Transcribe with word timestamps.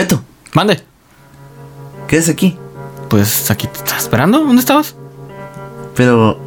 Beto, 0.00 0.22
Mande. 0.54 0.82
¿qué 2.08 2.16
es 2.16 2.28
aquí? 2.28 2.56
Pues 3.08 3.50
aquí 3.50 3.66
te 3.66 3.78
estás 3.78 4.02
esperando. 4.04 4.38
¿Dónde 4.38 4.60
estabas? 4.60 4.94
Pero 5.94 6.38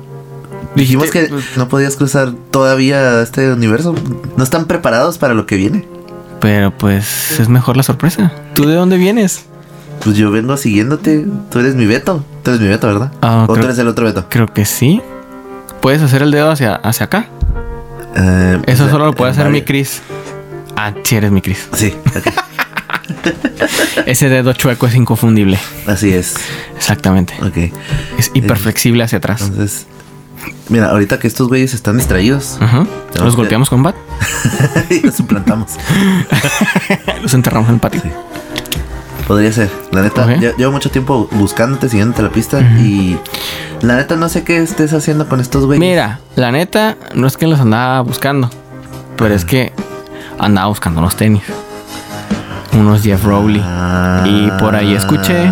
dijimos 0.76 1.12
que 1.12 1.26
pues- 1.26 1.56
no 1.58 1.68
podías 1.68 1.96
cruzar 1.96 2.32
todavía 2.52 3.22
este 3.22 3.52
universo. 3.54 3.94
¿No 4.38 4.44
están 4.44 4.66
preparados 4.66 5.18
para 5.18 5.34
lo 5.34 5.46
que 5.46 5.56
viene? 5.58 5.88
Pero 6.40 6.72
pues 6.76 7.40
es 7.40 7.48
mejor 7.48 7.78
la 7.78 7.84
sorpresa. 7.84 8.32
¿Tú 8.56 8.66
de 8.66 8.76
dónde 8.76 8.98
vienes? 8.98 9.46
Pues 10.04 10.18
yo 10.18 10.32
vengo 10.32 10.58
siguiéndote. 10.58 11.26
Tú 11.52 11.60
eres 11.60 11.76
mi 11.76 11.86
Beto. 11.86 12.24
Tú 12.44 12.50
eres 12.52 12.62
mi 12.62 12.68
Beto, 12.68 12.88
¿verdad? 12.88 13.12
Ah, 13.22 13.44
o 13.44 13.48
tú 13.48 13.54
creo- 13.54 13.66
eres 13.66 13.78
el 13.78 13.88
otro 13.88 14.06
Beto. 14.06 14.26
Creo 14.30 14.48
que 14.48 14.66
sí. 14.66 15.02
Puedes 15.82 16.02
hacer 16.02 16.22
el 16.24 16.32
dedo 16.32 16.50
hacia, 16.50 16.76
hacia 16.76 17.06
acá. 17.06 17.28
Eh, 18.16 18.62
Eso 18.68 18.90
solo 18.90 19.06
lo 19.06 19.14
puede 19.14 19.32
hacer 19.32 19.46
Mario. 19.46 19.60
mi 19.62 19.66
Chris. 19.66 20.02
Ah, 20.76 20.94
sí 21.04 21.16
eres 21.16 21.32
mi 21.32 21.42
Chris. 21.42 21.68
Sí. 21.74 21.94
Ese 24.06 24.30
dedo 24.30 24.54
chueco 24.54 24.88
es 24.88 24.96
inconfundible. 24.96 25.60
así 25.88 26.14
es. 26.14 26.36
Exactamente. 26.76 27.34
Ok. 27.42 27.74
Es 28.18 28.32
hiperflexible 28.34 29.04
hacia 29.04 29.18
atrás. 29.20 29.42
Entonces, 29.42 29.86
mira, 30.70 30.90
ahorita 30.90 31.20
que 31.20 31.28
estos 31.28 31.48
güeyes 31.48 31.74
están 31.74 31.98
distraídos, 31.98 32.58
Ujú. 32.62 32.88
que- 33.14 33.20
Los 33.20 33.36
golpeamos 33.36 33.70
con 33.70 33.84
bat. 33.84 33.96
y 34.90 35.02
los 35.06 35.16
suplantamos. 35.16 35.72
Los 37.22 37.34
enterramos 37.34 37.70
en 37.70 37.76
el 37.76 37.80
patio. 37.82 38.02
Podría 39.28 39.52
ser. 39.54 39.70
La 39.92 40.02
neta, 40.02 40.28
llevo 40.58 40.72
mucho 40.74 40.92
tiempo 40.92 41.30
buscándote, 41.32 41.88
siguiéndote 41.88 42.22
la 42.24 42.30
pista 42.30 42.60
y 42.60 43.18
la 43.82 43.96
neta 43.96 44.18
no 44.18 44.28
sé 44.28 44.44
qué 44.44 44.58
estés 44.58 44.92
haciendo 44.94 45.30
con 45.30 45.40
estos 45.40 45.66
güeyes. 45.66 45.80
Mira, 45.80 46.20
la 46.36 46.52
neta, 46.52 46.98
no 47.14 47.26
es 47.28 47.38
que 47.38 47.48
los 47.48 47.60
andaba 47.62 48.02
buscando, 48.02 48.50
pero 49.16 49.34
es 49.34 49.46
que 49.46 49.72
andaba 50.40 50.68
buscando 50.68 51.00
unos 51.00 51.16
tenis. 51.16 51.44
Unos 52.76 53.02
Jeff 53.04 53.24
Rowley. 53.24 53.62
Ah, 53.64 54.24
Y 54.26 54.50
por 54.60 54.76
ahí 54.76 54.94
escuché 54.96 55.52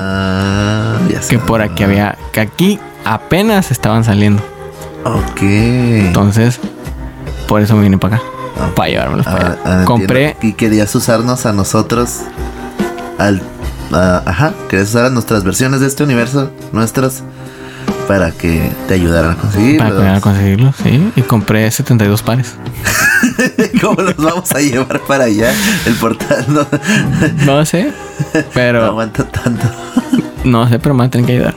Que 1.30 1.40
por 1.40 1.62
aquí 1.62 1.84
había, 1.84 2.18
que 2.32 2.42
aquí 2.42 2.80
apenas 3.06 3.72
estaban 3.72 4.04
saliendo. 4.04 4.42
Ok. 5.04 5.42
Entonces, 5.42 6.60
por 7.48 7.62
eso 7.62 7.76
me 7.76 7.84
vine 7.84 7.98
para 7.98 8.18
acá. 8.18 8.26
Para 8.76 8.90
llevármelos 8.90 9.26
para 9.26 9.38
Ah, 9.38 9.40
allá. 9.40 9.50
ah, 9.52 9.58
entiendo. 9.82 9.86
Compré, 9.86 10.38
Y 10.42 10.54
querías 10.54 10.94
usarnos 10.96 11.46
a 11.46 11.54
nosotros. 11.54 12.20
Al. 13.18 13.42
ajá. 13.92 14.54
Querías 14.70 14.90
usar 14.90 15.06
a 15.06 15.10
nuestras 15.10 15.44
versiones 15.44 15.80
de 15.82 15.88
este 15.88 16.04
universo, 16.04 16.52
nuestras, 16.72 17.24
para 18.12 18.30
que 18.32 18.70
te 18.90 18.96
ayudaran 18.96 19.32
a 19.32 19.36
conseguirlos. 19.38 19.88
para 19.90 19.96
poder 19.96 20.20
conseguirlos, 20.22 20.76
sí. 20.84 21.12
Y 21.16 21.22
compré 21.22 21.72
72 21.72 22.22
pares. 22.22 22.56
¿Cómo 23.82 24.02
los 24.02 24.18
vamos 24.18 24.52
a 24.52 24.60
llevar 24.60 25.00
para 25.08 25.24
allá? 25.24 25.54
El 25.86 25.94
portal 25.94 26.46
no, 26.50 26.68
No 27.46 27.66
sé, 27.66 27.86
no 28.34 28.42
pero 28.54 28.84
aguanta 28.84 29.24
tanto. 29.24 29.64
no 30.44 30.68
sé, 30.68 30.78
pero 30.80 30.94
me 30.94 31.00
van 31.00 31.08
a 31.08 31.12
tener 31.12 31.26
que 31.26 31.34
ayudar. 31.38 31.56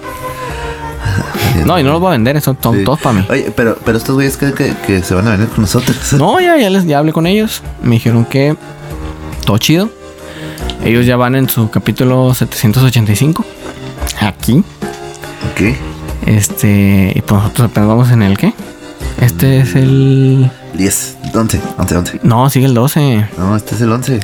No, 1.66 1.77
y 1.77 1.82
no 1.82 1.91
los 1.91 2.00
voy 2.00 2.10
a 2.10 2.12
vender, 2.12 2.41
son, 2.41 2.56
son 2.62 2.77
Sí. 2.78 2.84
todos 2.84 3.00
para 3.00 3.19
mí. 3.19 3.27
Oye, 3.28 3.52
pero, 3.56 3.77
pero 3.84 3.98
estos 3.98 4.14
güeyes 4.14 4.36
creen 4.36 4.55
que, 4.55 4.77
que 4.86 5.02
se 5.02 5.12
van 5.16 5.27
a 5.27 5.32
venir 5.32 5.48
con 5.48 5.62
nosotros. 5.62 5.97
No, 6.12 6.38
ya, 6.38 6.56
ya 6.56 6.70
les 6.70 6.84
ya 6.84 6.98
hablé 7.00 7.12
con 7.12 7.27
ellos. 7.27 7.62
Me 7.82 7.97
dijeron 7.97 8.25
que 8.27 8.55
todo 9.44 9.58
chido. 9.58 9.91
Ellos 10.84 11.05
ya 11.05 11.16
van 11.16 11.34
en 11.34 11.48
su 11.48 11.69
capítulo 11.69 12.32
785. 12.32 13.44
Aquí. 14.20 14.62
Ok. 15.50 15.94
Este, 16.27 17.12
y 17.14 17.20
pues 17.22 17.42
nosotros 17.42 17.70
apenas 17.70 17.89
vamos 17.89 18.11
en 18.11 18.22
el 18.22 18.39
qué? 18.39 18.55
Este 19.20 19.61
es 19.61 19.75
el 19.77 20.50
10, 20.75 21.16
11, 21.34 21.61
11, 21.78 21.97
11. 21.97 22.20
No, 22.25 22.50
sigue 22.50 22.66
el 22.66 22.75
12. 22.75 23.28
No, 23.39 23.55
este 23.56 23.75
es 23.77 23.81
el 23.81 23.92
11. 23.92 24.20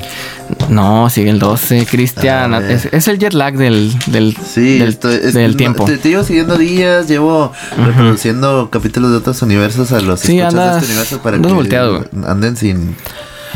No, 0.68 1.08
sigue 1.10 1.30
el 1.30 1.38
12, 1.38 1.86
Cristian. 1.86 2.54
Es, 2.54 2.86
es 2.86 3.06
el 3.08 3.18
jet 3.18 3.32
lag 3.34 3.56
del, 3.56 3.94
del, 4.06 4.36
Sí, 4.36 4.78
del, 4.78 4.88
estoy, 4.90 5.20
es- 5.22 5.34
del 5.34 5.56
tiempo. 5.56 5.84
Te, 5.84 5.98
te 5.98 6.08
llevo 6.08 6.24
siguiendo 6.24 6.56
días, 6.58 7.06
llevo 7.06 7.52
reproduciendo 7.76 8.68
capítulos 8.70 9.10
de 9.12 9.18
otros 9.18 9.40
universos 9.42 9.92
a 9.92 10.00
los 10.00 10.20
Sí, 10.20 10.38
escuchas 10.40 10.54
andas- 10.54 10.72
de 10.74 10.78
este 10.80 10.90
universo 10.92 11.22
para 11.22 11.38
que 11.38 11.48
volteado, 11.52 12.04
anden 12.26 12.56
sin. 12.56 12.96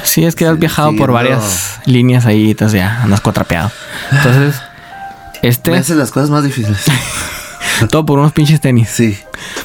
Sí, 0.05 0.25
es 0.25 0.35
que 0.37 0.47
has 0.47 0.59
viajado 0.59 0.89
por 0.91 1.09
siguiendo- 1.11 1.15
varias 1.15 1.81
líneas 1.87 2.27
ahí, 2.27 2.51
entonces 2.51 2.79
ya 2.79 3.03
andas 3.03 3.21
cuatrapeado. 3.21 3.71
Entonces, 4.13 4.55
Me 5.43 5.49
este, 5.49 5.77
hace 5.77 5.95
las 5.95 6.11
cosas 6.13 6.31
más 6.31 6.45
difíciles. 6.45 6.79
todo 7.91 8.05
por 8.07 8.19
unos 8.19 8.33
pinches 8.33 8.61
tenis. 8.61 8.89
Sí, 8.91 9.19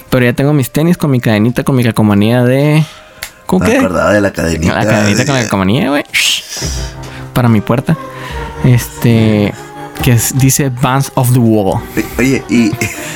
Pero 0.10 0.26
ya 0.26 0.34
tengo 0.34 0.54
mis 0.54 0.72
tenis 0.72 0.98
con 0.98 1.12
mi 1.12 1.20
cadenita, 1.20 1.64
con 1.64 1.76
mi 1.76 1.84
calcomanía 1.84 2.44
de. 2.44 2.84
¿Con 3.46 3.62
qué? 3.62 3.78
acordaba 3.78 4.14
de 4.14 4.22
la 4.22 4.32
cadenita. 4.32 4.76
La 4.76 4.86
cadenita 4.86 5.26
con 5.26 5.36
la 5.36 5.42
calcomanía, 5.42 5.90
güey. 5.90 6.04
Para 7.34 7.50
mi 7.50 7.62
puerta. 7.62 7.98
Este. 8.64 9.54
Que 10.04 10.14
es- 10.14 10.38
dice 10.38 10.70
Vans 10.70 11.12
of 11.16 11.34
the 11.34 11.40
Wall. 11.40 11.82
Oye, 12.18 12.44
y 12.50 12.72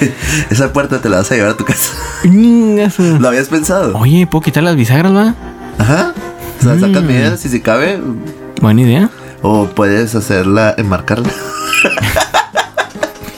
esa 0.49 0.73
puerta 0.73 0.99
te 1.01 1.07
la 1.09 1.17
vas 1.17 1.31
a 1.31 1.35
llevar 1.35 1.51
a 1.51 1.57
tu 1.57 1.63
casa. 1.65 1.91
¿Lo 2.23 3.27
habías 3.27 3.47
pensado? 3.47 3.97
Oye, 3.97 4.27
¿puedo 4.27 4.41
quitar 4.41 4.63
las 4.63 4.75
bisagras, 4.75 5.13
va? 5.15 5.33
Ajá. 5.77 6.13
O 6.59 6.63
sea, 6.63 6.79
sacas 6.79 7.03
Mm. 7.03 7.05
medidas 7.07 7.39
si 7.39 7.49
se 7.49 7.61
cabe. 7.61 7.99
Buena 8.61 8.81
idea. 8.81 9.09
O 9.41 9.67
puedes 9.67 10.13
hacerla, 10.15 10.73
enmarcarla. 10.77 11.29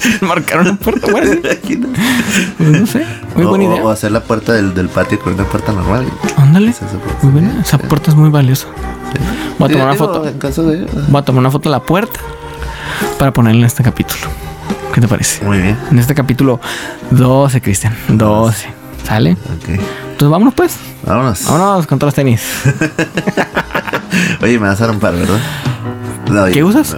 Marcar 0.21 0.61
una 0.61 0.75
puerta, 0.75 1.11
güey. 1.11 1.41
Aquí, 1.51 1.77
¿no? 1.77 1.88
Pues 2.57 2.69
no 2.69 2.88
sé. 2.88 3.05
Muy 3.35 3.45
o, 3.45 3.49
buena 3.49 3.66
o 3.66 3.79
idea. 3.79 3.91
hacer 3.91 4.11
la 4.11 4.21
puerta 4.21 4.53
del, 4.53 4.73
del 4.73 4.89
patio 4.89 5.19
con 5.19 5.33
una 5.33 5.45
puerta 5.45 5.71
normal. 5.71 6.05
Ándale. 6.38 6.73
Muy 7.21 7.31
buena. 7.31 7.61
Esa 7.61 7.77
puerta 7.77 8.11
es 8.11 8.16
muy 8.16 8.29
valiosa. 8.29 8.67
Voy 9.59 9.69
a 9.69 9.71
tomar 9.71 9.88
una 9.88 9.97
foto. 9.97 10.27
En 10.27 10.38
caso 10.38 10.63
de. 10.63 10.85
Voy 11.09 11.21
a 11.21 11.25
tomar 11.25 11.39
una 11.39 11.51
foto 11.51 11.69
de 11.69 11.75
la 11.75 11.81
puerta 11.81 12.19
para 13.17 13.33
ponerla 13.33 13.61
en 13.61 13.66
este 13.66 13.83
capítulo. 13.83 14.21
¿Qué 14.93 15.01
te 15.01 15.07
parece? 15.07 15.43
Muy 15.43 15.59
bien. 15.59 15.77
En 15.91 15.99
este 15.99 16.16
capítulo 16.16 16.59
12, 17.11 17.61
Cristian. 17.61 17.95
12. 18.07 18.67
¿Sale? 19.05 19.33
Ok. 19.33 19.67
Entonces 19.67 20.29
vámonos 20.29 20.53
pues. 20.53 20.77
Vámonos. 21.03 21.45
Vámonos 21.45 21.87
con 21.87 21.99
todos 21.99 22.09
los 22.09 22.16
tenis. 22.16 22.41
Oye, 24.41 24.59
me 24.59 24.67
vas 24.67 24.79
a 24.79 24.85
dar 24.85 24.95
un 24.95 25.01
par, 25.01 25.13
¿verdad? 25.13 25.37
No, 26.29 26.45
¿Qué 26.45 26.63
oye, 26.63 26.63
usas? 26.63 26.97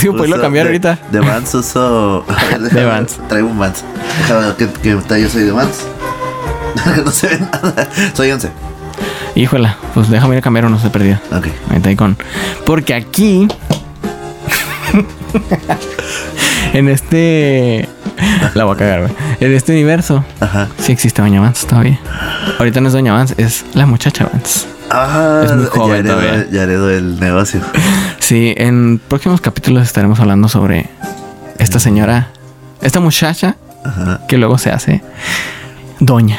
Digo, 0.00 0.16
puedes 0.16 0.32
uso 0.32 0.40
cambiar 0.42 0.64
de- 0.66 0.70
ahorita. 0.70 0.98
De 1.10 1.20
Vans 1.20 1.54
uso. 1.54 2.24
De 2.72 2.84
Vans. 2.84 3.18
Traigo 3.28 3.48
un 3.48 3.58
Vans. 3.58 3.84
Qué, 4.58 4.68
qué 4.82 4.94
talla 5.06 5.28
soy 5.28 5.42
de 5.44 5.52
Vans. 5.52 5.84
no 7.04 7.10
se 7.10 7.28
ve 7.28 7.38
nada. 7.40 7.88
Soy 8.14 8.30
11. 8.30 8.50
Híjola, 9.34 9.76
pues 9.94 10.08
déjame 10.10 10.34
ir 10.36 10.38
a 10.38 10.42
cambiar 10.42 10.64
uno, 10.66 10.78
se 10.78 10.90
perdió. 10.90 11.20
Ok. 11.32 11.48
Ahorita 11.68 11.88
ahí 11.88 11.96
con. 11.96 12.16
Porque 12.64 12.94
aquí. 12.94 13.48
En 16.72 16.88
este. 16.88 17.88
La 18.54 18.64
voy 18.64 18.74
a 18.74 18.78
cagar, 18.78 19.00
güey. 19.02 19.12
En 19.40 19.52
este 19.52 19.72
universo. 19.72 20.24
Ajá. 20.40 20.68
Sí 20.78 20.92
existe 20.92 21.20
Doña 21.22 21.40
Vance 21.40 21.66
todavía. 21.66 21.98
Ahorita 22.58 22.80
no 22.80 22.88
es 22.88 22.92
Doña 22.94 23.12
Vance, 23.12 23.34
es 23.38 23.64
la 23.74 23.86
muchacha 23.86 24.28
Vance. 24.32 24.66
Ah, 24.90 25.42
Es 25.44 25.52
muy 25.52 25.66
joven 25.66 25.88
ya 26.06 26.12
heredó, 26.12 26.14
todavía. 26.20 26.46
ya 26.50 26.62
heredó 26.62 26.90
el 26.90 27.18
negocio. 27.20 27.60
Sí, 28.20 28.54
en 28.56 28.98
próximos 29.08 29.40
capítulos 29.40 29.82
estaremos 29.82 30.20
hablando 30.20 30.48
sobre 30.48 30.88
esta 31.58 31.78
señora, 31.80 32.28
esta 32.80 33.00
muchacha 33.00 33.56
Ajá. 33.84 34.20
que 34.28 34.38
luego 34.38 34.56
se 34.58 34.70
hace 34.70 35.02
Doña. 36.00 36.38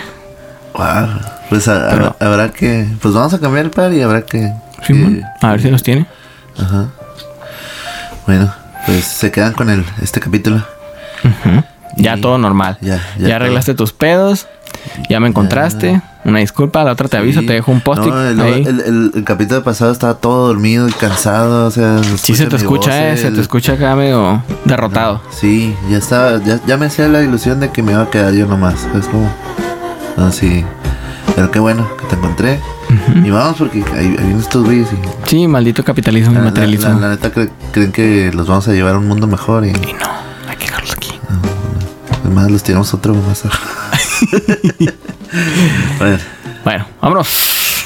Wow. 0.74 1.07
Pues 1.50 1.68
a- 1.68 1.90
Pero- 1.90 2.16
habrá, 2.19 2.28
habrá 2.28 2.50
que. 2.52 2.88
Pues 3.02 3.13
vamos 3.13 3.34
a 3.34 3.40
cambiar 3.40 3.66
el 3.66 3.72
par 3.72 3.92
y 3.94 4.02
habrá 4.02 4.22
que. 4.24 4.52
Simón, 4.86 5.16
que- 5.16 5.46
a 5.46 5.52
ver 5.52 5.62
si 5.62 5.69
los 5.72 5.84
tiene. 5.84 6.06
Ajá. 6.57 6.88
Bueno, 8.25 8.52
pues 8.85 9.03
se 9.06 9.31
quedan 9.31 9.53
con 9.53 9.69
el 9.69 9.84
este 10.01 10.19
capítulo. 10.19 10.63
Ya 11.97 12.18
Y- 12.18 12.22
todo 12.22 12.38
normal. 12.38 12.78
ya, 12.81 13.01
Ya, 13.18 13.28
ya 13.29 13.35
arreglaste 13.38 13.73
tus 13.73 13.94
pedos. 13.94 14.47
Ya 15.09 15.19
me 15.19 15.28
encontraste. 15.28 16.01
Una 16.25 16.40
disculpa, 16.40 16.84
la 16.84 16.91
otra 16.91 17.07
te 17.07 17.18
aviso, 17.18 17.40
Sí. 17.41 17.45
te 17.47 17.53
dejo 17.53 17.72
un 17.72 17.81
post-it 17.81 18.12
No, 18.12 18.22
el, 18.22 18.40
el- 18.40 18.79
el- 18.81 19.12
el 19.16 19.24
capítulo 19.24 19.63
pasado 19.63 19.91
estaba 19.91 20.16
todo 20.16 20.47
dormido 20.47 20.88
y 20.90 20.91
cansado. 20.91 21.68
O 21.68 21.71
sea, 21.71 22.01
sí 22.18 22.36
se 22.36 22.48
te 22.48 22.56
escucha, 22.57 22.89
voz, 22.92 23.00
eh, 23.00 23.18
se 23.18 23.31
te 23.31 23.42
escucha 23.42 23.74
acá 23.74 23.95
medio 23.95 24.44
derrotado. 24.65 25.21
Sí, 25.31 25.75
ya 25.89 25.98
estaba, 25.98 26.39
ya, 26.44 26.59
ya 26.68 26.77
me 26.77 26.88
hacía 26.88 27.07
la 27.07 27.21
ilusión 27.21 27.59
de 27.59 27.69
que 27.71 27.81
me 27.83 27.94
iba 27.94 28.01
a 28.04 28.09
quedar 28.09 28.33
yo 28.33 28.48
nomás. 28.48 28.88
Es 28.98 29.07
como. 29.07 29.31
No, 30.18 30.31
sí. 30.31 30.63
Pero 31.36 31.51
qué 31.51 31.59
bueno 31.59 31.88
que 31.98 32.06
te 32.07 32.15
encontré. 32.15 32.59
Y 33.24 33.30
vamos 33.30 33.57
porque 33.57 33.83
ahí 33.95 34.07
vienen 34.09 34.39
estos 34.39 34.63
güeyes 34.63 34.88
y. 34.92 35.30
Sí, 35.30 35.47
maldito 35.47 35.83
capitalismo 35.83 36.31
y 36.31 36.36
La, 36.36 36.42
la- 36.42 36.45
materialismo. 36.50 36.89
la- 36.94 37.00
la 37.00 37.09
neta 37.09 37.33
cre- 37.33 37.50
creen 37.71 37.92
que 37.92 38.31
los 38.33 38.47
vamos 38.47 38.68
a 38.68 38.74
llevar 38.74 38.95
a 38.95 38.97
un 39.00 39.07
mundo 39.07 39.27
mejor 39.27 39.65
y 39.65 39.69
Y 39.69 39.71
no, 39.71 40.09
hay 40.50 40.56
que 40.57 40.65
dejarlos 40.65 40.94
aquí. 40.94 41.19
además 42.24 42.51
los 42.51 42.63
tiramos 42.63 42.94
otro 42.94 43.13
más. 43.15 43.44
bueno, 46.00 46.18
Bueno, 46.63 46.86
vámonos. 47.01 47.83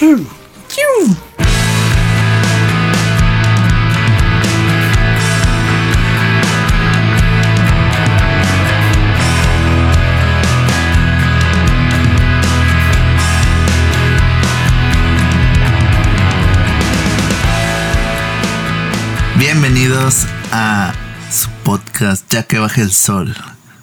Podcast 21.69 22.25
Ya 22.33 22.41
que 22.41 22.57
baje 22.57 22.81
el 22.81 22.91
sol, 22.91 23.35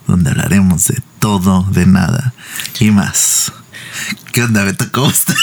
donde 0.09 0.31
hablaremos 0.31 0.89
de 0.89 1.01
todo, 1.21 1.63
de 1.71 1.87
nada 1.87 2.35
y 2.81 2.91
más. 2.91 3.53
¿Qué 4.33 4.43
onda, 4.43 4.65
Beto? 4.65 4.91
¿Cómo 4.91 5.09
estás? 5.09 5.37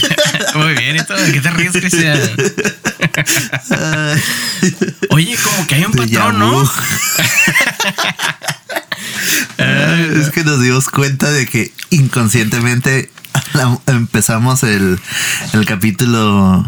Muy 0.54 0.72
bien, 0.76 0.96
¿y 0.96 1.04
todo? 1.04 1.18
¿De 1.18 1.30
qué 1.30 1.42
te 1.42 1.50
ríes, 1.50 1.72
Cristian? 1.72 2.18
Oye, 5.10 5.36
como 5.44 5.66
que 5.66 5.74
hay 5.74 5.84
un 5.84 5.92
patrón, 5.92 6.38
¿no? 6.38 6.62
es 10.22 10.30
que 10.30 10.42
nos 10.42 10.62
dimos 10.62 10.88
cuenta 10.88 11.30
de 11.30 11.46
que 11.46 11.70
inconscientemente 11.90 13.10
empezamos 13.86 14.62
el, 14.62 14.98
el 15.52 15.66
capítulo 15.66 16.66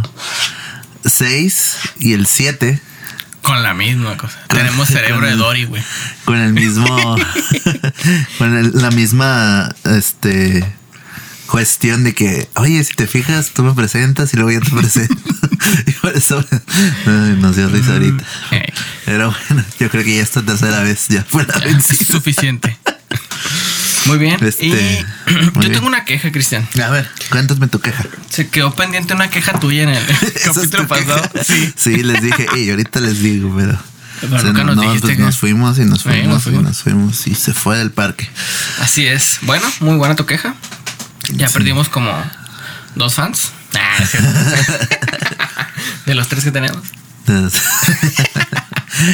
6 1.07 1.77
y 2.01 2.13
el 2.13 2.27
7 2.27 2.92
Con 3.43 3.63
la 3.63 3.75
misma 3.75 4.17
cosa. 4.17 4.39
Con- 4.49 4.59
Tenemos 4.59 4.89
cerebro 4.89 5.27
de 5.27 5.35
Dory, 5.37 5.65
güey. 5.67 5.83
con 6.25 6.39
el 6.39 6.53
mismo 6.53 6.87
con 8.39 8.57
el- 8.57 8.73
la 8.75 8.91
misma 8.91 9.75
este 9.85 10.65
cuestión 11.47 12.03
de 12.05 12.15
que 12.15 12.49
oye 12.55 12.83
si 12.83 12.95
te 12.95 13.07
fijas 13.07 13.51
tú 13.51 13.63
me 13.63 13.75
presentas 13.75 14.33
y 14.33 14.37
luego 14.39 14.53
yo 14.53 14.61
te 14.61 14.71
presento 14.81 15.15
y 15.87 15.91
por 15.93 16.17
eso 16.17 16.43
ay, 17.07 17.37
nos 17.41 17.57
dio 17.57 17.69
risa 17.69 17.93
ahorita 17.93 18.25
Ey, 18.53 18.73
pero 19.05 19.35
bueno 19.49 19.63
yo 19.79 19.91
creo 19.91 20.03
que 20.05 20.17
ya 20.17 20.23
esta 20.23 20.41
tercera 20.43 20.81
vez 20.81 21.09
ya 21.09 21.25
fue 21.29 21.45
la 21.45 21.55
es 21.55 21.65
vencida 21.65 22.07
suficiente. 22.07 22.79
Muy 24.07 24.19
bien. 24.19 24.43
Este, 24.45 24.67
y 24.67 24.73
muy 25.35 25.45
yo 25.55 25.61
bien. 25.61 25.73
tengo 25.73 25.87
una 25.87 26.05
queja, 26.05 26.33
Cristian. 26.33 26.67
a 26.83 26.89
ver 26.91 27.09
cuéntame 27.31 27.69
tu 27.69 27.81
queja 27.81 28.05
Se 28.31 28.49
quedó 28.49 28.75
pendiente 28.75 29.15
una 29.15 29.31
queja 29.31 29.59
tuya 29.61 29.85
en 29.85 29.91
el 29.91 30.05
capítulo 30.45 30.83
tu 30.83 30.89
pasado. 30.89 31.31
queja. 31.33 31.45
Sí. 31.45 31.73
sí 31.77 32.03
les 32.03 32.21
dije 32.23 32.47
y 32.57 32.71
ahorita 32.71 33.01
les 33.01 33.21
digo 33.23 33.55
pero 33.57 33.79
Pero 34.21 34.35
o 34.37 34.39
sea, 34.39 34.49
nunca 34.49 34.65
no, 34.65 34.75
nos 34.75 34.77
no, 34.77 34.83
dijiste 34.83 35.07
pues 35.09 35.17
que- 35.19 35.23
nos 35.23 35.37
fuimos 35.39 35.79
y 35.79 35.85
nos 35.85 35.99
Sí, 36.03 36.09
fuimos 36.09 36.47
y 36.47 36.51
nos 36.51 36.79
fuimos 36.83 37.27
y 37.27 37.35
se 37.35 37.53
fue 37.55 37.79
del 37.79 37.91
parque 37.93 38.29
Así 38.81 39.07
es. 39.07 39.39
Bueno, 39.43 39.67
muy 39.81 39.97
buena 39.97 40.17
tu 40.17 40.27
queja. 40.27 40.55
Ya 41.35 41.47
Sí. 41.49 41.55
perdimos 41.55 41.89
como 41.89 42.13
dos 42.97 43.15
fans. 43.15 43.53
Ah, 43.75 43.97
de 46.07 46.15
los 46.15 46.29
tres 46.29 46.45
que 46.45 46.51
tenemos. 46.51 46.83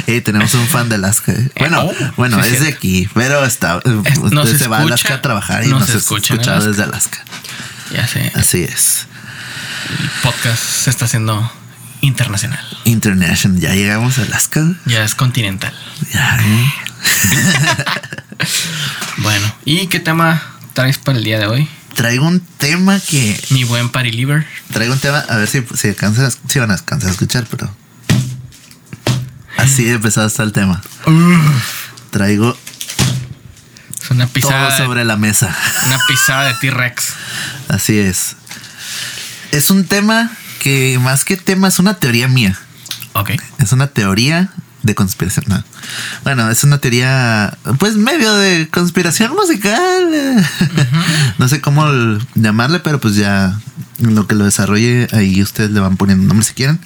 Eh, 0.07 0.21
tenemos 0.25 0.53
un 0.55 0.67
fan 0.69 0.89
de 0.89 0.97
Alaska. 0.97 1.33
eh. 1.33 1.51
Bueno, 1.59 1.83
oh, 1.85 1.95
bueno, 2.17 2.43
sí, 2.43 2.55
es 2.55 2.61
de 2.61 2.69
aquí, 2.69 3.09
pero 3.15 3.45
está. 3.45 3.77
Usted 3.79 4.31
nos 4.31 4.49
se 4.49 4.69
va 4.69 4.79
a 4.79 4.83
Alaska 4.83 5.15
a 5.15 5.23
trabajar 5.23 5.65
y 5.65 5.69
nos 5.69 5.81
nos, 5.81 5.91
escucha 5.91 6.35
Alaska. 6.35 6.61
desde 6.61 6.83
Alaska. 6.83 7.19
Ya 7.93 8.07
sé. 8.07 8.33
Así 8.35 8.63
es. 8.65 9.07
El 10.01 10.11
podcast 10.23 10.63
se 10.63 10.91
está 10.91 11.07
haciendo 11.07 11.51
internacional. 12.03 12.63
International, 12.85 13.59
ya 13.61 13.75
llegamos 13.75 14.19
a 14.19 14.23
Alaska. 14.23 14.63
Ya 14.85 15.05
es 15.05 15.15
continental. 15.15 15.75
Ya, 16.13 16.39
eh. 16.43 16.73
Bueno, 19.19 19.53
¿y 19.65 19.87
qué 19.89 19.99
tema 20.01 20.41
traes 20.75 20.99
para 20.99 21.19
el 21.19 21.25
día 21.25 21.39
de 21.41 21.47
hoy? 21.47 21.69
Traigo 21.95 22.27
un 22.27 22.41
tema 22.41 23.01
que. 23.01 23.39
Mi 23.51 23.65
buen 23.65 23.89
party 23.89 24.13
liver. 24.13 24.47
Traigo 24.73 24.93
un 24.93 25.01
tema, 25.01 25.19
a 25.19 25.37
ver 25.37 25.49
si, 25.49 25.65
si, 25.75 25.89
alcanzas- 25.89 26.39
si 26.49 26.59
van 26.61 26.71
a 26.71 26.75
alcanzar 26.75 27.09
a 27.09 27.13
escuchar, 27.13 27.47
pero. 27.51 27.75
Así 29.59 29.85
de 29.85 29.93
empezado 29.95 30.27
está 30.27 30.43
el 30.43 30.53
tema. 30.53 30.81
Traigo 32.11 32.57
Es 34.03 34.11
una 34.11 34.25
todo 34.27 34.33
pisada, 34.33 34.71
de- 34.71 34.77
sobre 34.85 35.05
la 35.05 35.17
mesa. 35.17 35.55
una 35.87 35.99
pisada 36.09 36.45
de 36.49 36.55
T-Rex. 36.55 37.05
Así 37.69 37.99
es. 37.99 38.37
Es 39.53 39.71
un 39.71 39.85
tema 39.85 40.31
que 40.61 40.99
más 41.03 41.25
que 41.25 41.37
tema 41.37 41.69
es 41.69 41.79
una 41.79 41.95
teoría 41.95 42.29
mía. 42.29 42.59
Ok. 43.15 43.31
Es 43.59 43.73
una 43.73 43.89
teoría 43.89 44.49
de 44.83 44.95
conspiración. 44.95 45.45
No. 45.49 45.63
Bueno, 46.25 46.51
es 46.51 46.63
una 46.65 46.79
teoría, 46.79 47.57
pues 47.79 47.97
medio 47.97 48.35
de 48.35 48.69
conspiración 48.71 49.33
musical. 49.35 50.47
No 51.39 51.47
sé 51.49 51.61
cómo 51.61 51.87
llamarle, 52.35 52.81
pero 52.81 53.01
pues 53.01 53.15
ya 53.15 53.59
lo 54.01 54.27
que 54.27 54.35
lo 54.35 54.45
desarrolle 54.45 55.07
ahí 55.13 55.41
ustedes 55.43 55.71
le 55.71 55.79
van 55.81 55.97
poniendo 55.97 56.27
nombre 56.27 56.45
si 56.47 56.53
quieren. 56.55 56.81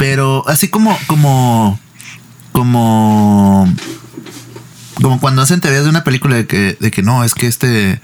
Pero 0.00 0.48
así 0.48 0.68
como, 0.68 0.98
como, 1.06 1.78
como, 2.52 3.70
como 4.94 5.20
cuando 5.20 5.42
hacen 5.42 5.60
teorías 5.60 5.84
de 5.84 5.90
una 5.90 6.04
película 6.04 6.36
de 6.36 6.46
que, 6.46 6.76
de 6.80 6.90
que 6.90 7.02
no, 7.02 7.22
es 7.22 7.34
que 7.34 7.46
este 7.46 8.00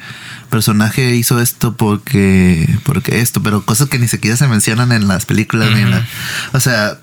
personaje 0.50 1.14
hizo 1.16 1.40
esto 1.40 1.74
porque, 1.76 2.68
porque 2.84 3.20
esto, 3.20 3.42
pero 3.42 3.64
cosas 3.64 3.88
que 3.88 3.98
ni 3.98 4.08
siquiera 4.08 4.36
se 4.36 4.46
mencionan 4.46 4.92
en 4.92 5.08
las 5.08 5.24
películas 5.26 5.70
ni 5.72 5.80
en 5.80 5.90
la- 5.90 6.06
o 6.52 6.60
sea, 6.60 6.98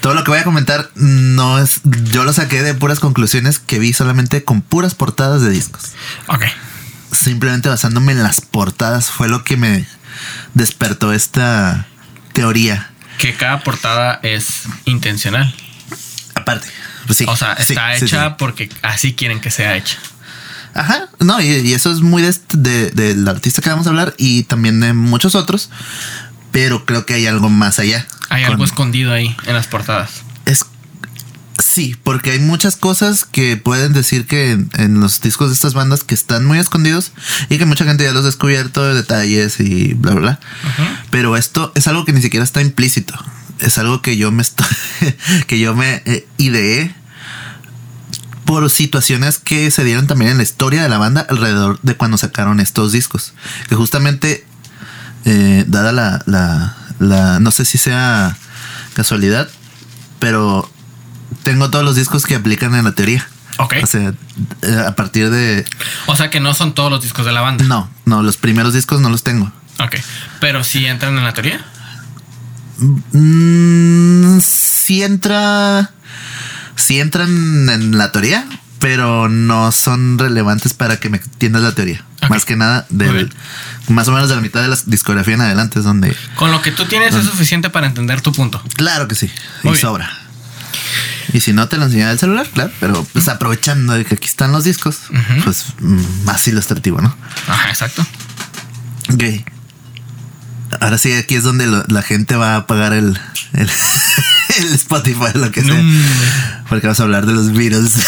todo 0.00 0.14
lo 0.14 0.24
que 0.24 0.30
voy 0.32 0.40
a 0.40 0.44
comentar 0.44 0.90
no 0.96 1.58
es, 1.58 1.80
yo 2.12 2.24
lo 2.24 2.32
saqué 2.32 2.62
de 2.62 2.74
puras 2.74 2.98
conclusiones 3.00 3.58
que 3.60 3.78
vi 3.78 3.92
solamente 3.92 4.44
con 4.44 4.60
puras 4.60 4.94
portadas 4.96 5.42
de 5.42 5.50
discos. 5.50 5.92
Ok. 6.26 6.44
Simplemente 7.12 7.68
basándome 7.68 8.12
en 8.12 8.22
las 8.22 8.40
portadas 8.40 9.10
fue 9.10 9.28
lo 9.28 9.44
que 9.44 9.56
me 9.56 9.86
despertó 10.54 11.12
esta 11.12 11.86
teoría. 12.32 12.91
Que 13.22 13.34
cada 13.34 13.60
portada 13.60 14.18
es 14.22 14.64
intencional. 14.84 15.54
Aparte, 16.34 16.66
pues 17.06 17.18
sí. 17.18 17.24
o 17.28 17.36
sea, 17.36 17.52
está 17.54 17.96
sí, 17.96 18.04
hecha 18.06 18.28
sí. 18.30 18.34
porque 18.38 18.68
así 18.82 19.14
quieren 19.14 19.40
que 19.40 19.50
sea 19.50 19.76
hecha. 19.76 19.96
Ajá, 20.74 21.08
no, 21.20 21.40
y, 21.40 21.46
y 21.46 21.72
eso 21.74 21.92
es 21.92 22.00
muy 22.00 22.22
de 22.22 22.34
de- 22.54 22.90
del 22.90 23.28
artista 23.28 23.62
que 23.62 23.70
vamos 23.70 23.86
a 23.86 23.90
hablar 23.90 24.14
y 24.18 24.42
también 24.44 24.80
de 24.80 24.92
muchos 24.94 25.34
otros, 25.34 25.70
pero 26.50 26.84
creo 26.84 27.06
que 27.06 27.14
hay 27.14 27.26
algo 27.26 27.48
más 27.48 27.78
allá. 27.78 28.06
Hay 28.30 28.42
Con- 28.42 28.52
algo 28.52 28.64
escondido 28.64 29.12
ahí 29.12 29.36
en 29.46 29.54
las 29.54 29.66
portadas. 29.68 30.22
Sí, 31.72 31.96
porque 32.04 32.32
hay 32.32 32.38
muchas 32.38 32.76
cosas 32.76 33.24
que 33.24 33.56
pueden 33.56 33.94
decir 33.94 34.26
que 34.26 34.50
en, 34.50 34.70
en 34.74 35.00
los 35.00 35.20
discos 35.22 35.48
de 35.48 35.54
estas 35.54 35.72
bandas 35.72 36.04
que 36.04 36.14
están 36.14 36.44
muy 36.44 36.58
escondidos 36.58 37.12
y 37.48 37.56
que 37.56 37.64
mucha 37.64 37.84
gente 37.86 38.04
ya 38.04 38.12
los 38.12 38.24
ha 38.24 38.26
descubierto 38.26 38.84
de 38.84 38.94
detalles 38.94 39.58
y 39.58 39.94
bla 39.94 40.12
bla 40.12 40.20
bla. 40.20 40.40
Pero 41.10 41.36
esto 41.36 41.72
es 41.74 41.86
algo 41.88 42.04
que 42.04 42.12
ni 42.12 42.20
siquiera 42.20 42.44
está 42.44 42.60
implícito. 42.60 43.14
Es 43.60 43.78
algo 43.78 44.02
que 44.02 44.16
yo 44.16 44.30
me 44.32 44.42
estoy 44.42 44.66
que 45.46 45.58
yo 45.60 45.74
me 45.74 46.02
eh, 46.04 46.26
ideé 46.36 46.94
por 48.44 48.68
situaciones 48.70 49.38
que 49.38 49.70
se 49.70 49.84
dieron 49.84 50.06
también 50.06 50.32
en 50.32 50.36
la 50.36 50.42
historia 50.42 50.82
de 50.82 50.88
la 50.88 50.98
banda 50.98 51.26
alrededor 51.28 51.78
de 51.82 51.94
cuando 51.96 52.18
sacaron 52.18 52.60
estos 52.60 52.92
discos. 52.92 53.32
Que 53.68 53.76
justamente, 53.76 54.44
eh, 55.24 55.64
dada 55.68 55.92
la, 55.92 56.22
la, 56.26 56.76
la- 56.98 57.40
no 57.40 57.50
sé 57.50 57.64
si 57.64 57.78
sea 57.78 58.36
casualidad, 58.94 59.48
pero 60.18 60.70
tengo 61.42 61.70
todos 61.70 61.84
los 61.84 61.96
discos 61.96 62.24
que 62.24 62.34
aplican 62.34 62.74
en 62.74 62.84
la 62.84 62.92
teoría. 62.92 63.26
Ok. 63.58 63.74
O 63.82 63.86
sea, 63.86 64.14
eh, 64.62 64.84
a 64.86 64.96
partir 64.96 65.30
de... 65.30 65.64
O 66.06 66.16
sea 66.16 66.30
que 66.30 66.40
no 66.40 66.54
son 66.54 66.74
todos 66.74 66.90
los 66.90 67.02
discos 67.02 67.26
de 67.26 67.32
la 67.32 67.40
banda. 67.42 67.64
No, 67.64 67.90
no, 68.06 68.22
los 68.22 68.36
primeros 68.36 68.72
discos 68.74 69.00
no 69.00 69.08
los 69.10 69.22
tengo. 69.22 69.52
Ok. 69.78 69.96
Pero 70.40 70.64
sí 70.64 70.86
entran 70.86 71.16
en 71.18 71.24
la 71.24 71.32
teoría. 71.34 71.64
Mm, 73.12 74.38
sí 74.40 75.02
entra. 75.02 75.90
Sí 76.76 77.00
entran 77.00 77.68
en 77.68 77.96
la 77.98 78.10
teoría, 78.12 78.46
pero 78.78 79.28
no 79.28 79.70
son 79.72 80.18
relevantes 80.18 80.72
para 80.74 80.98
que 80.98 81.08
me 81.10 81.18
entiendas 81.18 81.62
la 81.62 81.74
teoría. 81.74 82.04
Más 82.28 82.44
que 82.44 82.56
nada, 82.56 82.86
bien. 82.90 83.30
más 83.88 84.08
o 84.08 84.12
menos 84.12 84.28
de 84.28 84.36
la 84.36 84.40
mitad 84.40 84.62
de 84.62 84.68
la 84.68 84.78
discografía 84.86 85.34
en 85.34 85.40
adelante 85.42 85.78
es 85.80 85.84
donde. 85.84 86.16
Con 86.36 86.50
lo 86.50 86.62
que 86.62 86.70
tú 86.72 86.84
tienes 86.86 87.14
es 87.14 87.26
suficiente 87.26 87.68
para 87.68 87.86
entender 87.86 88.20
tu 88.20 88.32
punto. 88.32 88.62
Claro 88.76 89.08
que 89.08 89.14
sí, 89.14 89.30
Muy 89.62 89.72
y 89.72 89.74
bien. 89.74 89.80
sobra. 89.82 90.21
Y 91.32 91.40
si 91.40 91.52
no 91.52 91.68
te 91.68 91.76
lo 91.76 91.84
enseñaba 91.84 92.12
el 92.12 92.18
celular, 92.18 92.46
claro, 92.52 92.70
pero 92.80 93.06
pues 93.12 93.28
aprovechando 93.28 93.92
de 93.94 94.04
que 94.04 94.14
aquí 94.16 94.26
están 94.28 94.52
los 94.52 94.64
discos, 94.64 94.96
pues 95.44 95.66
mm, 95.80 96.24
más 96.24 96.46
ilustrativo, 96.48 97.00
¿no? 97.00 97.14
Ajá, 97.48 97.68
exacto. 97.70 98.06
Ok. 99.12 99.24
Ahora 100.80 100.98
sí, 100.98 101.12
aquí 101.12 101.34
es 101.34 101.44
donde 101.44 101.66
lo- 101.66 101.84
la 101.88 102.02
gente 102.02 102.34
va 102.36 102.56
a 102.56 102.66
pagar 102.66 102.92
el, 102.94 103.18
el, 103.52 103.70
el 104.58 104.72
Spotify, 104.74 105.32
lo 105.34 105.50
que 105.50 105.62
sea. 105.62 105.74
No, 105.82 106.02
Porque 106.68 106.86
vamos 106.86 107.00
a 107.00 107.02
hablar 107.04 107.26
de 107.26 107.32
los 107.34 107.52
Beatles. 107.52 107.92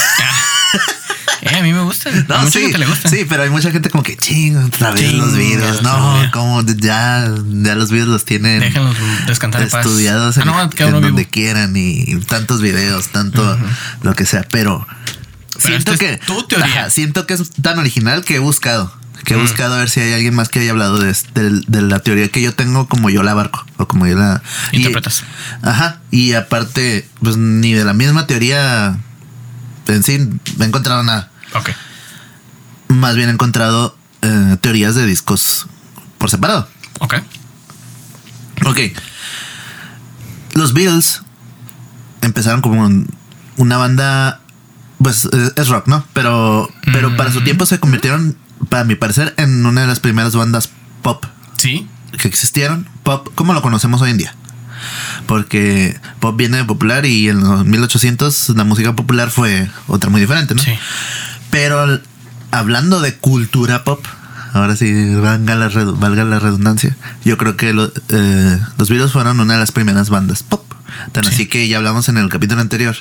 Eh, 1.45 1.55
a 1.57 1.61
mí 1.63 1.71
me 1.73 1.81
gusta. 1.81 2.09
a 2.29 2.37
mucha 2.39 2.51
sí, 2.51 2.61
gente 2.61 2.77
le 2.79 2.85
gusta. 2.87 3.07
sí, 3.09 3.25
pero 3.29 3.43
hay 3.43 3.49
mucha 3.49 3.71
gente 3.71 3.89
como 3.89 4.03
que 4.03 4.17
ching, 4.17 4.57
otra 4.57 4.91
vez 4.91 5.01
Ching, 5.01 5.17
los. 5.19 5.35
Beatles, 5.35 5.81
No, 5.83 6.29
como 6.33 6.61
ya, 6.63 7.29
ya 7.61 7.75
los 7.75 7.91
Beatles 7.91 8.07
los 8.09 8.25
tienen 8.25 8.59
Déjenlos 8.61 8.95
descansar 9.27 9.61
en 9.61 9.69
paz. 9.69 9.85
estudiados 9.85 10.37
Ah, 10.37 10.41
en, 10.41 10.47
no, 10.91 10.91
donde 11.01 11.11
vivo. 11.21 11.29
quieran 11.31 11.73
y 11.75 12.15
tantos 12.27 12.61
videos, 12.61 13.09
tanto 13.09 13.57
lo 14.01 14.13
que 14.15 14.25
sea. 14.25 14.43
Pero, 14.49 14.85
siento 15.59 15.97
que 15.97 16.17
tu 16.25 16.43
teoría. 16.47 16.65
ajá, 16.65 16.89
siento 16.89 17.25
que 17.27 17.35
es 17.35 17.49
tan 17.61 17.79
original 17.79 18.23
que 18.23 18.35
he 18.35 18.39
buscado. 18.39 18.91
Que 19.23 19.33
he 19.33 19.37
Mm. 19.37 19.41
buscado 19.41 19.73
a 19.75 19.77
ver 19.79 19.89
si 19.89 20.01
hay 20.01 20.13
alguien 20.13 20.35
más 20.35 20.49
que 20.49 20.59
haya 20.59 20.69
hablado 20.71 20.99
de, 20.99 21.07
de- 21.33 21.61
de 21.67 21.81
la 21.81 21.99
teoría 21.99 22.27
que 22.29 22.41
yo 22.43 22.53
tengo, 22.53 22.87
como 22.87 23.09
yo 23.09 23.23
la 23.23 23.31
abarco, 23.31 23.65
o 23.77 23.87
como 23.87 24.05
yo 24.05 24.15
la 24.15 24.43
y- 24.71 24.77
Interpretas. 24.77 25.23
ajá. 25.63 25.99
Y 26.11 26.33
aparte, 26.33 27.07
pues 27.23 27.35
ni 27.37 27.73
de 27.73 27.85
la 27.85 27.93
misma 27.93 28.27
teoría 28.27 28.97
en 29.87 30.03
sí 30.03 30.29
he 30.59 30.63
encontrado 30.63 31.01
nada. 31.03 31.31
Ok. 31.55 31.69
Más 32.89 33.15
bien 33.15 33.29
he 33.29 33.31
encontrado 33.33 33.97
eh, 34.21 34.57
teorías 34.61 34.95
de 34.95 35.05
discos 35.05 35.67
por 36.17 36.29
separado. 36.29 36.67
Ok. 36.99 37.15
Ok. 38.65 38.79
Los 40.53 40.73
Beatles 40.73 41.21
empezaron 42.21 42.61
como 42.61 42.81
un- 42.85 43.07
una 43.57 43.77
banda, 43.77 44.41
pues 45.01 45.25
eh, 45.25 45.51
es 45.55 45.67
rock, 45.67 45.87
¿no? 45.87 46.05
Pero, 46.13 46.69
pero 46.93 47.15
para 47.17 47.31
su 47.31 47.41
tiempo 47.43 47.65
se 47.65 47.79
convirtieron, 47.79 48.37
para 48.69 48.83
mi 48.83 48.95
parecer, 48.95 49.33
en 49.37 49.65
una 49.65 49.81
de 49.81 49.87
las 49.87 49.99
primeras 49.99 50.35
bandas 50.35 50.69
pop 51.01 51.25
Sí. 51.57 51.87
que 52.19 52.27
existieron, 52.27 52.87
pop 53.03 53.27
como 53.35 53.53
lo 53.53 53.61
conocemos 53.61 54.01
hoy 54.01 54.11
en 54.11 54.17
día. 54.17 54.35
Porque 55.27 55.99
pop 56.19 56.35
viene 56.37 56.57
de 56.57 56.63
popular 56.65 57.05
y 57.05 57.29
en 57.29 57.41
los 57.41 57.65
1800 57.65 58.49
la 58.49 58.63
música 58.63 58.95
popular 58.95 59.29
fue 59.31 59.69
otra 59.87 60.09
muy 60.09 60.21
diferente, 60.21 60.55
¿no? 60.55 60.61
Sí. 60.61 60.71
Pero 61.55 62.01
hablando 62.51 62.99
de 62.99 63.15
cultura 63.15 63.85
pop, 63.85 64.03
ahora 64.51 64.75
sí 64.75 65.15
valga 65.15 65.55
la, 65.55 65.69
valga 65.69 66.25
la 66.25 66.37
redundancia, 66.39 66.97
yo 67.23 67.37
creo 67.37 67.55
que 67.55 67.71
lo- 67.71 67.93
eh, 68.09 68.59
los 68.77 68.89
Beatles 68.89 69.13
fueron 69.13 69.39
una 69.39 69.53
de 69.53 69.59
las 69.61 69.71
primeras 69.71 70.09
bandas 70.09 70.43
pop. 70.43 70.63
Tan 71.13 71.23
Sí. 71.23 71.29
así 71.31 71.45
que 71.47 71.65
ya 71.69 71.77
hablamos 71.77 72.09
en 72.09 72.17
el 72.17 72.27
capítulo 72.27 72.59
anterior 72.59 72.97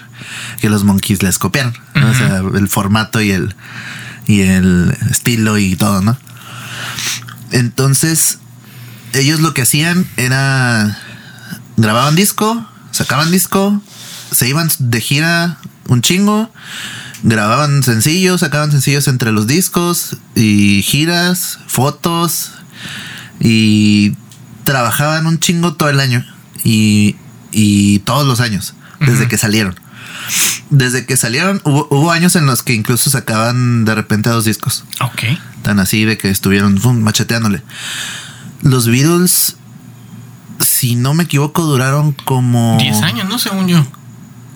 que 0.61 0.71
los 0.71 0.85
Monkeys 0.85 1.25
les 1.25 1.39
copiaron, 1.39 1.75
¿no? 1.97 2.09
o 2.11 2.15
sea, 2.15 2.43
el 2.55 2.69
formato 2.69 3.21
y 3.21 3.33
el, 3.33 3.57
y 4.29 4.43
el 4.43 4.97
estilo 5.11 5.59
y 5.59 5.75
todo, 5.75 6.01
¿no? 6.01 6.17
Entonces, 7.51 8.39
ellos 9.15 9.41
lo 9.41 9.53
que 9.53 9.63
hacían 9.63 10.07
era 10.17 10.97
grababan 11.77 12.15
disco, 12.15 12.65
sacaban 12.93 13.33
disco, 13.33 13.83
se 14.31 14.49
iban 14.49 14.69
de 14.79 15.01
gira 15.01 15.59
un 15.89 16.03
chingo, 16.03 16.53
grababan 17.25 17.83
sencillos, 17.83 18.41
sacaban 18.41 18.71
sencillos 18.71 19.09
entre 19.09 19.33
los 19.33 19.47
discos 19.49 20.17
y 20.37 20.83
giras, 20.83 21.59
fotos 21.67 22.53
y 23.41 24.13
trabajaban 24.65 25.27
un 25.27 25.41
chingo 25.41 25.75
todo 25.75 25.89
el 25.89 25.99
año 26.01 26.25
y, 26.63 27.17
y 27.51 27.99
todos 28.01 28.27
los 28.27 28.41
años, 28.41 28.75
desde 29.01 29.27
que 29.27 29.39
salieron. 29.39 29.75
Desde 30.71 31.05
que 31.07 31.17
salieron, 31.17 31.61
hubo, 31.65 31.87
hubo 31.91 32.11
años 32.13 32.37
en 32.37 32.47
los 32.47 32.63
que 32.63 32.73
incluso 32.73 33.11
sacaban 33.11 33.85
de 33.85 33.95
repente 33.95 34.31
dos 34.31 34.45
discos 34.47 34.85
Ok. 35.01 35.23
tan 35.63 35.79
así 35.81 36.05
de 36.05 36.17
que 36.17 36.31
estuvieron 36.31 36.79
macheteándole. 37.03 37.63
Los 38.63 38.87
Beatles, 38.89 39.57
si 40.61 40.95
no 40.95 41.13
me 41.15 41.25
equivoco, 41.25 41.63
duraron 41.65 42.13
como 42.13 42.79
10 42.81 43.03
años, 43.03 43.29
¿no? 43.29 43.39
Según 43.39 43.69
yo. 43.69 43.87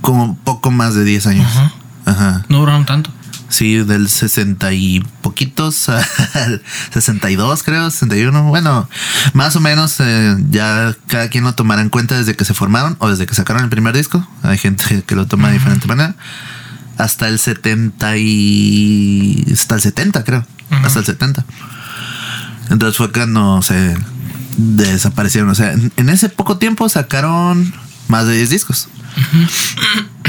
como 0.00 0.36
poco 0.38 0.70
más 0.70 0.94
de 0.94 1.04
10 1.04 1.26
años. 1.26 1.50
Ajá. 2.08 2.44
No 2.48 2.58
duraron 2.58 2.86
tanto. 2.86 3.10
Sí, 3.50 3.76
del 3.76 4.08
60 4.08 4.72
y 4.74 5.00
poquitos 5.22 5.88
al 6.34 6.62
62, 6.92 7.62
creo, 7.62 7.90
61. 7.90 8.44
Bueno, 8.44 8.88
más 9.32 9.56
o 9.56 9.60
menos 9.60 9.96
eh, 10.00 10.36
ya 10.50 10.94
cada 11.06 11.28
quien 11.28 11.44
lo 11.44 11.54
tomará 11.54 11.82
en 11.82 11.88
cuenta 11.88 12.16
desde 12.16 12.34
que 12.34 12.44
se 12.44 12.54
formaron 12.54 12.96
o 12.98 13.08
desde 13.08 13.26
que 13.26 13.34
sacaron 13.34 13.62
el 13.62 13.70
primer 13.70 13.94
disco. 13.94 14.26
Hay 14.42 14.58
gente 14.58 15.02
que 15.06 15.14
lo 15.14 15.26
toma 15.26 15.48
de 15.48 15.54
diferente 15.54 15.86
manera. 15.86 16.14
Hasta 16.96 17.28
el 17.28 17.38
70 17.38 18.16
y... 18.16 19.44
Hasta 19.52 19.76
el 19.76 19.80
70, 19.80 20.24
creo. 20.24 20.44
Hasta 20.82 20.98
el 20.98 21.06
70. 21.06 21.44
Entonces 22.70 22.96
fue 22.96 23.12
cuando 23.12 23.62
se 23.62 23.96
desaparecieron. 24.56 25.48
O 25.50 25.54
sea, 25.54 25.72
en, 25.72 25.92
en 25.96 26.08
ese 26.08 26.28
poco 26.28 26.58
tiempo 26.58 26.88
sacaron 26.88 27.72
más 28.08 28.26
de 28.26 28.36
10 28.36 28.50
discos. 28.50 28.88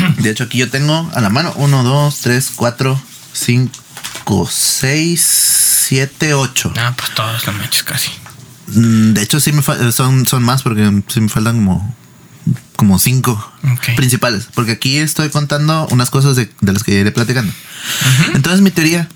De 0.20 0.30
hecho, 0.30 0.44
aquí 0.46 0.58
yo 0.58 0.70
tengo 0.70 1.10
a 1.14 1.22
la 1.22 1.30
mano 1.30 1.54
1, 1.56 1.84
2, 1.84 2.18
3, 2.22 2.52
4, 2.56 3.02
5, 3.34 4.50
6, 4.50 5.22
7, 5.88 6.34
8. 6.34 6.74
Ah, 6.78 6.94
pues 6.98 7.12
todos 7.16 7.46
los 7.46 7.56
manches 7.56 7.84
casi. 7.84 8.10
Mm, 8.68 9.14
De 9.14 9.22
hecho, 9.22 9.40
sí 9.40 9.52
me 9.52 9.62
fa- 9.62 9.92
son, 9.92 10.26
son 10.26 10.44
más 10.44 10.62
porque 10.64 11.02
sí 11.08 11.22
me 11.22 11.30
faltan 11.30 11.56
como, 11.58 11.96
como 12.76 13.00
5 13.00 13.32
Ok. 13.74 13.96
principales. 13.96 14.48
Porque 14.54 14.74
aquí 14.74 14.98
estoy 14.98 15.30
contando 15.30 15.88
unas 15.92 16.10
cosas 16.10 16.36
de, 16.36 16.52
de 16.62 16.74
las 16.74 16.84
que 16.84 16.94
iré 17.00 17.12
platicando. 17.12 17.52
Entonces, 18.34 18.62
mi 18.62 18.72
teoría 18.72 19.08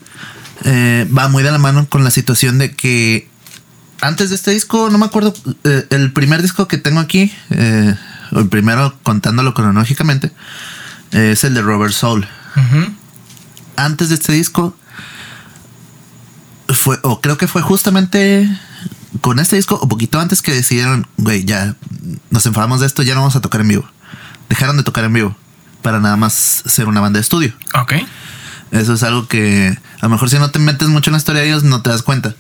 eh, 0.66 1.08
va 1.16 1.28
muy 1.28 1.44
de 1.44 1.52
la 1.52 1.58
mano 1.60 1.88
con 1.90 2.04
la 2.04 2.12
situación 2.12 2.58
de 2.58 2.72
que 2.76 3.28
antes 4.02 4.30
de 4.30 4.36
este 4.36 4.52
disco, 4.52 4.90
no 4.90 4.98
me 4.98 5.06
acuerdo, 5.06 5.34
eh, 5.64 5.86
el 5.92 6.12
primer 6.12 6.42
disco 6.42 6.68
que 6.68 6.78
tengo 6.78 7.00
aquí, 7.00 7.32
eh, 7.52 7.96
el 8.34 8.50
primero 8.50 8.98
contándolo 9.04 9.54
cronológicamente, 9.54 10.28
eh, 10.28 10.32
es 11.14 11.44
el 11.44 11.54
de 11.54 11.62
Robert 11.62 11.94
Soul. 11.94 12.28
Antes 13.76 14.10
de 14.10 14.16
este 14.16 14.34
disco, 14.34 14.76
fue, 16.68 17.00
o 17.04 17.22
creo 17.22 17.38
que 17.38 17.48
fue 17.48 17.62
justamente 17.62 18.50
con 19.22 19.40
este 19.40 19.56
disco, 19.56 19.80
o 19.82 19.88
poquito 19.88 20.20
antes 20.20 20.42
que 20.42 20.54
decidieron, 20.54 21.08
güey, 21.18 21.46
ya 21.46 21.76
nos 22.30 22.46
enfadamos 22.46 22.82
de 22.82 22.88
esto, 22.88 23.04
ya 23.04 23.14
no 23.14 23.22
vamos 23.22 23.36
a 23.36 23.42
tocar 23.42 23.62
en 23.62 23.68
vivo. 23.68 23.88
Dejaron 24.50 24.78
de 24.78 24.84
tocar 24.84 25.04
en 25.06 25.14
vivo 25.14 25.36
para 25.82 26.00
nada 26.00 26.18
más 26.18 26.64
ser 26.66 26.88
una 26.88 27.02
banda 27.02 27.18
de 27.18 27.22
estudio. 27.22 27.54
Ok. 27.74 27.94
Eso 28.72 28.94
es 28.94 29.04
algo 29.04 29.28
que 29.28 29.78
a 30.02 30.06
lo 30.06 30.10
mejor 30.10 30.30
si 30.30 30.40
no 30.40 30.50
te 30.50 30.60
metes 30.60 30.88
mucho 30.88 31.10
en 31.10 31.14
la 31.14 31.18
historia 31.20 31.42
de 31.42 31.50
ellos 31.50 31.64
no 31.64 31.82
te 31.82 31.92
das 31.92 32.02
cuenta. 32.02 32.36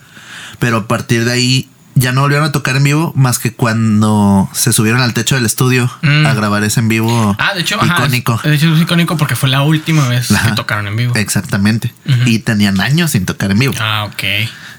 Pero 0.59 0.77
a 0.77 0.87
partir 0.87 1.25
de 1.25 1.31
ahí 1.31 1.69
ya 1.95 2.11
no 2.11 2.21
volvieron 2.21 2.47
a 2.47 2.51
tocar 2.51 2.75
en 2.75 2.83
vivo 2.83 3.13
más 3.15 3.37
que 3.39 3.53
cuando 3.53 4.49
se 4.53 4.73
subieron 4.73 5.01
al 5.01 5.13
techo 5.13 5.35
del 5.35 5.45
estudio 5.45 5.91
Mm. 6.01 6.25
a 6.25 6.33
grabar 6.33 6.63
ese 6.63 6.79
en 6.79 6.87
vivo 6.87 7.35
Ah, 7.39 7.53
de 7.53 7.61
hecho, 7.61 7.75
ajá, 7.81 7.95
icónico. 7.99 8.35
es- 8.35 8.43
de 8.43 8.55
hecho 8.55 8.73
es 8.75 8.81
icónico 8.81 9.15
porque 9.17 9.35
fue 9.35 9.49
la 9.49 9.61
última 9.61 10.07
vez 10.07 10.31
Ajá. 10.31 10.49
que 10.49 10.55
tocaron 10.55 10.87
en 10.87 10.95
vivo. 10.95 11.15
Exactamente. 11.15 11.93
Y 12.25 12.39
tenían 12.39 12.79
años 12.81 13.11
sin 13.11 13.25
tocar 13.25 13.51
en 13.51 13.59
vivo. 13.59 13.73
Ah, 13.79 14.05
ok. 14.11 14.23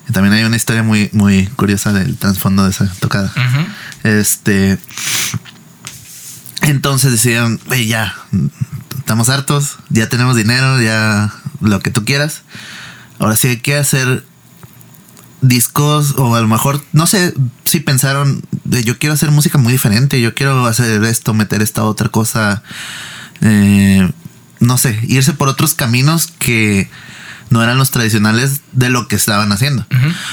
Y 0.08 0.12
También 0.12 0.34
hay 0.34 0.44
una 0.44 0.56
historia 0.56 0.82
muy, 0.82 1.08
muy 1.12 1.46
curiosa 1.56 1.92
del 1.92 2.16
trasfondo 2.18 2.64
de 2.64 2.70
esa 2.70 2.86
tocada. 3.00 3.32
Este. 4.02 4.78
Entonces 6.62 7.12
decidieron, 7.12 7.60
"Güey, 7.66 7.86
ya, 7.86 8.14
estamos 8.98 9.28
hartos, 9.28 9.76
ya 9.90 10.08
tenemos 10.08 10.36
dinero, 10.36 10.80
ya 10.80 11.32
lo 11.60 11.80
que 11.80 11.90
tú 11.90 12.04
quieras. 12.04 12.42
Ahora 13.18 13.36
sí 13.36 13.48
hay 13.48 13.56
que 13.58 13.76
hacer 13.76 14.24
discos, 15.48 16.14
o 16.16 16.34
a 16.36 16.40
lo 16.40 16.48
mejor, 16.48 16.82
no 16.92 17.06
sé 17.06 17.34
si 17.64 17.80
pensaron, 17.80 18.42
de, 18.64 18.82
yo 18.84 18.98
quiero 18.98 19.14
hacer 19.14 19.30
música 19.30 19.58
muy 19.58 19.72
diferente, 19.72 20.20
yo 20.20 20.34
quiero 20.34 20.66
hacer 20.66 21.02
esto, 21.04 21.34
meter 21.34 21.62
esta 21.62 21.84
otra 21.84 22.08
cosa. 22.08 22.62
eh, 23.40 24.10
no 24.60 24.78
sé, 24.78 24.98
irse 25.08 25.32
por 25.34 25.48
otros 25.48 25.74
caminos 25.74 26.28
que 26.38 26.88
no 27.50 27.62
eran 27.62 27.76
los 27.76 27.90
tradicionales 27.90 28.62
de 28.72 28.88
lo 28.88 29.08
que 29.08 29.16
estaban 29.16 29.52
haciendo. 29.52 29.86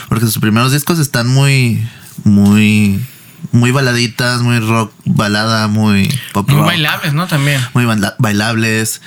Porque 0.07 0.25
sus 0.25 0.37
primeros 0.39 0.71
discos 0.71 0.99
están 0.99 1.27
muy, 1.27 1.85
muy, 2.23 3.03
muy 3.51 3.71
baladitas, 3.71 4.41
muy 4.41 4.59
rock, 4.59 4.93
balada, 5.05 5.67
muy 5.67 6.07
pop 6.31 6.47
Muy 6.49 6.57
rock, 6.59 6.65
bailables, 6.67 7.13
¿no? 7.13 7.27
También. 7.27 7.59
muy 7.73 7.83
baila- 7.85 8.15
bailables, 8.19 9.01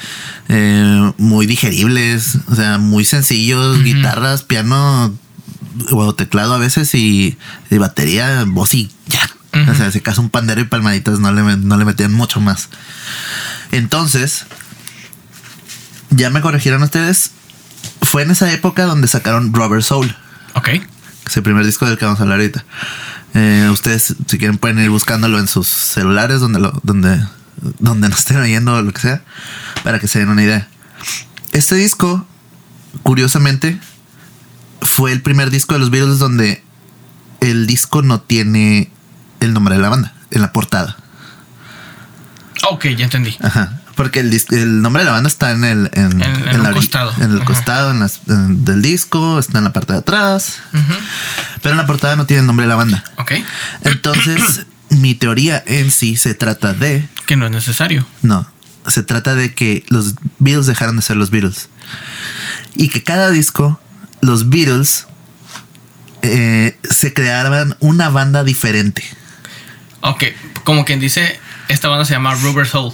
eh, 0.49 1.13
muy 1.17 1.47
digeribles, 1.47 2.39
o 2.49 2.55
sea, 2.55 2.77
muy 2.79 3.05
sencillos, 3.07 3.83
guitarras, 3.83 4.43
piano 4.43 5.15
teclado 6.17 6.55
a 6.55 6.59
veces 6.59 6.95
y, 6.95 7.37
y 7.71 7.79
batería, 7.79 8.45
voz 8.47 8.75
y 8.75 8.91
ya. 9.07 9.29
O 9.71 9.75
sea, 9.75 9.93
si 9.93 9.99
acaso 9.99 10.21
un 10.21 10.31
pandero 10.31 10.61
y 10.61 10.65
palmaditas 10.65 11.21
no 11.21 11.31
le, 11.31 11.57
no 11.57 11.77
le 11.77 11.85
metían 11.85 12.13
mucho 12.13 12.41
más. 12.41 12.69
Entonces, 13.71 14.47
ya 16.11 16.29
me 16.31 16.41
corrigieron 16.41 16.83
ustedes. 16.83 17.31
Fue 18.03 18.23
en 18.23 18.31
esa 18.33 18.53
época 18.53 18.85
donde 18.85 19.07
sacaron 19.09 19.53
Rubber 19.53 19.83
Soul 19.83 20.15
Ok. 20.55 20.69
es 21.27 21.37
el 21.37 21.43
primer 21.43 21.65
disco 21.65 21.87
del 21.87 21.99
que 21.99 22.05
vamos 22.05 22.19
a 22.21 22.25
hablar 22.25 22.39
ahorita. 22.41 22.65
Eh, 23.35 23.69
ustedes, 23.73 24.15
si 24.27 24.39
quieren, 24.39 24.59
pueden 24.59 24.79
ir 24.81 24.91
buscándolo 24.91 25.39
en 25.39 25.49
sus 25.49 25.69
celulares, 25.69 26.41
donde 26.41 26.61
lo, 26.61 26.81
donde, 26.83 27.25
donde 27.79 28.09
nos 28.09 28.19
estén 28.21 28.37
oyendo 28.39 28.75
o 28.75 28.83
lo 28.83 28.93
que 28.93 29.01
sea, 29.01 29.23
para 29.83 29.99
que 29.99 30.09
se 30.09 30.21
den 30.21 30.29
una 30.29 30.43
idea. 30.43 30.69
Este 31.53 31.75
disco, 31.77 32.27
curiosamente, 33.03 33.79
fue 34.85 35.13
el 35.13 35.21
primer 35.23 35.51
disco 35.51 35.75
de 35.75 35.81
los 35.81 35.91
Beatles 35.91 36.19
donde 36.19 36.63
el 37.41 37.67
disco 37.67 38.03
no 38.03 38.21
tiene 38.21 38.91
el 39.41 39.53
nombre 39.53 39.75
de 39.77 39.81
la 39.83 39.89
banda 39.89 40.15
en 40.31 40.41
la 40.41 40.53
portada. 40.53 40.97
Ok, 42.71 42.87
ya 42.97 43.05
entendí. 43.05 43.37
Ajá. 43.43 43.81
Porque 43.95 44.21
el, 44.21 44.83
nombre 44.83 45.03
de 45.03 45.07
la 45.07 45.13
banda 45.13 45.29
está 45.29 45.53
en 45.53 45.63
el 45.65 45.91
en, 45.93 46.21
En- 46.21 46.63
la 46.63 46.73
costado. 46.73 47.13
en 47.19 47.31
el 47.31 47.37
Ajá. 47.37 47.45
costado 47.45 47.91
en 47.93 48.01
las- 48.01 48.21
del 48.27 48.83
disco, 48.83 49.39
está 49.39 49.59
en 49.59 49.65
la 49.65 49.73
parte 49.73 49.93
de 49.93 50.01
atrás, 50.01 50.57
Ujú. 50.73 50.95
pero 51.63 51.73
en 51.75 51.77
la 51.77 51.87
portada 51.87 52.17
no 52.17 52.27
tiene 52.27 52.41
el 52.41 52.47
nombre 52.47 52.65
de 52.65 52.71
la 52.71 52.77
banda. 52.77 53.05
Ok. 53.19 53.33
Entonces, 53.83 54.67
mi 54.91 55.15
teoría 55.15 55.63
en 55.67 55.91
sí 55.93 56.17
se 56.17 56.35
trata 56.35 56.73
de. 56.73 57.09
Que 57.27 57.37
no 57.37 57.47
es 57.47 57.53
necesario. 57.53 58.05
No. 58.23 58.49
Se 58.89 59.03
trata 59.03 59.35
de 59.35 59.55
que 59.55 59.85
los 59.89 60.15
Beatles 60.41 60.67
dejaron 60.67 60.97
de 60.97 61.03
ser 61.03 61.17
los 61.17 61.31
Beatles. 61.31 61.69
Y 62.75 62.89
que 62.89 63.03
cada 63.05 63.31
disco, 63.31 63.81
los 64.25 64.49
Beatles 64.49 65.07
eh, 66.23 66.79
se 66.89 67.13
creaban 67.13 67.77
una 67.81 68.09
banda 68.09 68.45
diferente. 68.45 69.05
Ok. 70.01 70.25
Como 70.65 70.85
quien 70.85 71.01
dice, 71.01 71.39
esta 71.69 71.89
banda 71.89 72.05
se 72.05 72.13
llama 72.15 72.35
Rubber 72.35 72.67
Soul. 72.67 72.93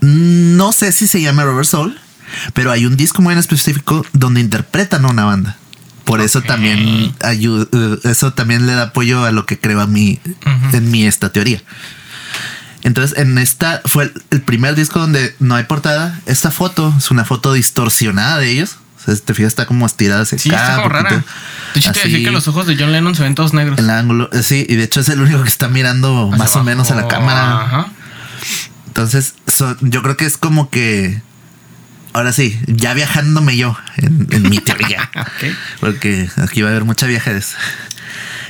No 0.00 0.72
sé 0.72 0.92
si 0.92 1.08
se 1.08 1.20
llama 1.20 1.44
Robert 1.44 1.66
Soul, 1.66 1.98
pero 2.54 2.70
hay 2.70 2.86
un 2.86 2.96
disco 2.96 3.22
muy 3.22 3.32
en 3.32 3.38
específico 3.38 4.04
donde 4.12 4.40
interpretan 4.40 5.04
a 5.04 5.08
una 5.08 5.24
banda. 5.24 5.56
Por 6.04 6.20
eso 6.20 6.42
también 6.42 7.12
ayu- 7.20 7.68
eh, 7.72 8.08
eso 8.10 8.32
también 8.32 8.66
le 8.66 8.74
da 8.74 8.84
apoyo 8.84 9.24
a 9.24 9.32
lo 9.32 9.44
que 9.46 9.58
creo 9.58 9.80
a 9.80 9.86
mí 9.86 10.20
en 10.72 10.90
mi 10.90 11.04
esta 11.06 11.32
teoría. 11.32 11.60
Entonces, 12.82 13.18
en 13.18 13.36
esta 13.38 13.80
fue 13.86 14.12
el 14.30 14.42
primer 14.42 14.76
disco 14.76 15.00
donde 15.00 15.34
no 15.40 15.56
hay 15.56 15.64
portada. 15.64 16.20
Esta 16.26 16.50
foto 16.52 16.94
es 16.96 17.10
una 17.10 17.24
foto 17.24 17.52
distorsionada 17.54 18.38
de 18.38 18.50
ellos. 18.50 18.76
Te 19.06 19.34
fijas, 19.34 19.48
está 19.52 19.66
como 19.66 19.86
estirada 19.86 20.22
hacia 20.22 20.38
Sí, 20.38 20.48
está 20.50 20.66
acá, 20.74 20.76
como 20.76 20.88
rara. 20.88 21.10
De 21.10 21.80
hecho, 21.80 21.92
te 21.92 22.00
decir 22.00 22.24
que 22.24 22.30
los 22.30 22.48
ojos 22.48 22.66
de 22.66 22.76
John 22.76 22.92
Lennon 22.92 23.14
se 23.14 23.22
ven 23.22 23.34
todos 23.34 23.52
negros. 23.54 23.78
El 23.78 23.88
ángulo, 23.90 24.28
eh, 24.32 24.42
sí, 24.42 24.66
y 24.68 24.76
de 24.76 24.84
hecho 24.84 25.00
es 25.00 25.08
el 25.08 25.20
único 25.20 25.42
que 25.42 25.48
está 25.48 25.68
mirando 25.68 26.26
Hacia 26.32 26.38
más 26.38 26.56
o 26.56 26.64
menos 26.64 26.90
a 26.90 26.96
la 26.96 27.08
cámara. 27.08 27.60
Ajá. 27.62 27.86
Entonces, 28.88 29.34
so- 29.46 29.76
yo 29.80 30.02
creo 30.02 30.16
que 30.16 30.24
es 30.26 30.36
como 30.38 30.70
que. 30.70 31.20
Ahora 32.12 32.32
sí, 32.32 32.58
ya 32.66 32.94
viajándome 32.94 33.58
yo 33.58 33.76
en, 33.98 34.26
en 34.30 34.42
mi 34.48 34.58
teoría. 34.58 35.10
Porque 35.80 36.30
aquí 36.42 36.62
va 36.62 36.68
a 36.68 36.70
haber 36.70 36.84
mucha 36.84 37.06
viajes. 37.06 37.54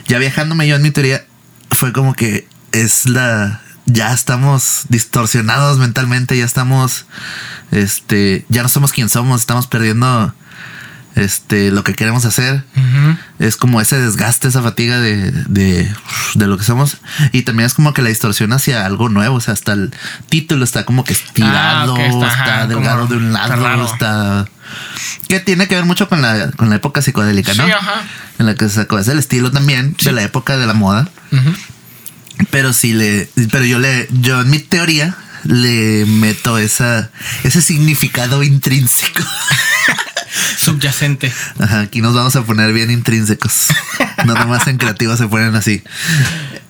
Ya 0.06 0.18
viajándome 0.18 0.68
yo 0.68 0.76
en 0.76 0.82
mi 0.82 0.92
teoría, 0.92 1.24
fue 1.70 1.92
como 1.92 2.14
que 2.14 2.46
es 2.72 3.06
la. 3.08 3.60
Ya 3.86 4.12
estamos 4.12 4.82
distorsionados 4.88 5.78
mentalmente, 5.78 6.36
ya 6.38 6.44
estamos. 6.44 7.06
Este. 7.72 8.44
Ya 8.48 8.62
no 8.62 8.68
somos 8.68 8.92
quien 8.92 9.08
somos, 9.08 9.40
estamos 9.40 9.66
perdiendo. 9.66 10.32
Este. 11.16 11.70
Lo 11.72 11.82
que 11.82 11.94
queremos 11.94 12.24
hacer. 12.24 12.62
Es 13.38 13.56
como 13.56 13.80
ese 13.80 13.98
desgaste, 13.98 14.48
esa 14.48 14.62
fatiga 14.62 15.00
de, 15.00 15.30
de, 15.32 15.92
de 16.34 16.46
lo 16.46 16.56
que 16.58 16.64
somos. 16.64 16.98
Y 17.32 17.42
también 17.42 17.66
es 17.66 17.74
como 17.74 17.92
que 17.92 18.02
la 18.02 18.08
distorsión 18.10 18.52
hacia 18.52 18.86
algo 18.86 19.08
nuevo. 19.08 19.36
O 19.36 19.40
sea, 19.40 19.54
hasta 19.54 19.72
el 19.72 19.92
título 20.28 20.64
está 20.64 20.84
como 20.84 21.02
que 21.04 21.12
estirado, 21.14 21.96
Ah, 21.96 22.06
está, 22.06 22.28
está, 22.28 22.54
ajá, 22.54 22.66
delgado 22.68 23.06
de 23.08 23.16
un 23.16 23.26
está 23.34 23.48
lado, 23.48 23.62
raro. 23.64 23.86
está. 23.86 24.46
Que 25.28 25.40
tiene 25.40 25.68
que 25.68 25.74
ver 25.74 25.84
mucho 25.84 26.08
con 26.08 26.22
la, 26.22 26.50
con 26.52 26.70
la 26.70 26.76
época 26.76 27.00
psicodélica, 27.02 27.54
¿no? 27.54 27.64
Sí, 27.66 27.72
ajá. 27.72 28.02
En 28.38 28.46
la 28.46 28.54
que 28.54 28.68
se 28.68 28.74
sacó. 28.76 28.98
Es 28.98 29.08
el 29.08 29.18
estilo 29.18 29.50
también 29.50 29.96
de 30.02 30.12
la 30.12 30.22
época 30.22 30.56
de 30.56 30.66
la 30.66 30.74
moda. 30.74 31.08
Pero 32.50 32.72
sí 32.72 32.92
le. 32.92 33.30
Pero 33.50 33.64
yo 33.64 33.78
le. 33.78 34.06
Yo 34.20 34.42
en 34.42 34.50
mi 34.50 34.58
teoría 34.58 35.16
le 35.44 36.04
meto 36.06 36.58
esa, 36.58 37.10
ese 37.44 37.62
significado 37.62 38.42
intrínseco. 38.42 39.22
Subyacente. 40.58 41.32
Ajá, 41.58 41.80
aquí 41.80 42.00
nos 42.00 42.14
vamos 42.14 42.34
a 42.36 42.42
poner 42.42 42.72
bien 42.72 42.90
intrínsecos. 42.90 43.68
No 44.24 44.34
nomás 44.34 44.66
en 44.66 44.78
creativos 44.78 45.18
se 45.18 45.28
ponen 45.28 45.54
así. 45.54 45.82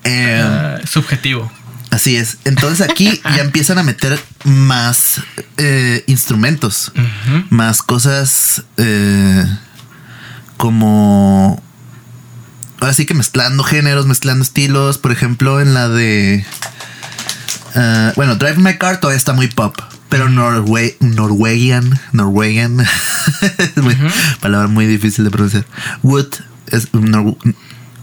Eh, 0.04 0.42
Ah, 0.44 0.78
subjetivo. 0.86 1.50
así 1.90 2.16
es. 2.16 2.38
Entonces 2.44 2.86
aquí 2.88 3.20
ya 3.36 3.42
empiezan 3.42 3.78
a 3.78 3.82
meter 3.82 4.20
más 4.44 5.20
eh, 5.56 6.04
instrumentos, 6.06 6.92
más 7.50 7.82
cosas 7.82 8.62
eh, 8.76 9.44
como... 10.56 11.62
Ahora 12.80 12.92
sí 12.92 13.06
que 13.06 13.14
mezclando 13.14 13.64
géneros, 13.64 14.06
mezclando 14.06 14.42
estilos. 14.44 14.98
Por 14.98 15.10
ejemplo, 15.10 15.60
en 15.60 15.72
la 15.74 15.88
de... 15.88 16.44
bueno, 18.16 18.36
Drive 18.36 18.56
My 18.58 18.76
Car 18.76 19.00
todavía 19.00 19.16
está 19.16 19.32
muy 19.32 19.48
pop. 19.48 19.76
Pero 20.08 20.28
Norwe 20.28 20.96
Norwegian, 21.00 21.98
Norwegian, 22.12 22.80
es 23.58 23.76
muy- 23.82 23.96
palabra 24.40 24.68
muy 24.68 24.86
difícil 24.86 25.24
de 25.24 25.30
pronunciar. 25.30 25.66
Wood 26.02 26.28
es 26.68 26.92
nor- 26.92 27.36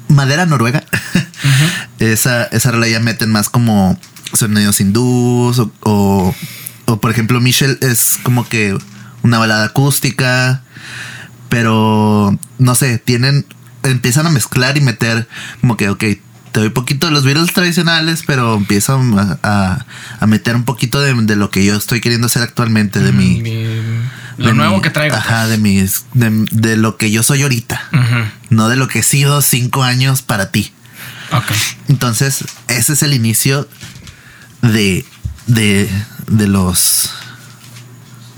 madera 0.09 0.45
noruega. 0.45 0.83
Esa, 1.99 2.43
esa 2.45 2.71
rola 2.71 2.87
ya 2.87 2.99
meten 2.99 3.31
más 3.31 3.49
como 3.49 3.97
sonidos 4.33 4.79
hindús 4.81 5.59
o, 5.59 5.71
o, 5.81 6.35
o, 6.85 6.99
por 7.01 7.11
ejemplo 7.11 7.39
Michelle 7.41 7.77
es 7.81 8.17
como 8.23 8.47
que 8.47 8.77
una 9.23 9.37
balada 9.39 9.65
acústica, 9.65 10.63
pero 11.49 12.37
no 12.59 12.75
sé, 12.75 12.97
tienen, 12.97 13.45
empiezan 13.83 14.25
a 14.25 14.29
mezclar 14.29 14.77
y 14.77 14.81
meter 14.81 15.27
como 15.61 15.77
que, 15.77 15.89
ok, 15.89 16.03
te 16.53 16.59
doy 16.61 16.69
poquito 16.69 17.07
de 17.07 17.13
los 17.13 17.23
Beatles 17.25 17.51
tradicionales, 17.51 18.23
pero 18.25 18.55
empiezo 18.55 18.93
a, 19.17 19.39
a- 19.43 19.85
a 20.19 20.27
meter 20.27 20.55
un 20.55 20.63
poquito 20.63 21.01
de, 21.01 21.13
de 21.13 21.35
lo 21.35 21.49
que 21.49 21.65
yo 21.65 21.75
estoy 21.75 21.99
queriendo 21.99 22.27
hacer 22.27 22.41
actualmente, 22.43 22.99
de 22.99 23.11
mi... 23.11 23.41
Lo 24.37 24.47
de 24.47 24.53
nuevo 24.53 24.75
mi- 24.77 24.81
que 24.81 24.89
traigo. 24.89 25.15
pues. 25.15 25.25
Ajá, 25.25 25.47
de 25.47 25.57
mis, 25.57 26.05
de, 26.13 26.45
de 26.51 26.77
lo 26.77 26.97
que 26.97 27.11
yo 27.11 27.21
soy 27.23 27.41
ahorita, 27.43 27.81
Ujú. 27.91 28.25
no 28.51 28.69
de 28.69 28.75
lo 28.77 28.87
que 28.87 28.99
he 28.99 29.03
sido 29.03 29.41
cinco 29.41 29.83
años 29.83 30.21
para 30.21 30.49
ti. 30.51 30.71
Ok. 31.31 31.51
Entonces, 31.89 32.43
ese 32.67 32.93
es 32.93 33.03
el 33.03 33.13
inicio 33.13 33.67
de, 34.61 35.05
de, 35.47 35.89
de 36.27 36.47
los 36.47 37.11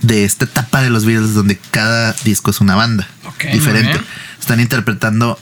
de 0.02 0.24
esta 0.24 0.46
etapa 0.46 0.82
de 0.82 0.90
los 0.90 1.04
Beatles 1.06 1.34
donde 1.34 1.58
cada 1.72 2.14
disco 2.24 2.52
es 2.52 2.62
una 2.62 2.76
banda 2.76 3.08
Ok, 3.26 3.46
muy 3.46 3.54
diferente. 3.54 4.00
Están 4.40 4.60
interpretando, 4.60 5.40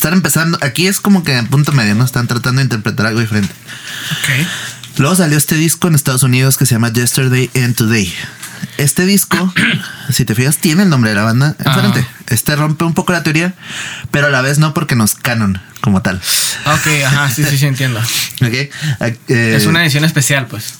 están 0.00 0.14
empezando, 0.14 0.56
aquí 0.62 0.86
es 0.86 0.98
como 0.98 1.24
que 1.24 1.36
en 1.36 1.46
punto 1.48 1.72
medio, 1.72 1.94
¿no? 1.94 2.06
Están 2.06 2.26
tratando 2.26 2.60
de 2.60 2.62
interpretar 2.62 3.04
algo 3.04 3.20
diferente. 3.20 3.52
Ok. 4.12 4.46
Luego 4.96 5.14
salió 5.14 5.36
este 5.36 5.56
disco 5.56 5.88
en 5.88 5.94
Estados 5.94 6.22
Unidos 6.22 6.56
que 6.56 6.64
se 6.64 6.74
llama 6.74 6.90
Yesterday 6.90 7.50
and 7.54 7.74
Today. 7.74 8.10
Este 8.78 9.04
disco, 9.04 9.52
si 10.10 10.24
te 10.24 10.34
fijas, 10.34 10.56
tiene 10.56 10.84
el 10.84 10.88
nombre 10.88 11.10
de 11.10 11.16
la 11.16 11.24
banda 11.24 11.54
enfrente. 11.62 12.06
Ah. 12.08 12.22
Este 12.28 12.56
rompe 12.56 12.84
un 12.86 12.94
poco 12.94 13.12
la 13.12 13.22
teoría, 13.22 13.52
pero 14.10 14.28
a 14.28 14.30
la 14.30 14.40
vez 14.40 14.58
no 14.58 14.72
porque 14.72 14.96
no 14.96 15.04
es 15.04 15.14
canon 15.16 15.60
como 15.82 16.00
tal. 16.00 16.18
Ok, 16.64 16.86
ajá, 17.04 17.28
sí, 17.28 17.44
sí, 17.44 17.58
sí, 17.58 17.66
entiendo. 17.66 18.00
Ok, 18.40 18.54
eh, 19.28 19.54
Es 19.54 19.66
una 19.66 19.82
edición 19.82 20.06
especial, 20.06 20.46
pues. 20.46 20.76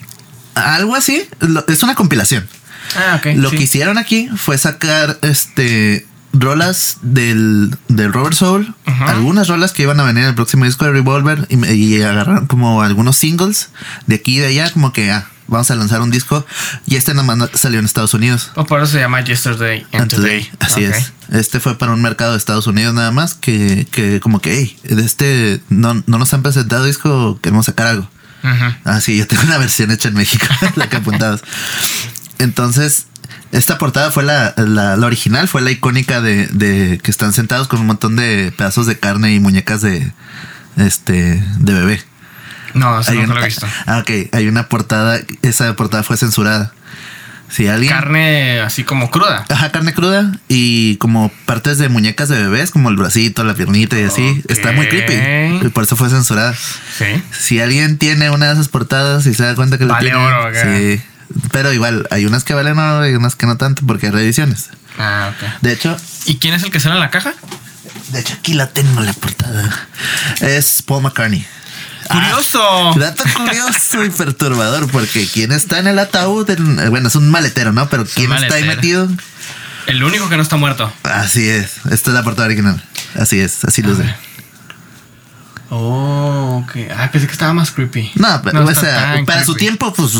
algo 0.54 0.96
así. 0.96 1.28
es 1.68 1.83
una 1.83 1.94
compilación. 1.94 2.48
Ah, 2.96 3.16
ok. 3.16 3.37
Lo 3.37 3.50
sí. 3.50 3.56
que 3.59 3.62
hicieron 3.64 3.98
aquí 3.98 4.30
fue 4.35 4.56
sacar 4.56 5.18
este 5.20 6.06
rolas 6.32 6.98
del, 7.02 7.76
del 7.88 8.12
Robert 8.12 8.34
Soul, 8.36 8.74
algunas 9.06 9.48
rolas 9.48 9.72
que 9.72 9.82
iban 9.82 9.98
a 10.00 10.04
venir 10.04 10.22
en 10.22 10.28
el 10.30 10.34
próximo 10.34 10.64
disco 10.64 10.84
de 10.84 10.92
Revolver 10.92 11.46
y, 11.48 11.64
y 11.66 12.02
agarraron 12.02 12.46
como 12.46 12.82
algunos 12.82 13.16
singles 13.16 13.70
de 14.06 14.16
aquí 14.16 14.36
y 14.36 14.40
de 14.40 14.46
allá, 14.48 14.70
como 14.72 14.92
que 14.92 15.10
ah, 15.10 15.26
vamos 15.48 15.70
a 15.72 15.74
lanzar 15.74 16.00
un 16.00 16.10
disco 16.12 16.46
y 16.86 16.94
este 16.96 17.14
nomás 17.14 17.36
no- 17.36 17.48
salió 17.54 17.78
en 17.80 17.84
Estados 17.84 18.14
Unidos. 18.14 18.52
O 18.54 18.64
por 18.64 18.80
eso 18.82 18.92
se 18.92 19.00
llama 19.00 19.20
Yesterday 19.24 19.84
and, 19.92 20.02
And 20.02 20.10
Today. 20.10 20.44
Today, 20.44 20.50
Así 20.60 20.86
Ok. 20.86 20.94
es. 20.94 21.12
Este 21.34 21.58
fue 21.60 21.76
para 21.78 21.92
un 21.92 22.02
mercado 22.02 22.32
de 22.32 22.38
Estados 22.38 22.66
Unidos 22.68 22.94
nada 22.94 23.10
más 23.10 23.34
que, 23.34 23.86
que 23.90 24.20
como 24.20 24.40
que, 24.40 24.54
hey, 24.54 24.78
de 24.84 25.04
este 25.04 25.60
no, 25.68 25.94
no 26.06 26.18
nos 26.18 26.32
han 26.34 26.42
presentado 26.42 26.84
disco, 26.84 27.38
queremos 27.42 27.66
sacar 27.66 27.86
algo. 27.88 28.08
Ujú. 28.42 28.74
Ah, 28.84 29.00
yo 29.06 29.26
tengo 29.26 29.42
una 29.42 29.58
versión 29.58 29.90
hecha 29.90 30.08
en 30.08 30.14
México, 30.14 30.46
la 30.76 30.88
que 30.88 30.96
apuntados. 30.96 31.42
Entonces, 32.38 33.06
esta 33.52 33.78
portada 33.78 34.10
fue 34.10 34.22
la, 34.22 34.54
la, 34.56 34.96
la 34.96 35.06
original, 35.06 35.48
fue 35.48 35.60
la 35.62 35.70
icónica 35.70 36.20
de, 36.20 36.46
de 36.48 36.98
que 37.02 37.10
están 37.10 37.32
sentados 37.32 37.68
con 37.68 37.80
un 37.80 37.86
montón 37.86 38.16
de 38.16 38.52
pedazos 38.56 38.86
de 38.86 38.98
carne 38.98 39.34
y 39.34 39.40
muñecas 39.40 39.80
de 39.82 40.12
este 40.76 41.42
de 41.58 41.72
bebé. 41.72 42.02
No, 42.74 43.00
eso 43.00 43.12
nunca 43.12 43.24
una- 43.26 43.34
lo 43.34 43.42
he 43.42 43.46
visto. 43.46 43.66
Ah, 43.86 43.98
ok. 43.98 44.10
Hay 44.32 44.46
una 44.48 44.68
portada, 44.68 45.18
esa 45.42 45.74
portada 45.74 46.02
fue 46.02 46.16
censurada. 46.16 46.72
Si 47.48 47.66
alguien. 47.66 47.92
Carne 47.92 48.60
así 48.60 48.84
como 48.84 49.10
cruda. 49.10 49.44
Ajá, 49.48 49.72
carne 49.72 49.92
cruda 49.92 50.30
y 50.46 50.94
como 50.98 51.32
partes 51.46 51.78
de 51.78 51.88
muñecas 51.88 52.28
de 52.28 52.38
bebés, 52.40 52.70
como 52.70 52.90
el 52.90 52.94
bracito, 52.96 53.42
la 53.42 53.54
piernita 53.54 53.98
y 53.98 54.04
así. 54.04 54.40
Está 54.48 54.70
muy 54.70 54.86
creepy. 54.86 55.66
Y 55.66 55.68
por 55.70 55.82
eso 55.82 55.96
fue 55.96 56.08
censurada. 56.10 56.54
Sí. 56.54 57.06
Si 57.36 57.60
alguien 57.60 57.98
tiene 57.98 58.30
una 58.30 58.46
de 58.46 58.52
esas 58.52 58.68
portadas 58.68 59.26
y 59.26 59.34
se 59.34 59.42
da 59.42 59.56
cuenta 59.56 59.78
que 59.78 59.84
la 59.84 59.94
Vale 59.94 60.10
tiene, 60.10 60.24
oro, 60.24 60.42
acá. 60.46 60.62
sí. 60.62 61.02
Pero 61.52 61.72
igual, 61.72 62.06
hay 62.10 62.26
unas 62.26 62.44
que 62.44 62.54
valen 62.54 62.78
oro 62.78 63.08
y 63.08 63.14
unas 63.14 63.36
que 63.36 63.46
no 63.46 63.56
tanto 63.56 63.82
porque 63.86 64.06
hay 64.06 64.12
reediciones. 64.12 64.70
Ah, 64.98 65.32
ok. 65.34 65.62
De 65.62 65.72
hecho, 65.72 65.96
¿Y 66.26 66.36
quién 66.38 66.54
es 66.54 66.62
el 66.62 66.70
que 66.70 66.80
sale 66.80 66.94
en 66.96 67.00
la 67.00 67.10
caja? 67.10 67.34
de 68.08 68.20
hecho 68.20 68.34
aquí 68.34 68.54
la 68.54 68.68
tengo 68.68 69.00
la 69.00 69.12
portada. 69.12 69.88
Es 70.40 70.82
Paul 70.82 71.02
McCartney. 71.04 71.46
¡Curioso! 72.08 72.60
Ah, 72.60 72.94
dato 72.98 73.22
curioso 73.36 74.04
y 74.04 74.10
perturbador 74.10 74.90
porque 74.90 75.28
quién 75.32 75.52
está 75.52 75.78
en 75.78 75.86
el 75.86 75.98
ataúd, 75.98 76.50
En- 76.50 76.90
bueno, 76.90 77.08
es 77.08 77.14
un 77.14 77.30
maletero, 77.30 77.72
¿no? 77.72 77.88
Pero 77.88 78.04
quién 78.04 78.32
está 78.32 78.54
ahí 78.56 78.64
metido. 78.64 79.08
El 79.86 80.02
único 80.02 80.28
que 80.28 80.36
no 80.36 80.42
está 80.42 80.56
muerto. 80.56 80.92
Así 81.04 81.48
es. 81.48 81.72
Esta 81.90 82.10
es 82.10 82.14
la 82.14 82.22
portada 82.24 82.46
original. 82.46 82.82
Así 83.14 83.40
es, 83.40 83.64
así 83.64 83.82
luce. 83.82 84.12
Oh, 85.70 86.62
ok. 86.64 86.76
Ah, 86.96 87.09
pensé 87.12 87.26
que 87.26 87.33
estaba 87.33 87.52
más 87.52 87.70
creepy. 87.70 88.11
No, 88.16 88.42
pero 88.42 88.61
No 88.61 88.70
o 88.70 88.74
sea, 88.74 89.22
para 89.24 89.44
su 89.44 89.54
tiempo, 89.54 89.92
pues. 89.92 90.12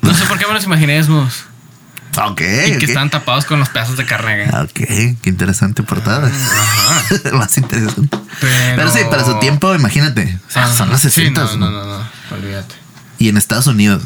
No 0.00 0.14
sé 0.14 0.24
por 0.26 0.38
qué 0.38 0.46
me 0.46 0.54
los 0.54 0.64
imaginé 0.64 0.94
desnudos. 0.94 1.44
Ok. 2.16 2.40
Y 2.40 2.70
que 2.70 2.76
ok. 2.76 2.82
están 2.84 3.10
tapados 3.10 3.44
con 3.44 3.58
los 3.58 3.68
pedazos 3.68 3.96
de 3.96 4.06
carne. 4.06 4.48
Ok, 4.48 4.72
qué 5.20 5.30
interesante 5.30 5.82
portada. 5.82 6.28
Ajá. 6.28 7.32
Más 7.36 7.56
interesante. 7.58 8.16
Pero... 8.40 8.76
Pero 8.76 8.90
sí, 8.90 9.00
para 9.10 9.24
su 9.24 9.38
tiempo, 9.40 9.74
imagínate. 9.74 10.38
O 10.48 10.50
sea, 10.50 10.64
Ajá. 10.64 10.74
son 10.74 10.90
los 10.90 11.00
Sí, 11.00 11.10
60 11.10 11.44
no, 11.44 11.56
no, 11.56 11.70
no, 11.70 11.98
no. 11.98 12.04
Olvídate. 12.30 12.74
Y 13.18 13.28
en 13.28 13.36
Estados 13.36 13.66
Unidos. 13.66 14.02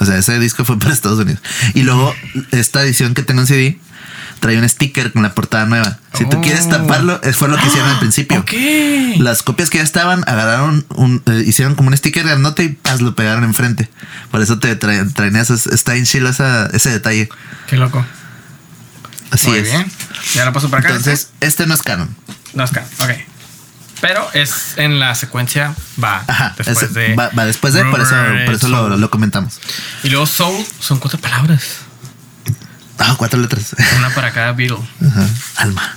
O 0.00 0.04
sea, 0.04 0.16
ese 0.16 0.38
disco 0.38 0.64
fue 0.64 0.78
para 0.78 0.92
Estados 0.92 1.20
Unidos. 1.20 1.40
Y 1.74 1.82
luego, 1.82 2.14
esta 2.50 2.82
edición 2.82 3.14
que 3.14 3.22
tengo 3.22 3.40
en 3.42 3.46
CD 3.46 3.78
trae 4.42 4.58
un 4.58 4.68
sticker 4.68 5.12
con 5.12 5.22
la 5.22 5.34
portada 5.34 5.64
nueva. 5.66 5.98
Si 6.18 6.28
tú 6.28 6.36
Oh. 6.38 6.40
quieres 6.42 6.68
taparlo, 6.68 7.18
es- 7.22 7.36
fue 7.36 7.48
lo 7.48 7.56
que 7.56 7.66
hicieron 7.66 7.88
al 7.88 7.98
principio. 8.00 8.40
Ok. 8.40 8.50
Las 9.18 9.42
copias 9.44 9.70
que 9.70 9.78
ya 9.78 9.84
estaban, 9.84 10.24
agarraron 10.26 10.84
un, 10.96 11.22
eh, 11.26 11.44
hicieron 11.46 11.76
como 11.76 11.88
un 11.90 11.96
sticker 11.96 12.24
grandote 12.24 12.64
y 12.64 12.68
paz, 12.70 13.00
lo 13.00 13.14
pegaron 13.14 13.44
enfrente. 13.44 13.88
Por 14.32 14.42
eso 14.42 14.58
te 14.58 14.74
traen, 14.76 15.12
traen 15.14 15.36
esos, 15.36 15.68
está 15.68 15.94
en 15.94 16.04
chilo 16.04 16.28
esa- 16.28 16.66
ese 16.72 16.90
detalle. 16.90 17.28
Qué 17.68 17.76
loco. 17.76 18.04
Así 19.30 19.48
Muy 19.48 19.58
es. 19.58 19.64
bien. 19.64 19.86
Ya 20.34 20.44
lo 20.44 20.52
paso 20.52 20.68
para 20.68 20.80
acá. 20.80 20.88
Entonces, 20.96 21.28
este 21.40 21.66
no 21.66 21.74
es 21.74 21.82
canon. 21.82 22.14
No, 22.52 22.64
es 22.64 22.70
acá. 22.72 22.84
Ok. 22.98 23.10
Pero 24.00 24.28
es 24.34 24.74
en 24.78 24.98
la 24.98 25.14
secuencia 25.14 25.74
va 26.02 26.24
Ajá, 26.26 26.54
después 26.58 26.82
es- 26.82 26.92
de. 26.92 27.14
va, 27.14 27.30
va 27.38 27.44
después 27.46 27.72
de, 27.72 27.84
por 27.84 28.00
eso, 28.00 28.16
por 28.44 28.54
eso 28.56 28.68
lo, 28.68 28.96
lo 28.96 29.10
comentamos. 29.10 29.60
Y 30.02 30.10
luego 30.10 30.26
Soul 30.26 30.66
son 30.80 30.98
cuatro 30.98 31.20
palabras. 31.20 31.62
Ah, 33.02 33.14
cuatro 33.18 33.40
letras. 33.40 33.74
Una 33.98 34.10
para 34.10 34.32
cada 34.32 34.52
Beatle. 34.52 34.78
Ajá. 35.06 35.28
Alma. 35.56 35.96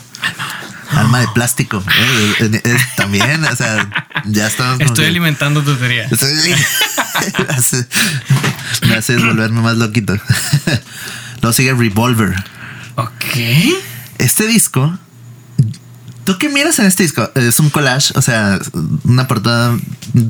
Alma 0.91 1.19
de 1.19 1.27
plástico. 1.33 1.83
Eh, 1.87 2.35
eh, 2.39 2.61
eh, 2.63 2.77
también, 2.95 3.43
o 3.43 3.55
sea, 3.55 3.87
ya 4.25 4.47
estamos. 4.47 4.81
Estoy 4.81 5.05
alimentando 5.05 5.61
tu 5.63 5.75
teoría. 5.75 6.09
Me 8.87 8.95
haces 8.95 9.23
volverme 9.23 9.61
más 9.61 9.77
loquito. 9.77 10.17
Luego 11.41 11.53
sigue 11.53 11.73
Revolver. 11.73 12.33
Ok. 12.95 13.37
Este 14.17 14.47
disco. 14.47 14.97
¿Tú 16.23 16.37
qué 16.39 16.49
miras 16.49 16.79
en 16.79 16.87
este 16.87 17.03
disco? 17.03 17.29
Es 17.35 17.59
un 17.59 17.69
collage, 17.69 18.11
o 18.15 18.21
sea, 18.21 18.59
una 19.03 19.27
portada. 19.27 19.77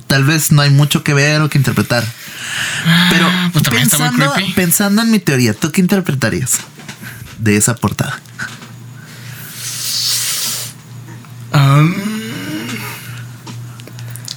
Tal 0.07 0.25
vez 0.25 0.51
no 0.51 0.61
hay 0.61 0.69
mucho 0.69 1.03
que 1.03 1.13
ver 1.13 1.41
o 1.41 1.49
que 1.49 1.57
interpretar. 1.57 2.03
Pero 3.11 3.27
Ah, 3.27 3.49
pues 3.51 3.65
pensando, 4.55 5.01
en 5.01 5.11
mi 5.11 5.19
teoría, 5.19 5.53
¿tú 5.53 5.71
qué 5.71 5.81
interpretarías 5.81 6.59
de 7.39 7.57
esa 7.57 7.75
portada? 7.75 8.19
Um, 11.53 11.93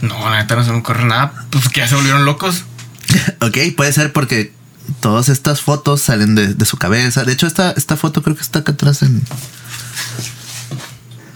no, 0.03 0.31
la 0.31 0.39
neta 0.39 0.57
no 0.57 0.65
se 0.65 0.71
me 0.71 0.79
ocurre 0.79 1.05
nada. 1.05 1.33
Pues 1.51 1.69
que 1.69 1.81
ya 1.81 1.89
se 1.89 1.95
volvieron 1.95 2.25
locos. 2.25 2.65
ok, 3.41 3.57
puede 3.77 3.93
ser 3.93 4.13
porque 4.13 4.53
todas 5.01 5.29
estas 5.29 5.61
fotos 5.61 6.01
salen 6.03 6.35
de, 6.35 6.55
de 6.55 6.65
su 6.65 6.77
cabeza. 6.77 7.25
De 7.25 7.33
hecho, 7.33 7.47
esta, 7.47 7.73
esta 7.73 7.97
foto 7.97 8.23
creo 8.23 8.37
que 8.37 8.43
está 8.43 8.61
acá 8.61 8.73
atrás 8.73 9.03
en. 9.03 9.23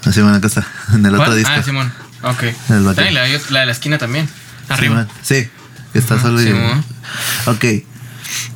Así, 0.04 0.20
bueno, 0.20 0.36
acá 0.36 0.46
está, 0.48 0.66
en 0.94 1.04
el 1.06 1.14
otro 1.14 1.34
disco. 1.34 1.52
Ah, 1.54 1.62
Simón. 1.62 1.92
Ok. 2.22 2.44
Ah, 2.68 2.74
la, 2.74 2.92
la 2.92 3.60
de 3.60 3.66
la 3.66 3.72
esquina 3.72 3.98
también. 3.98 4.28
Arriba. 4.68 5.06
Simón. 5.06 5.08
Sí, 5.22 5.48
que 5.92 5.98
está 5.98 6.14
Ajá, 6.14 6.24
solo. 6.28 6.40
y- 6.42 6.46
Simón. 6.46 6.84
ok. 7.46 7.64
¿Este 7.64 7.86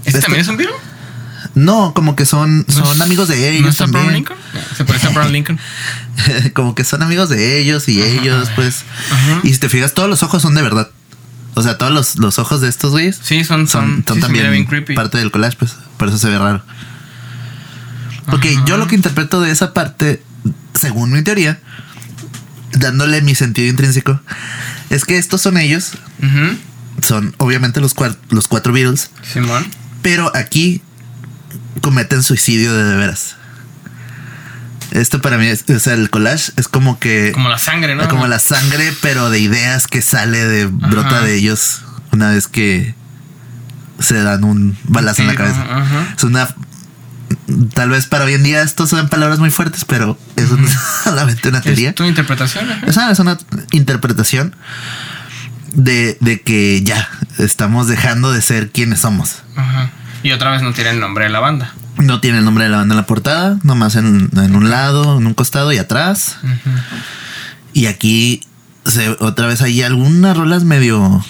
Este- 0.06 0.20
también 0.20 0.40
es 0.42 0.48
un 0.48 0.56
Beatle? 0.56 0.76
No, 1.54 1.94
como 1.94 2.16
que 2.16 2.26
son, 2.26 2.66
¿No 2.68 2.74
son 2.74 3.00
amigos 3.02 3.28
de 3.28 3.36
¿No 3.36 3.42
ellos 3.44 3.70
está 3.70 3.84
Abraham 3.84 4.06
también. 4.06 4.14
Lincoln? 4.24 4.38
Se 4.76 4.84
parece 4.84 5.06
a 5.06 5.10
Abraham 5.10 5.32
Lincoln. 5.32 5.58
como 6.54 6.74
que 6.74 6.84
son 6.84 7.02
amigos 7.02 7.28
de 7.30 7.58
ellos 7.58 7.88
y 7.88 8.02
ellos, 8.02 8.50
pues. 8.56 8.84
Ajá. 9.10 9.40
Y 9.42 9.52
si 9.52 9.58
te 9.58 9.68
fijas, 9.68 9.94
todos 9.94 10.08
los 10.08 10.22
ojos 10.22 10.42
son 10.42 10.54
de 10.54 10.62
verdad. 10.62 10.90
O 11.54 11.62
sea, 11.62 11.78
todos 11.78 11.92
los, 11.92 12.16
los 12.16 12.38
ojos 12.38 12.60
de 12.60 12.68
estos 12.68 12.90
güeyes 12.90 13.18
Sí, 13.22 13.42
son, 13.42 13.66
son, 13.68 14.04
son, 14.06 14.16
sí, 14.16 14.20
también 14.20 14.66
parte 14.94 15.16
del 15.16 15.30
collage, 15.30 15.56
pues. 15.58 15.74
Por 15.96 16.08
eso 16.08 16.18
se 16.18 16.28
ve 16.28 16.38
raro. 16.38 16.62
Ok, 18.28 18.44
Ajá. 18.54 18.64
yo 18.66 18.76
lo 18.76 18.86
que 18.88 18.94
interpreto 18.96 19.40
de 19.40 19.50
esa 19.52 19.72
parte, 19.72 20.22
según 20.78 21.12
mi 21.12 21.22
teoría, 21.22 21.58
dándole 22.72 23.22
mi 23.22 23.34
sentido 23.34 23.68
intrínseco, 23.68 24.20
es 24.90 25.04
que 25.06 25.16
estos 25.16 25.40
son 25.40 25.56
ellos. 25.56 25.92
Ujú. 26.22 26.58
Son 27.02 27.34
obviamente 27.38 27.80
los, 27.80 27.94
cuar- 27.94 28.16
los 28.30 28.48
cuatro 28.48 28.72
Beatles. 28.72 29.10
Simón. 29.32 29.66
Pero 30.02 30.30
aquí 30.36 30.82
cometen 31.80 32.22
suicidio 32.22 32.74
de, 32.74 32.84
de 32.84 32.96
veras. 32.96 33.36
Esto 34.92 35.20
para 35.20 35.36
mí 35.36 35.46
es, 35.46 35.64
o 35.68 35.78
sea, 35.78 35.94
el 35.94 36.08
collage 36.10 36.52
es 36.56 36.68
como 36.68 36.98
que 36.98 37.32
Como 37.34 37.48
la 37.48 37.58
sangre, 37.58 37.94
¿no? 37.96 38.08
como 38.08 38.26
la 38.28 38.38
sangre, 38.38 38.92
pero 39.02 39.30
de 39.30 39.40
ideas 39.40 39.86
que 39.88 40.00
sale 40.00 40.44
de 40.46 40.66
brota 40.66 41.08
Ajá. 41.18 41.22
de 41.22 41.34
ellos 41.34 41.82
una 42.12 42.30
vez 42.30 42.46
que 42.48 42.94
se 43.98 44.22
dan 44.22 44.44
un 44.44 44.76
balazo 44.84 45.22
en 45.22 45.28
la 45.28 45.34
cabeza. 45.34 45.62
ajá. 45.62 46.14
Es 46.16 46.24
una 46.24 46.48
tal 47.74 47.90
vez 47.90 48.06
para 48.06 48.24
hoy 48.24 48.34
en 48.34 48.42
día 48.44 48.62
estos 48.62 48.88
son 48.90 49.08
palabras 49.08 49.38
muy 49.38 49.50
fuertes, 49.50 49.84
pero 49.84 50.18
es 50.36 50.48
solamente 51.04 51.48
una 51.48 51.60
teoría. 51.60 51.90
Es 51.90 51.94
tu 51.94 52.04
interpretación. 52.04 52.70
ajá. 52.70 52.86
Esa 52.86 53.10
es 53.10 53.18
una 53.18 53.36
interpretación 53.72 54.54
de, 55.76 56.16
de 56.20 56.40
que 56.40 56.82
ya 56.82 57.08
estamos 57.38 57.86
dejando 57.86 58.32
de 58.32 58.42
ser 58.42 58.70
quienes 58.72 59.00
somos. 59.00 59.42
Ajá. 59.54 59.90
Y 60.22 60.32
otra 60.32 60.50
vez 60.50 60.62
no 60.62 60.72
tiene 60.72 60.90
el 60.90 60.98
nombre 61.00 61.24
de 61.24 61.30
la 61.30 61.38
banda. 61.40 61.72
No 61.98 62.20
tiene 62.20 62.38
el 62.38 62.44
nombre 62.44 62.64
de 62.64 62.70
la 62.70 62.78
banda 62.78 62.94
en 62.94 62.96
la 62.96 63.06
portada, 63.06 63.58
nomás 63.62 63.94
en, 63.96 64.28
en 64.36 64.56
un 64.56 64.68
lado, 64.70 65.18
en 65.18 65.26
un 65.26 65.34
costado 65.34 65.72
y 65.72 65.78
atrás. 65.78 66.36
Y 67.72 67.86
aquí 67.86 68.42
se, 68.84 69.10
otra 69.20 69.46
vez 69.46 69.62
hay 69.62 69.82
algunas 69.82 70.36
rolas 70.36 70.64
medio 70.64 71.24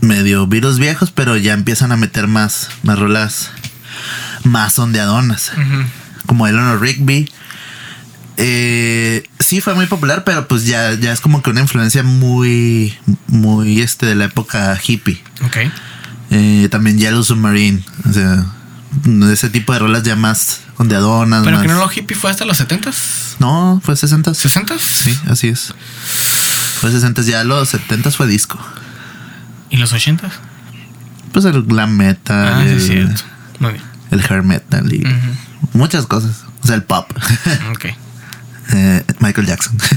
medio 0.00 0.46
virus 0.46 0.78
viejos, 0.78 1.10
pero 1.10 1.36
ya 1.36 1.52
empiezan 1.54 1.92
a 1.92 1.96
meter 1.96 2.26
más, 2.26 2.68
más 2.82 2.98
rolas 2.98 3.50
más 4.44 4.78
ondeadonas, 4.78 5.52
Ujú. 5.54 5.84
como 6.26 6.46
Eleanor 6.46 6.80
Rigby. 6.80 7.30
Eh, 8.36 9.24
sí 9.50 9.60
fue 9.60 9.74
muy 9.74 9.86
popular, 9.86 10.22
pero 10.22 10.46
pues 10.46 10.64
ya, 10.64 10.94
ya 10.94 11.12
es 11.12 11.20
como 11.20 11.42
que 11.42 11.50
una 11.50 11.60
influencia 11.60 12.04
muy, 12.04 12.96
muy 13.26 13.80
este 13.80 14.06
de 14.06 14.14
la 14.14 14.26
época 14.26 14.78
hippie. 14.86 15.20
Ok. 15.44 15.56
Eh, 16.30 16.68
también 16.70 16.98
Yellow 16.98 17.24
Submarine, 17.24 17.82
o 18.08 18.12
sea, 18.12 18.46
ese 19.32 19.50
tipo 19.50 19.72
de 19.72 19.80
rolas 19.80 20.04
ya 20.04 20.14
más 20.14 20.60
ondeadonas. 20.76 21.42
Pero 21.42 21.56
más- 21.56 21.66
que 21.66 21.72
no 21.72 21.78
lo 21.80 21.90
hippie 21.92 22.16
fue 22.16 22.30
hasta 22.30 22.44
los 22.44 22.60
70s. 22.60 23.36
No, 23.40 23.80
fue 23.84 23.96
60 23.96 24.30
¿60s? 24.30 24.78
Sí, 24.78 25.18
así 25.28 25.48
es. 25.48 25.74
Fue 26.80 26.92
60 26.92 27.22
ya 27.22 27.42
los 27.42 27.70
70 27.70 28.12
fue 28.12 28.28
disco. 28.28 28.56
¿Y 29.68 29.78
los 29.78 29.92
80s? 29.92 30.30
Pues 31.32 31.44
el 31.44 31.62
glam 31.64 31.96
metal, 31.96 32.54
Ah, 32.54 32.62
sí, 32.64 32.70
el, 32.70 32.80
cierto. 32.80 33.22
Muy 33.58 33.72
bien. 33.72 33.84
el 34.12 34.20
hair 34.20 34.42
metal 34.44 34.92
y 34.92 35.04
muchas 35.72 36.06
cosas. 36.06 36.44
O 36.62 36.66
sea, 36.68 36.76
el 36.76 36.84
pop. 36.84 37.10
Ok. 37.72 37.86
Eh, 38.72 39.04
Michael 39.18 39.46
Jackson. 39.46 39.76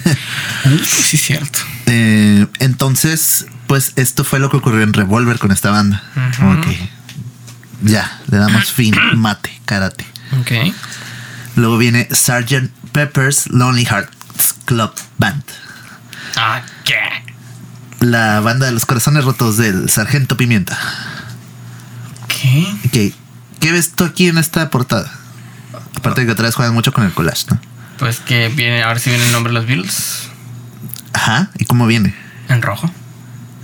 Sí, 0.85 1.17
es 1.17 1.21
cierto. 1.21 1.59
Eh, 1.87 2.47
entonces, 2.59 3.47
pues 3.67 3.91
esto 3.97 4.23
fue 4.23 4.39
lo 4.39 4.49
que 4.49 4.57
ocurrió 4.57 4.81
en 4.81 4.93
Revolver 4.93 5.37
con 5.37 5.51
esta 5.51 5.71
banda. 5.71 6.01
Como 6.37 6.61
que 6.61 6.89
ya, 7.81 8.21
le 8.27 8.37
damos 8.37 8.71
fin, 8.73 8.95
mate, 9.15 9.51
karate. 9.65 10.05
Ok. 10.39 10.73
Luego 11.55 11.77
viene 11.77 12.07
Sgt. 12.09 12.71
Pepper's 12.93 13.47
Lonely 13.49 13.85
Hearts 13.85 14.55
Club 14.65 14.93
Band. 15.17 15.43
Ah, 16.37 16.61
¿qué? 16.85 16.95
La 17.99 18.39
banda 18.39 18.65
de 18.67 18.71
los 18.71 18.85
corazones 18.85 19.25
rotos 19.25 19.57
del 19.57 19.89
Sargento 19.89 20.37
Pimienta. 20.37 20.77
¿Qué? 22.27 22.65
Ok, 22.85 23.15
¿Qué 23.59 23.71
ves 23.71 23.91
tú 23.93 24.03
aquí 24.03 24.27
en 24.27 24.37
esta 24.37 24.69
portada? 24.69 25.11
Aparte 25.95 26.21
de 26.21 26.27
que 26.27 26.33
otra 26.33 26.45
vez 26.45 26.55
juegan 26.55 26.73
mucho 26.73 26.91
con 26.91 27.03
el 27.03 27.13
collage, 27.13 27.45
¿no? 27.49 27.59
Pues 28.03 28.19
que 28.19 28.49
viene, 28.49 28.83
ahora 28.83 28.99
sí 28.99 29.09
viene 29.09 29.25
el 29.25 29.31
nombre 29.31 29.53
de 29.53 29.59
los 29.59 29.65
Beatles. 29.65 30.23
Ajá, 31.13 31.51
¿y 31.57 31.63
cómo 31.63 31.87
viene? 31.87 32.13
En 32.49 32.61
rojo. 32.61 32.91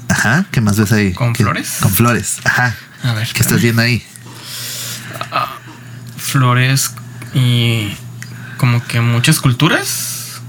Ajá, 0.07 0.45
¿qué 0.49 0.61
más 0.61 0.79
ves 0.79 0.93
ahí? 0.93 1.11
¿Con 1.11 1.33
¿Qué- 1.33 1.43
flores? 1.43 1.75
Con 1.81 1.91
flores, 1.93 2.37
ajá. 2.45 2.73
A 3.03 3.11
ver. 3.15 3.27
¿Qué 3.33 3.41
estás 3.41 3.61
viendo 3.61 3.81
ahí? 3.81 4.01
Flores 6.15 6.91
y 7.33 7.89
como 8.55 8.81
que 8.85 9.01
muchas 9.01 9.41
culturas 9.41 10.39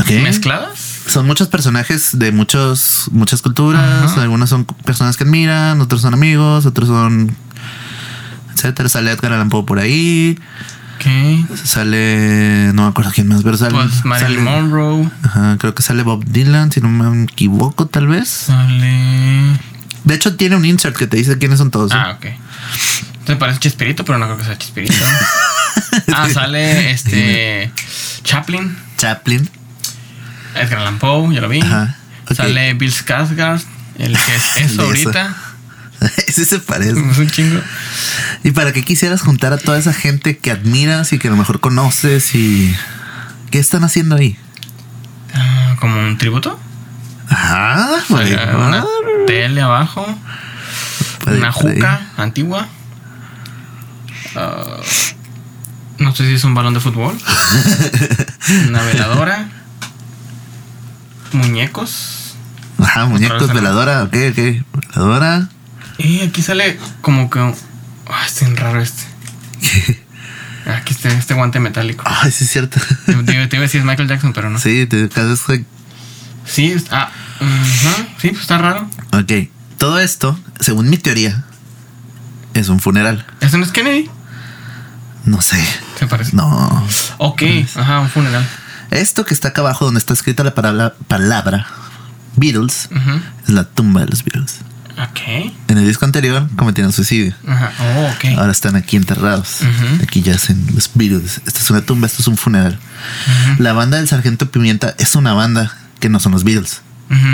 Ok. 0.00 0.10
mezcladas. 0.22 0.78
Son 1.08 1.26
muchos 1.26 1.48
personajes 1.48 2.16
de 2.20 2.30
muchos, 2.30 3.08
muchas 3.10 3.42
culturas. 3.42 4.12
Ajá. 4.12 4.22
Algunos 4.22 4.48
son 4.48 4.64
personas 4.64 5.16
que 5.16 5.24
admiran, 5.24 5.80
otros 5.80 6.02
son 6.02 6.14
amigos, 6.14 6.66
otros 6.66 6.88
son. 6.88 7.36
etcétera. 8.54 8.88
Sale 8.88 9.10
Edgar 9.10 9.32
Allan 9.32 9.48
Poe 9.48 9.64
por 9.66 9.80
ahí. 9.80 10.38
Ok. 11.02 11.56
Sale. 11.64 12.72
No 12.74 12.82
me 12.82 12.88
acuerdo 12.88 13.10
quién 13.12 13.28
más, 13.28 13.42
pero 13.42 13.56
sale. 13.56 13.74
Pues 13.74 14.04
Marilyn 14.04 14.44
Monroe. 14.44 15.10
Ajá, 15.24 15.56
creo 15.58 15.74
que 15.74 15.82
sale 15.82 16.02
Bob 16.02 16.24
Dylan, 16.24 16.70
si 16.70 16.80
no 16.80 16.88
me 16.88 17.24
equivoco, 17.24 17.86
tal 17.86 18.06
vez. 18.06 18.28
Sale. 18.28 19.58
De 20.04 20.14
hecho, 20.14 20.36
tiene 20.36 20.56
un 20.56 20.64
insert 20.64 20.96
que 20.96 21.06
te 21.06 21.16
dice 21.16 21.38
quiénes 21.38 21.58
son 21.58 21.70
todos. 21.70 21.92
¿eh? 21.92 21.96
Ah, 21.96 22.16
ok. 22.16 22.26
Entonces 22.26 23.36
parece 23.38 23.60
Chespirito, 23.60 24.04
pero 24.04 24.18
no 24.18 24.26
creo 24.26 24.38
que 24.38 24.44
sea 24.44 24.58
Chespirito. 24.58 24.94
ah, 26.14 26.28
sale 26.32 26.90
este. 26.90 27.72
Chaplin. 28.24 28.76
Chaplin. 28.96 29.48
Edgar 30.54 30.80
Allan 30.80 30.98
Poe, 30.98 31.34
ya 31.34 31.40
lo 31.40 31.48
vi. 31.48 31.60
Ajá. 31.60 31.96
Sale 32.34 32.74
Bill 32.74 32.92
Skarsgård, 32.92 33.62
el 33.98 34.16
que 34.16 34.34
es 34.36 34.56
eso. 34.70 34.82
ahorita. 34.82 35.34
Ese 36.26 36.44
se 36.44 36.58
parece. 36.58 36.90
Es 37.10 37.18
un 37.18 37.30
chingo. 37.30 37.60
¿Y 38.44 38.50
para 38.52 38.72
qué 38.72 38.84
quisieras 38.84 39.22
juntar 39.22 39.52
a 39.52 39.58
toda 39.58 39.78
esa 39.78 39.92
gente 39.92 40.38
que 40.38 40.50
admiras 40.50 41.12
y 41.12 41.18
que 41.18 41.28
a 41.28 41.30
lo 41.30 41.36
mejor 41.36 41.60
conoces 41.60 42.34
y. 42.34 42.74
¿Qué 43.50 43.58
están 43.58 43.84
haciendo 43.84 44.16
ahí? 44.16 44.38
Ah, 45.34 45.76
como 45.78 46.00
un 46.00 46.16
tributo. 46.16 46.58
Ajá, 47.28 47.88
una 48.10 48.84
tele 49.26 49.60
abajo. 49.60 50.06
Una 51.26 51.46
ahí. 51.48 51.52
juca 51.52 52.00
antigua. 52.16 52.66
Ah, 54.34 54.80
no 55.98 56.14
sé 56.14 56.26
si 56.26 56.34
es 56.34 56.44
un 56.44 56.54
balón 56.54 56.74
de 56.74 56.80
fútbol. 56.80 57.16
una 58.68 58.82
veladora. 58.82 59.48
Muñecos. 61.32 62.34
Ajá, 62.78 63.06
muñecos, 63.06 63.52
veladora, 63.52 64.02
ok, 64.04 64.14
ok. 64.30 64.64
Veladora. 64.94 65.48
Y 66.02 66.20
aquí 66.20 66.42
sale 66.42 66.78
como 67.00 67.30
que. 67.30 67.38
Ah, 67.40 68.26
está 68.26 68.44
bien 68.46 68.56
raro 68.56 68.80
este. 68.80 69.02
Aquí 70.64 70.92
está 70.94 71.08
este 71.08 71.34
guante 71.34 71.58
metálico. 71.58 72.04
Ay, 72.06 72.30
sí, 72.30 72.44
es 72.44 72.50
cierto. 72.50 72.78
Te, 73.06 73.14
te- 73.14 73.22
te 73.24 73.56
iba 73.56 73.62
a 73.62 73.66
decir 73.66 73.80
es 73.80 73.84
Michael 73.86 74.08
Jackson, 74.08 74.32
pero 74.32 74.48
no. 74.48 74.60
Sí, 74.60 74.86
te 74.86 75.08
casas 75.08 75.40
Sí, 76.44 76.66
está. 76.70 77.10
ujú, 77.40 78.06
sí, 78.20 78.28
pues 78.28 78.42
está 78.42 78.58
raro. 78.58 78.88
Ok. 79.12 79.48
Todo 79.78 79.98
esto, 79.98 80.38
según 80.60 80.88
mi 80.88 80.98
teoría, 80.98 81.44
es 82.54 82.68
un 82.68 82.78
funeral. 82.78 83.26
¿Eso 83.40 83.58
no 83.58 83.64
es 83.64 83.72
Kennedy? 83.72 84.08
No 85.24 85.40
sé. 85.42 85.58
Se 85.98 86.06
parece. 86.06 86.36
No. 86.36 86.86
Ok, 87.18 87.42
ajá, 87.76 87.98
un 88.00 88.08
funeral. 88.08 88.46
Esto 88.92 89.24
que 89.24 89.34
está 89.34 89.48
acá 89.48 89.62
abajo 89.62 89.84
donde 89.84 89.98
está 89.98 90.12
escrita 90.12 90.44
la 90.44 90.54
palabra, 90.54 90.94
palabra 91.08 91.66
Beatles 92.36 92.88
es 93.46 93.52
la 93.52 93.64
tumba 93.64 94.02
de 94.02 94.06
los 94.08 94.22
Beatles. 94.24 94.58
Ok. 94.98 95.52
En 95.68 95.78
el 95.78 95.86
disco 95.86 96.04
anterior 96.04 96.48
cometieron 96.56 96.92
suicidio. 96.92 97.34
Ajá. 97.46 97.72
Oh, 97.80 98.06
ok. 98.14 98.38
Ahora 98.38 98.52
están 98.52 98.76
aquí 98.76 98.96
enterrados. 98.96 99.60
Ujú. 99.62 100.02
Aquí 100.02 100.22
yacen 100.22 100.64
los 100.74 100.90
Beatles. 100.94 101.40
Esta 101.46 101.60
es 101.60 101.70
una 101.70 101.80
tumba, 101.80 102.06
esto 102.06 102.20
es 102.22 102.28
un 102.28 102.36
funeral. 102.36 102.78
La 103.58 103.72
banda 103.72 103.96
del 103.96 104.08
Sargento 104.08 104.50
Pimienta 104.50 104.94
es 104.98 105.14
una 105.16 105.32
banda 105.32 105.76
que 106.00 106.08
no 106.08 106.20
son 106.20 106.32
los 106.32 106.44
Beatles. 106.44 106.82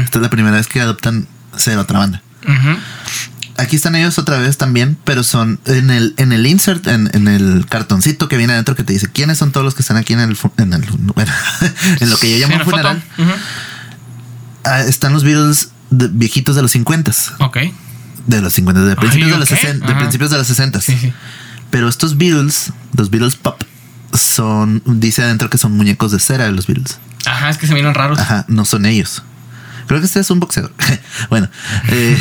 Esta 0.05 0.19
es 0.19 0.23
la 0.23 0.31
primera 0.31 0.57
vez 0.57 0.67
que 0.67 0.81
adoptan 0.81 1.27
ser 1.57 1.79
otra 1.79 1.99
banda. 1.99 2.23
Aquí 3.57 3.75
están 3.75 3.97
ellos 3.97 4.19
otra 4.19 4.39
vez 4.39 4.57
también, 4.57 4.97
pero 5.05 5.25
son 5.25 5.59
en 5.67 5.91
el, 5.91 6.15
en 6.17 6.31
el 6.33 6.47
insert, 6.47 6.87
en, 6.87 7.11
en 7.13 7.27
el 7.27 7.67
cartoncito 7.69 8.29
que 8.29 8.37
viene 8.37 8.53
adentro 8.53 8.77
que 8.77 8.85
te 8.85 8.93
dice 8.93 9.09
quiénes 9.11 9.37
son 9.39 9.51
todos 9.51 9.65
los 9.65 9.75
que 9.75 9.83
están 9.83 9.97
aquí 9.97 10.13
en 10.13 10.21
el, 10.21 10.39
en, 10.59 10.73
el- 10.75 10.83
bueno, 11.15 11.33
en 12.01 12.11
lo 12.11 12.17
que 12.19 12.31
yo 12.39 12.47
llamo 12.47 12.65
funeral. 12.65 13.03
Ah, 14.65 14.81
están 14.83 15.13
los 15.13 15.25
Beatles 15.25 15.71
de- 15.91 16.09
viejitos 16.09 16.57
de 16.57 16.63
los 16.63 16.71
50 16.73 17.13
Ok. 17.41 17.59
de 18.27 18.41
los 18.41 18.53
50 18.55 18.85
de 18.85 18.97
principios 18.97 19.31
de 19.33 19.39
los 19.39 19.51
ok. 19.51 19.57
60 19.59 19.87
de 19.87 19.95
principios 19.95 20.31
de 20.31 20.39
los 20.39 20.47
60 20.47 20.81
Sí, 20.81 20.97
sí. 20.99 21.13
Pero 21.71 21.89
estos 21.89 22.17
Beatles, 22.17 22.73
los 22.97 23.11
Beatles 23.11 23.37
pop, 23.37 23.63
son 24.15 24.83
dice 24.87 25.23
adentro 25.23 25.51
que 25.51 25.59
son 25.59 25.77
muñecos 25.77 26.13
de 26.13 26.19
cera 26.19 26.45
de 26.47 26.53
los 26.53 26.67
Beatles. 26.67 26.99
Ajá, 27.27 27.51
es 27.51 27.59
que 27.59 27.67
se 27.67 27.75
miran 27.75 27.95
raros. 27.95 28.19
Ajá, 28.19 28.45
no 28.49 28.65
son 28.65 28.87
ellos. 28.87 29.23
Creo 29.87 30.01
que 30.01 30.07
este 30.07 30.21
es 30.21 30.31
un 30.31 30.41
boxeador. 30.41 30.73
bueno, 31.31 31.49
eh, 31.89 32.17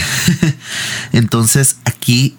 entonces 1.13 1.77
aquí 1.85 2.35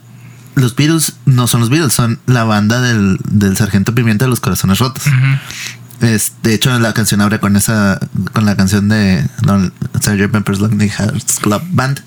los 0.55 0.75
Beatles 0.75 1.15
no 1.25 1.47
son 1.47 1.61
los 1.61 1.71
Beatles, 1.71 1.93
son 1.93 2.19
la 2.27 2.45
banda 2.45 2.81
del, 2.81 3.19
del 3.29 3.57
Sargento 3.57 3.95
Pimienta 3.95 4.25
de 4.25 4.31
los 4.31 4.41
Corazones 4.41 4.79
Rotos. 4.81 5.07
Ujú. 5.07 5.17
Es, 6.01 6.35
de 6.45 6.55
hecho, 6.55 6.79
la 6.79 6.93
canción 6.95 7.21
abre 7.21 7.41
con 7.41 7.57
esa, 7.57 7.99
con 8.33 8.45
la 8.45 8.57
canción 8.57 8.89
de 8.89 9.27
Lon- 9.43 9.73
Sgt. 10.01 10.31
Pepper's 10.31 10.61
Lonely 10.61 10.89
Hearts 10.91 11.39
Club 11.41 11.63
Band, 11.73 12.01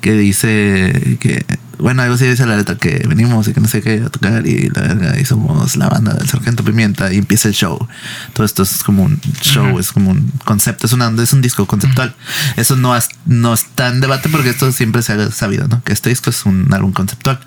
que 0.00 0.12
dice 0.14 1.16
que, 1.20 1.46
bueno, 1.78 2.02
algo 2.02 2.16
así 2.16 2.26
dice 2.26 2.44
la 2.44 2.56
letra, 2.56 2.74
que 2.76 3.04
venimos 3.06 3.46
y 3.46 3.52
que 3.52 3.60
no 3.60 3.68
sé 3.68 3.82
qué 3.82 4.02
a 4.04 4.08
tocar 4.08 4.44
y 4.48 4.68
la 4.70 4.80
verga, 4.82 5.20
y 5.20 5.24
somos 5.24 5.76
la 5.76 5.88
banda 5.88 6.14
del 6.14 6.28
Sargento 6.28 6.64
Pimienta 6.64 7.12
y 7.12 7.18
empieza 7.18 7.46
el 7.46 7.54
show. 7.54 7.86
Todo 8.32 8.44
esto 8.44 8.64
es 8.64 8.82
como 8.82 9.04
un 9.04 9.20
show, 9.40 9.78
es 9.78 9.92
como 9.92 10.10
un 10.10 10.32
concepto, 10.44 10.86
es, 10.88 10.92
una, 10.92 11.12
es 11.22 11.32
un 11.32 11.40
disco 11.40 11.66
conceptual. 11.66 12.16
Eso 12.56 12.74
no, 12.74 12.96
es- 12.96 13.08
no 13.26 13.54
está 13.54 13.88
en 13.88 14.00
debate 14.00 14.28
porque 14.28 14.48
esto 14.50 14.72
siempre 14.72 15.02
se 15.02 15.12
ha 15.12 15.30
sabido, 15.30 15.68
¿no? 15.68 15.84
Que 15.84 15.92
este 15.92 16.08
disco 16.08 16.30
es 16.30 16.44
un 16.46 16.74
álbum 16.74 16.92
conceptual. 16.92 17.38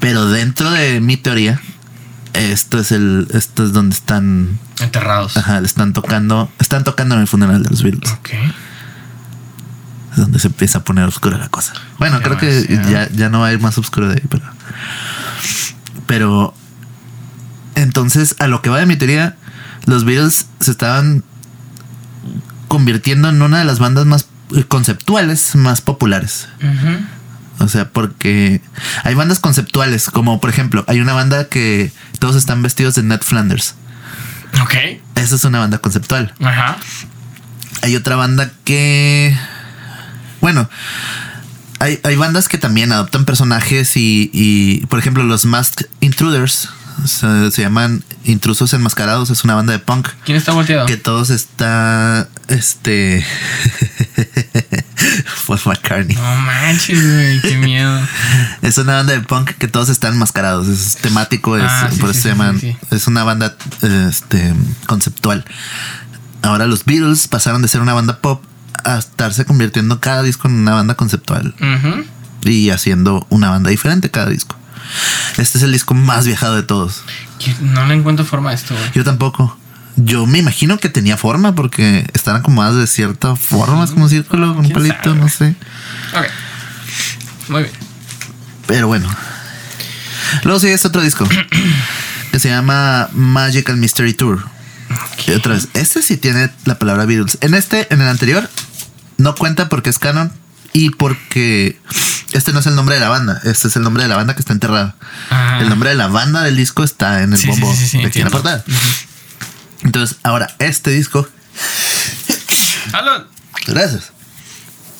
Pero 0.00 0.28
dentro 0.28 0.70
de 0.70 1.00
mi 1.00 1.16
teoría, 1.16 1.60
esto 2.38 2.78
es 2.78 2.92
el, 2.92 3.28
esto 3.32 3.64
es 3.64 3.72
donde 3.72 3.94
están 3.94 4.58
Enterrados. 4.80 5.36
Ajá, 5.36 5.60
le 5.60 5.66
están 5.66 5.92
tocando, 5.92 6.50
están 6.58 6.84
tocando 6.84 7.14
en 7.14 7.22
el 7.22 7.26
funeral 7.26 7.62
de 7.62 7.70
los 7.70 7.82
Beatles. 7.82 8.12
Ok. 8.12 8.30
Es 10.12 10.16
donde 10.16 10.38
se 10.38 10.48
empieza 10.48 10.78
a 10.78 10.84
poner 10.84 11.04
oscura 11.04 11.36
la 11.36 11.48
cosa. 11.48 11.74
Bueno, 11.98 12.20
creo 12.20 12.38
que 12.38 12.80
ya, 12.90 13.08
ya 13.10 13.28
no 13.28 13.40
va 13.40 13.48
a 13.48 13.52
ir 13.52 13.60
más 13.60 13.76
oscuro 13.78 14.08
de 14.08 14.14
ahí, 14.14 14.22
pero. 14.28 14.44
Pero. 16.06 16.54
Entonces, 17.74 18.34
a 18.38 18.46
lo 18.48 18.62
que 18.62 18.70
va 18.70 18.78
de 18.78 18.86
mi 18.86 18.96
teoría, 18.96 19.36
los 19.86 20.04
Beatles 20.04 20.46
se 20.60 20.70
estaban 20.70 21.22
convirtiendo 22.66 23.28
en 23.28 23.40
una 23.42 23.58
de 23.58 23.64
las 23.64 23.78
bandas 23.78 24.06
más 24.06 24.26
eh, 24.54 24.64
conceptuales, 24.64 25.54
más 25.54 25.80
populares. 25.80 26.48
Ujú. 26.58 27.04
O 27.58 27.68
sea, 27.68 27.88
porque 27.88 28.60
hay 29.04 29.14
bandas 29.14 29.40
conceptuales, 29.40 30.10
como 30.10 30.40
por 30.40 30.50
ejemplo, 30.50 30.84
hay 30.86 31.00
una 31.00 31.12
banda 31.12 31.48
que 31.48 31.92
todos 32.18 32.36
están 32.36 32.62
vestidos 32.62 32.94
de 32.94 33.02
Ned 33.02 33.20
Flanders. 33.20 33.74
Ok. 34.62 34.74
Esa 35.16 35.34
es 35.34 35.44
una 35.44 35.58
banda 35.58 35.78
conceptual. 35.78 36.34
Ajá. 36.40 36.76
Hay 37.82 37.96
otra 37.96 38.16
banda 38.16 38.50
que. 38.64 39.36
Bueno. 40.40 40.68
Hay, 41.80 42.00
hay 42.02 42.16
bandas 42.16 42.48
que 42.48 42.58
también 42.58 42.90
adoptan 42.90 43.24
personajes 43.24 43.96
y, 43.96 44.30
y, 44.32 44.84
por 44.86 44.98
ejemplo, 44.98 45.22
los 45.22 45.44
Masked 45.44 45.86
Intruders 46.00 46.70
se, 47.04 47.50
se 47.50 47.62
llaman 47.62 48.02
Intrusos 48.24 48.72
Enmascarados. 48.74 49.30
Es 49.30 49.44
una 49.44 49.54
banda 49.54 49.72
de 49.72 49.78
punk 49.78 50.08
¿Quién 50.24 50.36
está 50.36 50.52
volteado? 50.52 50.86
que 50.86 50.96
todos 50.96 51.30
está. 51.30 52.28
Este. 52.48 53.24
Paul 55.46 55.60
McCartney. 55.64 56.16
No 56.16 56.36
manches, 56.36 57.02
güey. 57.02 57.40
Qué 57.40 57.56
miedo. 57.56 58.00
Es 58.62 58.76
una 58.78 58.96
banda 58.96 59.12
de 59.14 59.20
punk 59.20 59.50
que 59.52 59.68
todos 59.68 59.88
están 59.88 60.14
enmascarados. 60.14 60.68
Es 60.68 60.96
temático, 60.96 61.56
es, 61.56 61.64
Ah, 61.66 61.88
sí, 61.90 61.98
por 62.00 62.12
sí, 62.12 62.18
eso 62.18 62.22
se 62.22 62.28
llaman. 62.30 62.60
Es 62.90 63.06
una 63.06 63.24
banda 63.24 63.56
este, 63.82 64.54
conceptual. 64.86 65.44
Ahora 66.42 66.66
los 66.66 66.84
Beatles 66.84 67.28
pasaron 67.28 67.62
de 67.62 67.68
ser 67.68 67.80
una 67.80 67.94
banda 67.94 68.20
pop 68.20 68.44
a 68.84 68.98
estarse 68.98 69.44
convirtiendo 69.44 70.00
cada 70.00 70.22
disco 70.22 70.48
en 70.48 70.54
una 70.54 70.74
banda 70.74 70.94
conceptual 70.94 71.54
y 72.42 72.70
haciendo 72.70 73.26
una 73.30 73.50
banda 73.50 73.70
diferente 73.70 74.10
cada 74.10 74.30
disco. 74.30 74.56
Este 75.36 75.58
es 75.58 75.64
el 75.64 75.72
disco 75.72 75.94
más 75.94 76.26
viajado 76.26 76.56
de 76.56 76.62
todos. 76.62 77.02
No 77.60 77.86
le 77.86 77.94
encuentro 77.94 78.24
forma 78.24 78.50
a 78.50 78.54
esto, 78.54 78.74
güey. 78.74 78.90
Yo 78.94 79.04
tampoco. 79.04 79.56
Yo 79.96 80.26
me 80.26 80.38
imagino 80.38 80.78
que 80.78 80.88
tenía 80.88 81.16
forma 81.16 81.54
porque 81.54 82.08
están 82.14 82.36
acomodadas 82.36 82.76
de 82.76 82.86
cierta 82.86 83.34
forma, 83.34 83.82
es 83.84 83.90
como 83.90 84.04
un 84.04 84.10
círculo 84.10 84.48
con 84.54 84.58
un 84.58 84.62
¿Quién 84.62 84.74
palito, 84.74 85.10
sabe? 85.10 85.16
no 85.16 85.28
sé. 85.28 85.56
Ok. 86.14 86.26
Muy 87.48 87.62
bien. 87.62 87.74
Pero 88.66 88.86
bueno. 88.86 89.08
Luego 90.44 90.60
sigue 90.60 90.74
este 90.74 90.88
otro 90.88 91.02
disco 91.02 91.26
que 92.32 92.38
se 92.38 92.48
llama 92.48 93.08
Magical 93.12 93.76
Mystery 93.76 94.14
Tour. 94.14 94.44
Y 95.26 95.32
otra 95.32 95.54
vez, 95.54 95.68
este 95.74 96.02
sí 96.02 96.16
tiene 96.16 96.50
la 96.64 96.78
palabra 96.78 97.04
Beatles. 97.04 97.38
En 97.40 97.54
este, 97.54 97.92
en 97.92 98.00
el 98.00 98.08
anterior, 98.08 98.48
no 99.16 99.34
cuenta 99.34 99.68
porque 99.68 99.90
es 99.90 99.98
canon 99.98 100.32
y 100.72 100.90
porque 100.90 101.78
este 102.32 102.52
no 102.52 102.60
es 102.60 102.66
el 102.66 102.74
nombre 102.74 102.94
de 102.96 103.00
la 103.00 103.08
banda. 103.08 103.40
Este 103.44 103.68
es 103.68 103.76
el 103.76 103.82
nombre 103.82 104.02
de 104.02 104.08
la 104.08 104.16
banda 104.16 104.34
que 104.34 104.40
está 104.40 104.52
enterrada. 104.52 104.94
Ah. 105.30 105.58
El 105.60 105.68
nombre 105.68 105.90
de 105.90 105.96
la 105.96 106.08
banda 106.08 106.42
del 106.42 106.56
disco 106.56 106.84
está 106.84 107.22
en 107.22 107.32
el 107.32 107.38
Sí, 107.38 107.48
bombo 107.48 107.74
sí, 107.74 107.86
sí, 107.86 107.98
de 107.98 108.06
aquí 108.06 108.18
en 108.18 108.26
la 108.26 108.30
portada. 108.30 108.64
Entonces, 109.82 110.18
ahora 110.22 110.54
este 110.58 110.90
disco. 110.90 111.26
Gracias. 113.66 114.12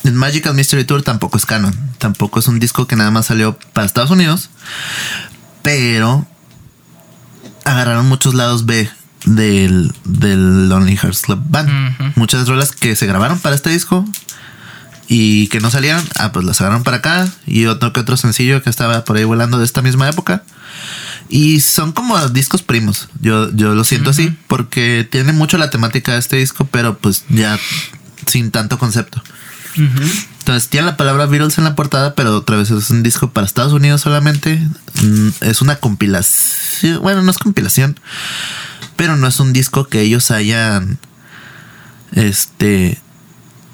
El 0.04 0.12
Magical 0.12 0.54
Mystery 0.54 0.84
Tour 0.84 1.02
tampoco 1.02 1.36
es 1.36 1.44
canon. 1.46 1.74
Tampoco 1.98 2.38
es 2.38 2.48
un 2.48 2.58
disco 2.58 2.86
que 2.86 2.96
nada 2.96 3.10
más 3.10 3.26
salió 3.26 3.58
para 3.72 3.86
Estados 3.86 4.10
Unidos. 4.10 4.48
Pero 5.62 6.26
agarraron 7.64 8.06
muchos 8.06 8.34
lados 8.34 8.64
B 8.64 8.90
del, 9.26 9.92
del 10.04 10.68
Lonely 10.68 10.96
Hearts 10.96 11.22
Club 11.22 11.42
Band. 11.44 12.16
Muchas 12.16 12.48
rolas 12.48 12.72
que 12.72 12.96
se 12.96 13.06
grabaron 13.06 13.38
para 13.38 13.54
este 13.54 13.70
disco 13.70 14.04
y 15.08 15.48
que 15.48 15.60
no 15.60 15.70
salieron. 15.70 16.04
Ah, 16.18 16.32
pues 16.32 16.44
las 16.44 16.60
agarraron 16.60 16.84
para 16.84 16.98
acá. 16.98 17.28
Y 17.46 17.66
otro 17.66 17.92
que 17.92 18.00
otro 18.00 18.16
sencillo 18.16 18.62
que 18.62 18.70
estaba 18.70 19.04
por 19.04 19.16
ahí 19.16 19.24
volando 19.24 19.58
de 19.58 19.64
esta 19.64 19.82
misma 19.82 20.08
época. 20.08 20.42
Y 21.30 21.60
son 21.60 21.92
como 21.92 22.18
discos 22.28 22.62
primos. 22.62 23.08
Yo, 23.20 23.50
yo 23.52 23.74
lo 23.74 23.84
siento 23.84 24.10
así 24.10 24.36
porque 24.46 25.08
tiene 25.10 25.32
mucho 25.32 25.58
la 25.58 25.70
temática 25.70 26.12
de 26.12 26.18
este 26.18 26.36
disco, 26.36 26.66
pero 26.70 26.98
pues 26.98 27.24
ya 27.28 27.58
sin 28.26 28.50
tanto 28.50 28.78
concepto. 28.78 29.22
Entonces 30.40 30.68
tiene 30.68 30.86
la 30.86 30.96
palabra 30.96 31.26
Beatles 31.26 31.58
en 31.58 31.64
la 31.64 31.74
portada, 31.76 32.14
pero 32.14 32.36
otra 32.36 32.56
vez 32.56 32.70
es 32.70 32.90
un 32.90 33.02
disco 33.02 33.30
para 33.30 33.46
Estados 33.46 33.72
Unidos 33.72 34.00
solamente. 34.00 34.60
Mm, 35.02 35.28
Es 35.42 35.62
una 35.62 35.76
compilación. 35.76 37.00
Bueno, 37.02 37.22
no 37.22 37.30
es 37.30 37.38
compilación, 37.38 37.98
pero 38.96 39.16
no 39.16 39.26
es 39.26 39.40
un 39.40 39.52
disco 39.52 39.86
que 39.86 40.00
ellos 40.00 40.30
hayan 40.30 40.98
este 42.12 42.98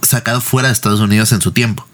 sacado 0.07 0.41
fuera 0.41 0.69
de 0.69 0.73
Estados 0.75 1.01
Unidos 1.01 1.33
en 1.33 1.41
su 1.41 1.53
tiempo. 1.53 1.87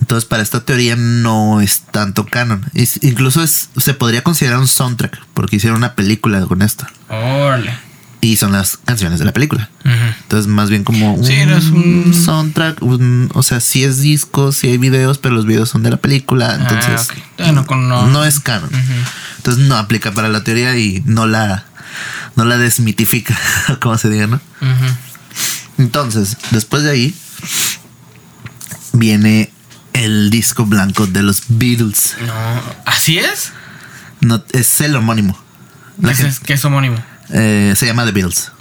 Entonces, 0.00 0.24
para 0.28 0.42
esta 0.42 0.64
teoría 0.64 0.94
no 0.96 1.60
es 1.60 1.82
tanto 1.90 2.24
canon. 2.26 2.64
Incluso 3.02 3.42
es, 3.42 3.68
se 3.76 3.94
podría 3.94 4.22
considerar 4.22 4.58
un 4.60 4.68
soundtrack, 4.68 5.18
porque 5.34 5.56
hicieron 5.56 5.78
una 5.78 5.94
película 5.94 6.40
con 6.46 6.62
esto. 6.62 6.86
Órale. 7.08 7.72
Y 8.20 8.36
son 8.36 8.50
las 8.52 8.78
canciones 8.78 9.18
de 9.20 9.24
la 9.24 9.32
película. 9.32 9.70
Entonces, 10.22 10.46
más 10.48 10.70
bien 10.70 10.82
como 10.84 11.14
un, 11.14 11.24
Sí, 11.24 11.34
soundtrack. 12.24 12.82
un- 12.82 13.30
o 13.34 13.42
sea, 13.42 13.60
sí 13.60 13.84
es 13.84 13.98
disco, 14.00 14.50
sí 14.52 14.68
hay 14.68 14.78
videos, 14.78 15.18
pero 15.18 15.34
los 15.34 15.46
videos 15.46 15.68
son 15.68 15.82
de 15.82 15.90
la 15.90 15.96
película. 15.98 16.54
Entonces, 16.54 17.08
Ah, 17.10 17.12
ok. 17.12 17.18
Bueno, 17.38 17.66
con 17.66 17.88
no. 17.88 18.06
no 18.08 18.24
es 18.24 18.40
canon. 18.40 18.70
Entonces, 19.36 19.64
no 19.66 19.76
aplica 19.76 20.12
para 20.12 20.28
la 20.28 20.42
teoría 20.42 20.76
y 20.76 21.02
no 21.06 21.26
la, 21.26 21.64
no 22.36 22.44
la 22.44 22.56
desmitifica, 22.58 23.36
como 23.80 23.96
se 23.98 24.08
diga, 24.10 24.26
¿no? 24.26 24.36
Ujú. 24.62 24.94
Entonces, 25.78 26.36
después 26.50 26.82
de 26.82 26.90
ahí, 26.90 27.14
viene 28.92 29.52
el 29.92 30.30
disco 30.30 30.66
blanco 30.66 31.06
de 31.06 31.22
los 31.22 31.42
Beatles. 31.48 32.16
No. 32.26 32.34
¿Así 32.84 33.18
es? 33.18 33.52
No, 34.20 34.42
es 34.52 34.80
el 34.80 34.96
homónimo. 34.96 35.38
La 36.00 36.12
¿Qué 36.14 36.26
es, 36.26 36.40
qué 36.40 36.52
es 36.54 36.64
homónimo? 36.64 36.96
eh, 37.30 37.74
se 37.76 37.86
llama 37.86 38.04
The 38.04 38.12
Beatles. 38.12 38.52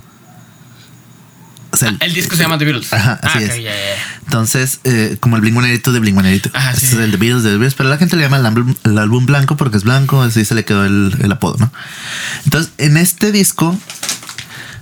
O 1.70 1.78
sea, 1.78 1.90
Ah, 1.90 1.98
el 2.06 2.14
disco 2.14 2.36
se 2.36 2.44
llama 2.44 2.58
The 2.58 2.66
Beatles. 2.66 2.92
Ajá, 2.94 3.20
ah, 3.22 3.28
así 3.34 3.44
es. 3.44 3.56
Entonces, 4.26 4.80
eh, 4.84 5.18
como 5.20 5.36
el 5.36 5.42
Blink 5.42 5.54
182 5.56 5.94
de 5.94 6.00
Blink 6.00 6.16
182. 6.16 6.56
Ajá, 6.56 6.72
Este 6.72 6.86
sí. 6.88 6.96
es 6.96 7.02
el 7.02 7.12
de 7.12 7.18
Beatles 7.18 7.44
de 7.44 7.50
The 7.52 7.58
Beatles, 7.58 7.74
pero 7.76 7.90
la 7.90 7.98
gente 7.98 8.16
le 8.16 8.24
llama 8.24 8.38
el 8.38 8.46
álbum, 8.46 8.76
el 8.84 8.98
álbum 8.98 9.26
blanco 9.26 9.58
porque 9.58 9.78
es 9.78 9.84
blanco, 9.84 10.22
así 10.22 10.46
se 10.46 10.56
le 10.56 10.66
quedó 10.66 10.86
el, 10.86 11.16
el 11.22 11.32
apodo, 11.32 11.58
¿no? 11.60 11.72
Entonces, 12.46 12.72
en 12.78 12.98
este 12.98 13.32
disco, 13.32 13.78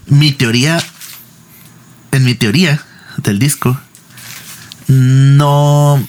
mi 0.08 0.32
teoría, 0.32 0.82
en 2.18 2.26
mi 2.26 2.36
teoría 2.36 2.82
del 3.18 3.40
disco, 3.40 3.80
no. 4.88 6.08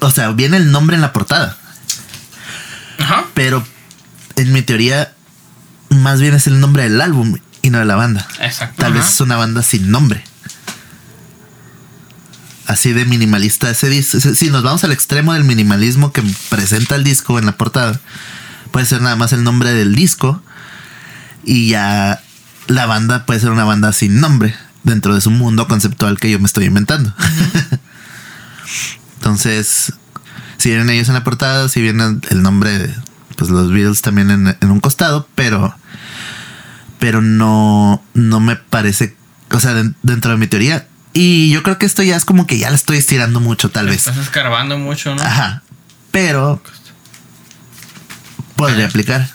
O 0.00 0.10
sea, 0.10 0.30
viene 0.30 0.56
el 0.56 0.70
nombre 0.70 0.96
en 0.96 1.02
la 1.02 1.12
portada, 1.12 1.56
Ajá. 2.98 3.26
pero 3.34 3.66
en 4.36 4.52
mi 4.52 4.62
teoría, 4.62 5.12
más 5.90 6.20
bien 6.20 6.34
es 6.34 6.46
el 6.46 6.60
nombre 6.60 6.84
del 6.84 7.00
álbum 7.00 7.36
y 7.62 7.70
no 7.70 7.78
de 7.78 7.84
la 7.84 7.96
banda. 7.96 8.26
Exacto. 8.40 8.82
Tal 8.82 8.92
ajá. 8.92 9.00
vez 9.00 9.10
es 9.10 9.20
una 9.20 9.36
banda 9.36 9.62
sin 9.62 9.90
nombre. 9.90 10.22
Así 12.66 12.92
de 12.92 13.06
minimalista 13.06 13.70
ese 13.70 13.88
disco. 13.88 14.20
Si 14.20 14.50
nos 14.50 14.62
vamos 14.62 14.84
al 14.84 14.92
extremo 14.92 15.32
del 15.32 15.44
minimalismo 15.44 16.12
que 16.12 16.22
presenta 16.50 16.96
el 16.96 17.04
disco 17.04 17.38
en 17.38 17.46
la 17.46 17.56
portada, 17.56 17.98
puede 18.70 18.86
ser 18.86 19.00
nada 19.00 19.16
más 19.16 19.32
el 19.32 19.42
nombre 19.42 19.72
del 19.72 19.94
disco 19.94 20.42
y 21.44 21.68
ya 21.70 22.20
la 22.68 22.86
banda 22.86 23.26
puede 23.26 23.40
ser 23.40 23.50
una 23.50 23.64
banda 23.64 23.92
sin 23.92 24.20
nombre 24.20 24.54
dentro 24.84 25.14
de 25.14 25.20
su 25.20 25.30
mundo 25.30 25.66
conceptual 25.68 26.18
que 26.20 26.30
yo 26.30 26.38
me 26.38 26.46
estoy 26.46 26.66
inventando. 26.66 27.12
Entonces, 29.16 29.92
si 30.58 30.68
vienen 30.70 30.90
ellos 30.90 31.08
en 31.08 31.14
la 31.14 31.24
portada, 31.24 31.68
si 31.68 31.80
viene 31.82 32.18
el 32.30 32.42
nombre 32.42 32.78
de 32.78 32.94
pues, 33.36 33.50
los 33.50 33.70
Beatles 33.72 34.02
también 34.02 34.30
en, 34.30 34.56
en 34.60 34.70
un 34.70 34.80
costado, 34.80 35.28
pero 35.34 35.74
pero 36.98 37.22
no, 37.22 38.02
no 38.14 38.40
me 38.40 38.56
parece, 38.56 39.16
o 39.52 39.60
sea, 39.60 39.72
den- 39.72 39.94
dentro 40.02 40.32
de 40.32 40.36
mi 40.36 40.48
teoría. 40.48 40.88
Y 41.12 41.48
yo 41.50 41.62
creo 41.62 41.78
que 41.78 41.86
esto 41.86 42.02
ya 42.02 42.16
es 42.16 42.24
como 42.24 42.46
que 42.46 42.58
ya 42.58 42.70
lo 42.70 42.76
estoy 42.76 42.98
estirando 42.98 43.38
mucho, 43.40 43.70
tal 43.70 43.86
vez. 43.86 43.98
Estás 44.08 44.16
escarbando 44.18 44.78
mucho, 44.78 45.14
¿no? 45.14 45.22
Ajá. 45.22 45.62
Pero 46.10 46.60
podría 48.56 48.86
aplicar. 48.86 49.28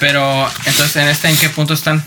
Pero, 0.00 0.48
entonces, 0.66 0.96
¿en 0.96 1.08
este 1.08 1.28
en 1.28 1.36
qué 1.36 1.48
punto 1.48 1.74
están? 1.74 2.04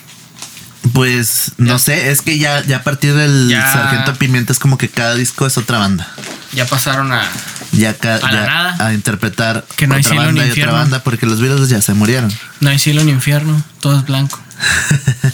Pues 0.94 1.52
no 1.58 1.74
Ya. 1.74 1.80
sé, 1.80 2.12
es 2.12 2.22
que 2.22 2.38
ya, 2.40 2.64
ya 2.66 2.78
a 2.78 2.84
partir 2.84 3.14
del 3.14 3.50
Ya. 3.50 3.72
Sargento 3.72 4.16
Pimienta 4.16 4.52
es 4.52 4.60
como 4.60 4.78
que 4.78 4.90
cada 4.90 5.14
disco 5.16 5.46
es 5.46 5.58
otra 5.58 5.78
banda. 5.78 6.08
Ya 6.54 6.66
pasaron 6.66 7.12
a. 7.14 7.24
Ya, 7.72 7.94
ca- 7.96 8.16
A 8.16 8.32
la 8.32 8.32
ya 8.32 8.46
nada. 8.48 8.88
a 8.88 8.94
interpretar 8.94 9.66
Que 9.78 9.88
no 9.88 9.96
hay 9.96 10.02
otra 10.02 10.10
cielo 10.12 10.22
ni 10.24 10.40
banda 10.40 10.42
y 10.42 10.44
otra 10.44 10.50
infierno. 10.50 10.74
banda 10.74 11.04
porque 11.04 11.26
los 11.26 11.40
Beatles 11.40 11.70
ya 11.70 11.82
se 11.82 11.94
murieron. 11.94 12.34
No 12.60 12.70
hay 12.70 12.80
cielo 12.80 13.04
ni 13.04 13.12
infierno, 13.12 13.64
todo 13.80 14.00
es 14.00 14.06
blanco. 14.06 14.40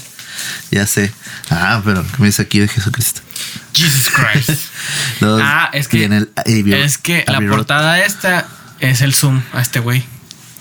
Ya 0.69 0.85
sé. 0.85 1.13
Ah, 1.49 1.81
pero 1.83 2.03
¿qué 2.03 2.17
me 2.19 2.27
dice 2.27 2.41
aquí 2.41 2.59
de 2.59 2.67
Jesucristo? 2.67 3.21
Jesus 3.73 4.09
Christ. 4.11 4.49
Ah, 5.21 5.69
es 5.73 5.87
que. 5.87 5.97
viene 5.97 6.17
el 6.17 6.73
es 6.73 6.97
que 6.97 7.23
la 7.27 7.39
portada 7.39 7.99
esta 8.03 8.45
es 8.79 9.01
el 9.01 9.13
zoom 9.15 9.41
a 9.53 9.61
este 9.61 9.79
güey. 9.79 10.05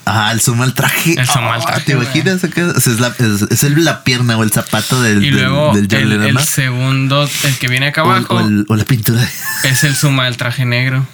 Ah, 0.09 0.31
el 0.33 0.40
zoom 0.40 0.62
al 0.62 0.73
traje. 0.73 1.19
El 1.19 1.27
zoom 1.27 1.45
al 1.49 1.61
Ah, 1.61 1.64
traje, 1.66 1.81
¿Te 1.83 1.95
güey. 1.97 2.07
imaginas? 2.07 2.45
Es, 2.45 3.01
la, 3.01 3.09
es, 3.19 3.42
es 3.51 3.64
el- 3.64 3.85
la 3.85 4.05
pierna 4.05 4.37
o 4.37 4.45
el 4.45 4.53
zapato 4.53 5.03
del, 5.03 5.25
Y 5.25 5.31
luego 5.33 5.73
del 5.75 5.92
el, 5.92 6.38
segundo, 6.38 7.29
el 7.42 7.59
que 7.59 7.66
viene 7.66 7.88
acá 7.88 8.03
abajo, 8.03 8.35
o 8.37 8.40
el- 8.40 8.64
o 8.69 8.77
la 8.77 8.85
pintura. 8.85 9.21
es 9.64 9.83
el 9.83 9.97
zoom 9.97 10.21
al 10.21 10.37
traje 10.37 10.64
negro. 10.64 11.05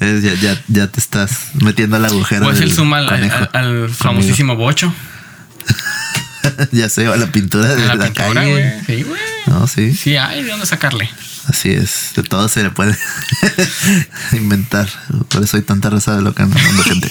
Es- 0.00 0.22
ya, 0.22 0.34
ya, 0.34 0.60
ya 0.68 0.86
te 0.88 1.00
estás 1.00 1.30
metiendo 1.54 1.96
al 1.96 2.04
agujero. 2.04 2.46
O 2.46 2.50
es 2.50 2.60
el 2.60 2.72
zoom 2.72 2.92
al, 2.94 3.08
al- 3.52 3.90
famosísimo 3.90 4.54
bocho. 4.56 4.92
ya 6.72 6.88
sé, 6.88 7.08
o 7.08 7.12
a 7.12 7.16
la 7.16 7.26
pintura 7.26 7.74
de 7.74 7.82
A 7.84 7.86
la, 7.86 7.94
la 7.96 8.04
pintura, 8.04 8.34
calle. 8.34 8.50
güey. 8.52 8.84
Sí, 8.98 9.02
güey. 9.02 9.20
No, 9.46 9.66
sí. 9.66 9.94
Sí, 9.94 10.16
hay 10.16 10.42
de 10.42 10.50
dónde 10.50 10.66
sacarle. 10.66 11.10
Así 11.48 11.70
es. 11.70 12.12
De 12.16 12.22
todo 12.22 12.48
se 12.48 12.62
le 12.62 12.70
puede 12.70 12.96
inventar. 14.32 14.88
Por 15.28 15.42
eso 15.44 15.56
hay 15.56 15.62
tanta 15.62 15.90
raza 15.90 16.16
de 16.16 16.22
loca 16.22 16.42
en 16.44 16.52
el 16.56 16.62
mundo, 16.64 16.82
gente. 16.82 17.08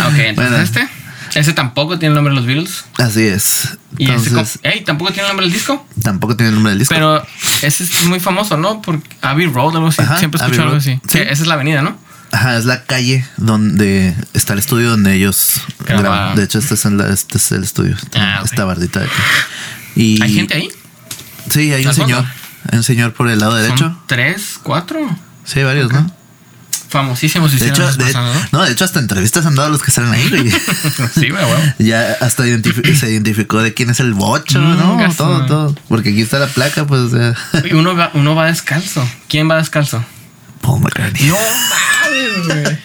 Ah, 0.00 0.08
Ok, 0.08 0.14
entonces 0.18 0.34
Bueno. 0.50 0.56
este. 0.58 0.88
Ese 1.34 1.52
tampoco 1.52 1.98
tiene 1.98 2.12
el 2.12 2.14
nombre 2.14 2.32
de 2.32 2.36
los 2.40 2.46
Beatles. 2.46 2.84
Así 2.98 3.22
es. 3.26 3.76
Y 3.98 4.04
ese. 4.10 4.28
Entonces, 4.28 4.58
co- 4.62 4.68
Ey, 4.68 4.84
tampoco 4.84 5.10
tiene 5.12 5.24
el 5.24 5.28
nombre 5.28 5.44
del 5.46 5.52
disco. 5.52 5.86
tampoco 6.02 6.34
tiene 6.34 6.48
el 6.48 6.54
nombre 6.54 6.70
del 6.70 6.78
disco. 6.78 6.94
Pero 6.94 7.26
ese 7.60 7.84
es 7.84 8.04
muy 8.04 8.20
famoso, 8.20 8.56
¿no? 8.56 8.80
Por 8.80 9.02
Abbey 9.20 9.46
Road, 9.46 9.74
algo 9.76 9.88
así. 9.88 10.00
Ajá, 10.00 10.18
Siempre 10.18 10.40
escucho 10.42 10.62
algo 10.62 10.76
así. 10.76 10.94
Sí. 10.94 11.00
Que 11.18 11.22
esa 11.24 11.42
es 11.42 11.46
la 11.46 11.54
avenida, 11.54 11.82
¿no? 11.82 11.98
Ajá, 12.32 12.56
es 12.56 12.64
la 12.64 12.84
calle 12.84 13.26
donde 13.36 14.14
está 14.32 14.54
el 14.54 14.60
estudio 14.60 14.88
donde 14.90 15.14
ellos 15.14 15.60
Graba. 15.80 16.00
graban. 16.02 16.36
De 16.36 16.44
hecho, 16.44 16.58
este 16.58 16.74
es, 16.74 16.84
en 16.86 16.96
la- 16.96 17.08
este 17.08 17.36
es 17.36 17.52
el 17.52 17.62
estudio. 17.64 17.96
Esta, 17.96 18.38
Ah, 18.38 18.42
esta 18.42 18.64
bardita 18.64 19.00
de 19.00 19.06
aquí. 19.06 19.14
Y, 19.94 20.22
¿Hay 20.22 20.32
gente 20.34 20.54
ahí? 20.54 20.70
Sí, 21.50 21.72
hay 21.72 21.84
un 21.86 21.94
señor. 21.94 22.24
Un 22.72 22.82
señor 22.82 23.12
por 23.14 23.28
el 23.28 23.38
lado 23.40 23.54
derecho. 23.54 23.76
¿Son 23.84 23.98
tres, 24.06 24.58
cuatro? 24.62 24.98
Sí, 25.44 25.62
varios, 25.62 25.92
¿no? 25.92 26.10
Famosísimos 26.88 27.58
De 27.58 27.66
hecho, 27.68 27.90
de, 27.96 28.12
¿no? 28.12 28.32
no, 28.52 28.64
de 28.64 28.70
hecho, 28.72 28.84
hasta 28.84 29.00
entrevistas 29.00 29.44
han 29.44 29.56
dado 29.56 29.70
los 29.70 29.82
que 29.82 29.90
salen 29.90 30.12
ahí, 30.12 30.28
güey. 30.28 30.50
sí, 31.14 31.30
güey, 31.30 31.44
ya 31.78 32.16
hasta 32.20 32.44
identifi- 32.46 32.94
se 32.98 33.10
identificó 33.10 33.60
de 33.60 33.74
quién 33.74 33.90
es 33.90 33.98
el 34.00 34.14
bocho, 34.14 34.60
Mm, 34.60 34.78
¿no? 34.78 35.14
todo, 35.16 35.46
todo. 35.46 35.74
Porque 35.88 36.10
aquí 36.10 36.20
está 36.22 36.38
la 36.38 36.46
placa, 36.46 36.86
pues, 36.86 37.00
o 37.02 37.10
sea. 37.10 37.34
Uno 37.72 37.96
va, 37.96 38.10
uno 38.14 38.34
va 38.36 38.46
descalzo. 38.46 39.06
¿Quién 39.28 39.50
va 39.50 39.56
descalzo? 39.56 40.04
Paul 40.62 40.80
McCartney. 40.80 41.28
No 41.28 41.36
mames, 41.36 42.46
güey. 42.46 42.78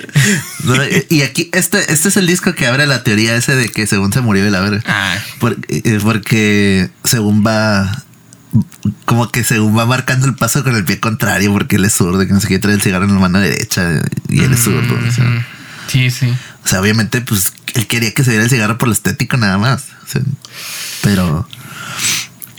No, 0.63 0.75
y- 1.09 1.21
aquí, 1.23 1.49
este, 1.53 1.91
este 1.91 2.09
es 2.09 2.17
el 2.17 2.27
disco 2.27 2.53
que 2.53 2.67
abre 2.67 2.85
la 2.87 3.03
teoría 3.03 3.35
ese 3.35 3.55
de 3.55 3.69
que 3.69 3.87
según 3.87 4.11
se 4.13 4.21
murió 4.21 4.43
de 4.43 4.51
la 4.51 4.59
verga. 4.61 4.81
Ay, 4.85 5.19
Por- 5.39 5.57
eh, 5.69 5.99
porque 6.03 6.89
según 7.03 7.45
va 7.45 8.03
como 9.05 9.29
que 9.29 9.43
según 9.43 9.77
va 9.77 9.85
marcando 9.85 10.27
el 10.27 10.35
paso 10.35 10.63
con 10.63 10.75
el 10.75 10.83
pie 10.83 10.99
contrario 10.99 11.51
porque 11.53 11.77
él 11.77 11.85
es 11.85 11.93
zurdo 11.93 12.19
que 12.25 12.33
no 12.33 12.39
sé 12.39 12.47
qué 12.47 12.59
trae 12.59 12.75
el 12.75 12.81
cigarro 12.81 13.05
en 13.05 13.13
la 13.13 13.19
mano 13.19 13.39
derecha 13.39 14.01
y 14.27 14.41
él 14.41 14.53
es 14.53 14.63
zurdo 14.63 14.95
o 14.95 15.11
sea, 15.11 15.23
ujú. 15.25 15.43
Sí, 15.87 16.11
sí. 16.11 16.33
o 16.63 16.67
sea, 16.67 16.81
obviamente 16.81 17.21
pues 17.21 17.53
él 17.73 17.87
quería 17.87 18.13
que 18.13 18.23
se 18.23 18.31
diera 18.31 18.43
el 18.43 18.49
cigarro 18.49 18.77
por 18.77 18.87
lo 18.87 18.93
estético 18.93 19.37
nada 19.37 19.57
más 19.57 19.85
o 20.03 20.07
sea, 20.07 20.21
pero 21.01 21.47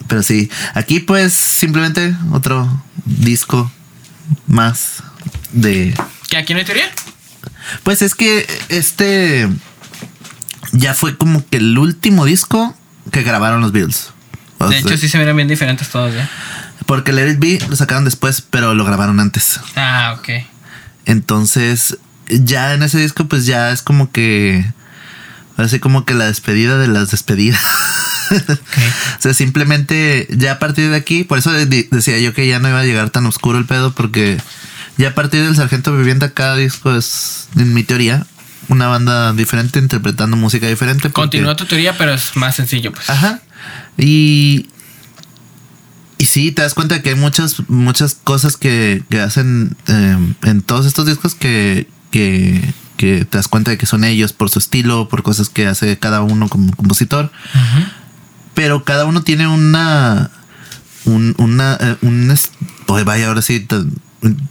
pero 0.08 0.22
sí 0.22 0.50
aquí 0.74 1.00
pues 1.00 1.34
simplemente 1.34 2.16
otro 2.30 2.82
disco 3.04 3.70
más 4.46 5.02
de 5.52 5.94
¿Qué 6.28 6.36
aquí 6.38 6.54
no 6.54 6.60
hay 6.60 6.64
teoría? 6.64 6.90
pues 7.82 8.02
es 8.02 8.14
que 8.14 8.46
este 8.68 9.48
ya 10.72 10.94
fue 10.94 11.16
como 11.16 11.46
que 11.46 11.58
el 11.58 11.76
último 11.76 12.24
disco 12.24 12.74
que 13.10 13.22
grabaron 13.22 13.60
los 13.60 13.72
Beatles. 13.72 14.11
O 14.64 14.68
De 14.68 14.80
sea, 14.80 14.88
hecho, 14.90 14.98
sí 14.98 15.08
se 15.08 15.18
miran 15.18 15.36
bien 15.36 15.48
diferentes 15.48 15.88
todos 15.88 16.14
ya. 16.14 16.28
Porque 16.86 17.12
Let 17.12 17.30
It 17.32 17.38
Be 17.38 17.58
lo 17.68 17.76
sacaron 17.76 18.04
después, 18.04 18.42
pero 18.42 18.74
lo 18.74 18.84
grabaron 18.84 19.20
antes. 19.20 19.60
Ah, 19.76 20.16
ok. 20.18 20.28
Entonces, 21.04 21.98
ya 22.28 22.74
en 22.74 22.82
ese 22.82 22.98
disco, 22.98 23.26
pues 23.26 23.46
ya 23.46 23.70
es 23.70 23.82
como 23.82 24.10
que. 24.10 24.64
Así 25.56 25.78
como 25.80 26.04
que 26.04 26.14
la 26.14 26.24
despedida 26.26 26.78
de 26.78 26.88
las 26.88 27.10
despedidas. 27.10 27.60
o 28.30 29.20
sea, 29.22 29.34
simplemente 29.34 30.26
ya 30.30 30.52
a 30.52 30.58
partir 30.58 30.88
de 30.90 30.96
aquí, 30.96 31.24
por 31.24 31.38
eso 31.38 31.52
de- 31.52 31.88
decía 31.90 32.18
yo 32.18 32.32
que 32.32 32.48
ya 32.48 32.58
no 32.58 32.68
iba 32.70 32.80
a 32.80 32.84
llegar 32.84 33.10
tan 33.10 33.26
oscuro 33.26 33.58
el 33.58 33.66
pedo, 33.66 33.92
porque 33.92 34.38
ya 34.96 35.08
a 35.08 35.14
partir 35.14 35.42
del 35.44 35.54
Sargento 35.54 35.94
Vivienda, 35.96 36.30
cada 36.30 36.56
disco 36.56 36.94
es, 36.96 37.48
en 37.56 37.74
mi 37.74 37.82
teoría, 37.84 38.26
una 38.72 38.88
banda 38.88 39.32
diferente 39.32 39.78
interpretando 39.78 40.36
música 40.36 40.66
diferente. 40.66 41.02
porque- 41.02 41.14
Continúa 41.14 41.56
tu 41.56 41.64
teoría, 41.66 41.96
pero 41.96 42.12
es 42.14 42.34
más 42.36 42.56
sencillo, 42.56 42.92
pues. 42.92 43.08
Ajá. 43.10 43.40
Y. 43.98 44.66
Y 46.18 46.26
sí, 46.26 46.52
te 46.52 46.62
das 46.62 46.74
cuenta 46.74 47.02
que 47.02 47.10
hay 47.10 47.14
muchas, 47.16 47.68
muchas 47.68 48.14
cosas 48.14 48.56
que, 48.56 49.02
que 49.10 49.20
hacen 49.20 49.76
eh, 49.88 50.16
en 50.42 50.62
todos 50.62 50.86
estos 50.86 51.04
discos 51.06 51.34
que, 51.34 51.88
que, 52.12 52.72
que 52.96 53.24
te 53.24 53.38
das 53.38 53.48
cuenta 53.48 53.72
de 53.72 53.78
que 53.78 53.86
son 53.86 54.04
ellos 54.04 54.32
por 54.32 54.48
su 54.48 54.60
estilo, 54.60 55.08
por 55.08 55.24
cosas 55.24 55.48
que 55.48 55.66
hace 55.66 55.98
cada 55.98 56.20
uno 56.20 56.48
como 56.48 56.70
compositor. 56.76 57.32
Pero 58.54 58.84
cada 58.84 59.04
uno 59.04 59.22
tiene 59.22 59.48
una. 59.48 60.30
Un, 61.06 61.34
una. 61.38 61.76
eh, 61.80 61.96
un 62.02 62.32
oye, 62.86 63.02
vaya, 63.04 63.26
ahora 63.26 63.42
sí. 63.42 63.66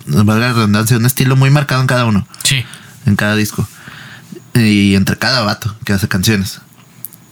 valga 0.07 0.47
la 0.47 0.53
redundancia, 0.53 0.97
un 0.97 1.05
estilo 1.05 1.37
muy 1.37 1.51
marcado 1.51 1.79
en 1.79 1.87
cada 1.87 2.03
uno 2.03 2.27
Sí. 2.43 2.65
en 3.05 3.15
cada 3.15 3.35
disco. 3.37 3.65
Y 4.53 4.95
entre 4.95 5.17
cada 5.17 5.41
vato 5.41 5.75
que 5.85 5.93
hace 5.93 6.07
canciones. 6.07 6.59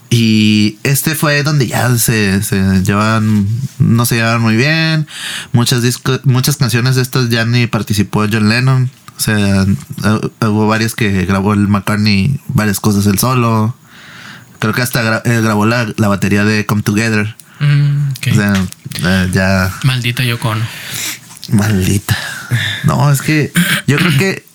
Y 0.09 0.79
este 0.83 1.13
fue 1.13 1.43
donde 1.43 1.67
ya 1.67 1.95
se, 1.97 2.41
se 2.41 2.81
llevan, 2.83 3.47
no 3.77 4.05
se 4.05 4.15
llevaban 4.15 4.41
muy 4.41 4.55
bien. 4.55 5.07
Muchas 5.51 5.83
discos, 5.83 6.21
muchas 6.23 6.57
canciones 6.57 6.95
de 6.95 7.03
estas 7.03 7.29
ya 7.29 7.45
ni 7.45 7.67
participó 7.67 8.25
John 8.31 8.49
Lennon. 8.49 8.89
O 9.17 9.19
sea, 9.19 9.65
hu- 9.65 10.31
hubo 10.47 10.67
varias 10.67 10.95
que 10.95 11.25
grabó 11.25 11.53
el 11.53 11.67
McCartney, 11.67 12.39
varias 12.47 12.79
cosas 12.79 13.05
él 13.05 13.19
solo. 13.19 13.75
Creo 14.59 14.73
que 14.73 14.81
hasta 14.81 15.03
gra- 15.03 15.21
eh, 15.25 15.41
grabó 15.41 15.65
la, 15.65 15.87
la 15.97 16.07
batería 16.07 16.43
de 16.43 16.65
Come 16.65 16.81
Together. 16.81 17.35
Mm. 17.59 18.09
O 18.31 18.33
sea, 18.33 18.53
eh, 19.03 19.29
ya 19.31 19.71
Maldito 19.83 20.23
Yoko. 20.23 20.55
Maldita. 21.51 22.17
No, 22.83 23.11
es 23.11 23.21
que 23.21 23.51
yo 23.85 23.97
creo 23.97 24.17
que 24.17 24.45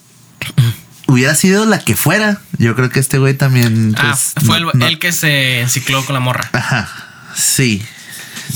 hubiera 1.06 1.34
sido 1.34 1.64
la 1.66 1.78
que 1.78 1.96
fuera. 1.96 2.40
Yo 2.58 2.74
creo 2.74 2.90
que 2.90 3.00
este 3.00 3.18
güey 3.18 3.34
también. 3.34 3.94
Ah, 3.98 4.16
pues, 4.34 4.46
fue 4.46 4.60
no- 4.60 4.70
el, 4.72 4.78
no- 4.78 4.86
el 4.86 4.98
que 4.98 5.12
se 5.12 5.60
encicló 5.60 6.04
con 6.04 6.14
la 6.14 6.20
morra. 6.20 6.48
Ajá. 6.52 6.88
Sí. 7.34 7.84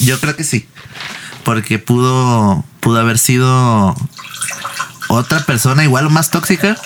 Yo 0.01 0.21
creo 0.21 0.37
que 0.37 0.45
sí. 0.45 0.67
Porque 1.45 1.79
pudo. 1.79 2.65
Pudo 2.81 3.01
haber 3.01 3.19
sido 3.19 3.97
otra 5.09 5.41
persona 5.45 5.83
igual 5.85 6.07
o 6.07 6.11
más 6.11 6.31
tóxica. 6.31 6.77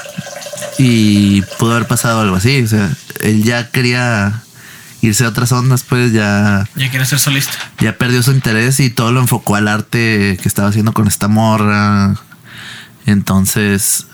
Y 0.79 1.43
pudo 1.59 1.73
haber 1.77 1.87
pasado 1.87 2.21
algo 2.21 2.37
así. 2.37 2.63
O 2.63 2.67
sea, 2.67 2.91
él 3.21 3.43
ya 3.45 3.71
quería 3.71 4.43
irse 5.03 5.25
a 5.25 5.29
otras 5.29 5.53
ondas, 5.53 5.83
pues 5.83 6.13
ya. 6.13 6.67
Ya 6.77 6.91
quiere 6.91 7.05
ser 7.05 7.19
solista. 7.19 7.53
ya 7.81 7.99
perdió 7.99 8.23
su 8.23 8.33
interés 8.33 8.81
y 8.81 8.89
todo 8.91 9.13
lo 9.13 9.21
enfocó 9.21 9.57
al 9.57 9.69
arte 9.69 10.39
que 10.41 10.49
estaba 10.49 10.69
haciendo 10.69 10.93
con 10.93 11.07
esta 11.09 11.29
morra. 11.29 12.15
Entonces, 13.07 14.07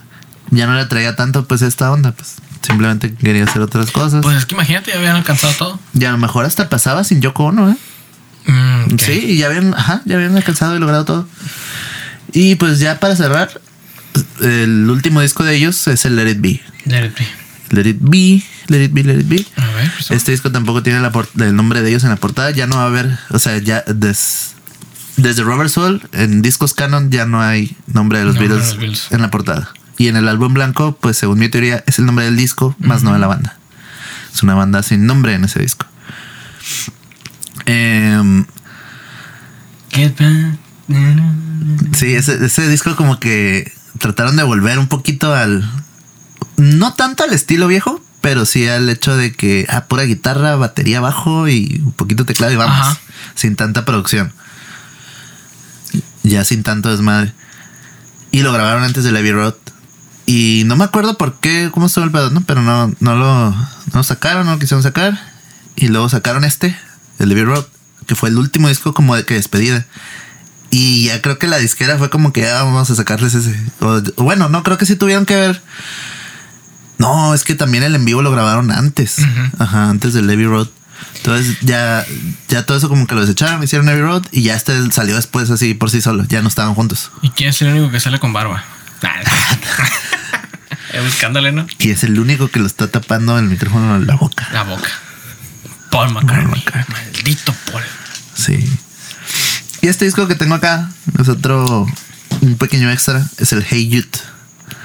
ya 0.50 0.66
no 0.66 0.74
le 0.74 0.84
traía 0.86 1.16
tanto 1.16 1.46
pues 1.46 1.62
esta 1.62 1.90
onda, 1.92 2.12
pues 2.12 2.36
simplemente 2.66 3.14
quería 3.14 3.44
hacer 3.44 3.62
otras 3.62 3.90
cosas. 3.90 4.22
Pues 4.22 4.36
es 4.36 4.46
que 4.46 4.54
imagínate, 4.54 4.90
ya 4.90 4.98
habían 4.98 5.16
alcanzado 5.16 5.52
todo. 5.54 5.80
y 5.94 6.04
a 6.04 6.10
lo 6.10 6.18
mejor 6.18 6.44
hasta 6.44 6.68
pasaba 6.68 7.04
sin 7.04 7.20
Yoko 7.20 7.44
Ono, 7.46 7.70
¿eh? 7.70 7.76
Mm. 8.46 8.98
Sí, 8.98 9.12
y 9.12 9.36
ya 9.38 9.46
habían, 9.46 9.74
ajá, 9.74 10.02
ya 10.06 10.16
habían 10.16 10.36
alcanzado 10.36 10.74
y 10.76 10.78
logrado 10.78 11.04
todo. 11.04 11.28
Y 12.32 12.54
pues 12.56 12.78
ya 12.78 12.98
para 13.00 13.14
cerrar, 13.16 13.60
el 14.40 14.88
último 14.90 15.20
disco 15.20 15.44
de 15.44 15.54
ellos 15.56 15.86
es 15.88 16.04
el 16.04 16.16
Let 16.16 16.30
It 16.30 16.40
Be. 16.40 16.60
Let 16.86 17.06
it 17.06 17.18
be. 17.18 17.26
Let 17.70 17.86
It 17.88 17.98
Be, 18.00 18.42
Let 18.68 18.84
It 18.84 18.92
Be, 18.94 19.04
Let 19.04 19.18
It 19.20 19.28
Be. 19.28 19.46
A 19.56 19.66
ver, 19.74 19.90
pues, 19.94 20.10
Este 20.10 20.30
disco 20.32 20.50
tampoco 20.50 20.82
tiene 20.82 21.00
la 21.00 21.12
el 21.40 21.54
nombre 21.54 21.82
de 21.82 21.90
ellos 21.90 22.02
en 22.04 22.10
la 22.10 22.16
portada. 22.16 22.50
Ya 22.50 22.66
no 22.66 22.76
va 22.76 22.84
a 22.84 22.86
haber, 22.86 23.18
o 23.30 23.38
sea, 23.38 23.58
ya 23.58 23.82
des- 23.86 24.52
desde 25.18 25.42
Robert 25.42 25.68
Soul 25.68 26.00
en 26.12 26.40
discos 26.42 26.72
canon 26.74 27.10
ya 27.10 27.26
no 27.26 27.42
hay 27.42 27.76
nombre 27.86 28.20
de 28.20 28.24
los, 28.24 28.36
Nombre 28.36 28.48
de 28.48 28.54
Beatles 28.54 28.74
los 28.74 28.80
Beatles. 28.80 29.06
en 29.12 29.20
la 29.20 29.30
portada. 29.30 29.70
Y 29.98 30.08
en 30.08 30.16
el 30.16 30.28
álbum 30.28 30.54
blanco, 30.54 30.96
pues 31.00 31.16
según 31.16 31.40
mi 31.40 31.48
teoría, 31.48 31.82
es 31.86 31.98
el 31.98 32.06
nombre 32.06 32.24
del 32.24 32.36
disco, 32.36 32.74
más 32.78 33.02
no 33.02 33.12
de 33.12 33.18
la 33.18 33.26
banda. 33.26 33.58
Es 34.32 34.42
una 34.42 34.54
banda 34.54 34.82
sin 34.82 35.06
nombre 35.06 35.34
en 35.34 35.44
ese 35.44 35.60
disco. 35.60 35.86
Em, 37.66 38.46
sí, 41.92 42.14
ese, 42.14 42.44
ese 42.44 42.68
disco 42.68 42.94
como 42.94 43.18
que 43.18 43.72
trataron 43.98 44.36
de 44.36 44.44
volver 44.44 44.78
un 44.78 44.88
poquito 44.88 45.34
al... 45.34 45.68
No 46.56 46.94
tanto 46.94 47.24
al 47.24 47.32
estilo 47.32 47.66
viejo, 47.66 48.00
pero 48.20 48.46
sí 48.46 48.68
al 48.68 48.88
hecho 48.88 49.16
de 49.16 49.32
que, 49.32 49.66
ah, 49.68 49.86
pura 49.86 50.04
guitarra, 50.04 50.56
batería 50.56 51.00
bajo 51.00 51.48
y 51.48 51.80
un 51.84 51.92
poquito 51.92 52.24
teclado 52.24 52.52
y 52.52 52.56
vamos. 52.56 52.78
Ajá. 52.78 52.98
Sin 53.34 53.56
tanta 53.56 53.84
producción. 53.84 54.32
Ya 56.22 56.44
sin 56.44 56.62
tanto 56.62 56.90
desmadre. 56.90 57.32
Y 58.30 58.42
lo 58.42 58.52
grabaron 58.52 58.82
antes 58.82 59.04
de 59.04 59.12
Levy 59.12 59.32
Road. 59.32 59.54
Y 60.30 60.64
no 60.66 60.76
me 60.76 60.84
acuerdo 60.84 61.16
por 61.16 61.40
qué, 61.40 61.70
cómo 61.72 61.86
estuvo 61.86 62.04
el 62.04 62.10
pedo, 62.10 62.28
¿no? 62.28 62.42
Pero 62.42 62.60
no, 62.60 62.92
no 63.00 63.16
lo, 63.16 63.50
no 63.50 63.64
lo 63.94 64.02
sacaron, 64.02 64.44
no 64.44 64.52
lo 64.52 64.58
quisieron 64.58 64.82
sacar. 64.82 65.18
Y 65.74 65.88
luego 65.88 66.10
sacaron 66.10 66.44
este, 66.44 66.76
el 67.18 67.30
Levy 67.30 67.44
Road, 67.44 67.64
que 68.06 68.14
fue 68.14 68.28
el 68.28 68.36
último 68.36 68.68
disco 68.68 68.92
como 68.92 69.16
de 69.16 69.24
que 69.24 69.34
despedida. 69.34 69.86
Y 70.70 71.06
ya 71.06 71.22
creo 71.22 71.38
que 71.38 71.46
la 71.46 71.56
disquera 71.56 71.96
fue 71.96 72.10
como 72.10 72.34
que 72.34 72.46
ah, 72.46 72.62
vamos 72.62 72.90
a 72.90 72.94
sacarles 72.94 73.32
ese. 73.34 73.58
O- 73.80 74.02
bueno, 74.22 74.50
no 74.50 74.62
creo 74.62 74.76
que 74.76 74.84
sí 74.84 74.96
tuvieron 74.96 75.24
que 75.24 75.34
ver. 75.34 75.62
No, 76.98 77.32
es 77.32 77.44
que 77.44 77.54
también 77.54 77.84
el 77.84 77.94
en 77.94 78.04
vivo 78.04 78.20
lo 78.20 78.30
grabaron 78.30 78.70
antes. 78.70 79.16
Ajá, 79.58 79.88
antes 79.88 80.12
del 80.12 80.26
Levy 80.26 80.44
Road. 80.44 80.68
Entonces 81.16 81.56
ya, 81.62 82.04
ya 82.48 82.66
todo 82.66 82.76
eso 82.76 82.88
como 82.90 83.06
que 83.06 83.14
lo 83.14 83.22
desecharon, 83.22 83.62
hicieron 83.62 83.86
Levy 83.86 84.02
Road 84.02 84.24
y 84.32 84.42
ya 84.42 84.56
este 84.56 84.90
salió 84.92 85.14
después 85.16 85.48
así 85.50 85.72
por 85.72 85.90
sí 85.90 86.02
solo. 86.02 86.24
Ya 86.28 86.42
no 86.42 86.48
estaban 86.48 86.74
juntos. 86.74 87.12
¿Y 87.22 87.30
quién 87.30 87.48
es 87.50 87.62
el 87.62 87.68
único 87.68 87.90
que 87.90 88.00
sale 88.00 88.18
con 88.18 88.32
barba? 88.34 88.62
Eh, 90.90 91.02
Buscándole, 91.04 91.52
¿no? 91.52 91.66
Y 91.78 91.90
es 91.90 92.02
el 92.02 92.18
único 92.18 92.48
que 92.48 92.58
lo 92.60 92.66
está 92.66 92.90
tapando 92.90 93.38
el 93.38 93.44
micrófono 93.44 93.96
en 93.96 94.06
la 94.06 94.14
boca. 94.14 94.48
La 94.54 94.62
boca. 94.62 94.88
Paul 95.90 96.12
McCartney. 96.14 96.46
McCartney. 96.64 96.84
Maldito 97.12 97.54
Paul. 97.70 97.82
Sí. 98.34 98.58
Y 99.82 99.88
este 99.88 100.06
disco 100.06 100.26
que 100.26 100.34
tengo 100.34 100.54
acá 100.54 100.88
es 101.20 101.28
otro, 101.28 101.86
un 102.40 102.56
pequeño 102.56 102.90
extra, 102.90 103.22
es 103.36 103.52
el 103.52 103.64
Hey 103.68 103.88
Youth. 103.88 104.16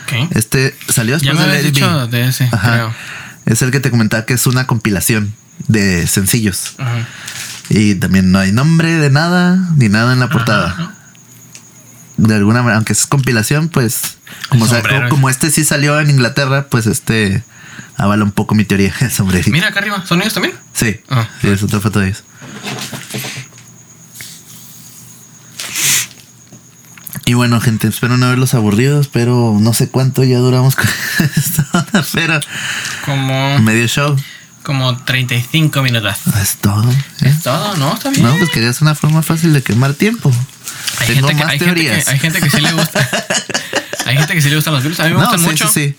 Ok. 0.03 0.35
Este 0.35 0.75
salió 0.89 1.17
Ya 1.19 1.31
después 1.31 1.47
me 1.47 1.53
de 1.55 1.63
dicho 1.63 2.07
de 2.07 2.27
ese, 2.27 2.49
Ajá. 2.51 2.71
creo. 2.73 2.93
Es 3.45 3.61
el 3.61 3.71
que 3.71 3.79
te 3.79 3.89
comentaba 3.89 4.25
que 4.25 4.33
es 4.33 4.45
una 4.45 4.67
compilación 4.67 5.33
de 5.69 6.05
sencillos. 6.07 6.73
Ajá. 6.79 7.07
Y 7.69 7.95
también 7.95 8.31
no 8.31 8.39
hay 8.39 8.51
nombre 8.51 8.91
de 8.93 9.09
nada, 9.09 9.57
ni 9.77 9.87
nada 9.87 10.11
en 10.11 10.19
la 10.19 10.27
portada. 10.29 10.67
Ajá. 10.71 10.92
De 12.17 12.35
alguna 12.35 12.59
manera, 12.61 12.75
aunque 12.77 12.93
es 12.93 13.07
compilación, 13.07 13.69
pues 13.69 14.17
como, 14.49 14.67
sombrero. 14.67 15.09
como 15.09 15.29
este 15.29 15.49
sí 15.51 15.63
salió 15.63 15.99
en 15.99 16.09
Inglaterra, 16.11 16.67
pues 16.69 16.85
este 16.85 17.43
avala 17.97 18.23
un 18.23 18.31
poco 18.31 18.53
mi 18.55 18.65
teoría 18.65 18.93
sombrerito. 19.09 19.49
Mira 19.51 19.69
acá 19.69 19.79
arriba, 19.79 20.03
¿son 20.05 20.21
ellos 20.21 20.33
también? 20.33 20.53
Sí, 20.73 20.99
Ah. 21.09 21.27
sí, 21.41 21.47
es 21.47 21.63
otra 21.63 21.79
foto 21.79 21.99
de 21.99 22.07
ellos. 22.09 22.23
Y 27.25 27.35
bueno, 27.35 27.59
gente, 27.61 27.87
espero 27.87 28.17
no 28.17 28.25
haberlos 28.25 28.53
aburridos, 28.53 29.07
pero 29.07 29.57
no 29.59 29.73
sé 29.73 29.87
cuánto 29.89 30.23
ya 30.23 30.39
duramos 30.39 30.75
con 30.75 30.85
esta 31.37 31.65
onda, 31.71 32.05
pero 32.13 32.39
Como, 33.05 33.59
medio 33.59 33.87
show. 33.87 34.15
como 34.63 34.97
35 35.03 35.81
minutos. 35.83 36.15
Es 36.41 36.57
todo. 36.57 36.91
¿eh? 36.91 36.95
Es 37.21 37.41
todo, 37.43 37.77
¿no? 37.77 37.93
Está 37.93 38.09
bien. 38.09 38.23
No, 38.23 38.35
pues 38.37 38.49
querías 38.49 38.81
una 38.81 38.93
forma 38.93 39.21
fácil 39.23 39.53
de 39.53 39.61
quemar 39.63 39.93
tiempo. 39.93 40.31
Hay, 40.99 41.07
Tengo 41.07 41.27
gente 41.27 41.41
que, 41.41 41.45
más 41.45 41.53
hay, 41.53 41.59
gente 41.59 41.81
que, 41.81 42.11
hay 42.11 42.19
gente 42.19 42.41
que 42.41 42.49
sí 42.49 42.61
le 42.61 42.71
gusta. 42.71 43.09
hay 44.05 44.17
gente 44.17 44.33
que 44.33 44.41
sí 44.41 44.49
le 44.49 44.55
gustan 44.55 44.73
los 44.73 44.83
Beatles. 44.83 44.99
A 44.99 45.03
mí 45.03 45.09
me 45.09 45.15
no, 45.15 45.21
gustan 45.21 45.39
sí, 45.39 45.45
mucho. 45.45 45.67
sí, 45.67 45.73
sí. 45.73 45.95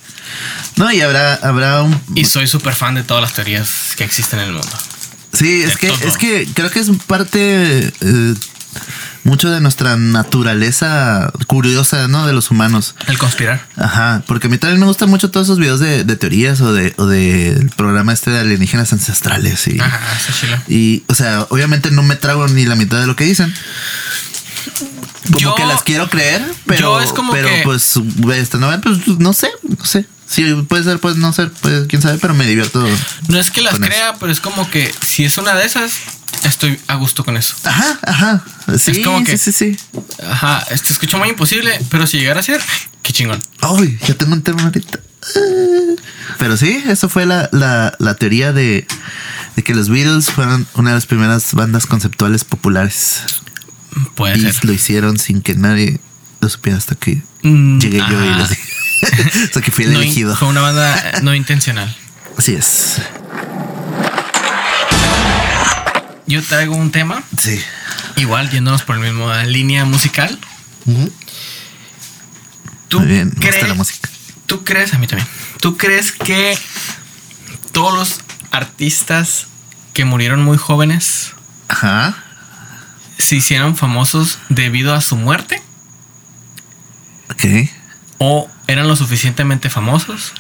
No, 0.77 0.91
y 0.91 1.01
habrá, 1.01 1.35
habrá 1.35 1.83
un. 1.83 2.01
Y 2.15 2.25
soy 2.25 2.47
súper 2.47 2.75
fan 2.75 2.95
de 2.95 3.03
todas 3.03 3.23
las 3.23 3.35
teorías 3.35 3.95
que 3.97 4.05
existen 4.05 4.41
en 4.41 4.47
el 4.47 4.53
mundo. 4.53 4.77
Sí, 5.33 5.63
es 5.63 5.77
que, 5.77 5.89
todo. 5.89 6.09
es 6.09 6.17
que 6.17 6.49
creo 6.55 6.71
que 6.71 6.81
es 6.81 6.91
parte 7.07 7.93
eh, 8.01 8.35
mucho 9.25 9.51
de 9.51 9.61
nuestra 9.61 9.97
naturaleza 9.97 11.33
curiosa, 11.47 12.09
¿no? 12.09 12.27
De 12.27 12.33
los 12.33 12.51
humanos. 12.51 12.95
El 13.07 13.19
conspirar. 13.19 13.67
Ajá, 13.77 14.23
porque 14.27 14.47
a 14.47 14.51
mí 14.51 14.59
también 14.59 14.81
me 14.81 14.87
gustan 14.87 15.11
mucho 15.11 15.31
todos 15.31 15.47
esos 15.47 15.59
videos 15.59 15.81
de, 15.81 16.05
de 16.05 16.17
teorías 16.17 16.61
o 16.61 16.73
de 16.73 16.95
o 16.99 17.07
del 17.07 17.71
programa 17.71 18.13
este 18.13 18.31
de 18.31 18.41
alienígenas 18.41 18.93
ancestrales 18.93 19.67
y, 19.67 19.81
Ajá, 19.81 20.01
está 20.17 20.33
chilo. 20.33 20.59
y, 20.69 21.05
o 21.09 21.15
sea, 21.15 21.47
obviamente 21.51 21.91
no 21.91 22.03
me 22.03 22.17
trago 22.17 22.47
ni 22.49 22.67
la 22.67 22.77
mitad 22.77 23.01
de 23.01 23.07
lo 23.07 23.17
que 23.17 23.25
dicen. 23.25 23.53
Como 25.27 25.39
Yo- 25.39 25.55
que 25.55 25.65
las 25.67 25.83
quiero 25.83 26.09
creer, 26.09 26.43
pero, 26.67 27.01
es 27.01 27.13
como 27.13 27.33
pero 27.33 27.49
que- 27.49 27.63
pues, 27.65 27.95
este, 28.35 28.59
no, 28.59 28.71
pues, 28.81 29.07
no 29.19 29.33
sé, 29.33 29.49
no 29.79 29.85
sé. 29.85 30.07
Sí, 30.27 30.43
puede 30.69 30.83
ser, 30.85 30.99
puede 30.99 31.17
no 31.17 31.33
ser, 31.33 31.51
pues 31.53 31.87
quién 31.87 32.01
sabe, 32.03 32.19
pero 32.19 32.35
me 32.35 32.47
divierto. 32.47 32.85
No 33.29 33.39
es 33.39 33.51
que 33.51 33.61
las 33.61 33.75
eso. 33.75 33.83
crea, 33.83 34.15
pero 34.19 34.33
es 34.33 34.41
como 34.41 34.69
que 34.71 34.93
si 35.07 35.25
es 35.25 35.37
una 35.39 35.55
de 35.55 35.65
esas, 35.67 35.93
estoy 36.45 36.79
a 36.89 36.95
gusto 36.97 37.25
con 37.25 37.37
eso. 37.37 37.55
Ajá, 37.65 37.99
ajá. 38.03 38.45
Sí, 38.79 39.03
como 39.03 39.23
que- 39.23 39.37
sí, 39.37 39.53
sí. 39.53 39.77
Ajá, 40.27 40.65
este 40.71 40.93
escucho 40.95 41.19
muy 41.19 41.29
imposible, 41.29 41.79
pero 41.91 42.07
si 42.07 42.19
llegara 42.19 42.41
a 42.41 42.43
ser, 42.43 42.61
qué 43.03 43.13
chingón. 43.13 43.39
Ay, 43.61 43.99
ya 44.09 44.15
tengo 44.15 44.33
un 44.33 44.43
tema 44.43 44.63
ahorita. 44.65 44.99
Ah. 45.37 45.39
Pero 46.39 46.57
sí, 46.57 46.83
eso 46.87 47.09
fue 47.09 47.27
la, 47.27 47.49
la, 47.53 47.95
la 47.99 48.15
teoría 48.17 48.53
de, 48.53 48.87
de 49.57 49.63
que 49.63 49.75
los 49.75 49.89
Beatles 49.89 50.31
fueron 50.31 50.67
una 50.75 50.91
de 50.91 50.97
las 50.97 51.07
primeras 51.07 51.53
bandas 51.55 51.87
conceptuales 51.87 52.45
populares. 52.45 53.23
Puede 54.15 54.39
y 54.39 54.41
ser. 54.53 54.65
lo 54.65 54.73
hicieron 54.73 55.19
sin 55.19 55.43
que 55.43 55.55
nadie 55.55 56.01
lo 56.41 56.49
supiera 56.49 56.79
hasta 56.79 56.95
que 56.95 57.23
Mm, 57.43 57.79
llegué 57.79 57.99
yo 57.99 58.25
y 58.25 58.35
les 58.35 58.49
dije. 58.49 58.63
hasta 59.45 59.61
que 59.61 59.71
fui 59.71 59.85
el 59.85 59.93
No 59.93 59.99
in- 60.03 60.07
elegido. 60.07 60.35
fue 60.37 60.49
una 60.49 60.61
banda 60.63 61.21
no 61.23 61.35
intencional. 61.35 61.95
Así 62.39 62.55
es. 62.55 62.97
Yo 66.27 66.43
traigo 66.43 66.75
un 66.75 66.91
tema, 66.91 67.23
Sí. 67.39 67.61
igual 68.17 68.51
yéndonos 68.51 68.83
por 68.83 68.97
la 68.97 69.03
misma 69.13 69.45
línea 69.45 69.85
musical. 69.85 70.39
¿Tú, 72.89 73.01
Muy 73.01 73.09
bien, 73.09 73.25
me 73.29 73.35
gusta 73.35 73.49
crees, 73.51 73.69
la 73.69 73.75
música. 73.75 74.09
¿Tú 74.47 74.65
crees, 74.65 74.95
a 74.95 74.99
mí 74.99 75.07
también, 75.07 75.29
tú 75.61 75.77
crees 75.77 76.13
que 76.13 76.57
todos 77.73 77.93
los 77.95 78.21
artistas 78.53 79.47
que 79.93 80.05
murieron 80.05 80.43
muy 80.43 80.57
jóvenes 80.59 81.33
Ajá. 81.69 82.24
Se 83.19 83.37
hicieron 83.37 83.77
famosos 83.77 84.39
debido 84.49 84.95
a 84.95 85.01
su 85.01 85.17
muerte? 85.17 85.63
Ok. 87.31 87.45
¿O 88.19 88.51
eran 88.67 88.89
lo 88.89 88.97
suficientemente 88.97 89.71
famosos 89.71 90.33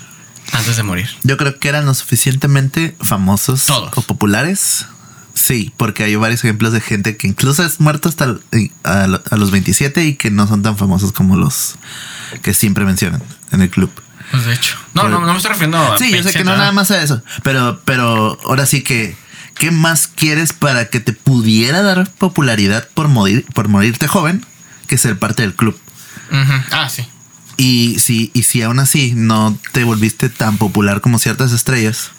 antes 0.52 0.76
de 0.76 0.82
morir? 0.82 1.08
Yo 1.22 1.36
creo 1.36 1.58
que 1.58 1.68
eran 1.68 1.86
lo 1.86 1.94
suficientemente 1.94 2.96
famosos 3.00 3.64
Todos. 3.66 3.90
o 3.96 4.02
populares. 4.02 4.86
Sí, 5.34 5.72
porque 5.76 6.04
hay 6.04 6.14
varios 6.14 6.44
ejemplos 6.44 6.72
de 6.72 6.80
gente 6.80 7.16
que 7.16 7.26
incluso 7.26 7.64
es 7.64 7.80
muerto 7.80 8.08
hasta 8.08 8.36
a, 8.84 9.06
lo- 9.08 9.22
a 9.28 9.36
los 9.36 9.50
27 9.50 10.04
y 10.04 10.14
que 10.14 10.30
no 10.30 10.46
son 10.46 10.62
tan 10.62 10.76
famosos 10.78 11.10
como 11.10 11.36
los 11.36 11.74
que 12.42 12.54
siempre 12.54 12.84
mencionan 12.84 13.20
en 13.50 13.60
el 13.60 13.68
club. 13.68 13.90
Pues 14.30 14.44
de 14.44 14.54
hecho. 14.54 14.76
No, 14.94 15.02
Por- 15.02 15.10
no, 15.10 15.20
no 15.20 15.32
me 15.32 15.36
estoy 15.36 15.48
refiriendo 15.50 15.78
a. 15.78 15.98
Sí, 15.98 16.12
yo 16.12 16.22
sé 16.22 16.30
que 16.32 16.44
no 16.44 16.56
nada 16.56 16.70
más 16.70 16.92
a 16.92 17.02
eso, 17.02 17.20
pero, 17.42 17.80
pero 17.84 18.38
ahora 18.44 18.64
sí 18.64 18.82
que, 18.84 19.16
¿qué 19.54 19.70
más 19.70 20.06
quieres 20.08 20.52
para 20.52 20.86
que 20.88 21.00
te 21.00 21.12
pudiera 21.12 21.82
dar 21.82 22.10
popularidad 22.12 22.88
por 22.94 23.08
morir, 23.08 23.44
por 23.54 23.68
morirte 23.68 24.06
joven 24.08 24.44
que 24.86 24.98
ser 24.98 25.18
parte 25.18 25.42
del 25.42 25.54
club? 25.54 25.78
Ujú. 26.30 26.52
Ah, 26.72 26.88
sí. 26.88 27.04
Y 27.56 27.96
si, 28.00 28.30
y 28.34 28.42
si 28.42 28.62
aún 28.62 28.78
así 28.80 29.12
no 29.14 29.56
te 29.72 29.84
volviste 29.84 30.28
tan 30.28 30.58
popular 30.58 31.00
como 31.00 31.18
ciertas 31.18 31.52
estrellas 31.52 32.10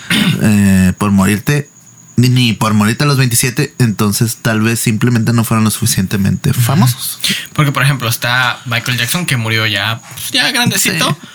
eh, 0.42 0.92
por 0.96 1.10
morirte, 1.10 1.68
ni, 2.16 2.28
ni 2.28 2.52
por 2.52 2.72
morirte 2.72 3.04
a 3.04 3.06
los 3.06 3.16
27, 3.18 3.74
entonces 3.78 4.36
tal 4.40 4.60
vez 4.60 4.78
simplemente 4.80 5.32
no 5.32 5.42
fueron 5.44 5.64
lo 5.64 5.70
suficientemente 5.70 6.52
famosos. 6.54 7.18
Porque, 7.52 7.72
por 7.72 7.82
ejemplo, 7.82 8.08
está 8.08 8.60
Michael 8.66 8.96
Jackson 8.96 9.26
que 9.26 9.36
murió 9.36 9.66
ya, 9.66 10.00
pues, 10.14 10.30
ya 10.30 10.50
grandecito. 10.52 11.18
Sí. 11.20 11.28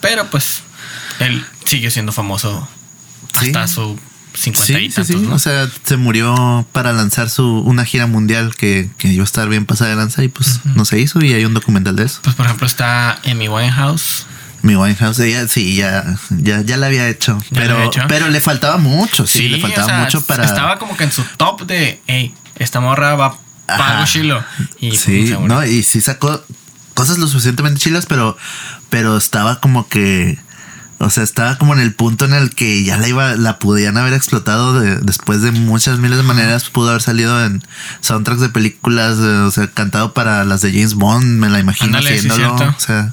Pero 0.00 0.30
pues 0.30 0.62
él 1.20 1.44
sigue 1.64 1.90
siendo 1.90 2.12
famoso 2.12 2.68
Sí. 3.38 3.46
hasta 3.46 3.68
su 3.68 3.98
50 4.36 4.72
y 4.72 4.76
Sí, 4.76 4.90
sí, 4.90 4.94
tantos, 4.94 5.06
sí. 5.06 5.26
¿no? 5.26 5.34
O 5.34 5.38
sea, 5.38 5.68
se 5.84 5.96
murió 5.96 6.66
para 6.72 6.92
lanzar 6.92 7.30
su 7.30 7.60
una 7.60 7.84
gira 7.84 8.06
mundial 8.06 8.54
que, 8.54 8.90
que 8.98 9.08
iba 9.08 9.22
a 9.22 9.24
estar 9.24 9.48
bien 9.48 9.66
pasada 9.66 9.90
de 9.90 9.96
lanza 9.96 10.22
y 10.22 10.28
pues 10.28 10.60
no 10.64 10.84
se 10.84 11.00
hizo 11.00 11.22
y 11.24 11.32
hay 11.32 11.44
un 11.44 11.54
documental 11.54 11.96
de 11.96 12.04
eso. 12.04 12.20
pues, 12.22 12.36
por 12.36 12.46
ejemplo, 12.46 12.66
está 12.66 13.20
Amy 13.24 13.48
Winehouse. 13.48 14.26
Mi 14.62 14.74
Winehouse, 14.74 15.20
ella 15.20 15.46
sí, 15.48 15.76
ya, 15.76 16.04
ya, 16.30 16.60
ya 16.62 16.76
la 16.76 16.86
había 16.86 17.08
hecho. 17.08 17.38
¿Ya 17.50 17.60
la 17.60 17.66
pero, 17.66 17.74
había 17.74 17.86
hecho? 17.86 18.02
pero 18.08 18.28
le 18.28 18.40
faltaba 18.40 18.78
mucho, 18.78 19.26
sí, 19.26 19.48
le 19.48 19.60
faltaba 19.60 19.86
o 19.86 19.88
sea, 19.88 19.98
mucho 20.00 20.26
para. 20.26 20.44
Estaba 20.44 20.78
como 20.78 20.96
que 20.96 21.04
en 21.04 21.12
su 21.12 21.22
top 21.36 21.66
de, 21.66 22.00
hey, 22.06 22.34
esta 22.56 22.80
morra 22.80 23.14
va 23.14 23.38
algo 23.68 24.04
chilo. 24.04 24.44
Y 24.80 24.88
pues, 24.88 25.00
sí, 25.00 25.20
murió. 25.20 25.40
no, 25.40 25.64
y 25.64 25.82
sí 25.82 26.00
sacó 26.00 26.42
cosas 26.94 27.18
lo 27.18 27.26
suficientemente 27.26 27.78
chilas, 27.78 28.06
pero, 28.06 28.36
pero 28.90 29.16
estaba 29.16 29.60
como 29.60 29.88
que. 29.88 30.38
O 30.98 31.10
sea, 31.10 31.22
estaba 31.24 31.58
como 31.58 31.74
en 31.74 31.80
el 31.80 31.92
punto 31.92 32.24
en 32.24 32.32
el 32.32 32.50
que 32.54 32.82
ya 32.82 32.96
la 32.96 33.06
iba, 33.06 33.34
la 33.36 33.58
podían 33.58 33.98
haber 33.98 34.14
explotado 34.14 34.80
de- 34.80 34.96
después 34.96 35.42
de 35.42 35.50
muchas 35.52 35.98
miles 35.98 36.16
de 36.16 36.22
maneras. 36.22 36.70
Pudo 36.70 36.88
haber 36.90 37.02
salido 37.02 37.44
en 37.44 37.62
soundtracks 38.00 38.40
de 38.40 38.48
películas, 38.48 39.18
eh, 39.18 39.22
o 39.46 39.50
sea, 39.50 39.66
cantado 39.68 40.14
para 40.14 40.44
las 40.44 40.62
de 40.62 40.72
James 40.72 40.94
Bond, 40.94 41.38
me 41.38 41.50
la 41.50 41.58
imagino 41.60 41.88
Ándale, 41.98 42.18
sí, 42.18 42.28
haciéndolo. 42.28 42.56
cierto. 42.56 42.74
o 42.76 42.80
sea, 42.80 43.12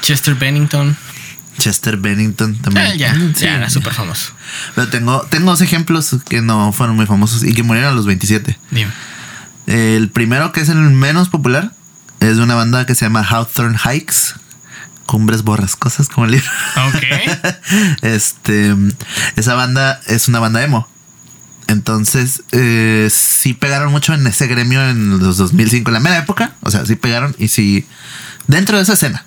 Chester 0.00 0.34
Bennington. 0.36 0.96
Chester 1.58 1.96
Bennington 1.98 2.54
también. 2.62 2.86
Eh, 2.86 2.98
ya, 2.98 3.14
Sí. 3.14 3.32
ya 3.44 3.56
era 3.56 3.68
súper 3.68 3.92
famoso. 3.92 4.32
Pero 4.74 4.88
tengo, 4.88 5.26
tengo 5.28 5.50
dos 5.50 5.60
ejemplos 5.60 6.16
que 6.28 6.40
no 6.40 6.72
fueron 6.72 6.96
muy 6.96 7.04
famosos 7.06 7.42
y 7.44 7.52
que 7.52 7.62
murieron 7.62 7.92
a 7.92 7.94
los 7.94 8.06
27. 8.06 8.58
Dime. 8.70 8.90
El 9.66 10.08
primero, 10.08 10.52
que 10.52 10.60
es 10.60 10.68
el 10.70 10.76
menos 10.78 11.28
popular, 11.28 11.72
es 12.20 12.36
de 12.38 12.42
una 12.42 12.54
banda 12.54 12.86
que 12.86 12.94
se 12.94 13.04
llama 13.04 13.22
Hawthorne 13.28 13.76
Hikes. 13.78 14.34
Cumbres 15.08 15.42
borrascosas, 15.42 16.10
como 16.10 16.26
el 16.26 16.32
libro. 16.32 16.50
Ok. 16.88 17.02
este, 18.02 18.76
esa 19.36 19.54
banda 19.54 19.98
es 20.06 20.28
una 20.28 20.38
banda 20.38 20.62
emo. 20.62 20.86
Entonces, 21.66 22.42
eh, 22.52 23.08
sí 23.10 23.54
pegaron 23.54 23.90
mucho 23.90 24.12
en 24.12 24.26
ese 24.26 24.46
gremio 24.48 24.86
en 24.86 25.18
los 25.18 25.38
2005, 25.38 25.88
en 25.88 25.94
la 25.94 26.00
mera 26.00 26.18
época. 26.18 26.52
O 26.60 26.70
sea, 26.70 26.84
sí 26.84 26.94
pegaron 26.94 27.34
y 27.38 27.48
sí, 27.48 27.86
dentro 28.48 28.76
de 28.76 28.82
esa 28.82 28.92
escena. 28.92 29.24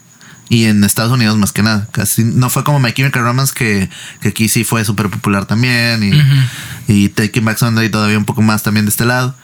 Y 0.50 0.66
en 0.66 0.84
Estados 0.84 1.12
Unidos 1.12 1.36
más 1.38 1.52
que 1.52 1.64
nada. 1.64 1.88
Casi 1.92 2.26
no 2.26 2.52
fue 2.52 2.64
como 2.64 2.80
My 2.80 2.94
Chemical 2.94 3.24
Romance, 3.24 3.52
que, 3.52 3.90
que 4.22 4.28
aquí 4.28 4.50
sí 4.50 4.64
fue 4.64 4.86
súper 4.86 5.10
popular 5.10 5.48
también. 5.48 6.04
Y, 6.88 6.94
y 6.94 7.10
Taking 7.10 7.44
Back 7.44 7.58
Sunday 7.58 7.90
todavía 7.90 8.20
un 8.20 8.26
poco 8.26 8.44
más 8.44 8.62
también 8.62 8.86
de 8.86 8.92
este 8.92 9.06
lado. 9.06 9.36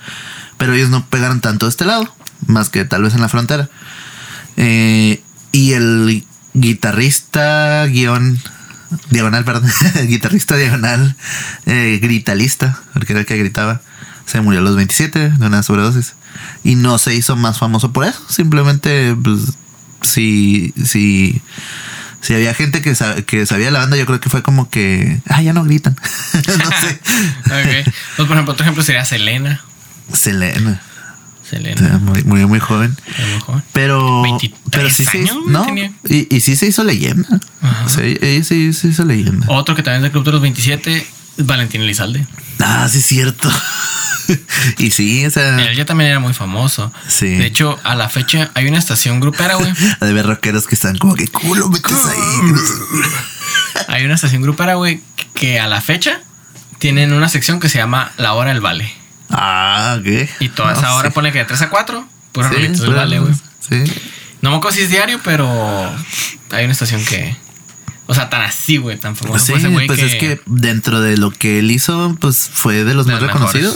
Pero 0.59 0.75
ellos 0.75 0.91
no 0.91 1.03
pegaron 1.07 1.41
tanto 1.41 1.65
de 1.65 1.71
este 1.71 1.85
lado, 1.85 2.13
más 2.45 2.69
que 2.69 2.85
tal 2.85 3.01
vez 3.01 3.15
en 3.15 3.21
la 3.21 3.29
frontera. 3.29 3.69
Eh, 4.57 5.23
y 5.51 5.73
el 5.73 6.25
guitarrista 6.61 7.85
guion 7.87 8.39
diagonal, 9.09 9.43
perdón, 9.43 9.69
guitarrista 10.07 10.55
diagonal, 10.55 11.15
eh, 11.65 11.99
gritalista, 12.01 12.79
porque 12.93 13.13
era 13.13 13.21
el 13.21 13.25
que 13.25 13.37
gritaba, 13.37 13.81
se 14.25 14.41
murió 14.41 14.59
a 14.61 14.63
los 14.63 14.75
27 14.75 15.29
de 15.37 15.45
una 15.45 15.63
sobredosis. 15.63 16.13
Y 16.63 16.75
no 16.75 16.97
se 16.99 17.15
hizo 17.15 17.35
más 17.35 17.57
famoso 17.57 17.91
por 17.91 18.05
eso. 18.05 18.21
Simplemente, 18.29 19.15
pues, 19.23 19.53
si, 20.01 20.73
si, 20.85 21.41
si 22.21 22.33
había 22.35 22.53
gente 22.53 22.81
que, 22.81 22.93
sa- 22.93 23.21
que 23.23 23.45
sabía 23.45 23.71
la 23.71 23.79
banda, 23.79 23.97
yo 23.97 24.05
creo 24.05 24.19
que 24.19 24.29
fue 24.29 24.43
como 24.43 24.69
que, 24.69 25.19
ah, 25.29 25.41
ya 25.41 25.53
no 25.53 25.63
gritan. 25.63 25.95
no 26.33 26.69
sé. 26.79 26.99
ok. 27.45 27.93
Pues, 28.17 28.27
por 28.27 28.31
ejemplo, 28.33 28.53
otro 28.53 28.63
ejemplo 28.63 28.83
sería 28.83 29.03
Selena. 29.05 29.61
Selena. 30.13 30.81
Selena. 31.49 31.99
Muy, 31.99 32.23
muy, 32.23 32.45
muy 32.45 32.59
joven. 32.59 32.95
Pero, 33.73 34.21
23 34.23 34.53
pero 34.71 34.89
sí 34.89 35.05
años, 35.13 35.37
güey, 35.43 35.49
no, 35.49 35.65
y, 36.09 36.35
y 36.35 36.41
sí 36.41 36.55
se 36.55 36.67
hizo 36.67 36.83
leyenda. 36.83 37.39
O 37.85 37.89
sea, 37.89 38.03
ella 38.03 38.43
sí 38.43 38.73
se 38.73 38.89
hizo 38.89 39.05
leyenda. 39.05 39.47
Otro 39.49 39.75
que 39.75 39.83
también 39.83 39.97
es 39.97 40.03
del 40.03 40.11
Club 40.11 40.25
de 40.25 40.31
los 40.33 40.41
27 40.41 41.07
es 41.37 41.45
Valentín 41.45 41.81
Elizalde. 41.81 42.25
Ah, 42.59 42.87
sí 42.89 42.99
es 42.99 43.05
cierto. 43.05 43.49
y 44.77 44.91
sí, 44.91 45.25
o 45.25 45.31
sea, 45.31 45.57
Él 45.69 45.75
ya 45.75 45.85
también 45.85 46.09
era 46.09 46.19
muy 46.19 46.33
famoso. 46.33 46.91
Sí. 47.07 47.27
De 47.27 47.45
hecho, 47.45 47.79
a 47.83 47.95
la 47.95 48.09
fecha 48.09 48.51
hay 48.53 48.67
una 48.67 48.77
estación 48.77 49.19
grupera, 49.19 49.55
güey. 49.55 49.71
de 50.01 50.13
ver 50.13 50.25
rockeros 50.25 50.67
que 50.67 50.75
están 50.75 50.97
como 50.97 51.15
que 51.15 51.27
culo 51.27 51.69
metes 51.69 51.93
ahí. 52.05 52.51
Hay 53.87 54.05
una 54.05 54.15
estación 54.15 54.41
grupera, 54.41 54.75
güey, 54.75 55.01
que 55.33 55.59
a 55.59 55.67
la 55.67 55.81
fecha 55.81 56.21
tienen 56.79 57.13
una 57.13 57.29
sección 57.29 57.59
que 57.59 57.69
se 57.69 57.77
llama 57.77 58.11
La 58.17 58.33
Hora 58.33 58.51
del 58.51 58.61
Vale. 58.61 58.91
Ah, 59.29 59.99
¿qué? 60.03 60.29
Y 60.39 60.49
toda 60.49 60.73
No, 60.73 60.79
esa 60.79 60.93
hora 60.95 61.09
sí. 61.09 61.13
pone 61.13 61.31
que 61.31 61.39
de 61.39 61.45
3 61.45 61.61
a 61.63 61.69
4, 61.69 62.07
puro 62.31 62.47
Sí, 62.49 62.53
rolitos 62.55 62.79
del 62.79 62.89
pura- 62.89 63.01
Vale, 63.01 63.19
güey. 63.19 63.33
Sí. 63.67 63.83
No 64.41 64.51
me 64.51 64.69
es 64.69 64.89
diario, 64.89 65.19
pero 65.23 65.47
hay 66.51 66.63
una 66.63 66.71
estación 66.73 67.03
que. 67.05 67.35
O 68.09 68.13
sea, 68.13 68.29
tan 68.29 68.41
así, 68.41 68.77
güey, 68.77 68.97
tan 68.97 69.17
famoso 69.17 69.39
Sí, 69.45 69.51
fue 69.51 69.59
ese 69.59 69.85
pues 69.85 69.99
es 70.01 70.15
que 70.15 70.39
dentro 70.45 71.01
de 71.01 71.17
lo 71.17 71.29
que 71.31 71.59
él 71.59 71.71
hizo, 71.71 72.15
pues 72.21 72.49
fue 72.53 72.85
de 72.85 72.93
los 72.93 73.05
de 73.05 73.13
más 73.13 73.21
los 73.21 73.31
reconocidos. 73.33 73.75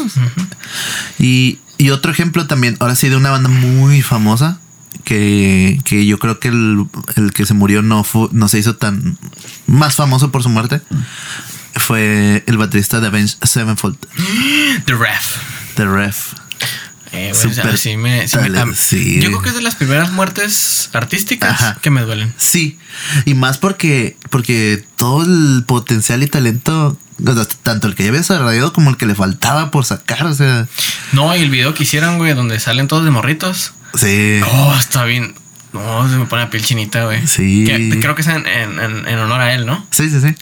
Y, 1.20 1.60
y 1.78 1.89
otro 1.89 2.12
ejemplo 2.12 2.47
también, 2.47 2.78
ahora 2.80 2.95
sí, 2.95 3.10
de 3.10 3.18
una 3.18 3.30
banda 3.32 3.49
muy 3.49 4.02
famosa, 4.02 4.60
que, 5.04 5.82
que 5.84 6.06
yo 6.06 6.18
creo 6.20 6.39
que 6.39 6.47
el, 6.47 6.86
el 7.18 7.34
que 7.34 7.45
se 7.45 7.54
murió 7.54 7.82
no, 7.82 8.06
fue, 8.06 8.30
no 8.32 8.47
se 8.47 8.60
hizo 8.60 8.78
tan 8.78 9.18
más 9.68 9.95
famoso 9.95 10.32
por 10.32 10.43
su 10.43 10.49
muerte, 10.49 10.80
fue 11.76 12.43
el 12.47 12.57
baterista 12.57 12.99
de 12.99 13.07
Avenged 13.07 13.38
Sevenfold, 13.43 13.97
The 14.86 14.93
Ref. 14.95 15.38
The 15.76 15.86
Ref. 15.86 16.34
Eh, 17.13 17.32
güey, 17.34 17.45
o 17.47 17.53
sea, 17.53 17.63
Súper 17.63 17.78
sí 17.78 17.97
me- 17.97 18.26
sí 18.28 18.38
me-. 18.38 19.19
Yo 19.22 19.30
creo 19.30 19.41
que 19.41 19.49
es 19.49 19.55
de 19.55 19.61
las 19.61 19.76
primeras 19.76 20.11
muertes 20.11 20.89
artísticas 20.93 21.51
Ajá. 21.61 21.78
que 21.82 21.89
me 21.89 22.01
duelen. 22.01 22.34
Sí, 22.38 22.80
y 23.26 23.34
más 23.34 23.57
porque, 23.57 24.15
porque 24.30 24.86
todo 24.95 25.24
el 25.24 25.65
potencial 25.65 26.24
y 26.24 26.28
talento, 26.28 26.97
o 27.26 27.34
sea, 27.34 27.45
tanto 27.63 27.88
el 27.88 27.95
que 27.95 28.03
ya 28.03 28.09
había 28.09 28.22
desarrollado 28.22 28.72
como 28.72 28.89
el 28.91 28.95
que 28.97 29.05
le 29.05 29.15
faltaba 29.15 29.72
por 29.72 29.84
sacar, 29.84 30.26
o 30.26 30.34
sea, 30.34 30.67
No, 31.11 31.36
y 31.36 31.41
el 31.41 31.49
video 31.49 31.74
que 31.74 31.84
hicieron, 31.84 32.17
güey, 32.17 32.34
donde 32.34 32.57
salen 32.61 32.88
todos 32.88 33.03
de 33.03 33.11
morritos. 33.11 33.74
sí. 33.95 34.39
Oh, 34.49 34.74
está 34.80 35.03
bien. 35.03 35.36
No, 35.74 36.09
se 36.09 36.15
me 36.17 36.26
pone 36.26 36.43
la 36.43 36.49
piel 36.49 36.63
chinita, 36.65 37.05
güey. 37.05 37.26
Sí. 37.28 37.63
Que- 37.65 37.97
creo 38.01 38.13
que 38.15 38.22
es 38.24 38.28
en- 38.30 38.45
en- 38.47 38.80
en 39.07 39.19
honor 39.19 39.39
a 39.41 39.53
él, 39.53 39.65
¿no? 39.65 39.86
Sí, 39.91 40.09
sí, 40.09 40.19
sí. 40.22 40.34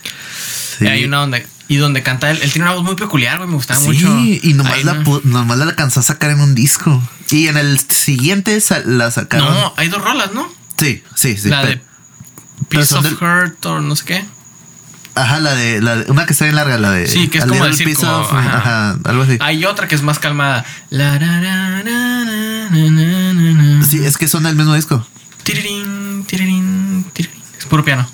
Sí. 0.80 0.88
Hay 0.88 1.04
una 1.06 1.18
donde. 1.18 1.46
Y 1.68 1.78
donde 1.78 2.02
canta 2.02 2.32
él. 2.32 2.40
Él 2.42 2.52
tiene 2.52 2.66
una 2.68 2.74
voz 2.76 2.84
muy 2.84 2.96
peculiar, 2.96 3.38
güey. 3.38 3.48
Me 3.48 3.56
gustaba 3.56 3.80
Sí, 3.80 3.88
mucho. 3.88 4.08
y 4.20 4.54
nomás 4.56 4.84
la, 4.84 5.04
pu- 5.04 5.22
nomás 5.24 5.58
la 5.60 5.66
alcanzó 5.66 6.00
a 6.00 6.04
sacar 6.04 6.32
en 6.32 6.40
un 6.40 6.56
disco. 6.56 7.02
Y 7.30 7.48
en 7.48 7.58
el 7.58 7.80
siguiente 7.80 8.58
la 8.86 9.12
sacaron. 9.12 9.54
No, 9.54 9.74
hay 9.78 9.88
dos 9.90 10.02
rolas, 10.04 10.34
¿no? 10.34 10.52
Sí, 10.80 11.04
sí, 11.14 11.38
sí. 11.38 11.50
la 11.50 11.64
de 11.66 11.80
Piece 12.70 12.96
of 12.96 13.04
del- 13.04 13.14
Hurt 13.14 13.64
o 13.68 13.82
no 13.82 13.96
sé 13.96 14.06
qué. 14.06 14.26
Ajá, 15.14 15.40
la 15.40 15.54
de, 15.54 15.80
la 15.82 15.98
de- 15.98 16.12
Una 16.12 16.26
que 16.26 16.32
está 16.34 16.46
bien 16.46 16.56
larga, 16.56 16.78
la 16.80 16.92
de. 16.92 17.08
Sí, 17.08 17.28
que 17.28 17.38
es 17.40 17.46
como 17.46 17.64
circo, 17.74 17.84
Piece 17.92 18.06
of- 18.08 18.34
ajá. 18.34 18.58
ajá, 18.58 18.98
algo 19.04 19.24
así. 19.24 19.38
Hay 19.42 19.64
otra 19.66 19.88
que 19.88 19.94
es 19.96 20.02
más 20.02 20.18
calmada. 20.18 20.66
La, 20.90 21.20
na, 21.20 21.40
na, 21.40 21.84
na. 21.84 22.70
Sí, 23.88 24.04
es 24.04 24.18
que 24.18 24.28
son 24.28 24.44
del 24.44 24.56
mismo 24.56 24.74
disco. 24.76 25.06
Tirirín, 25.44 26.24
tirirín, 26.28 27.06
tirirín. 27.14 27.40
Es 27.58 27.66
puro 27.66 27.84
piano. 27.84 28.08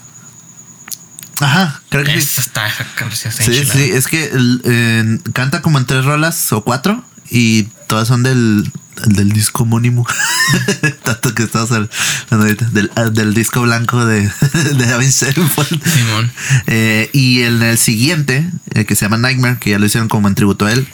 Ajá, 1.39 1.81
creo 1.89 2.03
que 2.03 2.21
sí. 2.21 2.39
Está, 2.39 2.67
está 2.67 3.31
Sí, 3.31 3.91
es 3.93 4.07
que 4.07 5.19
canta 5.33 5.61
como 5.61 5.77
en 5.77 5.86
tres 5.86 6.05
rolas 6.05 6.51
o 6.53 6.63
cuatro 6.63 7.03
y 7.29 7.63
todas 7.88 8.07
son 8.07 8.23
del, 8.23 8.71
del 9.07 9.31
disco 9.31 9.63
homónimo. 9.63 10.07
Tanto 11.03 11.33
que 11.33 11.43
hablando 11.53 11.89
ahorita, 12.29 12.65
del, 12.71 12.91
ah, 12.95 13.05
del 13.05 13.33
disco 13.33 13.61
blanco 13.61 14.05
de, 14.05 14.21
de 14.53 15.11
Sevenfold. 15.11 15.83
Simón. 15.83 16.31
Eh, 16.67 17.09
y 17.13 17.41
en 17.41 17.61
el 17.61 17.77
siguiente, 17.77 18.49
eh, 18.73 18.86
que 18.86 18.95
se 18.95 19.05
llama 19.05 19.17
Nightmare, 19.17 19.57
que 19.59 19.71
ya 19.71 19.79
lo 19.79 19.86
hicieron 19.86 20.07
como 20.07 20.27
en 20.27 20.36
tributo 20.36 20.65
a 20.65 20.71
él, 20.71 20.88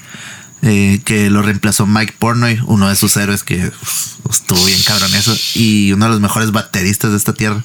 eh, 0.63 1.01
que 1.05 1.31
lo 1.31 1.41
reemplazó 1.41 1.87
Mike 1.87 2.15
Pornoy, 2.19 2.61
uno 2.65 2.87
de 2.87 2.95
sus 2.95 3.17
héroes 3.17 3.43
que 3.43 3.65
uf, 3.65 4.29
estuvo 4.29 4.63
bien 4.63 4.79
cabrón 4.85 5.13
eso, 5.15 5.35
y 5.55 5.91
uno 5.91 6.05
de 6.05 6.11
los 6.11 6.21
mejores 6.21 6.51
bateristas 6.51 7.11
de 7.11 7.17
esta 7.17 7.33
tierra, 7.33 7.63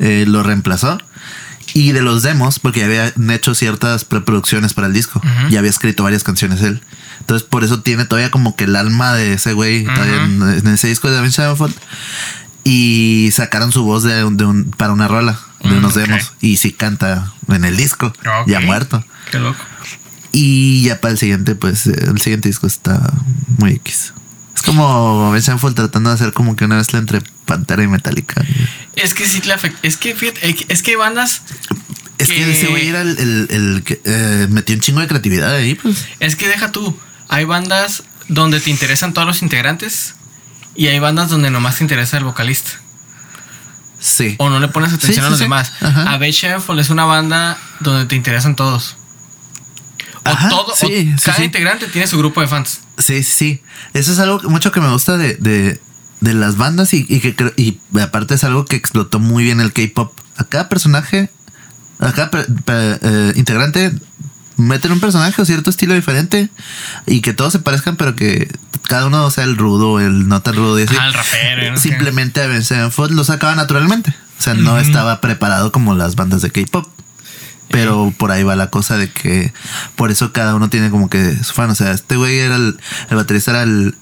eh, 0.00 0.24
lo 0.26 0.42
reemplazó. 0.42 0.98
Y 1.74 1.92
de 1.92 2.00
los 2.02 2.22
demos, 2.22 2.58
porque 2.58 2.80
ya 2.80 2.86
habían 2.86 3.30
hecho 3.30 3.54
ciertas 3.54 4.04
preproducciones 4.04 4.72
para 4.74 4.86
el 4.86 4.92
disco, 4.92 5.18
Ujú. 5.20 5.48
ya 5.50 5.58
había 5.58 5.70
escrito 5.70 6.02
varias 6.04 6.22
canciones 6.24 6.62
él. 6.62 6.82
Entonces, 7.20 7.46
por 7.46 7.64
eso 7.64 7.80
tiene 7.82 8.04
todavía 8.04 8.30
como 8.30 8.56
que 8.56 8.64
el 8.64 8.76
alma 8.76 9.14
de 9.14 9.34
ese 9.34 9.52
güey 9.52 9.84
todavía 9.84 10.22
en, 10.24 10.42
en 10.42 10.66
ese 10.68 10.88
disco 10.88 11.10
de 11.10 11.18
Avenged 11.18 11.34
Sevenfold. 11.36 11.74
Y 12.64 13.30
sacaron 13.32 13.72
su 13.72 13.84
voz 13.84 14.02
de, 14.02 14.24
un- 14.24 14.36
de 14.36 14.44
un, 14.44 14.64
para 14.70 14.92
una 14.92 15.06
rola, 15.08 15.38
de 15.62 15.70
Mm, 15.70 15.78
unos 15.78 15.94
demos. 15.94 16.32
Y 16.40 16.56
sí 16.56 16.72
canta 16.72 17.32
en 17.48 17.64
el 17.64 17.76
disco, 17.76 18.06
Ok. 18.08 18.48
ya 18.48 18.60
muerto. 18.60 19.04
Qué 19.30 19.38
loco. 19.38 19.58
Y 20.32 20.82
ya 20.82 21.00
para 21.00 21.12
el 21.12 21.18
siguiente, 21.18 21.54
pues 21.54 21.86
el 21.86 22.20
siguiente 22.20 22.48
disco 22.48 22.66
está 22.66 23.00
muy 23.58 23.72
X. 23.72 24.12
Como 24.66 25.30
Ben 25.32 25.42
Sevenfold 25.42 25.74
tratando 25.76 26.10
de 26.10 26.14
hacer 26.16 26.32
como 26.32 26.56
que 26.56 26.64
una 26.64 26.76
mezcla 26.76 26.98
entre 26.98 27.22
Pantera 27.46 27.82
y 27.82 27.88
Metallica. 27.88 28.44
Es 28.94 29.14
que 29.14 29.26
sí. 29.26 29.40
Es 29.82 29.96
que 29.96 30.14
fíjate, 30.14 30.56
es 30.68 30.82
que 30.82 30.90
hay 30.92 30.96
bandas. 30.96 31.42
Es 32.18 32.28
que, 32.28 32.34
Que- 32.36 32.52
ese 32.52 32.66
güey 32.68 32.88
era 32.88 33.02
el, 33.02 33.18
el- 33.18 33.46
el 33.50 33.82
que 33.84 34.00
eh, 34.04 34.46
metió 34.50 34.74
un 34.74 34.80
chingo 34.80 35.00
de 35.00 35.06
creatividad 35.06 35.54
ahí, 35.54 35.74
pues. 35.74 36.06
Es 36.20 36.36
que 36.36 36.48
deja 36.48 36.72
tú. 36.72 36.98
Hay 37.28 37.44
bandas 37.44 38.02
donde 38.28 38.60
te 38.60 38.70
interesan 38.70 39.12
todos 39.14 39.26
los 39.26 39.42
integrantes. 39.42 40.14
Y 40.74 40.88
hay 40.88 40.98
bandas 40.98 41.30
donde 41.30 41.50
nomás 41.50 41.76
te 41.78 41.84
interesa 41.84 42.18
el 42.18 42.24
vocalista. 42.24 42.70
Sí. 43.98 44.34
O 44.38 44.50
no 44.50 44.60
le 44.60 44.68
pones 44.68 44.92
atención 44.92 45.14
Sí, 45.24 45.26
a 45.26 45.30
los 45.30 45.38
sí. 45.38 45.44
demás. 45.44 45.72
Ajá. 45.80 46.10
A 46.12 46.18
es 46.80 46.90
una 46.90 47.04
banda 47.06 47.56
donde 47.80 48.04
te 48.06 48.14
interesan 48.14 48.56
todos. 48.56 48.96
O 50.26 50.30
Ajá, 50.30 50.48
todo, 50.48 50.72
o 50.72 50.76
sí, 50.76 50.86
sí, 50.86 51.14
cada 51.24 51.38
sí. 51.38 51.44
integrante 51.44 51.86
tiene 51.88 52.06
su 52.06 52.18
grupo 52.18 52.40
de 52.40 52.48
fans. 52.48 52.80
Sí, 52.98 53.22
sí, 53.22 53.32
sí. 53.32 53.62
Eso 53.94 54.12
es 54.12 54.18
algo 54.18 54.40
mucho 54.50 54.72
que 54.72 54.80
me 54.80 54.90
gusta 54.90 55.16
de, 55.16 55.34
de, 55.36 55.80
de 56.20 56.34
las 56.34 56.56
bandas 56.56 56.92
y, 56.94 57.06
y 57.08 57.20
que 57.20 57.34
creo- 57.36 57.52
y 57.56 57.78
aparte 58.00 58.34
es 58.34 58.44
algo 58.44 58.64
que 58.64 58.76
explotó 58.76 59.18
muy 59.20 59.44
bien 59.44 59.60
el 59.60 59.72
K-pop. 59.72 60.12
A 60.36 60.44
cada 60.44 60.68
personaje, 60.68 61.30
a 62.00 62.12
cada 62.12 62.30
per- 62.30 62.46
per- 62.64 62.98
eh, 63.02 63.32
integrante 63.36 63.92
meten 64.58 64.92
un 64.92 65.00
personaje 65.00 65.40
o 65.40 65.44
cierto 65.44 65.68
estilo 65.70 65.94
diferente 65.94 66.48
y 67.06 67.20
que 67.20 67.32
todos 67.34 67.52
se 67.52 67.58
parezcan, 67.58 67.96
pero 67.96 68.16
que 68.16 68.48
cada 68.88 69.06
uno 69.06 69.30
sea 69.30 69.44
el 69.44 69.56
rudo, 69.56 70.00
el 70.00 70.28
no 70.28 70.40
tan 70.42 70.56
rudo 70.56 70.78
y 70.80 70.84
así. 70.84 70.96
Ah, 70.98 71.06
el 71.08 71.14
rapero. 71.14 71.72
¿no? 71.72 71.78
Simplemente 71.78 72.40
a 72.42 72.46
Ben 72.46 72.64
Sevenfold 72.64 73.12
lo 73.12 73.24
sacaba 73.24 73.54
naturalmente. 73.54 74.14
O 74.38 74.42
sea, 74.42 74.54
no 74.54 74.78
estaba 74.78 75.20
preparado 75.20 75.72
como 75.72 75.94
las 75.94 76.14
bandas 76.16 76.42
de 76.42 76.50
K-pop. 76.50 76.86
Pero 77.70 78.12
por 78.16 78.30
ahí 78.30 78.42
va 78.42 78.56
la 78.56 78.70
cosa 78.70 78.96
de 78.96 79.10
que 79.10 79.52
por 79.96 80.10
eso 80.10 80.32
cada 80.32 80.54
uno 80.54 80.70
tiene 80.70 80.90
como 80.90 81.10
que 81.10 81.36
su 81.42 81.52
fan. 81.52 81.70
O 81.70 81.74
sea, 81.74 81.92
este 81.92 82.16
güey 82.16 82.38
era 82.38 82.56
el, 82.56 82.78
el 83.10 83.16
baterista, 83.16 83.50
era 83.50 83.62
el, 83.62 83.96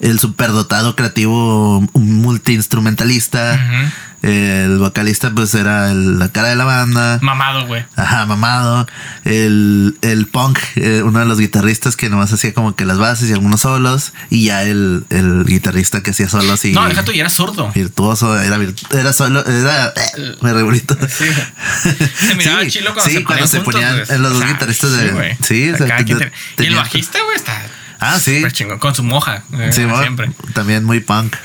el 0.00 0.18
superdotado 0.18 0.96
creativo, 0.96 1.86
multiinstrumentalista. 1.94 3.92
El 4.22 4.78
vocalista, 4.78 5.30
pues 5.34 5.54
era 5.54 5.90
el- 5.90 6.18
la 6.18 6.28
cara 6.30 6.48
de 6.48 6.56
la 6.56 6.64
banda. 6.64 7.18
Mamado, 7.22 7.66
güey. 7.66 7.84
Ajá, 7.96 8.26
mamado. 8.26 8.86
El, 9.24 9.96
el 10.02 10.26
punk, 10.26 10.58
eh, 10.76 11.02
uno 11.04 11.20
de 11.20 11.24
los 11.24 11.38
guitarristas 11.38 11.96
que 11.96 12.10
nomás 12.10 12.30
hacía 12.32 12.52
como 12.52 12.74
que 12.76 12.84
las 12.84 12.98
bases 12.98 13.30
y 13.30 13.32
algunos 13.32 13.62
solos. 13.62 14.12
Y 14.28 14.44
ya 14.46 14.62
el, 14.64 15.04
el 15.10 15.44
guitarrista 15.46 16.02
que 16.02 16.10
hacía 16.10 16.28
solos 16.28 16.64
y. 16.66 16.72
No, 16.72 16.86
deja 16.86 17.02
tú, 17.04 17.12
y 17.12 17.20
era 17.20 17.30
zurdo. 17.30 17.72
Virtuoso, 17.74 18.38
era, 18.38 18.58
era 18.90 19.12
solo, 19.14 19.44
era. 19.46 19.88
eh, 19.96 20.36
me 20.42 20.52
re 20.52 20.62
bonito. 20.64 20.96
Sí. 21.08 21.24
Se 22.28 22.34
miraba 22.34 22.66
chilo 22.66 22.92
cuando 22.92 23.10
sí, 23.10 23.16
se 23.18 23.24
cuando 23.24 23.44
ponían 23.44 23.48
se 23.48 23.56
juntos, 23.58 23.74
ponían 23.74 23.92
güey. 24.04 24.16
en 24.16 24.22
los 24.22 24.30
O 24.32 24.34
dos 24.34 24.42
sea, 24.42 24.52
guitarristas 24.52 24.92
de. 24.92 25.36
sí. 25.40 25.44
Sí, 25.46 25.70
o 25.70 25.76
sea, 25.76 25.86
Acá, 25.86 25.96
que 25.98 26.04
¿quién 26.04 26.18
te- 26.18 26.32
te- 26.56 26.64
Y 26.64 26.66
el 26.66 26.74
bajista, 26.74 27.18
güey, 27.24 27.36
está 27.36 27.62
Ah, 28.00 28.18
sí. 28.18 28.42
chingón. 28.52 28.78
Con 28.78 28.94
su 28.94 29.02
moja. 29.02 29.42
eh, 29.58 29.70
Sí, 29.72 29.82
siempre. 30.00 30.30
también 30.54 30.84
muy 30.84 31.00
punk. 31.00 31.36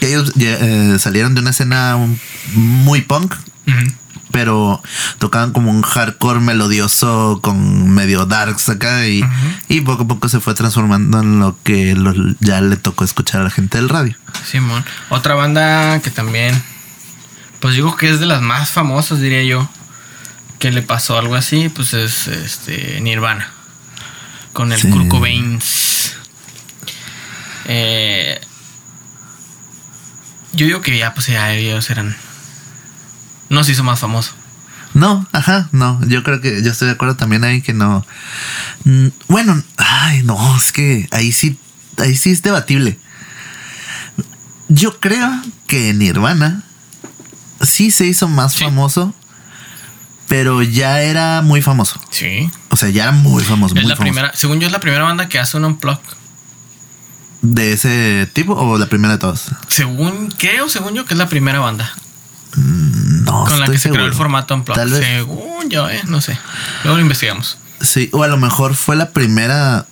Ellos 0.00 0.32
eh, 0.38 0.96
salieron 0.98 1.34
de 1.34 1.40
una 1.40 1.50
escena 1.50 1.96
muy 2.54 3.02
punk, 3.02 3.34
pero 4.32 4.82
tocaban 5.18 5.52
como 5.52 5.70
un 5.70 5.82
hardcore 5.82 6.40
melodioso 6.40 7.40
con 7.42 7.90
medio 7.90 8.26
darks 8.26 8.68
acá 8.68 9.06
y, 9.08 9.22
y 9.68 9.80
poco 9.80 10.04
a 10.04 10.08
poco 10.08 10.28
se 10.28 10.40
fue 10.40 10.54
transformando 10.54 11.20
en 11.20 11.40
lo 11.40 11.56
que 11.64 11.94
lo- 11.94 12.14
ya 12.40 12.60
le 12.60 12.76
tocó 12.76 13.04
escuchar 13.04 13.40
a 13.40 13.44
la 13.44 13.50
gente 13.50 13.78
del 13.78 13.88
radio. 13.88 14.16
Simón. 14.48 14.84
Otra 15.08 15.34
banda 15.34 16.00
que 16.00 16.10
también, 16.10 16.60
pues 17.60 17.74
digo 17.74 17.96
que 17.96 18.08
es 18.08 18.20
de 18.20 18.26
las 18.26 18.40
más 18.40 18.70
famosas, 18.70 19.20
diría 19.20 19.42
yo, 19.42 19.68
que 20.60 20.70
le 20.70 20.82
pasó 20.82 21.18
algo 21.18 21.34
así, 21.34 21.68
pues 21.68 21.92
es 21.94 22.28
este 22.28 23.00
Nirvana. 23.00 23.50
Con 24.52 24.72
el 24.72 24.80
Sí. 24.80 24.88
Kurt 24.90 25.08
Cobain. 25.08 25.58
Eh, 27.66 28.40
yo 30.52 30.66
digo 30.66 30.80
que 30.80 30.96
ya, 30.98 31.14
pues 31.14 31.26
ya 31.28 31.52
ellos 31.52 31.88
eran. 31.90 32.16
No 33.48 33.64
se 33.64 33.72
hizo 33.72 33.82
más 33.84 34.00
famoso. 34.00 34.32
No, 34.94 35.26
ajá, 35.32 35.68
no, 35.72 36.00
yo 36.08 36.22
creo 36.24 36.40
que 36.40 36.62
yo 36.64 36.70
estoy 36.72 36.86
de 36.88 36.94
acuerdo 36.94 37.16
también 37.16 37.44
ahí 37.44 37.62
que 37.62 37.72
no. 37.72 38.04
Mm, 38.84 39.08
Bueno, 39.28 39.62
ay, 39.76 40.22
no, 40.24 40.56
es 40.56 40.72
que 40.72 41.08
ahí 41.12 41.30
sí, 41.32 41.58
ahí 41.98 42.16
sí 42.16 42.30
es 42.30 42.42
debatible. 42.42 42.98
Yo 44.68 44.98
creo 45.00 45.30
que 45.66 45.92
Nirvana 45.94 46.62
sí 47.60 47.90
se 47.90 48.06
hizo 48.06 48.28
más 48.28 48.52
Sí. 48.52 48.64
famoso, 48.64 49.14
pero 50.28 50.62
ya 50.62 51.00
era 51.02 51.42
muy 51.42 51.60
famoso. 51.62 52.00
Sí. 52.10 52.50
O 52.70 52.76
sea, 52.76 52.88
ya 52.88 53.04
era 53.04 53.12
muy 53.12 53.42
famoso, 53.44 53.74
Es 53.74 53.80
muy 53.82 53.88
la 53.90 53.96
famoso. 53.96 54.12
primera, 54.12 54.32
según 54.34 54.60
yo, 54.60 54.66
es 54.66 54.72
la 54.72 54.80
primera 54.80 55.04
banda 55.04 55.28
que 55.28 55.38
hace 55.38 55.56
un 55.56 55.64
unplug. 55.64 55.98
¿De 57.42 57.72
ese 57.72 58.28
tipo 58.32 58.52
o 58.54 58.76
la 58.78 58.86
primera 58.86 59.14
de 59.14 59.18
todas? 59.18 59.50
Según, 59.68 60.30
creo, 60.36 60.68
según 60.68 60.94
yo, 60.94 61.06
que 61.06 61.14
es 61.14 61.18
la 61.18 61.28
primera 61.28 61.58
banda 61.58 61.90
No, 62.56 63.44
con 63.46 63.60
la 63.60 63.66
que 63.66 63.78
se 63.78 63.90
creó 63.90 64.04
el 64.04 64.12
formato 64.12 64.54
unplug. 64.54 64.76
Tal 64.76 64.90
vez. 64.90 65.04
Según 65.04 65.70
yo, 65.70 65.88
eh, 65.88 66.02
no 66.06 66.20
sé. 66.20 66.38
Luego 66.84 66.98
lo 66.98 67.02
investigamos. 67.02 67.56
Sí, 67.80 68.10
o 68.12 68.22
a 68.22 68.28
lo 68.28 68.36
mejor 68.36 68.74
fue 68.74 68.94
la 68.94 69.10
primera, 69.10 69.86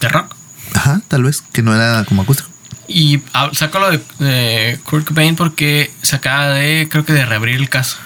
¿De 0.00 0.08
rock? 0.08 0.34
ajá, 0.74 1.00
tal 1.06 1.22
vez, 1.22 1.42
que 1.52 1.62
no 1.62 1.74
era 1.74 2.04
como 2.04 2.22
acústico. 2.22 2.50
Y 2.88 3.22
saco 3.52 3.78
lo 3.78 3.90
de, 3.90 4.00
de 4.18 4.80
Kurt 4.84 5.06
Cobain 5.06 5.36
porque 5.36 5.92
se 6.02 6.16
acaba 6.16 6.48
de, 6.48 6.88
creo 6.90 7.04
que 7.04 7.12
de 7.12 7.24
reabrir 7.24 7.54
el 7.54 7.68
caso. 7.68 7.96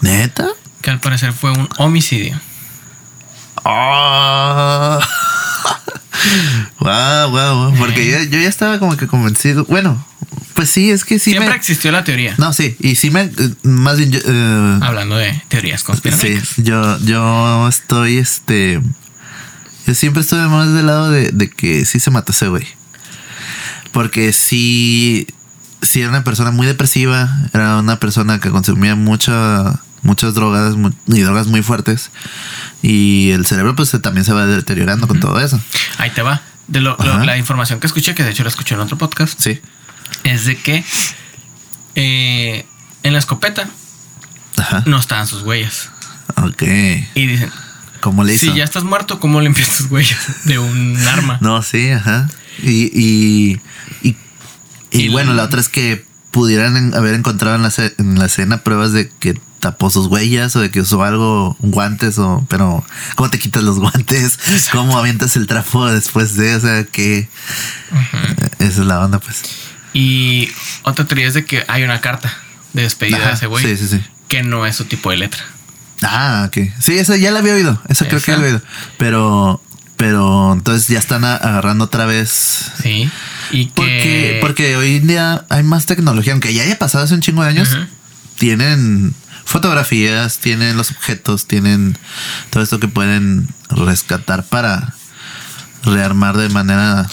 ¿Neta? 0.00 0.46
Que 0.80 0.90
al 0.90 1.00
parecer 1.00 1.32
fue 1.32 1.50
un 1.50 1.68
homicidio. 1.78 2.40
Ah. 3.64 5.00
Wow, 6.80 7.30
wow, 7.30 7.74
porque 7.78 8.10
yo, 8.10 8.18
yo 8.24 8.38
ya 8.40 8.48
estaba 8.48 8.78
como 8.78 8.96
que 8.96 9.06
convencido. 9.06 9.64
Bueno, 9.66 10.04
pues 10.54 10.70
sí, 10.70 10.90
es 10.90 11.04
que 11.04 11.18
sí 11.18 11.30
Siempre 11.30 11.50
me. 11.50 11.56
existió 11.56 11.90
la 11.92 12.04
teoría. 12.04 12.34
No, 12.38 12.52
sí, 12.52 12.76
y 12.80 12.94
sí 12.96 13.10
me. 13.10 13.22
eh, 13.22 13.30
Más 13.62 13.98
bien, 13.98 14.10
yo, 14.12 14.20
eh, 14.24 14.78
Hablando 14.82 15.16
de 15.16 15.42
teorías 15.48 15.80
sí, 15.80 15.86
conspiranoicas. 15.86 16.54
yo, 16.58 16.98
yo 17.00 17.68
estoy 17.68 18.18
este. 18.18 18.80
Yo 19.86 19.94
siempre 19.94 20.22
estuve 20.22 20.46
más 20.48 20.72
del 20.72 20.86
lado 20.86 21.10
de, 21.10 21.30
de 21.30 21.50
que 21.50 21.84
sí 21.84 22.00
se 22.00 22.10
mató 22.10 22.32
ese 22.32 22.48
güey. 22.48 22.66
Porque 23.92 24.32
sí. 24.32 25.26
Sí, 25.82 26.00
era 26.00 26.08
una 26.08 26.24
persona 26.24 26.50
muy 26.50 26.66
depresiva. 26.66 27.28
Era 27.52 27.76
una 27.78 28.00
persona 28.00 28.40
que 28.40 28.48
consumía 28.50 28.94
mucha, 28.94 29.80
muchas 30.04 30.34
drogas 30.34 30.76
y 31.06 31.20
drogas 31.20 31.46
muy 31.48 31.62
fuertes. 31.62 32.10
Y 32.82 33.30
el 33.32 33.44
cerebro, 33.46 33.74
pues 33.74 33.90
también 34.02 34.24
se 34.24 34.32
va 34.32 34.46
deteriorando 34.46 35.08
con 35.08 35.18
todo 35.20 35.40
eso. 35.40 35.60
Ahí 35.98 36.10
te 36.10 36.22
va. 36.22 36.42
De 36.68 36.80
lo, 36.80 36.96
la 36.96 37.36
información 37.36 37.80
que 37.80 37.86
escuché, 37.86 38.14
que 38.14 38.22
de 38.22 38.30
hecho 38.30 38.42
la 38.44 38.48
escuché 38.50 38.74
en 38.74 38.80
otro 38.80 38.96
podcast, 38.96 39.38
Sí. 39.40 39.60
es 40.22 40.44
de 40.46 40.56
que 40.56 40.84
eh, 41.94 42.66
en 43.02 43.12
la 43.12 43.18
escopeta 43.18 43.68
Ajá. 44.56 44.82
no 44.86 44.98
estaban 44.98 45.26
sus 45.26 45.42
huellas. 45.42 45.90
Ok. 46.36 46.62
Y 47.14 47.26
dicen, 47.26 47.50
¿Cómo 48.00 48.24
le 48.24 48.34
hizo? 48.34 48.46
si 48.46 48.54
ya 48.54 48.64
estás 48.64 48.84
muerto, 48.84 49.20
¿cómo 49.20 49.40
limpias 49.40 49.76
tus 49.76 49.90
huellas 49.90 50.18
de 50.44 50.58
un 50.58 50.96
arma? 51.08 51.38
No, 51.40 51.62
sí, 51.62 51.90
ajá. 51.90 52.28
Y, 52.62 52.84
y, 52.98 53.60
y, 54.02 54.16
y 54.90 55.02
Y 55.06 55.08
bueno, 55.08 55.32
el- 55.32 55.36
la 55.36 55.44
otra 55.44 55.60
es 55.60 55.68
que 55.68 56.06
pudieran 56.30 56.94
haber 56.94 57.14
encontrado 57.14 57.56
en 57.56 57.62
la, 57.62 57.72
en 57.98 58.18
la 58.18 58.26
escena 58.26 58.58
pruebas 58.62 58.92
de 58.92 59.08
que 59.08 59.38
tapó 59.64 59.88
sus 59.88 60.08
huellas 60.08 60.54
o 60.56 60.60
de 60.60 60.70
que 60.70 60.80
usó 60.82 61.02
algo, 61.02 61.56
guantes 61.60 62.18
o... 62.18 62.44
Pero, 62.50 62.84
¿cómo 63.14 63.30
te 63.30 63.38
quitas 63.38 63.62
los 63.62 63.78
guantes? 63.80 64.38
¿Cómo 64.72 64.98
avientas 64.98 65.36
el 65.36 65.46
trapo 65.46 65.86
después 65.86 66.36
de? 66.36 66.54
O 66.54 66.60
sea, 66.60 66.84
que... 66.84 67.28
Esa 68.58 68.80
es 68.82 68.86
la 68.86 69.00
onda, 69.02 69.18
pues. 69.20 69.40
Y 69.94 70.50
otra 70.82 71.06
teoría 71.06 71.26
es 71.28 71.32
de 71.32 71.46
que 71.46 71.64
hay 71.66 71.82
una 71.82 72.02
carta 72.02 72.30
de 72.74 72.82
despedida 72.82 73.16
Ajá, 73.16 73.28
de 73.28 73.34
ese 73.36 73.46
güey 73.46 73.64
Sí, 73.64 73.76
sí, 73.78 73.88
sí. 73.88 74.02
que 74.28 74.42
no 74.42 74.66
es 74.66 74.76
su 74.76 74.84
tipo 74.84 75.10
de 75.10 75.16
letra. 75.16 75.42
Ah, 76.02 76.44
ok. 76.48 76.58
Sí, 76.78 76.98
eso 76.98 77.16
ya 77.16 77.30
la 77.30 77.38
había 77.38 77.54
oído. 77.54 77.80
Eso 77.88 78.04
creo 78.04 78.20
que 78.20 78.26
ya 78.26 78.32
Esa. 78.34 78.42
la 78.42 78.48
había 78.48 78.56
oído. 78.56 78.66
Pero... 78.98 79.62
Pero 79.96 80.52
entonces 80.52 80.88
ya 80.88 80.98
están 80.98 81.24
agarrando 81.24 81.84
otra 81.84 82.04
vez 82.04 82.72
Sí. 82.82 83.08
Y 83.52 83.66
que. 83.66 83.72
Porque, 83.74 84.38
porque 84.42 84.76
hoy 84.76 84.96
en 84.96 85.06
día 85.06 85.46
hay 85.48 85.62
más 85.62 85.86
tecnología, 85.86 86.32
aunque 86.32 86.52
ya 86.52 86.64
haya 86.64 86.78
pasado 86.78 87.04
hace 87.04 87.14
un 87.14 87.20
chingo 87.20 87.42
de 87.44 87.48
años, 87.50 87.78
tienen 88.36 89.14
fotografías, 89.44 90.38
tienen 90.38 90.76
los 90.76 90.90
objetos, 90.90 91.46
tienen 91.46 91.96
todo 92.50 92.62
esto 92.62 92.80
que 92.80 92.88
pueden 92.88 93.48
rescatar 93.70 94.44
para 94.44 94.94
rearmar 95.84 96.36
de 96.36 96.48
manera... 96.48 97.06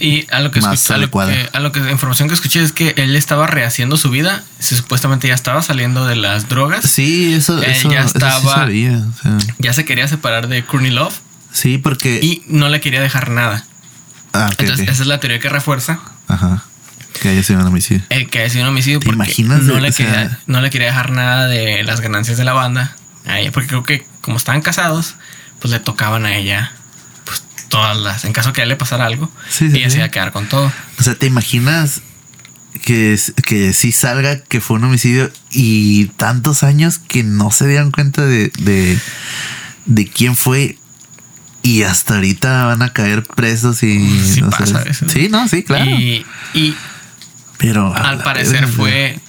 Y 0.00 0.26
a 0.32 0.38
lo 0.40 0.52
que 0.52 0.60
más 0.60 0.74
escuché, 0.74 0.94
a 0.94 0.98
lo 0.98 1.10
que, 1.10 1.48
a 1.52 1.58
lo 1.60 1.72
que 1.72 1.80
la 1.80 1.90
información 1.90 2.28
que 2.28 2.34
escuché 2.34 2.62
es 2.62 2.70
que 2.70 2.94
él 2.98 3.16
estaba 3.16 3.48
rehaciendo 3.48 3.96
su 3.96 4.10
vida. 4.10 4.44
Se, 4.60 4.76
supuestamente 4.76 5.26
ya 5.26 5.34
estaba 5.34 5.60
saliendo 5.60 6.06
de 6.06 6.14
las 6.14 6.48
drogas. 6.48 6.88
Sí, 6.88 7.34
eso, 7.34 7.58
Él 7.60 7.64
eso, 7.72 7.90
ya 7.90 8.00
eso 8.02 8.10
sí 8.10 8.14
estaba- 8.18 8.54
sabía. 8.54 8.96
o 8.96 9.22
sea, 9.22 9.38
Ya 9.58 9.72
se 9.72 9.84
quería 9.84 10.06
separar 10.06 10.46
de 10.46 10.64
Courtney 10.64 10.92
Love 10.92 11.14
sí, 11.52 11.78
porque... 11.78 12.20
y 12.22 12.44
no 12.46 12.68
le 12.68 12.80
quería 12.80 13.00
dejar 13.00 13.30
nada. 13.30 13.64
ah, 14.34 14.50
Entonces, 14.56 14.88
esa 14.88 15.02
es 15.02 15.08
la 15.08 15.18
teoría 15.18 15.40
que 15.40 15.48
refuerza 15.48 15.98
Ajá. 16.28 16.62
Que 17.20 17.30
haya 17.30 17.42
sido 17.42 17.60
un 17.60 17.66
homicidio. 17.66 18.02
el 18.10 18.28
que 18.30 18.40
haya 18.40 18.50
sido 18.50 18.64
un 18.64 18.70
homicidio 18.70 19.00
¿Te 19.00 19.06
porque 19.06 19.16
imaginas 19.16 19.62
no, 19.62 19.78
le 19.80 19.90
sea- 19.92 20.06
quería, 20.06 20.38
no 20.46 20.60
le 20.60 20.70
quería 20.70 20.88
dejar 20.88 21.10
nada 21.10 21.46
de 21.48 21.82
las 21.84 22.00
ganancias 22.00 22.36
de 22.38 22.44
la 22.44 22.52
banda. 22.52 22.94
A 23.26 23.40
ella, 23.40 23.50
porque 23.52 23.68
creo 23.68 23.82
que 23.82 24.06
como 24.22 24.36
estaban 24.36 24.62
casados, 24.62 25.16
pues 25.60 25.70
le 25.72 25.80
tocaban 25.80 26.24
a 26.24 26.36
ella 26.36 26.72
pues, 27.24 27.42
todas 27.68 27.96
las. 27.96 28.24
En 28.24 28.32
caso 28.32 28.52
que 28.52 28.60
a 28.60 28.64
él 28.64 28.68
le 28.70 28.76
pasara 28.76 29.04
algo, 29.06 29.30
Sí, 29.50 29.70
sí, 29.70 29.76
ella 29.78 29.86
sí. 29.86 29.92
se 29.92 29.96
iba 29.98 30.06
a 30.06 30.10
quedar 30.10 30.32
con 30.32 30.48
todo. 30.48 30.72
O 30.98 31.02
sea, 31.02 31.14
¿te 31.14 31.26
imaginas 31.26 32.00
que, 32.84 33.18
que 33.44 33.72
sí 33.72 33.92
salga 33.92 34.40
que 34.44 34.60
fue 34.60 34.76
un 34.78 34.84
homicidio 34.84 35.30
y 35.50 36.06
tantos 36.16 36.62
años 36.62 36.98
que 36.98 37.22
no 37.24 37.50
se 37.50 37.66
dieran 37.66 37.90
cuenta 37.90 38.24
de, 38.24 38.50
de, 38.60 38.98
de 39.86 40.06
quién 40.06 40.36
fue? 40.36 40.78
Y 41.62 41.82
hasta 41.82 42.14
ahorita 42.14 42.64
van 42.66 42.80
a 42.82 42.92
caer 42.94 43.24
presos 43.24 43.82
y... 43.82 44.20
Sí 44.20 44.40
no 44.40 44.48
pasa 44.50 44.82
eso. 44.84 45.06
Sí, 45.08 45.28
no, 45.28 45.48
sí, 45.48 45.64
claro. 45.64 45.90
Y, 45.90 46.24
y 46.54 46.74
Pero 47.58 47.94
al 47.94 48.18
la 48.18 48.24
parecer 48.24 48.62
verga, 48.62 48.72
fue. 48.72 49.20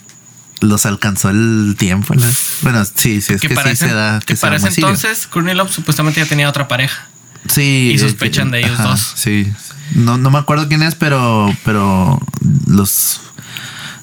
Los 0.61 0.86
alcanzó 0.86 1.30
el 1.30 1.75
tiempo. 1.77 2.13
Bueno, 2.61 2.84
sí, 2.86 3.21
sí, 3.21 3.34
es 3.34 3.41
que, 3.41 3.47
que 3.49 3.55
para 3.55 3.69
sí 3.71 3.75
se 3.77 3.93
da... 3.93 4.19
que 4.19 4.36
se 4.36 4.41
para 4.41 4.57
ese 4.57 4.67
entonces, 4.67 5.25
Courtney 5.27 5.55
Love 5.55 5.71
supuestamente 5.71 6.19
ya 6.19 6.25
tenía 6.27 6.49
otra 6.49 6.67
pareja. 6.67 7.07
Sí. 7.47 7.91
Y 7.93 7.95
eh, 7.95 7.99
sospechan 7.99 8.51
de 8.51 8.59
ellos 8.59 8.77
dos. 8.77 9.13
Sí. 9.15 9.51
No, 9.95 10.17
no 10.17 10.30
me 10.30 10.38
acuerdo 10.38 10.67
quién 10.67 10.84
es, 10.84 10.95
pero, 10.95 11.53
pero 11.63 12.19
los 12.67 13.21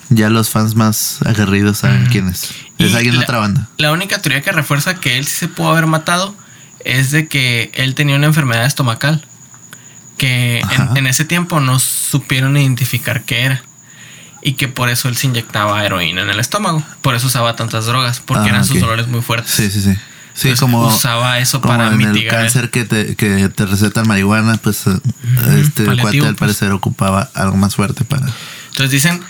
ya 0.09 0.31
los 0.31 0.49
fans 0.51 0.75
más 0.77 1.19
aguerridos 1.27 1.79
saben 1.79 2.07
quién 2.07 2.29
es. 2.29 2.51
Es 2.79 2.93
Y 2.93 2.95
alguien 2.97 3.13
de 3.13 3.19
la- 3.19 3.25
otra 3.25 3.39
banda. 3.39 3.69
La 3.77 3.93
única 3.93 4.21
teoría 4.23 4.41
que 4.41 4.53
refuerza 4.53 4.95
que 4.95 5.19
él 5.19 5.27
sí 5.27 5.37
se 5.37 5.49
pudo 5.49 5.71
haber 5.71 5.87
matado 5.87 6.35
es 6.85 7.11
de 7.11 7.29
que 7.29 7.71
él 7.75 7.95
tenía 7.95 8.17
una 8.17 8.27
enfermedad 8.27 8.65
estomacal. 8.65 9.25
Que 10.17 10.63
en 10.95 11.07
ese 11.07 11.27
tiempo 11.27 11.61
no 11.61 11.79
supieron 11.79 12.57
identificar 12.57 13.25
qué 13.25 13.43
era. 13.43 13.63
Y 14.47 14.53
que 14.55 14.69
por 14.69 14.89
eso 14.89 15.09
él 15.09 15.17
se 15.17 15.27
inyectaba 15.27 15.85
heroína 15.85 16.23
en 16.23 16.31
el 16.31 16.39
estómago. 16.39 16.81
Por 17.03 17.17
eso 17.17 17.27
usaba 17.27 17.57
tantas 17.57 17.87
drogas. 17.87 18.21
Porque 18.25 18.45
Ah, 18.47 18.51
eran 18.51 18.65
sus 18.65 18.79
dolores 18.79 19.09
muy 19.09 19.21
fuertes. 19.21 19.51
Sí, 19.51 19.69
sí, 19.71 19.81
sí. 19.83 19.93
Sí, 20.35 20.49
Entonces, 20.51 20.61
como 20.61 20.87
usaba 20.87 21.39
eso 21.41 21.61
como 21.61 21.75
para 21.75 21.89
en 21.89 22.01
el 22.01 22.09
mitigar. 22.13 22.43
cáncer 22.43 22.71
que 22.71 22.85
te, 22.85 23.17
que 23.17 23.49
te 23.49 23.67
recetan 23.67 24.07
marihuana, 24.07 24.57
pues 24.59 24.87
eh, 24.87 24.99
este 25.61 25.85
cuate 25.85 26.19
al 26.21 26.25
pues. 26.27 26.37
parecer 26.37 26.71
ocupaba 26.71 27.29
algo 27.35 27.57
más 27.57 27.75
fuerte 27.75 28.05
para. 28.05 28.27
Entonces 28.69 28.91
dicen 28.93 29.21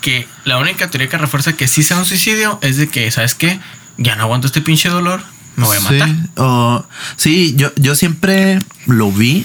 que 0.00 0.28
la 0.44 0.58
única 0.58 0.90
teoría 0.90 1.08
que 1.08 1.18
refuerza 1.18 1.54
que 1.54 1.66
sí 1.66 1.82
sea 1.82 1.96
un 1.96 2.04
suicidio 2.04 2.58
es 2.62 2.76
de 2.76 2.88
que, 2.88 3.10
¿sabes 3.10 3.34
qué? 3.34 3.58
Ya 3.96 4.14
no 4.14 4.22
aguanto 4.24 4.46
este 4.46 4.60
pinche 4.60 4.90
dolor, 4.90 5.22
me 5.56 5.64
voy 5.64 5.76
a 5.78 5.80
matar. 5.80 6.08
Sí, 7.16 7.50
sí 7.50 7.54
yo, 7.56 7.72
yo 7.76 7.94
siempre 7.94 8.58
lo 8.86 9.10
vi 9.10 9.44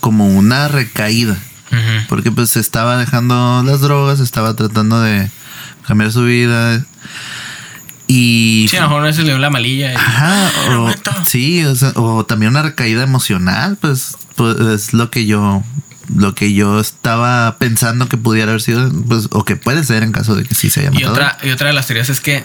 como 0.00 0.26
una 0.26 0.68
recaída. 0.68 1.38
Porque 2.08 2.30
pues 2.32 2.56
estaba 2.56 2.96
dejando 2.96 3.62
las 3.64 3.80
drogas, 3.80 4.20
estaba 4.20 4.54
tratando 4.56 5.00
de 5.00 5.30
cambiar 5.86 6.12
su 6.12 6.22
vida. 6.24 6.84
Y 8.08 8.66
Sí, 8.70 8.76
a 8.76 8.82
lo 8.82 8.88
mejor 8.88 9.02
vez 9.02 9.16
se 9.16 9.22
le 9.22 9.30
dio 9.30 9.38
la 9.38 9.50
malilla. 9.50 9.92
y- 9.92 9.96
Ajá, 9.96 10.46
"Ah, 10.46 10.50
no 10.68 10.70
o, 10.70 10.74
aguanto". 10.88 11.12
sí, 11.26 11.64
o, 11.64 11.74
sea, 11.74 11.92
o 11.96 12.24
también 12.24 12.50
una 12.52 12.62
recaída 12.62 13.02
emocional, 13.02 13.76
pues, 13.80 14.16
pues, 14.36 14.58
es 14.60 14.92
lo 14.94 15.10
que 15.10 15.26
yo 15.26 15.62
lo 16.14 16.36
que 16.36 16.52
yo 16.54 16.78
estaba 16.78 17.56
pensando 17.58 18.08
que 18.08 18.16
pudiera 18.16 18.52
haber 18.52 18.62
sido, 18.62 18.88
pues, 19.08 19.26
o 19.32 19.44
que 19.44 19.56
puede 19.56 19.82
ser 19.82 20.04
en 20.04 20.12
caso 20.12 20.36
de 20.36 20.44
que 20.44 20.54
sí 20.54 20.70
se 20.70 20.80
haya 20.80 20.90
Y 20.90 20.94
matado. 20.94 21.12
otra, 21.14 21.38
y 21.42 21.50
otra 21.50 21.66
de 21.66 21.72
las 21.72 21.88
teorías 21.88 22.08
es 22.10 22.20
que 22.20 22.44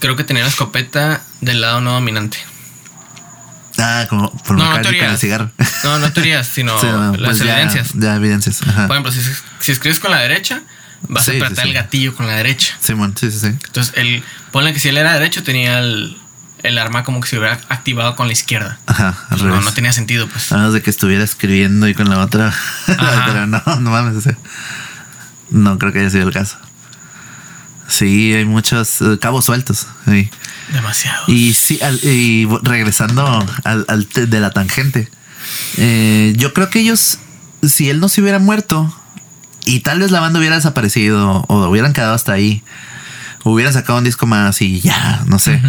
creo 0.00 0.16
que 0.16 0.24
tenía 0.24 0.42
la 0.42 0.48
escopeta 0.48 1.22
del 1.40 1.60
lado 1.60 1.80
no 1.80 1.92
dominante. 1.92 2.38
Ah, 3.78 4.06
como 4.08 4.30
por 4.42 4.56
No, 4.58 4.70
no 4.76 4.80
teorías. 4.82 5.12
de 5.12 5.18
cigarro. 5.18 5.50
No, 5.84 5.98
no 6.00 6.12
teorías, 6.12 6.46
sino 6.52 6.78
Sí, 6.80 6.86
no, 6.86 7.12
las 7.16 7.20
pues 7.20 7.38
ya- 7.38 7.54
evidencias. 7.60 7.90
Ya, 7.94 8.16
evidencias. 8.16 8.60
Ajá. 8.62 8.86
Por 8.88 8.96
ejemplo, 8.96 9.12
si, 9.12 9.20
si 9.60 9.72
escribes 9.72 10.00
con 10.00 10.10
la 10.10 10.18
derecha, 10.18 10.62
vas 11.08 11.24
Sí, 11.24 11.30
a 11.30 11.34
sí, 11.34 11.40
apretar 11.42 11.64
sí. 11.64 11.68
el 11.70 11.74
gatillo 11.74 12.14
con 12.16 12.26
la 12.26 12.34
derecha. 12.34 12.74
Simón, 12.80 13.14
sí, 13.18 13.30
sí, 13.30 13.38
sí. 13.38 13.46
Entonces, 13.46 13.92
él, 13.96 14.22
ponle 14.50 14.72
que 14.72 14.80
si 14.80 14.88
él 14.88 14.96
era 14.96 15.12
derecho, 15.14 15.42
tenía 15.44 15.78
el, 15.78 16.16
el 16.64 16.76
arma 16.78 17.04
como 17.04 17.20
que 17.20 17.28
se 17.28 17.38
hubiera 17.38 17.60
activado 17.68 18.16
con 18.16 18.26
la 18.26 18.32
izquierda. 18.32 18.78
Ajá, 18.86 19.14
al 19.30 19.38
revés. 19.38 19.64
no 19.64 19.72
tenía 19.72 19.92
sentido, 19.92 20.26
pues. 20.28 20.50
A 20.50 20.56
menos 20.56 20.72
de 20.74 20.82
que 20.82 20.90
estuviera 20.90 21.22
escribiendo 21.22 21.86
y 21.86 21.94
con 21.94 22.10
la 22.10 22.18
otra. 22.18 22.52
Pero 22.86 23.46
no, 23.46 23.62
no 23.80 23.90
mames. 23.90 24.16
o 24.16 24.20
sea, 24.20 24.36
no 25.50 25.78
creo 25.78 25.92
que 25.92 26.00
haya 26.00 26.10
sido 26.10 26.26
el 26.26 26.34
caso. 26.34 26.56
Sí, 27.86 28.34
hay 28.34 28.44
muchos 28.44 29.00
eh, 29.00 29.18
cabos 29.20 29.44
sueltos. 29.46 29.86
Sí. 30.06 30.28
Demasiado. 30.72 31.24
Y 31.28 31.54
sí, 31.54 31.78
al- 31.82 32.00
y 32.02 32.46
regresando 32.62 33.24
al, 33.64 33.84
al 33.88 34.08
de 34.30 34.40
la 34.40 34.50
tangente. 34.50 35.08
eh, 35.78 36.34
yo 36.36 36.52
creo 36.52 36.68
que 36.70 36.80
ellos, 36.80 37.18
si 37.62 37.88
él 37.90 38.00
no 38.00 38.08
se 38.08 38.20
hubiera 38.20 38.38
muerto 38.38 38.94
y 39.64 39.80
tal 39.80 40.00
vez 40.00 40.10
la 40.10 40.20
banda 40.20 40.38
hubiera 40.38 40.56
desaparecido 40.56 41.44
o 41.48 41.68
hubieran 41.68 41.92
quedado 41.92 42.14
hasta 42.14 42.32
ahí, 42.32 42.62
hubieran 43.44 43.72
sacado 43.72 43.98
un 43.98 44.04
disco 44.04 44.26
más 44.26 44.60
y 44.62 44.80
ya, 44.80 45.22
no 45.26 45.38
sé. 45.38 45.60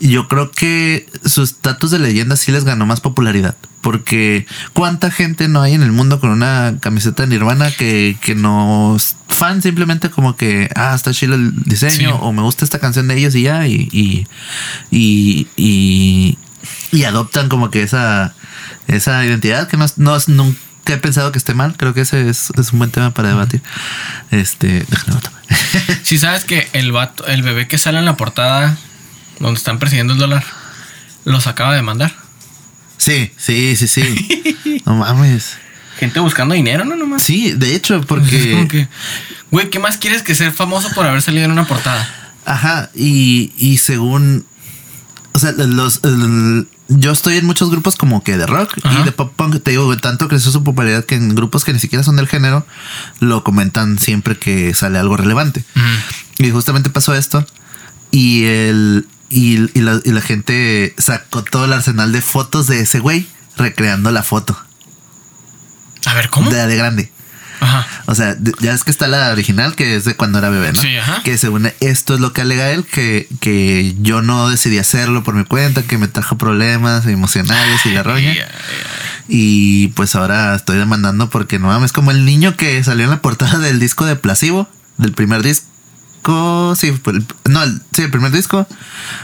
Yo 0.00 0.28
creo 0.28 0.50
que 0.50 1.06
su 1.24 1.42
estatus 1.42 1.90
de 1.90 1.98
leyenda 1.98 2.36
sí 2.36 2.52
les 2.52 2.64
ganó 2.64 2.86
más 2.86 3.00
popularidad. 3.00 3.56
Porque 3.80 4.44
cuánta 4.72 5.10
gente 5.10 5.46
no 5.48 5.62
hay 5.62 5.74
en 5.74 5.82
el 5.82 5.92
mundo 5.92 6.18
con 6.20 6.30
una 6.30 6.74
camiseta 6.80 7.22
de 7.22 7.28
Nirvana 7.28 7.70
que, 7.70 8.16
que 8.20 8.34
no 8.34 8.96
fan 9.28 9.62
simplemente 9.62 10.10
como 10.10 10.36
que, 10.36 10.68
ah, 10.74 10.92
está 10.94 11.12
chido 11.12 11.34
el 11.36 11.52
diseño 11.64 12.10
Sí. 12.10 12.18
o 12.20 12.32
me 12.32 12.42
gusta 12.42 12.64
esta 12.64 12.80
canción 12.80 13.06
de 13.08 13.16
ellos 13.16 13.34
y 13.36 13.42
ya. 13.42 13.66
Y, 13.68 13.88
y, 13.92 14.26
y, 14.90 15.46
y, 15.56 16.38
y 16.90 17.04
adoptan 17.04 17.48
como 17.48 17.70
que 17.70 17.82
esa, 17.82 18.34
esa 18.88 19.24
identidad 19.24 19.68
que 19.68 19.76
no, 19.76 19.84
es- 19.84 19.96
no 19.98 20.16
es- 20.16 20.28
nunca 20.28 20.58
he 20.86 20.96
pensado 20.96 21.30
que 21.32 21.38
esté 21.38 21.54
mal. 21.54 21.76
Creo 21.76 21.94
que 21.94 22.00
ese 22.00 22.28
es, 22.28 22.50
es 22.58 22.72
un 22.72 22.78
buen 22.80 22.90
tema 22.90 23.12
para 23.14 23.28
debatir. 23.28 23.62
Este, 24.32 24.84
déjame. 24.90 25.20
Si 26.02 26.18
sabes 26.18 26.44
que 26.44 26.68
el 26.72 26.90
vato, 26.92 27.26
el 27.26 27.42
bebé 27.42 27.68
que 27.68 27.78
sale 27.78 27.98
en 28.00 28.04
la 28.06 28.16
portada 28.16 28.76
donde 29.40 29.58
están 29.58 29.78
persiguiendo 29.78 30.12
el 30.14 30.18
dólar, 30.18 30.44
los 31.24 31.46
acaba 31.46 31.74
de 31.74 31.82
mandar. 31.82 32.14
Sí, 32.96 33.30
sí, 33.36 33.76
sí, 33.76 33.86
sí. 33.88 34.80
No 34.86 34.94
mames. 34.96 35.56
Gente 35.98 36.20
buscando 36.20 36.54
dinero, 36.54 36.84
¿no? 36.84 36.96
Nomás. 36.96 37.22
Sí, 37.22 37.52
de 37.52 37.74
hecho, 37.74 38.00
Pues 38.02 38.32
es 38.32 38.46
como 38.46 38.58
porque. 38.62 38.68
que, 38.68 38.88
güey, 39.50 39.68
¿qué 39.70 39.78
más 39.78 39.96
quieres 39.98 40.22
que 40.22 40.34
ser 40.34 40.52
famoso 40.52 40.88
por 40.94 41.04
haber 41.06 41.20
salido 41.22 41.44
en 41.44 41.50
una 41.52 41.66
portada? 41.66 42.08
Ajá, 42.44 42.90
y, 42.94 43.52
y 43.58 43.78
según. 43.78 44.46
O 45.32 45.38
sea, 45.38 45.52
los. 45.52 46.00
el- 46.04 46.68
yo 46.90 47.10
estoy 47.12 47.36
en 47.36 47.44
muchos 47.44 47.70
grupos 47.70 47.96
como 47.96 48.24
que 48.24 48.38
de 48.38 48.46
rock 48.46 48.72
Ajá. 48.82 49.00
y 49.00 49.04
de 49.04 49.12
pop 49.12 49.34
punk. 49.36 49.62
Te 49.62 49.72
digo, 49.72 49.94
tanto 49.98 50.26
creció 50.28 50.50
su 50.50 50.64
popularidad 50.64 51.04
que 51.04 51.16
en 51.16 51.34
grupos 51.34 51.64
que 51.64 51.74
ni 51.74 51.78
siquiera 51.80 52.02
son 52.02 52.16
del 52.16 52.28
género 52.28 52.66
lo 53.20 53.44
comentan 53.44 53.98
siempre 53.98 54.38
que 54.38 54.72
sale 54.74 54.98
algo 54.98 55.16
relevante. 55.18 55.64
Y 56.38 56.50
justamente 56.50 56.88
pasó 56.88 57.14
esto. 57.14 57.44
Y 58.10 58.44
el. 58.44 59.06
Y, 59.30 59.70
y 59.78 59.82
la, 59.82 60.00
y 60.04 60.10
la 60.10 60.20
gente 60.20 60.94
sacó 60.96 61.44
todo 61.44 61.66
el 61.66 61.72
arsenal 61.72 62.12
de 62.12 62.22
fotos 62.22 62.66
de 62.66 62.80
ese 62.80 62.98
güey 62.98 63.28
recreando 63.56 64.10
la 64.10 64.22
foto 64.22 64.58
A 66.06 66.14
ver, 66.14 66.30
¿cómo? 66.30 66.50
de, 66.50 66.66
de 66.66 66.76
grande. 66.76 67.12
Ajá. 67.60 67.86
O 68.06 68.14
sea, 68.14 68.36
ya 68.60 68.72
es 68.72 68.84
que 68.84 68.90
está 68.90 69.08
la 69.08 69.30
original, 69.32 69.74
que 69.74 69.96
es 69.96 70.04
de 70.04 70.14
cuando 70.14 70.38
era 70.38 70.48
bebé, 70.48 70.72
¿no? 70.72 70.80
Sí, 70.80 70.96
ajá. 70.96 71.22
Que 71.24 71.36
según 71.36 71.70
esto 71.80 72.14
es 72.14 72.20
lo 72.20 72.32
que 72.32 72.40
alega 72.42 72.70
él, 72.70 72.84
que, 72.84 73.28
que 73.40 73.96
yo 74.00 74.22
no 74.22 74.48
decidí 74.48 74.78
hacerlo 74.78 75.24
por 75.24 75.34
mi 75.34 75.44
cuenta, 75.44 75.82
que 75.82 75.98
me 75.98 76.08
trajo 76.08 76.38
problemas 76.38 77.04
emocionales 77.06 77.84
y 77.84 77.90
la 77.90 78.02
roña. 78.02 78.34
Y 79.28 79.88
pues 79.88 80.14
ahora 80.14 80.54
estoy 80.54 80.78
demandando 80.78 81.28
porque 81.28 81.58
no 81.58 81.66
mames, 81.66 81.92
como 81.92 82.12
el 82.12 82.24
niño 82.24 82.56
que 82.56 82.82
salió 82.84 83.04
en 83.04 83.10
la 83.10 83.20
portada 83.20 83.58
del 83.58 83.80
disco 83.80 84.06
de 84.06 84.16
Placebo, 84.16 84.68
del 84.96 85.12
primer 85.12 85.42
disco. 85.42 85.66
Sí, 86.76 86.88
el- 87.06 87.26
no, 87.48 87.62
el, 87.62 87.80
sí, 87.92 88.02
el 88.02 88.10
primer 88.10 88.30
disco. 88.32 88.66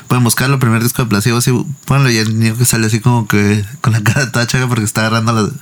Pueden 0.08 0.24
buscarlo, 0.24 0.54
el 0.54 0.60
primer 0.60 0.82
disco 0.82 1.02
de 1.02 1.08
Placebo. 1.08 1.40
Sí, 1.40 1.52
ponlo 1.84 2.08
y 2.10 2.16
el 2.16 2.38
niño 2.38 2.56
que 2.56 2.64
sale 2.64 2.86
así 2.86 3.00
como 3.00 3.28
que 3.28 3.64
con 3.80 3.92
la 3.92 4.02
cara 4.02 4.32
toda 4.32 4.46
chaga 4.46 4.66
porque 4.68 4.84
está 4.84 5.02
agarrando 5.06 5.52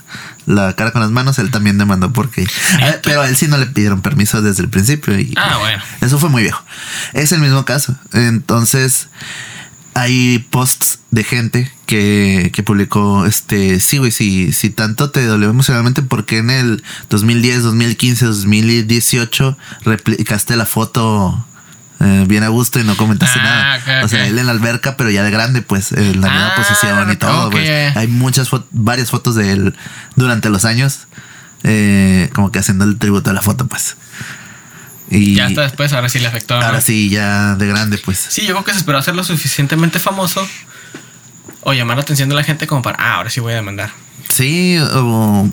la, 0.45 0.65
la 0.67 0.75
cara 0.75 0.91
con 0.91 1.01
las 1.01 1.11
manos. 1.11 1.39
Él 1.39 1.51
también 1.51 1.77
demandó 1.77 2.13
porque. 2.13 2.43
Eh, 2.43 2.99
pero 3.03 3.21
a 3.21 3.27
él 3.27 3.35
sí 3.35 3.47
no 3.47 3.57
le 3.57 3.65
pidieron 3.67 4.01
permiso 4.01 4.41
desde 4.41 4.63
el 4.63 4.69
principio. 4.69 5.17
Y, 5.19 5.33
Ah, 5.37 5.57
bueno. 5.59 5.83
Eso 6.01 6.17
fue 6.19 6.29
muy 6.29 6.43
viejo. 6.43 6.63
Es 7.13 7.31
el 7.33 7.39
mismo 7.41 7.65
caso. 7.65 7.95
Entonces, 8.13 9.07
hay 9.95 10.39
posts 10.49 10.99
de 11.11 11.23
gente 11.23 11.71
que, 11.85 12.49
que 12.53 12.63
publicó, 12.63 13.25
este, 13.25 13.79
sí, 13.79 13.97
güey, 13.99 14.11
si, 14.11 14.51
si 14.53 14.69
tanto 14.69 15.11
te 15.11 15.25
dolió 15.25 15.49
emocionalmente, 15.49 16.01
¿por 16.01 16.25
qué 16.25 16.37
en 16.39 16.49
el 16.49 16.83
2010, 17.09 17.63
2015, 17.63 18.25
2018 18.25 19.57
replicaste 19.85 20.55
la 20.55 20.65
foto 20.65 21.45
eh, 21.99 22.25
bien 22.27 22.43
a 22.43 22.47
gusto 22.49 22.79
y 22.79 22.83
no 22.83 22.97
comentaste 22.97 23.39
Ah, 23.39 23.77
nada? 23.85 24.05
O 24.05 24.07
sea, 24.07 24.25
él 24.27 24.37
en 24.39 24.47
la 24.47 24.51
alberca, 24.51 24.97
pero 24.97 25.09
ya 25.09 25.23
de 25.23 25.31
grande, 25.31 25.61
pues, 25.61 25.91
en 25.91 26.21
la 26.21 26.29
misma 26.29 26.47
Ah, 26.53 26.55
posición 26.55 27.11
y 27.11 27.15
todo, 27.15 27.49
pues. 27.51 27.95
Hay 27.95 28.07
muchas 28.07 28.49
fotos, 28.49 28.67
varias 28.71 29.11
fotos 29.11 29.35
de 29.35 29.51
él 29.51 29.75
durante 30.15 30.49
los 30.49 30.65
años, 30.65 31.07
eh, 31.63 32.29
como 32.33 32.51
que 32.51 32.59
haciendo 32.59 32.83
el 32.85 32.97
tributo 32.97 33.29
a 33.29 33.33
la 33.33 33.41
foto, 33.41 33.67
pues. 33.67 33.95
Y 35.13 35.35
Ya 35.35 35.45
hasta 35.47 35.61
después, 35.61 35.93
ahora 35.93 36.09
sí 36.09 36.19
le 36.19 36.27
afectó. 36.27 36.59
¿no? 36.59 36.65
ahora 36.65 36.81
sí, 36.81 37.09
ya 37.09 37.55
de 37.55 37.67
grande, 37.67 37.97
pues. 37.97 38.17
Sí, 38.29 38.41
yo 38.45 38.53
creo 38.53 38.63
que 38.65 38.71
se 38.71 38.77
esperó 38.79 38.97
hacerlo 38.97 39.23
suficientemente 39.23 39.99
famoso 39.99 40.47
o 41.61 41.73
llamar 41.73 41.97
la 41.97 42.03
atención 42.03 42.29
de 42.29 42.35
la 42.35 42.43
gente 42.43 42.67
como 42.67 42.81
para, 42.81 42.97
ah, 42.99 43.15
ahora 43.15 43.29
sí 43.29 43.39
voy 43.39 43.53
a 43.53 43.55
demandar. 43.57 43.91
Sí, 44.29 44.77
o, 44.79 45.49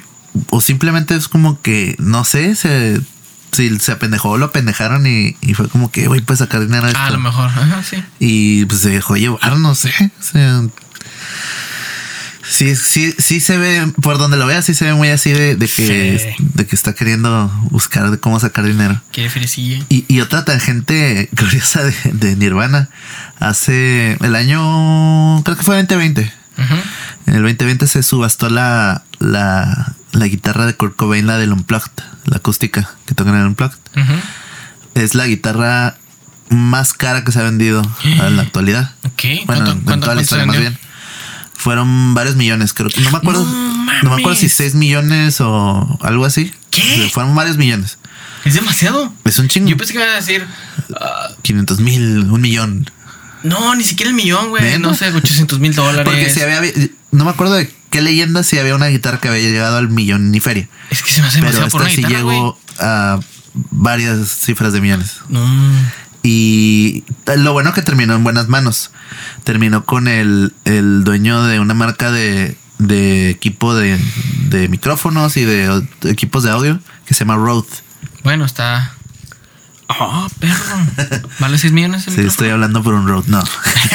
o 0.51 0.61
simplemente 0.61 1.15
es 1.15 1.29
como 1.29 1.61
que, 1.61 1.95
no 1.99 2.25
sé, 2.25 2.55
se, 2.57 3.01
si 3.53 3.79
se 3.79 3.93
apendejó, 3.93 4.39
lo 4.39 4.47
apendejaron 4.47 5.07
y, 5.07 5.37
y 5.41 5.55
fue 5.55 5.69
como 5.69 5.91
que, 5.91 6.07
güey, 6.09 6.21
pues 6.21 6.39
sacar 6.41 6.61
dinero 6.61 6.85
Ah, 6.87 6.89
a 6.89 6.91
esto. 7.07 7.13
lo 7.17 7.21
mejor, 7.21 7.47
ajá, 7.47 7.83
sí. 7.83 8.03
Y 8.19 8.65
pues 8.67 8.81
se 8.81 8.91
dejó 8.91 9.17
llevar, 9.17 9.57
no 9.59 9.75
sé. 9.75 9.93
O 10.19 10.23
sea, 10.23 10.63
Sí, 12.51 12.75
sí, 12.75 13.15
sí 13.17 13.39
se 13.41 13.57
ve, 13.59 13.93
por 14.03 14.19
donde 14.19 14.37
lo 14.37 14.45
veas, 14.47 14.65
sí 14.65 14.75
se 14.75 14.85
ve 14.85 14.95
muy 14.95 15.09
así 15.09 15.31
de, 15.33 15.55
de 15.57 15.67
que, 15.69 16.35
Sí. 16.37 16.45
de 16.55 16.67
que 16.67 16.75
está 16.75 16.95
queriendo 16.95 17.49
buscar 17.71 18.11
de 18.11 18.19
cómo 18.19 18.41
sacar 18.41 18.65
dinero. 18.65 19.01
Quiere 19.13 19.31
fresilla. 19.31 19.85
Y, 19.89 20.05
y 20.09 20.21
otra 20.21 20.45
tangente 20.45 21.29
curiosa 21.39 21.83
de, 21.85 21.95
de 22.13 22.35
Nirvana. 22.37 22.89
Hace 23.39 24.19
el 24.21 24.35
año, 24.35 25.43
creo 25.45 25.57
que 25.57 25.63
fue 25.63 25.77
2020. 25.77 26.23
Ujú. 26.59 26.75
En 27.27 27.35
el 27.37 27.43
2020 27.43 27.87
se 27.87 28.03
subastó 28.03 28.51
la, 28.51 29.05
la, 29.21 29.95
la 30.13 30.27
guitarra 30.27 30.67
de 30.67 30.75
Kurt 30.75 30.97
Cobain, 30.97 31.27
la 31.27 31.39
del 31.39 31.53
Unplugged, 31.53 31.93
la 32.25 32.39
acústica 32.39 32.91
que 33.07 33.15
tocan 33.15 33.35
en 33.35 33.41
el 33.43 33.47
Unplugged. 33.47 33.79
Es 34.95 35.15
la 35.15 35.27
guitarra 35.27 35.97
más 36.49 36.93
cara 36.95 37.23
que 37.25 37.31
se 37.31 37.39
ha 37.39 37.45
vendido 37.45 37.81
en 38.03 38.37
la 38.37 38.43
actualidad. 38.47 38.93
Ok. 39.05 39.23
Bueno, 39.47 39.65
¿Cuánto, 39.65 39.71
en 39.73 39.81
cuánto, 40.01 40.25
se 40.25 40.47
más 40.47 40.59
bien. 40.59 40.77
Fueron 41.61 42.15
varios 42.15 42.37
millones, 42.37 42.73
creo 42.73 42.89
que 42.89 43.01
no 43.03 43.11
me 43.11 43.19
acuerdo. 43.19 43.45
No 43.45 44.03
No, 44.03 44.11
me 44.11 44.21
acuerdo 44.21 44.35
si 44.35 44.47
mames. 44.47 44.57
6 44.57 44.75
millones 44.77 45.41
o 45.41 45.99
algo 46.03 46.25
así. 46.25 46.53
¿Qué? 46.71 47.11
Fueron 47.13 47.35
varios 47.35 47.57
millones. 47.59 47.99
Es 48.45 48.55
demasiado. 48.55 49.13
Es 49.25 49.39
un 49.39 49.49
chingo. 49.49 49.69
Yo 49.69 49.77
pensé 49.77 49.93
que 49.93 49.99
iba 49.99 50.11
a 50.11 50.15
decir. 50.17 50.47
ah, 50.99 51.29
500 51.43 51.81
mil, 51.81 52.19
un 52.31 52.41
millón. 52.41 52.91
no, 53.43 53.75
ni 53.75 53.85
siquiera 53.85 54.09
el 54.09 54.17
millón, 54.17 54.49
güey. 54.49 54.79
No 54.79 54.95
sé, 54.95 55.13
800 55.13 55.59
mil 55.59 55.75
dólares. 55.75 56.05
Porque 56.05 56.31
si 56.31 56.41
había, 56.41 56.63
no 57.11 57.25
me 57.25 57.31
acuerdo 57.31 57.55
de 57.55 57.71
qué 57.91 58.01
leyenda 58.01 58.43
si 58.43 58.59
había 58.59 58.75
una 58.75 58.87
guitarra 58.87 59.21
que 59.21 59.29
había 59.29 59.43
llegado 59.51 59.77
al 59.77 59.91
millón 59.91 60.31
ni 60.31 60.41
feria. 60.41 60.69
Es 60.89 61.03
que 61.03 61.11
se 61.11 61.21
me 61.21 61.29
hace 61.29 61.41
Pero 61.41 61.53
demasiado 61.53 61.67
esta 61.67 61.73
por 61.79 61.83
una 61.83 61.91
sí 61.91 61.97
guitarra, 61.97 62.17
llegó 62.17 62.59
a 62.79 63.21
varias 63.71 64.29
cifras 64.29 64.73
de 64.73 64.81
millones. 64.81 65.17
No. 65.29 65.45
Y 66.23 67.05
lo 67.37 67.53
bueno 67.53 67.73
que 67.73 67.83
terminó 67.83 68.15
en 68.15 68.25
buenas 68.25 68.49
manos. 68.49 68.91
Terminó 69.45 69.85
con 69.85 70.07
el, 70.09 70.53
el 70.65 71.03
dueño 71.05 71.43
de 71.45 71.61
una 71.61 71.75
marca 71.75 72.11
de, 72.11 72.57
de 72.79 73.31
equipo 73.31 73.75
de, 73.75 73.99
de 74.49 74.69
micrófonos 74.69 75.37
y 75.37 75.45
de 75.45 75.69
o- 75.71 75.83
equipos 76.09 76.43
de 76.43 76.51
audio 76.51 76.79
que 77.07 77.15
se 77.15 77.21
llama 77.25 77.37
Rode. 77.37 77.67
Bueno, 78.23 78.45
está. 78.45 78.93
Oh, 79.99 80.29
perro. 80.39 81.21
¿Vale 81.41 81.59
6 81.59 81.73
millones 81.73 82.07
el 82.07 82.13
Sí, 82.15 82.21
micrófono? 82.21 82.31
estoy 82.31 82.49
hablando 82.51 82.83
por 82.83 82.95
un 82.95 83.09
Rode, 83.09 83.29
no. 83.29 83.43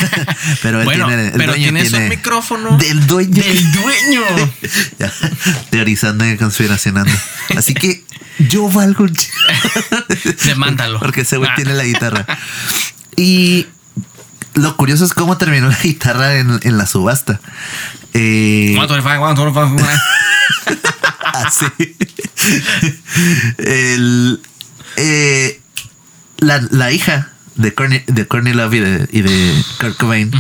pero 0.62 0.80
él 0.80 0.86
Bueno, 0.86 1.08
tiene. 1.08 1.28
El 1.28 1.32
pero 1.34 1.52
dueño 1.54 1.64
tienes 1.64 1.90
tiene 1.90 2.04
un 2.06 2.10
micrófono 2.10 2.78
Del 2.78 3.08
dueño. 3.08 3.42
del 3.42 3.72
dueño. 3.72 4.22
Ya, 5.00 5.12
teorizando 5.70 6.28
y 6.30 6.36
conspiracionando. 6.38 7.12
Así 7.58 7.74
que 7.74 8.04
yo 8.40 8.70
valgo 8.70 9.06
Demándalo. 10.46 11.00
Porque 11.00 11.22
ese 11.22 11.38
güey 11.38 11.50
Ah. 11.50 11.56
tiene 11.56 11.74
la 11.74 11.84
guitarra. 11.86 12.26
Y 13.16 13.68
lo 14.56 14.76
curioso 14.76 15.06
es 15.06 15.14
cómo 15.14 15.38
terminó 15.38 15.70
la 15.70 15.80
guitarra 15.82 16.36
en, 16.36 16.60
en 16.64 16.78
la 16.78 16.86
subasta. 16.88 17.40
Eh, 18.14 18.72
125, 18.74 19.36
125. 19.36 19.88
así. 21.34 21.66
El, 23.58 24.42
eh, 24.98 25.62
la, 26.38 26.62
la 26.72 26.92
hija 26.92 27.30
de 27.56 27.74
Courtney, 27.74 28.04
de 28.08 28.28
Courtney 28.28 28.54
Love 28.54 28.74
y 28.74 28.80
de, 28.80 29.10
y 29.12 29.22
de 29.22 29.64
Kurt 29.80 29.98
Cobain. 29.98 30.32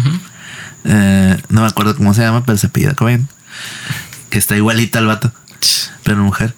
eh, 0.84 1.38
no 1.50 1.62
me 1.62 1.68
acuerdo 1.68 1.96
cómo 1.96 2.14
se 2.14 2.22
llama, 2.22 2.44
pero 2.46 2.58
se 2.58 2.68
apellida 2.68 2.94
Cobain. 2.94 3.28
Que 4.30 4.38
está 4.38 4.56
igualita 4.56 5.00
al 5.00 5.08
vato 5.08 5.32
pero 6.04 6.24
mujer. 6.24 6.56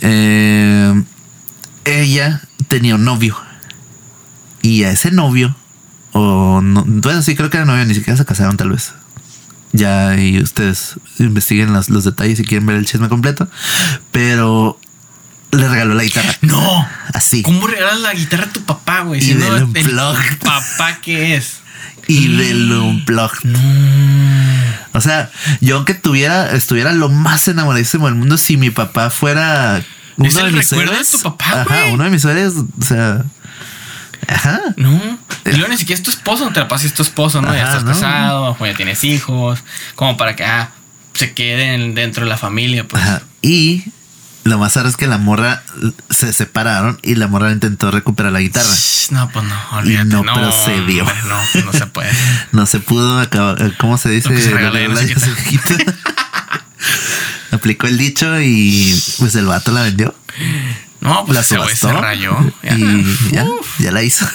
Eh, 0.00 1.02
ella 1.84 2.42
tenía 2.68 2.96
un 2.96 3.04
novio. 3.04 3.36
Y 4.62 4.82
a 4.84 4.90
ese 4.90 5.10
novio, 5.10 5.56
o 6.12 6.60
no, 6.62 6.84
bueno, 6.86 7.22
sí, 7.22 7.34
creo 7.34 7.48
que 7.48 7.56
era 7.56 7.66
novio, 7.66 7.86
ni 7.86 7.94
siquiera 7.94 8.16
se 8.16 8.26
casaron, 8.26 8.56
tal 8.56 8.70
vez. 8.70 8.92
Ya, 9.72 10.20
y 10.20 10.42
ustedes 10.42 10.96
investiguen 11.18 11.72
los, 11.72 11.88
los 11.88 12.04
detalles 12.04 12.38
si 12.38 12.44
quieren 12.44 12.66
ver 12.66 12.76
el 12.76 12.86
chisme 12.86 13.08
completo. 13.08 13.48
Pero 14.10 14.78
le 15.52 15.68
regaló 15.68 15.94
la 15.94 16.02
guitarra. 16.04 16.34
No. 16.42 16.88
Así. 17.12 17.42
¿Cómo 17.42 17.66
regalas 17.66 18.00
la 18.00 18.14
guitarra 18.14 18.44
a 18.44 18.52
tu 18.52 18.62
papá, 18.62 19.00
güey? 19.00 19.20
Y 19.20 19.24
Si 19.24 19.34
no, 19.34 19.44
del 19.44 19.54
el 19.56 19.62
Unplugged. 19.64 20.38
papá 20.38 21.00
que 21.02 21.36
es. 21.36 21.60
Y 22.06 22.28
del 22.36 22.72
Unplugged. 22.72 23.44
No. 23.44 23.58
O 24.92 25.00
sea, 25.00 25.30
yo 25.60 25.76
aunque 25.76 25.94
tuviera, 25.94 26.52
estuviera 26.52 26.92
lo 26.92 27.08
más 27.08 27.46
enamoradísimo 27.48 28.06
del 28.06 28.16
mundo, 28.16 28.36
si 28.38 28.56
mi 28.56 28.70
papá 28.70 29.10
fuera 29.10 29.82
uno 30.16 30.28
Es 30.28 30.34
de 30.34 30.40
el 30.42 30.52
mis 30.52 30.70
recuerdo 30.70 30.92
de 30.92 31.04
tu 31.04 31.18
papá, 31.22 31.62
Ajá, 31.62 31.86
uno 31.92 32.04
de 32.04 32.10
mis 32.10 32.24
héroes, 32.24 32.54
o 32.56 32.84
sea. 32.84 33.24
Ajá. 34.28 34.60
No. 34.76 35.18
Y 35.46 35.52
luego 35.52 35.68
ni 35.68 35.78
siquiera 35.78 35.98
es 35.98 36.02
tu 36.02 36.10
esposo, 36.10 36.44
no 36.44 36.52
te 36.52 36.60
la 36.60 36.68
pases 36.68 36.88
es 36.88 36.94
tu 36.94 37.02
esposo, 37.02 37.40
¿no? 37.40 37.54
ya 37.54 37.64
estás 37.64 37.84
no. 37.84 37.92
casado, 37.92 38.56
o 38.58 38.66
ya 38.66 38.74
tienes 38.74 39.02
hijos, 39.04 39.60
como 39.94 40.16
para 40.16 40.36
que 40.36 40.44
ah, 40.44 40.70
se 41.14 41.32
queden 41.32 41.94
dentro 41.94 42.24
de 42.24 42.28
la 42.28 42.36
familia, 42.36 42.86
pues. 42.86 43.02
Ajá. 43.02 43.22
Y 43.40 43.84
lo 44.44 44.58
más 44.58 44.74
raro 44.76 44.88
es 44.88 44.96
que 44.96 45.06
la 45.06 45.18
morra 45.18 45.62
se 46.08 46.32
separaron 46.32 46.98
y 47.02 47.14
la 47.14 47.28
morra 47.28 47.52
intentó 47.52 47.90
recuperar 47.90 48.32
la 48.32 48.40
guitarra. 48.40 48.68
No, 49.10 49.28
pues 49.30 49.44
no, 49.44 49.54
olvídate. 49.78 50.06
no 50.08 50.22
no 50.22 50.34
procedió. 50.34 51.04
No, 51.04 51.62
no 51.64 51.72
se 51.72 51.86
puede. 51.86 52.10
No 52.52 52.66
se 52.66 52.80
pudo 52.80 53.20
acabar. 53.20 53.60
eh, 53.62 53.72
¿Cómo 53.78 53.98
se 53.98 54.08
dice? 54.10 54.28
Se 54.40 54.50
no. 54.50 54.70
Aplicó 57.52 57.86
el 57.86 57.98
dicho 57.98 58.40
y 58.40 58.98
pues 59.18 59.34
el 59.34 59.46
vato 59.46 59.72
la 59.72 59.82
vendió. 59.82 60.14
No, 61.00 61.24
pues 61.24 61.34
la 61.34 61.40
ese 61.40 61.56
güey 61.56 61.70
se 61.70 61.76
subastó. 61.76 62.00
rayó. 62.00 62.36
Y 62.62 63.04
ya, 63.32 63.46
ya 63.78 63.92
la 63.92 64.02
hizo. 64.02 64.26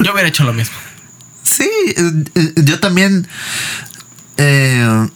yo 0.00 0.12
hubiera 0.12 0.28
hecho 0.28 0.44
lo 0.44 0.52
mismo. 0.52 0.74
Sí, 1.42 1.68
eh, 1.96 2.24
eh, 2.34 2.52
yo 2.64 2.80
también. 2.80 3.28
Eh, 4.36 5.08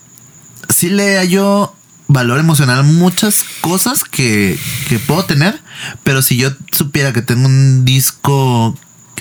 sí 0.68 0.90
le 0.90 1.18
hallo 1.18 1.74
valor 2.09 2.41
emocional 2.41 2.85
muchas 2.85 3.45
cosas 3.61 4.03
que, 4.05 4.59
que 4.89 4.99
puedo 4.99 5.25
tener, 5.25 5.61
pero 6.05 6.23
si 6.23 6.37
yo 6.37 6.51
supiera 6.73 7.13
que 7.13 7.23
tengo 7.23 7.47
un 7.47 7.85
disco 7.85 8.77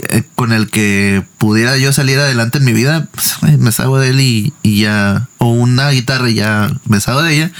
eh, 0.09 0.23
con 0.35 0.53
el 0.53 0.69
que 0.69 1.25
pudiera 1.37 1.77
yo 1.77 1.91
salir 1.91 2.17
adelante 2.19 2.59
en 2.59 2.65
mi 2.65 2.73
vida, 2.73 3.07
pues, 3.11 3.35
me 3.59 3.71
salgo 3.71 3.99
de 3.99 4.09
él 4.11 4.21
y, 4.21 4.53
y 4.63 4.81
ya, 4.81 5.27
o 5.37 5.47
una 5.51 5.89
guitarra 5.89 6.29
y 6.29 6.35
ya 6.35 6.71
me 6.85 6.99
salgo 7.01 7.23
de 7.23 7.35
ella 7.35 7.51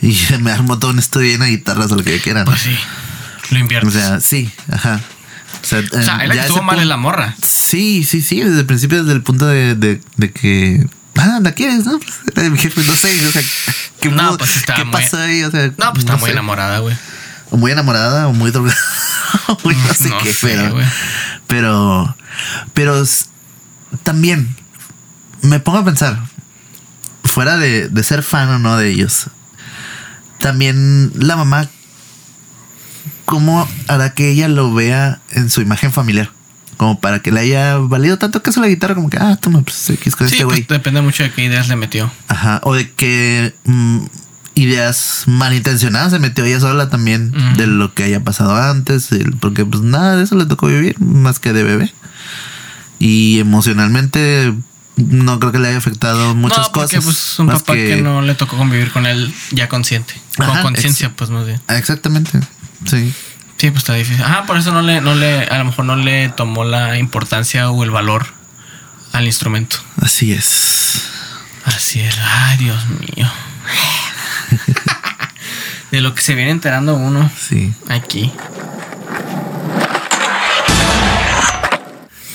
y 0.00 0.12
ya 0.12 0.38
me 0.40 0.50
armo 0.50 0.78
todo 0.78 0.90
un 0.90 0.98
estudio 0.98 1.30
lleno 1.32 1.44
de 1.44 1.50
guitarras 1.50 1.92
o 1.92 1.96
lo 1.96 2.02
que 2.04 2.20
quieran. 2.20 2.44
Pues 2.44 2.60
sí, 2.62 2.76
lo 3.50 3.56
o 3.56 3.60
inviertes. 3.60 3.92
sea, 3.92 4.20
sí, 4.20 4.50
ajá. 4.72 5.00
O 5.62 5.66
sea, 5.66 5.78
O 5.78 6.02
sea, 6.02 6.16
él 6.24 6.32
estuvo 6.32 6.62
mal 6.62 6.78
es 6.80 6.86
la 6.86 6.96
morra. 6.98 7.34
Sí, 7.40 8.04
sí, 8.04 8.20
sí, 8.20 8.40
desde 8.40 8.60
el 8.60 8.66
principio, 8.66 9.02
desde 9.02 9.14
el 9.14 9.22
punto 9.22 9.46
de, 9.46 9.74
de, 9.74 10.00
de 10.16 10.30
que. 10.30 10.86
Ah, 11.16 11.38
la 11.40 11.52
quieres, 11.52 11.84
¿no? 11.86 11.98
Pues, 12.34 12.50
mi 12.50 12.58
jefe, 12.58 12.82
no 12.84 12.94
sé, 12.94 13.26
o 13.26 13.30
sea, 13.32 13.42
¿qué, 14.00 14.08
No, 14.10 14.36
pues, 14.36 14.56
está 14.56 14.74
¿qué 14.74 14.84
muy- 14.84 14.92
pasó 14.92 15.18
ahí? 15.18 15.42
O 15.44 15.50
sea, 15.50 15.66
No, 15.78 15.92
pues 15.92 16.04
está 16.04 16.16
muy 16.16 16.26
sé. 16.26 16.32
enamorada, 16.32 16.78
güey. 16.80 16.96
O 17.50 17.56
muy 17.56 17.70
enamorada, 17.72 18.26
o 18.28 18.32
muy 18.32 18.50
drogada, 18.50 18.76
o 19.48 19.58
muy 19.64 19.74
no 19.76 19.94
sé 19.94 20.08
No 20.08 20.18
qué, 20.18 20.32
sé, 20.32 20.46
pero, 20.48 20.76
pero. 21.46 22.16
Pero 22.74 23.04
también 24.02 24.56
me 25.42 25.60
pongo 25.60 25.78
a 25.78 25.84
pensar, 25.84 26.18
fuera 27.22 27.56
de, 27.58 27.88
de 27.88 28.02
ser 28.04 28.22
fan 28.24 28.48
o 28.48 28.58
no 28.58 28.76
de 28.76 28.90
ellos, 28.90 29.26
también 30.40 31.12
la 31.14 31.36
mamá, 31.36 31.68
¿cómo 33.24 33.68
hará 33.88 34.14
que 34.14 34.30
ella 34.30 34.48
lo 34.48 34.74
vea 34.74 35.20
en 35.30 35.48
su 35.50 35.60
imagen 35.60 35.92
familiar? 35.92 36.30
Como 36.76 37.00
para 37.00 37.20
que 37.20 37.30
le 37.32 37.40
haya 37.40 37.76
valido 37.78 38.18
tanto 38.18 38.42
caso 38.42 38.60
la 38.60 38.68
guitarra, 38.68 38.94
como 38.94 39.10
que, 39.10 39.18
ah, 39.18 39.36
toma, 39.40 39.62
pues 39.62 39.88
X 39.90 40.16
con 40.16 40.28
Sí, 40.28 40.34
este 40.34 40.44
pues 40.44 40.56
güey. 40.66 40.66
depende 40.68 41.00
mucho 41.02 41.22
de 41.22 41.30
qué 41.32 41.44
ideas 41.44 41.68
le 41.68 41.76
metió. 41.76 42.10
Ajá. 42.28 42.60
O 42.64 42.74
de 42.74 42.90
que 42.90 43.54
mm, 43.64 43.98
ideas 44.54 45.24
malintencionadas 45.26 46.12
se 46.12 46.18
metió 46.18 46.44
ella 46.44 46.60
sola 46.60 46.88
también 46.88 47.32
de 47.56 47.66
lo 47.66 47.94
que 47.94 48.04
haya 48.04 48.22
pasado 48.22 48.56
antes. 48.56 49.10
Porque 49.40 49.64
pues 49.64 49.82
nada 49.82 50.16
de 50.16 50.24
eso 50.24 50.36
le 50.36 50.46
tocó 50.46 50.66
vivir 50.66 50.98
más 51.00 51.38
que 51.38 51.52
de 51.52 51.62
bebé. 51.62 51.92
Y 52.98 53.38
emocionalmente 53.40 54.54
no 54.96 55.40
creo 55.40 55.52
que 55.52 55.58
le 55.58 55.68
haya 55.68 55.78
afectado 55.78 56.34
muchas 56.34 56.66
no, 56.66 56.72
porque 56.72 56.96
cosas. 56.96 57.04
pues 57.04 57.38
un 57.40 57.46
más 57.46 57.62
papá 57.62 57.74
que... 57.74 58.00
no 58.00 58.22
le 58.22 58.34
tocó 58.34 58.56
convivir 58.56 58.92
con 58.92 59.06
él 59.06 59.32
ya 59.50 59.68
consciente. 59.68 60.14
Ajá, 60.38 60.62
con 60.62 60.72
conciencia, 60.72 61.12
pues 61.14 61.30
más 61.30 61.46
bien. 61.46 61.60
Exactamente. 61.68 62.40
Sí. 62.86 63.12
Sí, 63.56 63.70
pues 63.70 63.82
está 63.82 63.94
difícil. 63.94 64.22
Ajá, 64.22 64.44
por 64.46 64.56
eso 64.58 64.72
no 64.72 64.82
le, 64.82 65.00
no 65.00 65.14
le, 65.14 65.44
a 65.44 65.58
lo 65.58 65.64
mejor 65.66 65.84
no 65.86 65.94
le 65.96 66.28
tomó 66.30 66.64
la 66.64 66.98
importancia 66.98 67.70
o 67.70 67.84
el 67.84 67.90
valor 67.90 68.26
al 69.12 69.24
instrumento. 69.26 69.76
Así 70.02 70.32
es. 70.32 71.02
Así 71.64 72.00
es. 72.00 72.16
Ay, 72.20 72.58
Dios 72.58 72.84
mío. 72.86 73.30
De 75.90 76.00
lo 76.00 76.14
que 76.14 76.22
se 76.22 76.34
viene 76.34 76.50
enterando 76.50 76.94
uno 76.96 77.30
Sí. 77.38 77.72
aquí. 77.88 78.32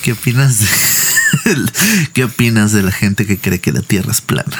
¿Qué 0.02 0.12
opinas 0.12 0.58
de 0.60 0.66
¿Qué 2.14 2.24
opinas 2.24 2.72
de 2.72 2.82
la 2.82 2.90
gente 2.90 3.26
que 3.26 3.38
cree 3.38 3.60
que 3.60 3.70
la 3.70 3.82
Tierra 3.82 4.10
es 4.12 4.22
plana? 4.22 4.56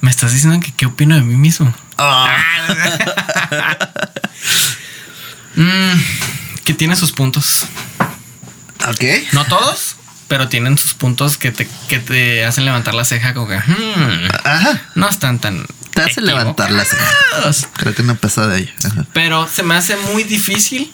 Me 0.00 0.10
estás 0.10 0.32
diciendo 0.32 0.58
que 0.64 0.72
qué 0.72 0.86
opino 0.86 1.14
de 1.14 1.20
mí 1.20 1.36
mismo. 1.36 1.72
Mm, 5.56 6.00
que 6.64 6.74
tiene 6.74 6.96
sus 6.96 7.12
puntos. 7.12 7.66
Ok. 8.88 9.04
No 9.32 9.44
todos, 9.44 9.96
pero 10.28 10.48
tienen 10.48 10.78
sus 10.78 10.94
puntos 10.94 11.36
que 11.36 11.52
te, 11.52 11.68
que 11.88 11.98
te 11.98 12.44
hacen 12.44 12.64
levantar 12.64 12.94
la 12.94 13.04
ceja 13.04 13.34
como 13.34 13.48
que 13.48 13.58
hmm, 13.58 14.28
Ajá. 14.44 14.82
no 14.94 15.08
están 15.08 15.38
tan, 15.38 15.66
te 15.94 16.02
hace 16.02 16.20
levantar 16.20 16.70
la 16.70 16.84
ceja. 16.84 17.06
Creo 17.74 17.94
que 17.94 18.02
no 18.02 18.12
empezó 18.12 18.46
de 18.48 18.56
ahí. 18.56 18.74
Ajá. 18.84 19.04
Pero 19.12 19.48
se 19.48 19.62
me 19.62 19.74
hace 19.74 19.96
muy 19.96 20.24
difícil 20.24 20.92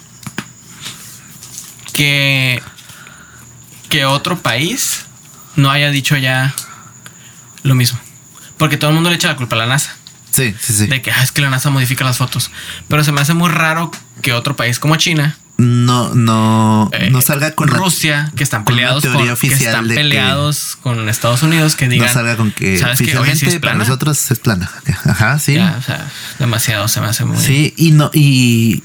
que, 1.93 2.63
que 3.89 4.05
otro 4.05 4.39
país 4.41 5.05
no 5.57 5.71
haya 5.71 5.91
dicho 5.91 6.17
ya 6.17 6.55
lo 7.63 7.75
mismo. 7.75 7.99
Porque 8.57 8.77
todo 8.77 8.91
el 8.91 8.95
mundo 8.95 9.11
le 9.11 9.17
echa 9.17 9.29
la 9.29 9.37
culpa 9.37 9.57
a 9.57 9.61
la 9.61 9.67
NASA. 9.67 9.97
Sí, 10.31 10.55
sí, 10.61 10.73
sí. 10.73 10.87
De 10.87 11.03
que 11.03 11.11
"Ah, 11.11 11.23
es 11.23 11.33
que 11.33 11.41
la 11.43 11.51
NASA 11.51 11.71
modifica 11.71 12.05
las 12.05 12.19
fotos. 12.19 12.51
Pero 12.89 13.03
se 13.05 13.13
me 13.13 13.21
hace 13.21 13.35
muy 13.35 13.49
raro 13.51 13.91
que 14.23 14.33
otro 14.33 14.55
país 14.57 14.79
como 14.79 14.97
China, 14.97 15.37
No, 15.61 16.15
no, 16.15 16.89
eh, 16.93 17.11
no 17.11 17.21
salga 17.21 17.51
con 17.57 17.67
Rusia, 17.67 18.31
que 18.37 18.45
están 18.45 18.63
con 18.63 18.75
peleados 18.77 19.03
con, 19.03 19.11
teoría 19.13 19.27
que 19.27 19.33
oficial 19.33 19.61
están 19.61 19.89
de 19.89 19.95
que- 19.97 20.01
peleados 20.03 20.77
con 20.81 21.09
Estados 21.09 21.43
Unidos, 21.43 21.75
que 21.75 21.89
digan 21.89 22.07
no 22.07 22.13
salga 22.13 22.37
con 22.37 22.53
que 22.53 22.79
¿sabes 22.79 22.99
qué? 22.99 23.07
Oye, 23.07 23.19
oficialmente 23.19 23.39
sí 23.41 23.47
es 23.47 23.53
para 23.55 23.73
plana". 23.73 23.79
nosotros 23.79 24.31
es 24.31 24.39
plana. 24.39 24.71
Ajá, 25.07 25.39
sí. 25.41 25.55
Ya, 25.55 25.75
o 25.77 25.83
sea, 25.83 26.07
demasiado 26.39 26.87
se 26.87 27.01
me 27.01 27.09
hace 27.09 27.25
muy. 27.25 27.37
Sí, 27.43 27.75
y 27.77 27.91
no, 27.91 28.09
y. 28.15 28.85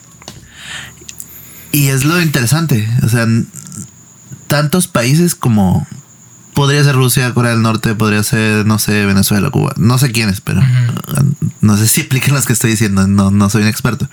Y 1.72 1.88
es 1.90 2.06
lo 2.06 2.20
interesante. 2.22 2.88
O 3.04 3.10
sea, 3.10 3.28
tantos 4.48 4.88
países 4.88 5.36
como. 5.36 5.88
Podría 6.54 6.84
ser 6.84 6.96
Rusia, 6.96 7.34
Corea 7.34 7.52
del 7.52 7.62
Norte, 7.62 7.96
podría 7.96 8.22
ser, 8.24 8.66
no 8.66 8.78
sé, 8.78 9.06
Venezuela, 9.06 9.50
Cuba. 9.50 9.74
No 9.78 9.98
sé 9.98 10.12
quiénes, 10.12 10.42
pero 10.42 10.62
uh, 10.62 11.34
no 11.62 11.78
sé 11.78 11.88
si 11.88 12.02
apliquen 12.06 12.34
las 12.34 12.46
que 12.46 12.54
estoy 12.54 12.72
diciendo. 12.72 13.08
No, 13.08 13.32
no 13.32 13.50
soy 13.50 13.64
un 13.64 13.68
experto. 13.68 14.08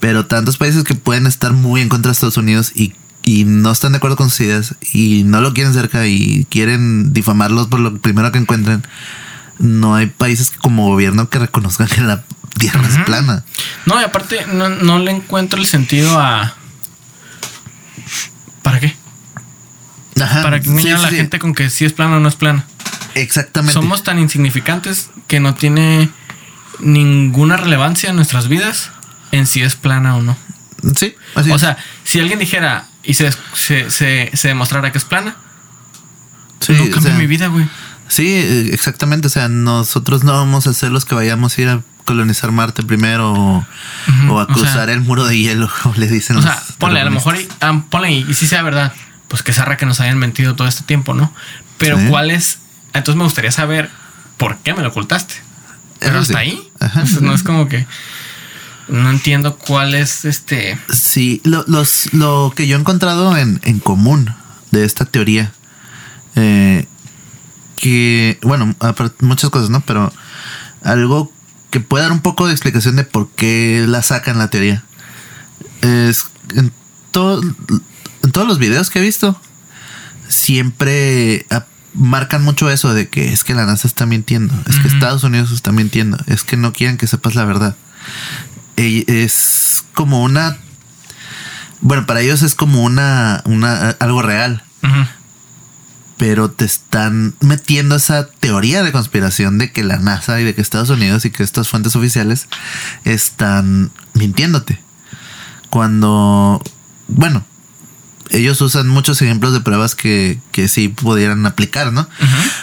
Pero 0.00 0.26
tantos 0.26 0.56
países 0.56 0.84
que 0.84 0.94
pueden 0.94 1.26
estar 1.26 1.52
muy 1.52 1.80
en 1.80 1.88
contra 1.88 2.10
de 2.10 2.14
Estados 2.14 2.36
Unidos 2.36 2.72
y, 2.74 2.94
y 3.22 3.44
no 3.44 3.70
están 3.70 3.92
de 3.92 3.98
acuerdo 3.98 4.16
con 4.16 4.30
sus 4.30 4.40
ideas 4.40 4.74
y 4.92 5.24
no 5.24 5.40
lo 5.40 5.52
quieren 5.52 5.74
cerca 5.74 6.06
y 6.06 6.46
quieren 6.50 7.12
difamarlos 7.12 7.66
por 7.66 7.80
lo 7.80 7.98
primero 7.98 8.32
que 8.32 8.38
encuentren. 8.38 8.82
No 9.58 9.94
hay 9.94 10.06
países 10.06 10.50
como 10.50 10.86
gobierno 10.88 11.28
que 11.28 11.38
reconozcan 11.38 11.88
que 11.88 12.00
la 12.00 12.24
tierra 12.58 12.86
es 12.86 12.98
plana. 12.98 13.44
No, 13.86 14.00
y 14.00 14.04
aparte, 14.04 14.46
no, 14.52 14.68
no 14.68 14.98
le 14.98 15.10
encuentro 15.10 15.58
el 15.58 15.66
sentido 15.66 16.18
a. 16.18 16.54
¿Para 18.62 18.80
qué? 18.80 18.94
Ajá, 20.22 20.42
Para 20.42 20.58
que 20.60 20.66
sí, 20.66 20.70
engañar 20.72 20.98
a 20.98 21.02
la 21.02 21.10
sí. 21.10 21.16
gente 21.16 21.38
con 21.38 21.54
que 21.54 21.70
sí 21.70 21.84
es 21.84 21.92
plana 21.92 22.16
o 22.16 22.20
no 22.20 22.28
es 22.28 22.34
plana. 22.36 22.64
Exactamente. 23.14 23.72
Somos 23.74 24.02
tan 24.02 24.18
insignificantes 24.18 25.10
que 25.26 25.40
no 25.40 25.54
tiene 25.54 26.08
ninguna 26.80 27.56
relevancia 27.56 28.10
en 28.10 28.16
nuestras 28.16 28.48
vidas 28.48 28.90
en 29.32 29.46
si 29.46 29.62
es 29.62 29.74
plana 29.76 30.16
o 30.16 30.22
no. 30.22 30.36
Sí, 30.96 31.14
así 31.34 31.50
O 31.50 31.56
es. 31.56 31.60
sea, 31.60 31.76
si 32.04 32.20
alguien 32.20 32.38
dijera 32.38 32.86
y 33.02 33.14
se, 33.14 33.30
se, 33.54 33.90
se, 33.90 34.30
se 34.34 34.48
demostrara 34.48 34.92
que 34.92 34.98
es 34.98 35.04
plana, 35.04 35.36
sí, 36.60 36.72
no 36.74 36.84
o 36.84 36.90
cambia 36.90 37.10
sea, 37.10 37.18
mi 37.18 37.26
vida, 37.26 37.48
güey. 37.48 37.68
Sí, 38.06 38.26
exactamente. 38.72 39.26
O 39.26 39.30
sea, 39.30 39.48
nosotros 39.48 40.24
no 40.24 40.32
vamos 40.32 40.66
a 40.66 40.72
ser 40.72 40.92
los 40.92 41.04
que 41.04 41.14
vayamos 41.14 41.58
a 41.58 41.60
ir 41.62 41.68
a 41.68 41.82
colonizar 42.04 42.52
Marte 42.52 42.82
primero 42.82 43.32
o, 43.34 43.66
o 44.30 44.38
a 44.40 44.44
o 44.44 44.46
sea- 44.46 44.54
cruzar 44.54 44.88
el 44.90 45.00
muro 45.00 45.26
de 45.26 45.36
hielo, 45.36 45.68
como 45.82 45.94
le 45.96 46.06
dicen 46.08 46.36
O 46.36 46.40
los 46.40 46.48
sea, 46.50 46.62
ponle, 46.78 47.00
a 47.00 47.04
lo 47.04 47.10
mejor, 47.10 47.36
y- 47.36 47.48
ah, 47.60 47.82
ponle, 47.90 48.12
y, 48.12 48.26
y 48.28 48.34
si 48.34 48.46
sea 48.46 48.62
verdad, 48.62 48.92
pues 49.28 49.42
que 49.42 49.52
zarra 49.52 49.76
que 49.76 49.86
nos 49.86 50.00
hayan 50.00 50.18
mentido 50.18 50.56
todo 50.56 50.66
este 50.68 50.82
tiempo, 50.84 51.14
¿no? 51.14 51.32
Pero 51.78 51.98
Sí. 51.98 52.06
¿cuál 52.08 52.30
es? 52.30 52.58
Entonces 52.94 53.16
me 53.16 53.24
gustaría 53.24 53.52
saber 53.52 53.90
por 54.36 54.56
qué 54.58 54.74
me 54.74 54.82
lo 54.82 54.88
ocultaste. 54.88 55.34
Pero 56.00 56.12
Eso 56.12 56.20
hasta 56.20 56.34
sí. 56.34 56.38
ahí. 56.38 56.70
Ajá. 56.80 57.06
Sea, 57.06 57.20
no 57.20 57.34
es 57.34 57.42
como 57.42 57.68
que. 57.68 57.86
No 58.88 59.10
entiendo 59.10 59.58
cuál 59.58 59.94
es 59.94 60.24
este. 60.24 60.78
Sí, 60.90 61.42
lo, 61.44 61.64
los, 61.66 62.12
lo 62.14 62.52
que 62.56 62.66
yo 62.66 62.76
he 62.76 62.80
encontrado 62.80 63.36
en, 63.36 63.60
en 63.64 63.80
común 63.80 64.34
de 64.70 64.84
esta 64.84 65.04
teoría, 65.04 65.52
eh, 66.36 66.86
que, 67.76 68.38
bueno, 68.42 68.74
muchas 69.20 69.50
cosas, 69.50 69.68
¿no? 69.70 69.82
Pero 69.82 70.10
algo 70.82 71.30
que 71.70 71.80
puede 71.80 72.04
dar 72.04 72.12
un 72.12 72.20
poco 72.20 72.46
de 72.46 72.52
explicación 72.52 72.96
de 72.96 73.04
por 73.04 73.28
qué 73.32 73.84
la 73.86 74.02
sacan 74.02 74.38
la 74.38 74.48
teoría. 74.48 74.82
Es 75.82 76.24
en, 76.54 76.72
todo, 77.12 77.42
en 78.28 78.32
todos 78.32 78.46
los 78.46 78.58
videos 78.58 78.90
que 78.90 78.98
he 78.98 79.02
visto, 79.02 79.40
siempre 80.28 81.46
ah, 81.48 81.64
marcan 81.94 82.44
mucho 82.44 82.68
eso 82.68 82.92
de 82.92 83.08
que 83.08 83.32
es 83.32 83.42
que 83.42 83.54
la 83.54 83.64
NASA 83.64 83.88
está 83.88 84.04
mintiendo, 84.04 84.52
es 84.68 84.78
que. 84.80 84.88
Estados 84.88 85.24
Unidos 85.24 85.50
está 85.50 85.72
mintiendo, 85.72 86.18
es 86.26 86.42
que 86.42 86.58
no 86.58 86.74
quieren 86.74 86.98
que 86.98 87.06
sepas 87.06 87.34
la 87.34 87.46
verdad. 87.46 87.74
Es 88.76 89.82
como 89.94 90.22
una. 90.22 90.58
Bueno, 91.80 92.04
para 92.04 92.20
ellos 92.20 92.42
es 92.42 92.54
como 92.54 92.82
una, 92.82 93.40
una 93.46 93.96
algo 93.98 94.20
real, 94.20 94.62
pero 96.18 96.50
te 96.50 96.66
están 96.66 97.34
metiendo 97.40 97.96
esa 97.96 98.28
teoría 98.28 98.82
de 98.82 98.92
conspiración 98.92 99.56
de 99.56 99.72
que 99.72 99.84
la 99.84 99.96
NASA 99.96 100.38
y 100.38 100.44
de 100.44 100.54
que 100.54 100.60
Estados 100.60 100.90
Unidos 100.90 101.24
y 101.24 101.30
que 101.30 101.44
estas 101.44 101.70
fuentes 101.70 101.96
oficiales 101.96 102.46
están 103.04 103.90
mintiéndote. 104.12 104.82
Cuando, 105.70 106.62
bueno, 107.06 107.46
ellos 108.30 108.60
usan 108.60 108.88
muchos 108.88 109.20
ejemplos 109.22 109.52
de 109.52 109.60
pruebas 109.60 109.94
que, 109.94 110.38
que 110.52 110.68
sí 110.68 110.88
pudieran 110.88 111.44
aplicar, 111.46 111.92
¿no? 111.92 112.08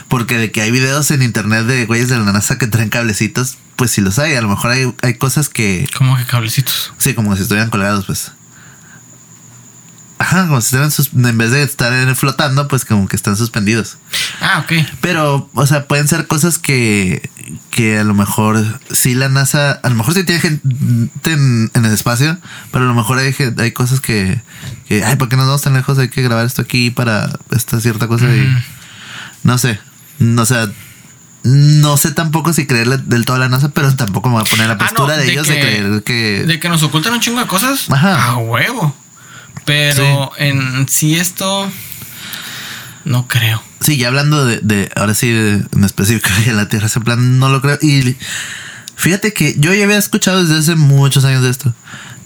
Porque 0.07 0.38
de 0.38 0.51
que 0.51 0.61
hay 0.61 0.72
videos 0.72 1.11
en 1.11 1.22
internet 1.22 1.66
de 1.66 1.86
güeyes 1.86 2.09
de 2.09 2.18
la 2.20 2.32
NASA 2.32 2.57
que 2.57 2.68
traen 2.68 2.89
cablecitos, 2.89 3.57
pues 3.76 3.91
sí 3.91 4.01
los 4.01 4.20
hay. 4.20 4.34
A 4.36 4.41
lo 4.41 4.49
mejor 4.49 4.72
hay, 4.72 4.93
hay 5.01 5.16
cosas 5.16 5.49
que, 5.49 5.88
Como 5.97 6.16
que 6.18 6.26
cablecitos. 6.26 6.93
sí, 6.97 7.13
como 7.13 7.36
si 7.36 7.41
estuvieran 7.43 7.70
colgados, 7.70 8.05
pues. 8.05 8.32
Ajá, 10.18 10.47
como 10.47 10.61
si 10.61 10.68
estuvieran 10.68 10.91
sus- 10.91 11.11
en 11.13 11.38
vez 11.38 11.51
de 11.51 11.61
estar 11.61 11.91
flotando, 12.16 12.68
pues 12.70 12.86
como 12.86 13.07
que 13.07 13.16
están 13.18 13.36
suspendidos. 13.36 13.97
Ah, 14.41 14.59
ok. 14.63 14.88
Pero, 15.01 15.49
o 15.53 15.68
sea, 15.68 15.88
pueden 15.88 16.07
ser 16.07 16.26
cosas 16.28 16.57
que, 16.57 17.30
que 17.70 17.99
a 17.99 18.03
lo 18.05 18.13
mejor 18.13 18.63
sí 18.91 19.13
la 19.13 19.28
NASA, 19.28 19.72
a 19.74 19.89
lo 19.89 19.95
mejor 19.95 20.13
sí 20.13 20.24
tiene 20.24 20.39
gente 20.41 20.63
en, 21.26 21.70
en 21.74 21.86
el 21.86 21.93
espacio, 21.93 22.38
pero 22.72 22.86
a 22.86 22.88
lo 22.88 22.93
mejor 22.93 23.20
hay, 23.20 23.36
hay 23.57 23.72
cosas 23.74 23.99
que, 23.99 24.41
que, 24.88 25.03
ay, 25.03 25.18
¿por 25.18 25.28
qué 25.28 25.36
nos 25.36 25.47
vamos 25.47 25.61
tan 25.63 25.74
lejos? 25.74 25.97
Hay 25.99 26.07
que 26.09 26.22
grabar 26.22 26.45
esto 26.45 26.61
aquí 26.61 26.91
para 26.91 27.38
esta 27.51 27.82
cierta 27.82 28.07
cosa 28.07 28.26
y 28.34 28.47
no 29.43 29.57
sé, 29.57 29.80
no, 30.20 30.43
o 30.43 30.45
sea, 30.45 30.70
no 31.43 31.97
sé 31.97 32.11
tampoco 32.11 32.53
si 32.53 32.66
creerle 32.66 32.97
del 32.99 33.26
todo 33.26 33.36
a 33.36 33.39
la 33.39 33.49
NASA, 33.49 33.70
pero 33.70 33.93
tampoco 33.95 34.30
me 34.30 34.36
voy 34.36 34.43
a 34.47 34.49
poner 34.49 34.68
la 34.68 34.74
Ah, 34.74 34.78
no, 34.78 34.86
postura 34.86 35.18
de, 35.18 35.26
de 35.26 35.32
ellos 35.34 35.45
que- 35.47 35.53
de 35.53 35.59
creer 35.59 36.03
que... 36.03 36.43
De 36.47 36.59
que 36.59 36.70
nos 36.70 36.82
ocultan 36.84 37.13
un 37.13 37.20
chingo 37.20 37.39
de 37.39 37.47
cosas. 37.47 37.91
Ajá. 37.91 38.24
A 38.32 38.38
huevo. 38.38 38.95
Pero 39.66 40.32
en 40.38 40.88
sí 40.88 41.16
esto. 41.16 41.72
No 43.03 43.28
creo. 43.28 43.61
Sí, 43.82 43.97
ya 43.97 44.07
hablando 44.07 44.45
de, 44.45 44.59
de 44.61 44.89
ahora 44.95 45.13
sí, 45.13 45.30
de- 45.30 45.63
en 45.72 45.84
específico 45.84 46.30
de 46.45 46.53
la 46.53 46.68
Tierra, 46.70 46.88
ese 46.88 46.99
plan 47.01 47.39
no 47.39 47.49
lo 47.49 47.61
creo. 47.61 47.78
Y 47.82 48.16
fíjate 48.95 49.34
que 49.34 49.55
yo 49.59 49.74
ya 49.74 49.84
había 49.86 49.97
escuchado 49.97 50.43
desde 50.43 50.59
hace 50.59 50.76
muchos 50.76 51.24
años 51.26 51.43
de 51.43 51.49
esto. 51.49 51.74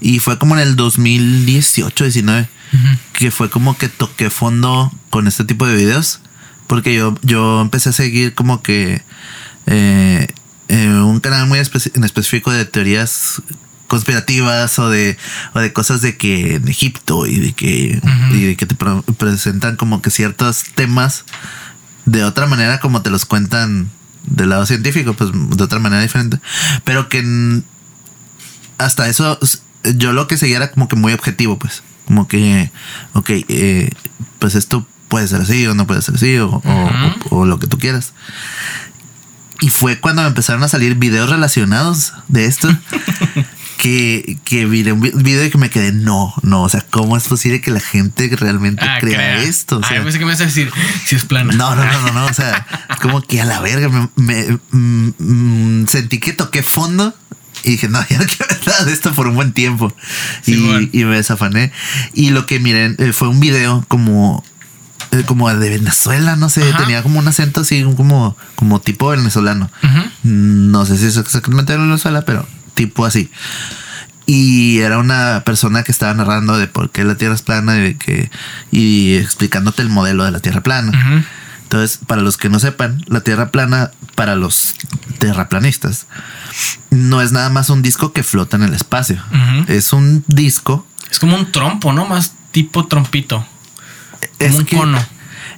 Y 0.02 0.20
fue 0.20 0.40
como 0.40 0.56
en 0.56 0.62
el 0.62 0.76
2018, 0.78 2.06
19, 2.06 2.48
que 3.14 3.32
fue 3.32 3.50
como 3.50 3.78
que 3.78 3.90
toqué 3.90 4.30
fondo 4.30 4.92
con 5.10 5.28
este 5.28 5.44
tipo 5.44 5.68
de 5.68 5.76
videos. 5.76 6.22
Porque 6.68 6.94
yo, 6.94 7.18
yo 7.24 7.60
empecé 7.62 7.90
a 7.90 7.94
seguir 7.94 8.34
como 8.36 8.62
que 8.62 9.02
eh, 9.66 10.28
eh, 10.70 10.88
un 10.88 11.20
canal 11.20 11.48
muy 11.48 11.60
espe- 11.60 11.92
en 11.96 12.04
específico 12.06 12.52
de 12.52 12.64
teorías 12.64 13.42
conspirativas 13.90 14.80
o 14.80 14.90
de, 14.90 15.18
o 15.54 15.60
de 15.60 15.74
cosas 15.74 16.02
de 16.02 16.16
que 16.16 16.56
en 16.56 16.68
Egipto 16.70 17.28
y 17.28 17.40
de 17.40 17.52
que, 17.52 18.02
y 18.32 18.42
de 18.46 18.56
que 18.56 18.66
te 18.66 18.76
presentan 19.18 19.76
como 19.76 20.02
que 20.02 20.10
ciertos 20.12 20.64
temas 20.76 21.26
de 22.06 22.24
otra 22.24 22.48
manera 22.48 22.80
como 22.80 23.02
te 23.02 23.10
los 23.10 23.26
cuentan 23.26 23.90
del 24.24 24.50
lado 24.50 24.66
científico, 24.66 25.14
pues 25.14 25.32
de 25.34 25.64
otra 25.64 25.80
manera 25.80 26.02
diferente. 26.02 26.40
Pero 26.86 27.10
que 27.10 27.62
hasta 28.78 29.10
eso 29.10 29.38
yo 29.96 30.14
lo 30.14 30.28
que 30.28 30.38
seguía 30.38 30.58
era 30.58 30.72
como 30.72 30.88
que 30.88 30.96
muy 30.96 31.12
objetivo, 31.14 31.60
pues. 31.60 31.84
Como 32.06 32.28
que, 32.28 32.72
ok, 33.14 33.30
eh, 33.50 33.90
pues 34.40 34.56
esto 34.56 34.88
puede 35.10 35.28
ser 35.28 35.42
así 35.42 35.66
o 35.68 35.76
no 35.76 35.86
puede 35.88 36.02
ser 36.02 36.16
así 36.16 36.38
o, 36.38 36.50
o- 36.64 36.92
o 37.30 37.46
lo 37.46 37.60
que 37.60 37.68
tú 37.68 37.78
quieras. 37.78 38.14
Y 39.62 39.70
fue 39.72 40.00
cuando 40.00 40.22
me 40.22 40.28
empezaron 40.30 40.64
a 40.64 40.68
salir 40.70 40.96
videos 40.96 41.30
relacionados 41.30 42.14
de 42.30 42.46
esto. 42.46 42.70
que, 43.82 44.38
que 44.44 44.66
miré 44.66 44.92
un 44.92 45.00
vi- 45.00 45.14
video 45.16 45.46
y 45.46 45.50
que 45.50 45.58
me 45.58 45.70
quedé, 45.70 45.94
no, 45.94 46.34
no, 46.44 46.64
o 46.64 46.70
sea, 46.70 46.86
¿cómo 46.90 47.16
es 47.16 47.28
posible 47.30 47.62
que 47.62 47.72
la 47.72 47.80
gente 47.80 48.30
realmente 48.36 48.84
Ah, 48.84 48.98
crea 49.00 49.16
crea. 49.16 49.44
esto? 49.44 49.78
O 49.78 49.82
Ay, 49.84 49.90
sea, 49.96 50.04
pensé 50.04 50.20
que 50.20 50.26
me 50.26 50.32
ibas 50.32 50.42
a 50.42 50.46
decir 50.46 50.70
si 51.06 51.16
es 51.16 51.24
plana. 51.24 51.54
no, 51.54 51.76
no, 51.76 51.86
no, 51.86 52.02
no, 52.02 52.12
no. 52.12 52.26
O 52.26 52.34
sea, 52.34 52.68
es 52.90 52.98
como 52.98 53.22
que 53.22 53.40
a 53.42 53.46
la 53.46 53.62
verga 53.62 53.88
me, 53.88 54.10
me- 54.18 54.60
mm, 54.72 55.12
mm, 55.18 55.88
sentí 55.88 56.20
que 56.20 56.34
toqué 56.34 56.62
fondo 56.62 57.16
y 57.64 57.72
dije, 57.72 57.88
no, 57.88 58.06
ya 58.10 58.18
no 58.20 58.26
quiero 58.26 58.48
ver 58.50 58.68
nada 58.68 58.84
de 58.84 58.92
esto 58.92 59.14
por 59.14 59.28
un 59.28 59.36
buen 59.36 59.54
tiempo. 59.54 59.94
Sí, 60.42 60.56
y, 60.56 60.66
bueno. 60.68 60.88
y 60.92 61.04
me 61.06 61.16
desafané. 61.16 61.72
Y 62.14 62.32
lo 62.32 62.46
que 62.46 62.60
miren 62.60 62.98
eh, 63.00 63.14
fue 63.14 63.30
un 63.30 63.40
video 63.40 63.86
como, 63.88 64.44
eh, 65.12 65.24
como 65.26 65.50
de 65.54 65.70
Venezuela, 65.70 66.36
no 66.36 66.50
sé, 66.50 66.68
Ajá. 66.70 66.80
tenía 66.80 67.02
como 67.02 67.18
un 67.20 67.28
acento 67.30 67.62
así, 67.62 67.82
como, 67.96 68.36
como 68.56 68.82
tipo 68.82 69.08
venezolano. 69.08 69.72
Ujú. 69.84 70.10
No 70.24 70.86
sé 70.86 70.98
si 70.98 71.06
es 71.06 71.16
exactamente 71.16 71.72
de 71.72 71.80
Venezuela, 71.80 72.24
pero 72.26 72.46
tipo 72.80 73.04
así. 73.06 73.30
Y 74.26 74.80
era 74.80 75.00
una 75.00 75.44
persona 75.44 75.84
que 75.84 75.92
estaba 75.92 76.14
narrando 76.14 76.58
de 76.58 76.68
por 76.68 76.92
qué 76.92 77.04
la 77.04 77.16
Tierra 77.16 77.36
es 77.36 77.42
plana 77.42 77.86
y 77.86 77.96
que 77.96 78.32
y 78.72 79.16
explicándote 79.16 79.82
el 79.82 79.90
modelo 79.90 80.24
de 80.24 80.32
la 80.32 80.40
Tierra 80.40 80.62
plana. 80.62 81.26
Entonces, 81.64 82.00
para 82.08 82.22
los 82.22 82.38
que 82.38 82.48
no 82.48 82.58
sepan, 82.58 83.04
la 83.08 83.20
Tierra 83.20 83.52
plana, 83.52 83.92
para 84.16 84.36
los 84.36 84.76
terraplanistas, 85.18 86.08
no 86.90 87.22
es 87.22 87.34
nada 87.34 87.50
más 87.50 87.70
un 87.70 87.82
disco 87.82 88.14
que 88.14 88.24
flota 88.24 88.56
en 88.56 88.64
el 88.64 88.74
espacio. 88.74 89.22
Es 89.68 89.92
un 89.92 90.24
disco. 90.28 90.88
Es 91.12 91.20
como 91.20 91.36
un 91.36 91.52
trompo, 91.52 91.92
¿no? 91.92 92.06
Más 92.06 92.32
tipo 92.52 92.88
trompito. 92.88 93.46
Es 94.40 94.56
un 94.56 94.64
que, 94.64 94.78
cono. 94.78 95.06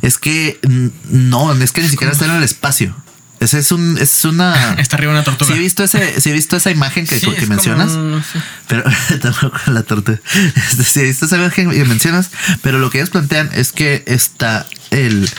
Es 0.01 0.17
que 0.17 0.59
no, 1.07 1.53
es 1.53 1.71
que 1.71 1.81
ni 1.81 1.87
siquiera 1.87 2.13
está 2.13 2.25
en 2.25 2.31
el 2.31 2.43
espacio. 2.43 2.95
Ese 3.41 3.59
es 3.59 3.71
un, 3.73 3.97
es 3.99 4.23
una. 4.23 4.73
Está 4.79 4.95
arriba 4.95 5.11
una 5.11 5.23
tortuga. 5.25 5.51
Sí 5.51 5.57
he 5.57 5.59
visto 5.59 5.83
ese, 5.83 6.21
sí 6.21 6.29
he 6.29 6.33
visto 6.33 6.55
esa 6.55 6.71
imagen 6.71 7.05
que, 7.05 7.19
Sí, 7.19 7.25
que 7.25 7.31
es 7.33 7.39
como 7.39 7.49
mencionas. 7.55 7.91
sí. 7.91 8.39
Pero 8.67 8.83
tampoco 9.21 9.57
la 9.67 9.83
torta. 9.83 10.13
Este, 10.55 10.83
sí, 10.83 11.01
esta 11.01 11.25
es 11.25 11.33
algo 11.33 11.49
que 11.49 11.65
mencionas. 11.65 12.29
Pero 12.61 12.79
lo 12.79 12.89
que 12.89 12.99
ellos 12.99 13.09
plantean 13.09 13.49
es 13.53 13.73
que 13.73 14.03
está 14.07 14.65
el. 14.91 15.29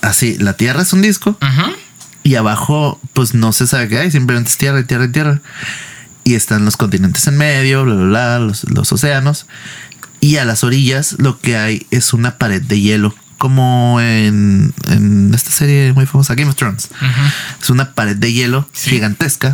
Así, 0.00 0.38
la 0.38 0.54
Tierra 0.54 0.80
es 0.80 0.92
un 0.94 1.02
disco 1.02 1.36
Ujú. 1.42 1.72
y 2.22 2.36
abajo, 2.36 2.98
pues 3.12 3.34
no 3.34 3.52
se 3.52 3.66
sabe 3.66 3.88
qué 3.88 3.98
hay, 3.98 4.10
simplemente 4.10 4.48
es 4.50 4.56
tierra 4.56 4.80
y 4.80 4.84
tierra 4.84 5.04
y 5.04 5.08
tierra. 5.12 5.42
Y 6.24 6.34
están 6.36 6.64
los 6.64 6.76
continentes 6.78 7.26
en 7.26 7.36
medio, 7.36 7.84
bla, 7.84 7.94
bla, 7.96 8.04
bla, 8.06 8.38
los, 8.38 8.64
los 8.70 8.90
océanos. 8.92 9.46
Y 10.20 10.36
a 10.36 10.44
las 10.44 10.64
orillas 10.64 11.16
lo 11.18 11.38
que 11.40 11.56
hay 11.56 11.86
es 11.90 12.12
una 12.14 12.38
pared 12.38 12.62
de 12.62 12.80
hielo, 12.80 13.14
como 13.40 13.98
en, 14.02 14.74
en 14.90 15.32
esta 15.34 15.50
serie 15.50 15.94
muy 15.94 16.04
famosa, 16.04 16.34
Game 16.34 16.50
of 16.50 16.56
Thrones. 16.56 16.90
Es 17.58 17.70
una 17.70 17.94
pared 17.94 18.14
de 18.16 18.34
hielo 18.34 18.68
Sí. 18.72 18.90
gigantesca 18.90 19.50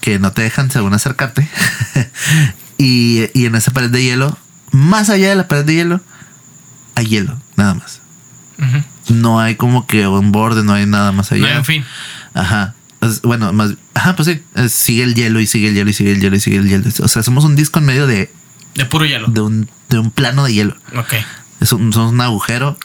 que 0.00 0.18
no 0.18 0.32
te 0.32 0.42
dejan 0.42 0.68
según 0.72 0.94
acercarte. 0.94 1.48
y, 2.78 3.26
y 3.32 3.46
en 3.46 3.54
esa 3.54 3.70
pared 3.70 3.88
de 3.88 4.02
hielo, 4.02 4.36
más 4.72 5.10
allá 5.10 5.28
de 5.28 5.36
la 5.36 5.46
pared 5.46 5.64
de 5.64 5.74
hielo, 5.74 6.00
hay 6.96 7.06
hielo, 7.06 7.38
nada 7.56 7.74
más. 7.74 8.00
No 9.08 9.38
hay 9.38 9.54
como 9.54 9.86
que 9.86 10.08
un 10.08 10.32
borde, 10.32 10.64
no 10.64 10.74
hay 10.74 10.86
nada 10.86 11.12
más 11.12 11.30
allá. 11.30 11.52
No, 11.52 11.58
en 11.58 11.64
fin. 11.64 11.84
Ajá. 12.34 12.74
Bueno, 13.22 13.52
más. 13.52 13.74
Ajá, 13.94 14.16
pues 14.16 14.26
sí. 14.28 14.42
es- 14.56 14.72
sigue 14.72 15.04
el 15.04 15.14
hielo 15.14 15.38
y 15.40 15.46
sigue 15.46 15.68
el 15.68 15.74
hielo 15.74 15.88
y 15.88 15.94
sigue 15.94 16.12
el 16.12 16.20
hielo 16.20 16.34
y 16.36 16.40
sigue 16.40 16.56
el 16.58 16.68
hielo. 16.68 16.84
O 17.00 17.06
sea, 17.08 17.22
somos 17.22 17.44
un 17.44 17.54
disco 17.54 17.78
en 17.78 17.86
medio 17.86 18.06
de, 18.08 18.32
De 18.74 18.84
puro 18.86 19.04
hielo. 19.06 19.28
de, 19.28 19.40
un, 19.40 19.70
de 19.88 19.98
un 20.00 20.10
plano 20.10 20.42
de 20.44 20.52
hielo. 20.52 20.76
Ok. 20.96 21.14
Es 21.60 21.72
un, 21.72 21.92
somos 21.92 22.12
un 22.12 22.20
agujero 22.20 22.76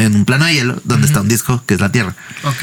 en 0.00 0.14
un 0.16 0.24
plano 0.24 0.44
de 0.46 0.54
hielo 0.54 0.80
donde 0.84 1.06
está 1.06 1.20
un 1.20 1.28
disco 1.28 1.62
que 1.66 1.74
es 1.74 1.80
la 1.80 1.92
Tierra. 1.92 2.14
Ok. 2.44 2.62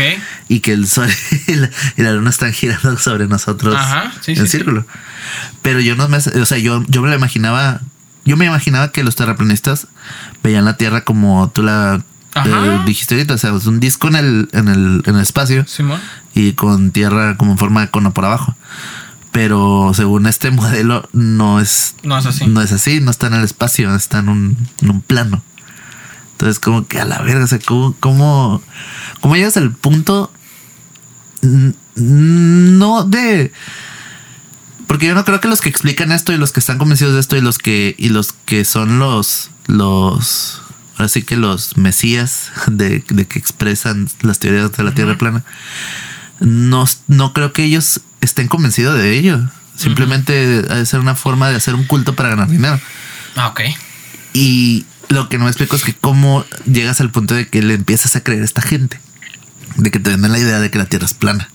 Y 0.50 0.60
que 0.62 0.74
el 0.74 0.88
sol 0.88 1.10
y 1.48 1.56
la, 1.56 1.70
y 1.98 2.02
la 2.02 2.12
luna 2.12 2.30
están 2.30 2.54
girando 2.54 2.98
sobre 2.98 3.28
nosotros 3.28 3.76
Ajá, 3.76 4.12
sí, 4.22 4.32
en 4.32 4.38
sí, 4.38 4.44
sí. 4.44 4.58
círculo. 4.58 4.86
Pero 5.62 5.80
yo 5.80 5.96
no 5.96 6.08
me. 6.10 6.18
O 6.18 6.46
sea, 6.46 6.58
yo, 6.58 6.84
yo 6.88 7.02
me 7.02 7.10
lo 7.10 7.16
imaginaba. 7.16 7.82
Yo 8.26 8.36
me 8.36 8.46
imaginaba 8.46 8.92
que 8.92 9.04
los 9.04 9.16
terraplanistas 9.16 9.88
veían 10.44 10.66
la 10.66 10.76
Tierra 10.76 11.02
como 11.06 11.50
tú 11.50 11.64
la 11.64 12.02
eh, 12.46 12.80
dijiste 12.86 13.16
ahorita. 13.16 13.36
O 13.36 13.38
sea, 13.38 13.56
es 13.56 13.66
un 13.66 13.80
disco 13.80 14.08
en 14.08 14.16
el, 14.16 14.50
en 14.52 14.68
el, 14.68 15.04
en 15.06 15.16
el 15.16 15.22
espacio 15.22 15.66
Simón. 15.68 16.00
y 16.34 16.54
con 16.54 16.92
tierra 16.92 17.38
como 17.38 17.54
en 17.54 17.58
forma 17.58 17.82
de 17.82 17.90
cono 17.90 18.14
por 18.14 18.26
abajo. 18.26 18.56
Pero 19.32 19.92
según 19.94 20.26
este 20.26 20.52
modelo 20.52 21.08
no 21.14 21.60
es 21.60 21.96
No 22.04 22.18
es 22.18 22.26
así. 22.26 22.48
no 22.48 22.62
es 22.62 22.72
así, 22.72 23.00
no 23.00 23.12
está 23.12 23.28
en 23.28 23.36
el 23.36 23.44
espacio, 23.44 23.94
está 23.96 24.20
en 24.20 24.30
un, 24.30 24.58
en 24.82 24.90
un 24.90 25.02
plano. 25.02 25.44
Entonces 26.38 26.60
como 26.60 26.88
que 26.88 27.00
a 27.00 27.06
la 27.06 27.22
verga, 27.22 27.46
o 27.46 27.48
sea, 27.48 27.60
¿cómo, 27.60 27.96
cómo, 28.00 28.62
cómo 29.22 29.36
llegas 29.36 29.58
al 29.58 29.72
punto 29.72 30.32
no 31.96 33.04
de 33.04 33.52
porque 34.88 35.06
yo 35.06 35.16
no 35.16 35.24
creo 35.24 35.40
que 35.40 35.48
los 35.48 35.62
que 35.62 35.70
explican 35.70 36.12
esto 36.12 36.34
y 36.34 36.38
los 36.38 36.52
que 36.52 36.60
están 36.60 36.78
convencidos 36.78 37.14
de 37.14 37.20
esto 37.20 37.38
y 37.38 37.42
los 37.42 37.58
que 37.58 37.96
y 37.98 38.10
los 38.10 38.34
que 38.34 38.66
son 38.66 39.00
los 39.00 39.52
los 39.68 40.62
así 40.98 41.22
que 41.24 41.38
los 41.38 41.78
mesías 41.78 42.52
de, 42.68 43.04
de 43.08 43.28
que 43.28 43.38
expresan 43.38 44.10
las 44.22 44.40
teorías 44.40 44.72
de 44.72 44.84
la 44.84 44.94
Tierra 44.94 45.18
plana 45.18 45.44
no, 46.40 46.86
no 47.08 47.34
creo 47.34 47.54
que 47.54 47.64
ellos 47.64 48.02
estén 48.22 48.48
convencidos 48.48 48.98
de 48.98 49.18
ello. 49.18 49.40
Simplemente 49.76 50.66
ha 50.70 50.76
de 50.76 50.86
ser 50.86 51.00
una 51.00 51.16
forma 51.16 51.50
de 51.50 51.56
hacer 51.56 51.76
un 51.76 51.84
culto 51.84 52.16
para 52.16 52.30
ganar 52.30 52.50
dinero. 52.50 52.80
Ah, 53.36 53.48
ok. 53.50 53.62
Y 54.34 54.86
lo 55.10 55.30
que 55.30 55.38
no 55.38 55.46
me 55.46 55.50
explico 55.50 55.76
es 55.76 55.84
que 55.84 55.94
cómo 55.94 56.46
llegas 56.66 57.00
al 57.02 57.12
punto 57.12 57.34
de 57.36 57.48
que 57.48 57.62
le 57.62 57.74
empiezas 57.76 58.16
a 58.16 58.22
creer 58.24 58.42
a 58.42 58.46
esta 58.46 58.62
gente. 58.62 59.00
De 59.78 59.92
que 59.92 60.00
te 60.00 60.10
venden 60.10 60.32
la 60.32 60.40
idea 60.40 60.60
de 60.60 60.72
que 60.72 60.78
la 60.78 60.86
Tierra 60.86 61.06
es 61.06 61.14
plana. 61.14 61.50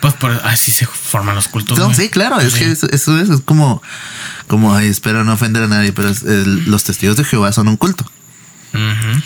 Pues 0.00 0.14
por 0.14 0.30
así 0.32 0.72
se 0.72 0.86
forman 0.86 1.34
los 1.34 1.48
cultos. 1.48 1.78
No, 1.78 1.92
sí, 1.94 2.08
claro, 2.08 2.40
es 2.40 2.54
que 2.54 2.70
eso, 2.70 2.88
eso 2.90 3.18
es, 3.20 3.28
es 3.28 3.40
como, 3.42 3.82
como, 4.48 4.74
ay, 4.74 4.88
espero 4.88 5.24
no 5.24 5.34
ofender 5.34 5.62
a 5.62 5.68
nadie, 5.68 5.92
pero 5.92 6.08
es- 6.08 6.22
el- 6.22 6.64
los 6.70 6.84
testigos 6.84 7.16
de 7.16 7.24
Jehová 7.24 7.52
son 7.52 7.68
un 7.68 7.76
culto. 7.76 8.10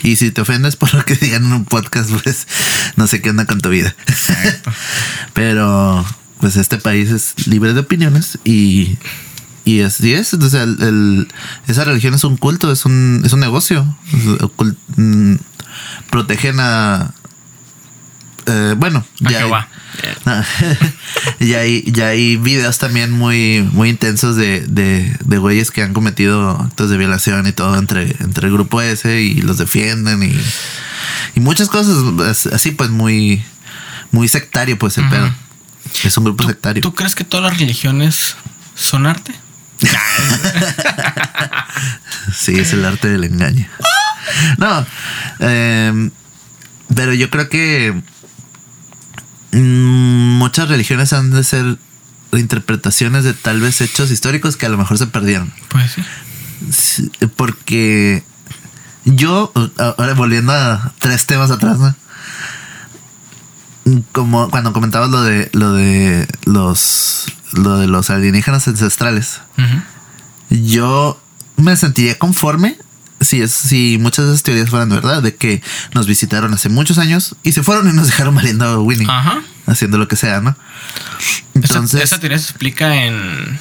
Y 0.03 0.15
si 0.15 0.31
te 0.31 0.41
ofendes 0.41 0.75
por 0.75 0.93
lo 0.95 1.05
que 1.05 1.15
digan 1.15 1.45
en 1.45 1.53
un 1.53 1.65
podcast, 1.65 2.09
pues 2.23 2.47
no 2.95 3.05
sé 3.07 3.21
qué 3.21 3.29
onda 3.29 3.45
con 3.45 3.61
tu 3.61 3.69
vida. 3.69 3.95
Pero 5.33 6.05
pues 6.39 6.55
este 6.57 6.77
país 6.77 7.09
es 7.11 7.47
libre 7.47 7.73
de 7.73 7.79
opiniones 7.81 8.37
y, 8.43 8.97
y 9.65 9.81
así 9.81 10.13
es. 10.13 10.33
O 10.33 10.49
sea, 10.49 10.63
el- 10.63 10.81
el- 10.81 11.27
esa 11.67 11.83
religión 11.83 12.13
es 12.13 12.23
un 12.23 12.37
culto, 12.37 12.71
es 12.71 12.85
un, 12.85 13.21
es 13.25 13.33
un 13.33 13.39
negocio. 13.41 13.85
Es 14.13 14.97
mm, 14.97 15.35
protegen 16.09 16.57
a... 16.59 17.11
eh, 18.45 18.75
bueno, 18.77 19.05
A 19.25 19.29
ya 19.29 19.37
hay- 19.37 19.43
Jehová. 19.43 19.67
no. 20.25 20.33
ya 21.45 21.59
hay, 21.59 21.83
ya 21.91 22.07
hay 22.09 22.37
videos 22.37 22.77
también 22.77 23.11
muy, 23.11 23.67
muy 23.73 23.89
intensos 23.89 24.35
de, 24.35 24.61
de, 24.67 25.15
de 25.23 25.37
güeyes 25.37 25.71
que 25.71 25.81
han 25.83 25.93
cometido 25.93 26.49
actos 26.51 26.89
de 26.89 26.97
violación 26.97 27.47
y 27.47 27.51
todo 27.53 27.77
entre, 27.77 28.15
entre 28.19 28.47
el 28.47 28.53
grupo 28.53 28.81
ese 28.81 29.21
y 29.21 29.35
los 29.41 29.57
defienden 29.57 30.21
y, 30.23 30.35
y 31.35 31.39
muchas 31.39 31.69
cosas 31.69 31.97
as- 32.27 32.47
así 32.53 32.71
pues 32.71 32.89
muy, 32.89 33.43
muy 34.11 34.27
sectario 34.27 34.77
pues 34.77 34.97
el 34.97 35.09
pedo. 35.09 35.29
Es 36.03 36.17
un 36.17 36.25
grupo 36.25 36.43
¿Tú, 36.43 36.49
sectario. 36.49 36.81
tú 36.81 36.93
crees 36.93 37.15
que 37.15 37.23
todas 37.23 37.49
las 37.51 37.59
religiones 37.59 38.35
son 38.75 39.05
arte? 39.05 39.33
Sí, 42.33 42.57
es 42.57 42.73
el 42.73 42.83
arte 42.85 43.07
del 43.07 43.23
engaño. 43.23 43.67
No, 44.57 44.85
em, 45.39 46.11
pero 46.93 47.13
yo 47.13 47.29
creo 47.29 47.49
que 47.49 47.93
mm, 49.51 50.37
muchas 50.37 50.67
religiones 50.69 51.13
han 51.13 51.31
de 51.31 51.43
ser 51.43 51.77
interpretaciones 52.33 53.23
de 53.23 53.33
tal 53.33 53.61
vez 53.61 53.79
hechos 53.81 54.11
históricos 54.11 54.57
que 54.57 54.65
a 54.65 54.69
lo 54.69 54.77
mejor 54.77 54.97
se 54.97 55.07
perdieron. 55.07 55.53
Pues 55.69 55.91
sí. 55.91 56.03
Sí, 56.71 57.11
Porque 57.35 58.23
yo, 59.05 59.51
ahora 59.77 60.13
volviendo 60.13 60.51
a 60.53 60.93
tres 60.99 61.25
temas 61.25 61.51
atrás, 61.51 61.77
¿no? 61.79 61.95
Como 64.11 64.49
cuando 64.49 64.73
comentabas 64.73 65.09
lo 65.09 65.21
de 65.21 65.49
lo 65.53 65.73
de 65.73 66.27
los 66.45 67.25
lo 67.55 67.77
de 67.77 67.87
los 67.87 68.09
alienígenas 68.09 68.67
ancestrales, 68.67 69.41
yo 70.49 71.19
me 71.57 71.75
sentiría 71.75 72.17
conforme 72.17 72.77
si, 73.21 73.41
es, 73.41 73.51
si 73.51 73.97
muchas 73.99 74.25
de 74.25 74.31
esas 74.31 74.43
teorías 74.43 74.69
fueran 74.69 74.89
verdad, 74.89 75.23
de 75.23 75.35
que 75.35 75.61
nos 75.93 76.07
visitaron 76.07 76.53
hace 76.53 76.69
muchos 76.69 76.97
años 76.97 77.35
y 77.43 77.53
se 77.53 77.63
fueron 77.63 77.89
y 77.89 77.93
nos 77.93 78.07
dejaron 78.11 78.35
valiendo 78.35 78.81
Winnie, 78.83 79.07
Ajá. 79.09 79.41
haciendo 79.65 79.97
lo 79.97 80.07
que 80.07 80.15
sea, 80.15 80.41
¿no? 80.41 80.55
Entonces, 81.53 81.95
esa, 81.95 82.03
esa 82.03 82.19
teoría 82.19 82.37
se 82.37 82.49
explica 82.49 83.05
en, 83.05 83.59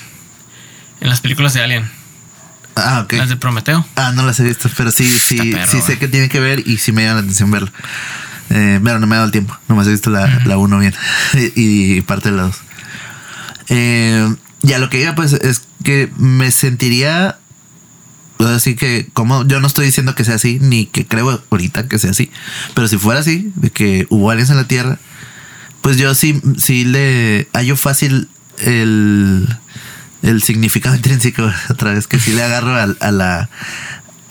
en 1.01 1.09
las 1.09 1.21
películas 1.21 1.55
de 1.55 1.63
Alien, 1.63 1.91
ah, 2.77 3.03
ok. 3.05 3.13
las 3.15 3.29
de 3.29 3.37
Prometeo. 3.37 3.87
Ah, 3.97 4.13
no 4.15 4.25
las 4.25 4.41
he 4.41 4.45
visto, 4.45 4.69
pero 4.77 4.91
sí, 4.91 5.09
sí, 5.09 5.53
perro, 5.53 5.71
sí 5.71 5.81
sé 5.81 5.99
que 5.99 6.09
tiene 6.09 6.29
que 6.29 6.41
ver 6.41 6.67
y 6.67 6.79
sí 6.79 6.93
me 6.93 7.03
llama 7.05 7.15
la 7.15 7.21
atención 7.21 7.51
verlo. 7.51 7.71
Eh, 8.51 8.79
pero 8.85 8.99
no 9.01 9.07
me 9.07 9.15
ha 9.15 9.19
dado 9.19 9.27
el 9.27 9.33
tiempo, 9.33 9.57
nomás 9.69 9.87
he 9.87 9.91
visto 9.91 10.11
la, 10.11 10.43
la 10.45 10.59
uno 10.59 10.79
bien 10.79 10.95
y, 11.57 11.97
y 11.97 12.01
parte 12.03 12.31
de 12.31 12.37
la 12.37 12.43
2. 12.43 12.57
Eh, 13.69 14.35
ya 14.63 14.79
lo 14.79 14.89
que 14.91 14.99
diga, 14.99 15.15
pues 15.15 15.33
es 15.35 15.63
que 15.83 16.11
me 16.17 16.51
sentiría. 16.51 17.39
Así 18.39 18.75
que, 18.75 19.09
como 19.13 19.47
yo 19.47 19.61
no 19.61 19.67
estoy 19.67 19.87
diciendo 19.87 20.15
que 20.15 20.25
sea 20.25 20.35
así, 20.35 20.59
ni 20.61 20.87
que 20.87 21.07
creo 21.07 21.43
ahorita 21.51 21.89
que 21.89 21.99
sea 21.99 22.11
así, 22.11 22.31
pero 22.75 22.89
si 22.89 22.99
fuera 22.99 23.21
así, 23.21 23.53
de 23.55 23.71
que 23.71 24.07
hubo 24.11 24.31
aliens 24.31 24.51
en 24.51 24.57
la 24.57 24.67
Tierra, 24.67 24.99
pues 25.83 25.97
yo 25.99 26.15
sí, 26.15 26.41
sí 26.59 26.85
le 26.85 27.49
hallo 27.55 27.77
fácil 27.77 28.29
el, 28.59 29.49
el 30.23 30.43
significado 30.43 30.97
intrínseco, 30.97 31.49
otra 31.71 31.95
vez 31.95 32.07
que 32.07 32.19
sí 32.19 32.33
le 32.33 32.43
agarro 32.43 32.75
al- 32.75 32.99
a, 33.01 33.13
la 33.13 33.51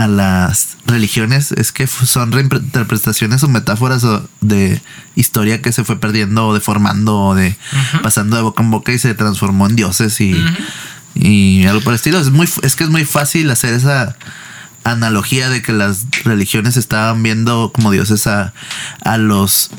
a 0.03 0.07
las 0.07 0.77
religiones 0.85 1.51
es 1.53 1.71
que 1.71 1.87
son 1.87 2.31
reinterpretaciones 2.31 3.43
o 3.43 3.47
metáforas 3.47 4.05
de 4.41 4.81
historia 5.15 5.61
que 5.61 5.71
se 5.71 5.83
fue 5.83 5.99
perdiendo 5.99 6.47
o 6.47 6.53
deformando 6.53 7.17
o 7.19 7.35
de 7.35 7.55
pasando 8.01 8.35
de 8.35 8.41
boca 8.41 8.63
en 8.63 8.71
boca 8.71 8.91
y 8.91 8.99
se 8.99 9.13
transformó 9.13 9.67
en 9.67 9.75
dioses 9.75 10.19
y, 10.19 10.35
y 11.15 11.65
algo 11.67 11.81
por 11.81 11.93
el 11.93 11.95
estilo. 11.95 12.19
Es 12.19 12.31
muy 12.31 12.49
es 12.63 12.75
que 12.75 12.83
es 12.83 12.89
muy 12.89 13.05
fácil 13.05 13.49
hacer 13.49 13.73
esa 13.73 14.15
analogía 14.83 15.49
de 15.49 15.61
que 15.61 15.71
las 15.71 16.05
religiones 16.25 16.75
estaban 16.77 17.23
viendo 17.23 17.71
como 17.73 17.91
dioses 17.91 18.27
a, 18.27 18.53
a 19.01 19.17
los 19.17 19.69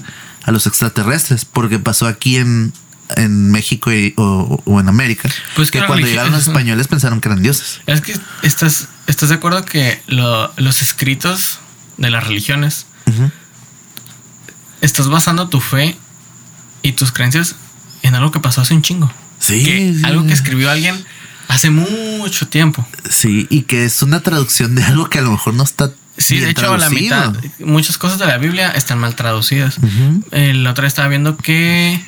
a 0.44 0.52
los 0.52 0.66
extraterrestres 0.66 1.44
porque 1.44 1.78
pasó 1.78 2.06
aquí 2.06 2.36
en 2.36 2.72
en 3.16 3.50
México 3.50 3.92
y- 3.92 4.14
o, 4.16 4.62
o 4.64 4.80
en 4.80 4.88
América 4.88 5.28
Pues 5.56 5.70
que 5.70 5.78
cuando 5.86 6.06
llegaron 6.06 6.32
los 6.32 6.48
españoles 6.48 6.88
pensaron 6.88 7.20
que 7.20 7.28
eran 7.28 7.42
dioses. 7.42 7.80
Es 7.86 8.00
que 8.00 8.14
estás, 8.42 8.88
estás 9.06 9.28
de 9.28 9.34
acuerdo 9.36 9.64
que 9.64 10.00
lo- 10.06 10.52
los 10.56 10.82
escritos 10.82 11.58
de 11.96 12.10
las 12.10 12.24
religiones 12.24 12.86
estás 14.80 15.08
basando 15.08 15.48
tu 15.48 15.60
fe 15.60 15.96
y 16.82 16.92
tus 16.92 17.12
creencias 17.12 17.56
en 18.02 18.14
algo 18.14 18.30
que 18.30 18.40
pasó 18.40 18.60
hace 18.60 18.74
un 18.74 18.82
chingo. 18.82 19.10
Sí, 19.38 19.64
Que- 19.64 19.94
sí. 19.94 20.02
Algo 20.04 20.26
que 20.26 20.32
escribió 20.32 20.70
alguien 20.70 21.04
hace 21.48 21.70
mucho 21.70 22.48
tiempo. 22.48 22.86
Sí, 23.08 23.46
y 23.50 23.62
que 23.62 23.84
es 23.84 24.02
una 24.02 24.20
traducción 24.20 24.74
de 24.74 24.84
algo 24.84 25.08
que 25.08 25.18
a 25.18 25.22
lo 25.22 25.30
mejor 25.32 25.54
no 25.54 25.62
está. 25.62 25.90
Sí, 26.16 26.38
de 26.38 26.50
hecho, 26.50 26.76
la 26.76 26.90
mitad, 26.90 27.34
muchas 27.60 27.98
cosas 27.98 28.18
de 28.18 28.26
la 28.26 28.38
Biblia 28.38 28.70
están 28.70 28.98
mal 28.98 29.16
traducidas. 29.16 29.78
Ujú. 29.78 30.24
El 30.30 30.66
otro 30.66 30.82
día 30.82 30.88
estaba 30.88 31.08
viendo 31.08 31.36
que. 31.36 32.04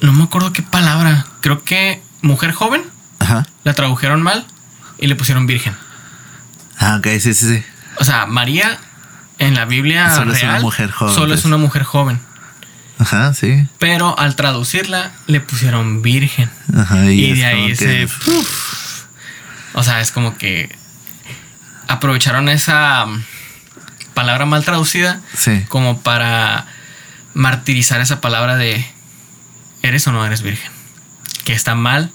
No 0.00 0.12
me 0.12 0.24
acuerdo 0.24 0.52
qué 0.52 0.62
palabra. 0.62 1.26
Creo 1.40 1.62
que 1.64 2.02
mujer 2.22 2.52
joven 2.52 2.82
Ajá. 3.20 3.46
la 3.64 3.74
tradujeron 3.74 4.22
mal 4.22 4.46
y 4.98 5.06
le 5.06 5.14
pusieron 5.16 5.46
virgen. 5.46 5.74
Ah, 6.78 6.96
ok, 6.98 7.06
sí, 7.20 7.34
sí, 7.34 7.34
sí. 7.34 7.64
O 7.98 8.04
sea, 8.04 8.26
María 8.26 8.78
en 9.38 9.54
la 9.54 9.64
Biblia 9.64 10.14
Solo 10.14 10.32
es 10.32 10.42
una 10.42 10.60
mujer 10.60 10.90
joven, 10.90 11.14
solo 11.14 11.34
es 11.34 11.40
pues. 11.40 11.44
una 11.46 11.56
mujer 11.56 11.82
joven. 11.84 12.20
Ajá, 12.98 13.34
sí. 13.34 13.66
Pero 13.78 14.18
al 14.18 14.36
traducirla 14.36 15.12
le 15.26 15.40
pusieron 15.40 16.00
virgen. 16.02 16.50
Ajá, 16.76 17.04
Y, 17.10 17.34
de 17.34 17.44
ahí 17.44 17.68
que- 17.68 17.76
se. 17.76 18.04
uf. 18.04 19.04
o 19.74 19.82
sea, 19.82 20.00
es 20.00 20.10
como 20.12 20.36
que 20.38 20.74
aprovecharon 21.88 22.48
esa 22.48 23.04
mm, 23.06 23.22
palabra 24.14 24.46
mal 24.46 24.64
traducida 24.64 25.20
Sí. 25.36 25.64
como 25.68 26.00
para 26.00 26.66
martirizar 27.34 28.00
esa 28.00 28.20
palabra 28.20 28.56
de 28.56 28.84
eres 29.82 30.06
o 30.06 30.12
no 30.12 30.24
eres 30.24 30.42
virgen. 30.42 30.70
Que 31.44 31.52
está 31.52 31.74
mal 31.74 32.10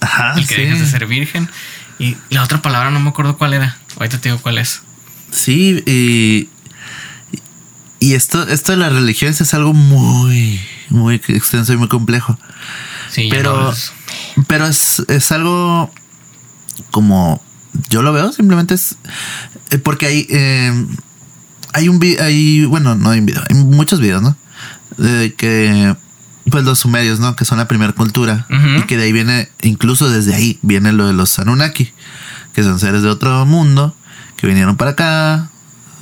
Ajá, 0.00 0.34
el 0.36 0.46
que 0.46 0.54
sí. 0.56 0.60
dejes 0.62 0.80
de 0.80 0.86
ser 0.86 1.06
virgen. 1.06 1.48
Y 1.98 2.16
la 2.30 2.42
otra 2.42 2.62
palabra 2.62 2.90
no 2.90 3.00
me 3.00 3.10
acuerdo 3.10 3.36
cuál 3.38 3.54
era. 3.54 3.78
Ahorita 3.96 4.20
te 4.20 4.28
digo 4.30 4.40
cuál 4.42 4.58
es. 4.58 4.82
Sí, 5.30 5.82
y. 5.86 6.48
Y 8.00 8.14
esto, 8.14 8.48
esto 8.48 8.72
de 8.72 8.78
las 8.78 8.92
religiones 8.92 9.40
es 9.40 9.54
algo 9.54 9.72
muy, 9.74 10.60
muy 10.88 11.14
extenso 11.28 11.72
y 11.72 11.76
muy 11.76 11.86
complejo. 11.88 12.36
Sí, 13.10 13.28
Pero- 13.30 13.56
no 13.64 13.70
es- 13.72 13.92
Pero 14.48 14.66
es, 14.66 15.00
es 15.08 15.30
algo 15.30 15.90
como 16.90 17.40
yo 17.90 18.02
lo 18.02 18.12
veo, 18.12 18.32
simplemente 18.32 18.74
es 18.74 18.96
eh, 19.70 19.78
porque 19.78 20.06
hay 20.06 20.26
eh, 20.30 20.86
hay 21.74 21.88
un 21.88 22.00
hay 22.20 22.64
bueno, 22.64 22.94
no 22.96 23.10
hay 23.10 23.20
un 23.20 23.26
video, 23.26 23.42
hay 23.48 23.54
muchos 23.56 24.00
videos, 24.00 24.20
¿no? 24.22 24.36
De 24.96 25.34
que 25.34 25.94
pues 26.52 26.62
los 26.64 26.78
sumerios, 26.78 27.18
¿no? 27.18 27.34
Que 27.34 27.44
son 27.44 27.58
la 27.58 27.66
primera 27.66 27.92
cultura 27.92 28.46
y 28.78 28.82
que 28.82 28.96
de 28.96 29.04
ahí 29.04 29.12
viene 29.12 29.48
incluso 29.62 30.08
desde 30.08 30.34
ahí 30.36 30.58
viene 30.62 30.92
lo 30.92 31.08
de 31.08 31.12
los 31.14 31.36
Anunnaki, 31.40 31.90
que 32.54 32.62
son 32.62 32.78
seres 32.78 33.02
de 33.02 33.08
otro 33.08 33.44
mundo 33.46 33.96
que 34.36 34.46
vinieron 34.46 34.76
para 34.76 34.92
acá, 34.92 35.50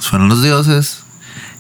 fueron 0.01 0.29
los 0.29 0.43
dioses 0.43 0.99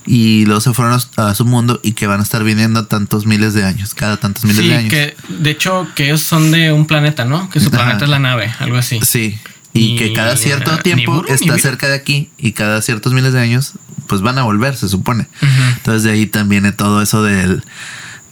y 0.07 0.45
luego 0.47 0.61
se 0.61 0.73
fueron 0.75 0.99
a, 1.17 1.35
su 1.35 1.45
mundo 1.45 1.79
y 1.83 1.93
que 1.93 2.07
van 2.07 2.21
a 2.21 2.23
estar 2.23 2.43
viniendo 2.43 2.87
tantos 2.87 3.27
miles 3.27 3.55
de 3.55 3.65
años, 3.65 3.95
cada 3.95 4.17
tantos 4.17 4.45
miles 4.45 4.63
Sí, 4.63 4.69
de 4.69 4.77
años. 4.77 4.91
que 4.91 5.17
de 5.29 5.51
hecho 5.51 5.87
que 5.95 6.07
ellos 6.07 6.21
son 6.23 6.51
de 6.51 6.73
un 6.73 6.87
planeta, 6.87 7.25
¿no? 7.25 7.49
Que 7.49 7.61
su 7.61 7.69
Ajá. 7.69 7.79
planeta 7.79 8.05
es 8.05 8.11
la 8.11 8.19
nave, 8.19 8.53
algo 8.59 8.77
así. 8.77 8.99
Sí. 9.03 9.39
Y 9.73 9.93
Y 9.93 9.97
que 9.97 10.13
cada 10.13 10.37
cierto 10.37 10.77
tiempo 10.79 11.13
burro 11.15 11.29
está 11.33 11.57
cerca 11.59 11.87
de 11.87 11.95
aquí 11.95 12.31
y 12.39 12.53
cada 12.53 12.83
ciertos 12.83 13.13
miles 13.13 13.33
de 13.33 13.41
años 13.41 13.75
pues 14.09 14.21
van 14.23 14.39
a 14.39 14.43
volver, 14.43 14.75
se 14.77 14.89
supone. 14.89 15.29
Entonces 15.77 16.03
de 16.03 16.11
ahí 16.11 16.27
también 16.27 16.63
viene 16.65 16.73
todo 16.77 17.01
eso 17.03 17.23
del 17.23 17.63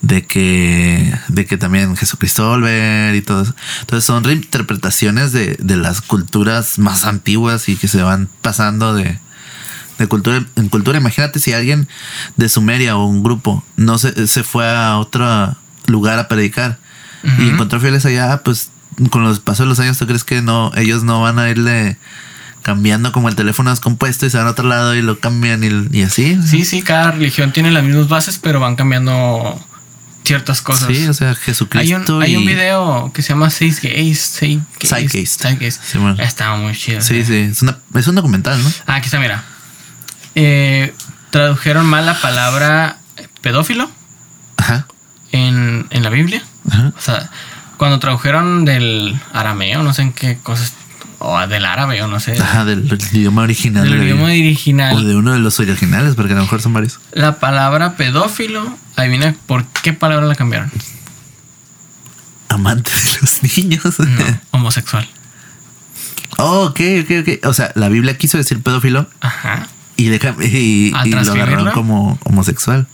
de 0.01 0.25
que 0.25 1.13
de 1.27 1.45
que 1.45 1.57
también 1.57 1.95
Jesucristo 1.95 2.47
volver 2.47 3.15
y 3.15 3.21
todo 3.21 3.43
eso. 3.43 3.55
Entonces 3.81 4.05
son 4.05 4.23
reinterpretaciones 4.23 5.31
de, 5.31 5.57
de 5.59 5.77
las 5.77 6.01
culturas 6.01 6.79
más 6.79 7.05
antiguas 7.05 7.69
y 7.69 7.75
que 7.75 7.87
se 7.87 8.01
van 8.01 8.29
pasando 8.41 8.93
de, 8.93 9.19
de 9.97 10.07
cultura 10.07 10.45
en 10.55 10.69
cultura. 10.69 10.99
Imagínate 10.99 11.39
si 11.39 11.53
alguien 11.53 11.87
de 12.37 12.49
Sumeria 12.49 12.95
o 12.95 13.05
un 13.05 13.23
grupo 13.23 13.63
no 13.75 13.97
se, 13.97 14.27
se 14.27 14.43
fue 14.43 14.69
a 14.69 14.97
otro 14.97 15.55
lugar 15.87 16.19
a 16.19 16.27
predicar 16.27 16.77
y 17.37 17.49
encontró 17.49 17.81
fieles 17.81 18.05
allá, 18.05 18.43
pues 18.43 18.69
con 19.11 19.23
los 19.23 19.39
pasos 19.41 19.65
de 19.65 19.69
los 19.69 19.79
años, 19.81 19.97
¿tú 19.97 20.07
crees 20.07 20.23
que 20.23 20.41
no 20.41 20.71
ellos 20.75 21.03
no 21.03 21.21
van 21.21 21.37
a 21.37 21.49
irle 21.49 21.97
cambiando 22.61 23.11
como 23.11 23.27
el 23.27 23.35
teléfono 23.35 23.71
descompuesto 23.71 24.25
y 24.25 24.29
se 24.29 24.37
van 24.37 24.47
a 24.47 24.51
otro 24.51 24.67
lado 24.67 24.95
y 24.95 25.01
lo 25.01 25.19
cambian 25.19 25.63
y, 25.63 25.97
y 25.97 26.03
así? 26.03 26.39
Sí, 26.45 26.63
sí, 26.63 26.81
cada 26.81 27.11
religión 27.11 27.51
tiene 27.51 27.71
las 27.71 27.83
mismas 27.83 28.07
bases, 28.07 28.39
pero 28.41 28.61
van 28.61 28.77
cambiando 28.77 29.61
ciertas 30.23 30.61
cosas. 30.61 30.87
Sí, 30.87 31.07
o 31.07 31.13
sea, 31.13 31.29
hay, 31.29 31.35
Jesucristo. 31.35 32.17
un, 32.17 32.23
hay 32.23 32.35
un 32.35 32.45
video 32.45 33.11
que 33.13 33.21
se 33.21 33.29
llama 33.29 33.49
Seis 33.49 33.81
Gays. 33.81 34.19
Seis 34.19 34.59
Gays. 34.79 35.37
Zeitgeist. 35.37 35.83
Sí, 35.83 35.97
bueno. 35.97 36.21
Está 36.21 36.55
muy 36.55 36.73
chido. 36.75 37.01
Sí, 37.01 37.23
sí, 37.25 37.35
es, 37.51 37.61
una, 37.61 37.77
es 37.95 38.07
un 38.07 38.15
documental, 38.15 38.61
¿no? 38.61 38.71
Ah, 38.85 38.95
aquí 38.95 39.05
está, 39.05 39.19
mira. 39.19 39.43
Eh, 40.35 40.93
tradujeron 41.31 41.85
mal 41.85 42.05
la 42.05 42.19
palabra 42.21 42.97
pedófilo 43.41 43.89
Ajá. 44.57 44.85
en, 45.31 45.87
en 45.89 46.03
la 46.03 46.09
Biblia. 46.09 46.43
Ajá. 46.69 46.93
O 46.97 47.01
sea, 47.01 47.29
cuando 47.77 47.99
tradujeron 47.99 48.65
del 48.65 49.19
arameo, 49.33 49.83
no 49.83 49.93
sé 49.93 50.03
en 50.03 50.13
qué 50.13 50.37
cosas, 50.37 50.73
o 51.19 51.37
del 51.47 51.65
árabe, 51.65 52.01
o 52.01 52.07
no 52.07 52.19
sé, 52.19 52.33
Ajá, 52.41 52.65
del, 52.65 52.87
del 52.87 52.99
idioma 53.13 53.41
original. 53.43 53.83
del 53.89 53.99
de 53.99 54.05
idioma 54.05 54.23
original, 54.25 54.95
O 54.95 55.01
de 55.03 55.15
uno 55.15 55.33
de 55.33 55.39
los 55.39 55.59
originales, 55.59 56.15
porque 56.15 56.33
a 56.33 56.35
lo 56.37 56.43
mejor 56.43 56.61
son 56.61 56.73
varios. 56.73 56.99
la 57.11 57.39
palabra 57.39 57.95
pedófilo, 57.95 58.77
adivina 58.95 59.35
por 59.45 59.65
qué 59.67 59.93
palabra 59.93 60.25
la 60.27 60.35
cambiaron. 60.35 60.71
Amante 62.47 62.89
de 62.91 63.17
los 63.21 63.43
niños. 63.57 63.83
No, 63.99 64.39
homosexual. 64.51 65.07
oh, 66.37 66.65
ok, 66.67 66.79
ok, 67.03 67.11
ok. 67.21 67.45
O 67.47 67.53
sea, 67.53 67.71
la 67.75 67.89
Biblia 67.89 68.17
quiso 68.17 68.37
decir 68.37 68.61
pedófilo 68.63 69.07
Ajá. 69.21 69.67
y, 69.97 70.05
deja, 70.05 70.35
y, 70.41 70.93
y 71.05 71.09
lo 71.11 71.19
agarraron 71.31 71.71
como 71.71 72.17
homosexual. 72.23 72.87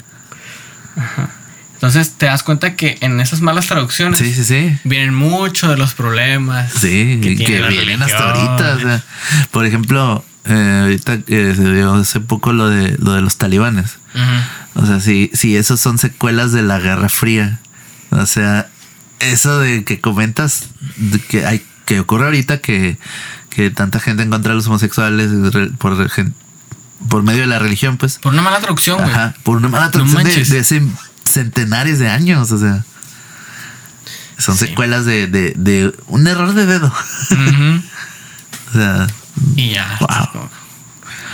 Entonces 1.75 2.13
te 2.13 2.25
das 2.25 2.41
cuenta 2.41 2.75
que 2.75 2.97
en 3.01 3.19
esas 3.19 3.41
malas 3.41 3.67
traducciones 3.67 4.19
Sí, 4.19 4.33
sí, 4.33 4.43
sí. 4.43 4.77
vienen 4.83 5.13
muchos 5.13 5.69
de 5.69 5.77
los 5.77 5.93
problemas. 5.93 6.71
Sí, 6.73 7.19
que, 7.21 7.59
la 7.59 7.67
vienen 7.67 8.01
hasta 8.01 8.31
ahorita. 8.31 8.75
O 8.75 8.79
sea, 8.79 9.03
por 9.51 9.65
ejemplo, 9.65 10.25
eh, 10.45 10.79
ahorita 10.83 11.19
eh, 11.27 11.53
se 11.55 11.73
dio 11.73 11.93
hace 11.93 12.19
poco 12.21 12.53
lo 12.53 12.69
de 12.69 12.97
lo 12.97 13.13
de 13.13 13.21
los 13.21 13.37
talibanes. 13.37 13.97
O 14.73 14.85
sea, 14.85 14.99
si, 14.99 15.29
si 15.33 15.55
esos 15.57 15.79
son 15.79 15.97
secuelas 15.97 16.51
de 16.51 16.63
la 16.63 16.79
Guerra 16.79 17.09
Fría. 17.09 17.59
O 18.11 18.25
sea, 18.25 18.67
eso 19.19 19.59
de 19.59 19.83
que 19.83 19.99
comentas 19.99 20.69
de 20.97 21.19
que 21.19 21.45
hay 21.45 21.61
que 21.85 21.99
ocurre 21.99 22.25
ahorita 22.25 22.59
que, 22.59 22.97
que 23.49 23.69
tanta 23.69 23.99
gente 23.99 24.23
en 24.23 24.29
contra 24.29 24.51
de 24.51 24.55
los 24.55 24.67
homosexuales 24.67 25.31
por, 25.77 27.23
medio 27.23 27.41
de 27.41 27.47
la 27.47 27.59
religión, 27.59 27.97
pues. 27.97 28.17
Por 28.19 28.33
una 28.33 28.41
mala 28.41 28.59
traducción, 28.59 28.97
güey. 29.01 29.13
Por 29.43 29.57
una 29.57 29.69
mala 29.69 29.91
traducción 29.91 30.23
de, 30.23 30.59
hace 30.59 30.81
centenares 31.25 31.99
de 31.99 32.09
años. 32.09 32.51
O 32.51 32.57
sea, 32.57 32.83
son 34.37 34.57
Sí. 34.57 34.67
secuelas 34.67 35.05
de, 35.05 35.27
de, 35.27 35.53
de 35.55 35.93
un 36.07 36.27
error 36.27 36.53
de 36.53 36.65
dedo. 36.65 36.91
O 38.69 38.77
sea, 38.77 39.07
Y 39.55 39.71
ya. 39.71 39.97
Wow. 39.99 40.49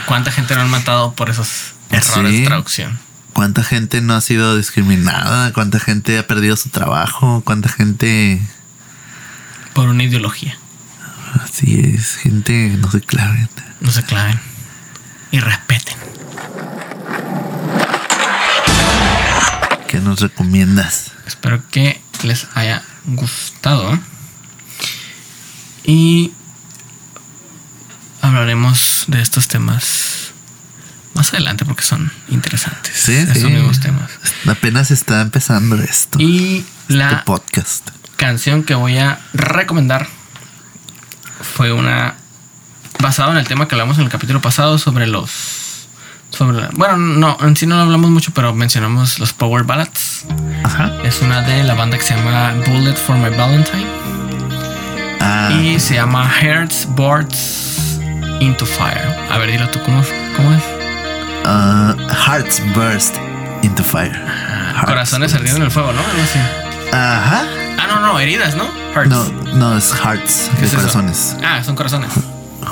¿Cuánta 0.06 0.32
gente 0.32 0.54
no 0.56 0.62
han 0.62 0.70
matado 0.70 1.14
por 1.14 1.30
esos 1.30 1.74
errores 1.90 2.32
Sí. 2.34 2.42
de 2.42 2.46
traducción? 2.46 3.00
cuánta 3.34 3.64
gente 3.64 4.02
no 4.02 4.14
ha 4.14 4.20
sido 4.22 4.58
discriminada, 4.58 5.54
cuánta 5.54 5.80
gente 5.80 6.20
ha 6.20 6.28
perdido 6.28 6.58
su 6.58 6.70
trabajo, 6.70 7.42
cuánta 7.46 7.70
gente. 7.70 8.42
Por 9.74 9.88
una 9.88 10.04
ideología. 10.04 10.58
Así 11.42 11.80
es, 11.96 12.18
gente, 12.18 12.76
no 12.80 12.92
sé, 12.92 13.00
claro. 13.02 13.34
No 13.80 13.90
se 13.90 14.04
claven. 14.04 14.38
Y 15.32 15.40
respeten. 15.40 15.96
¿Qué 19.92 20.00
nos 20.00 20.22
recomiendas? 20.22 21.12
Espero 21.28 21.62
que 21.70 22.00
les 22.24 22.48
haya 22.54 22.82
gustado. 23.04 24.00
Y 25.84 26.32
hablaremos 28.22 29.04
de 29.08 29.22
estos 29.22 29.50
temas 29.50 30.32
más 31.14 31.34
adelante 31.34 31.66
porque 31.66 31.84
son 31.84 32.10
interesantes. 32.30 32.96
Sí, 32.96 33.16
estos 33.16 33.40
sí. 33.40 33.48
mismos 33.48 33.82
temas. 33.82 34.10
Apenas 34.48 34.92
está 34.92 35.20
empezando 35.20 35.76
esto. 35.76 36.22
Y 36.22 36.66
este 36.84 36.94
la 36.94 37.26
podcast. 37.26 37.90
canción 38.16 38.64
que 38.64 38.76
voy 38.76 38.98
a 38.98 39.20
recomendar 39.34 40.08
fue 41.42 41.74
una 41.74 42.16
basado 43.00 43.32
en 43.32 43.38
el 43.40 43.46
tema 43.46 43.68
que 43.68 43.76
hablamos 43.76 43.98
en 43.98 44.06
el 44.06 44.10
capítulo 44.10 44.42
pasado 44.42 44.78
sobre 44.78 45.06
los 45.06 45.61
sobre 46.32 46.58
la- 46.62 46.70
bueno 46.74 46.98
no 46.98 47.38
en 47.42 47.56
sí 47.56 47.66
no 47.68 47.80
hablamos 47.80 48.10
mucho 48.10 48.32
pero 48.34 48.54
mencionamos 48.54 49.20
los 49.20 49.34
power 49.34 49.64
ballads 49.64 50.26
Ajá. 50.64 50.92
es 51.04 51.22
una 51.22 51.42
de 51.42 51.64
la 51.64 51.74
banda 51.76 51.98
que 51.98 52.04
se 52.04 52.16
llama 52.16 52.54
Bullet 52.68 52.96
for 52.96 53.16
My 53.18 53.30
Valentine 53.36 53.86
Ah, 55.24 55.52
y 55.52 55.80
se 55.80 55.96
llama 55.96 56.28
Hearts 56.28 56.88
Boards 56.90 58.00
into 58.40 58.66
Fire 58.66 59.02
a 59.30 59.38
ver 59.38 59.52
dilo 59.52 59.70
tú 59.70 59.80
cómo, 59.84 60.02
cómo 60.36 60.52
es 60.54 60.64
ah, 61.46 61.96
Hearts 62.26 62.62
Burst 62.74 63.16
into 63.62 63.84
Fire. 63.84 64.12
Hearts 64.16 64.86
corazones 64.86 65.34
ardiendo 65.36 65.58
en 65.58 65.64
el 65.66 65.72
fuego 65.72 65.92
no 65.94 66.00
Algo 66.00 66.24
así. 66.24 66.40
Ajá. 66.92 67.44
ah 67.80 67.88
no 67.88 68.00
no 68.00 68.20
heridas 68.20 68.56
no 68.56 68.68
Hearts 68.96 69.10
No, 69.10 69.26
no, 69.54 69.78
es 69.78 69.94
Hearts, 69.94 70.50
¿Qué 70.56 70.62
de 70.62 70.66
es 70.68 70.74
eso? 70.74 70.82
corazones. 70.82 71.38
ah 71.44 71.64
son 71.64 71.76
corazones 71.76 72.10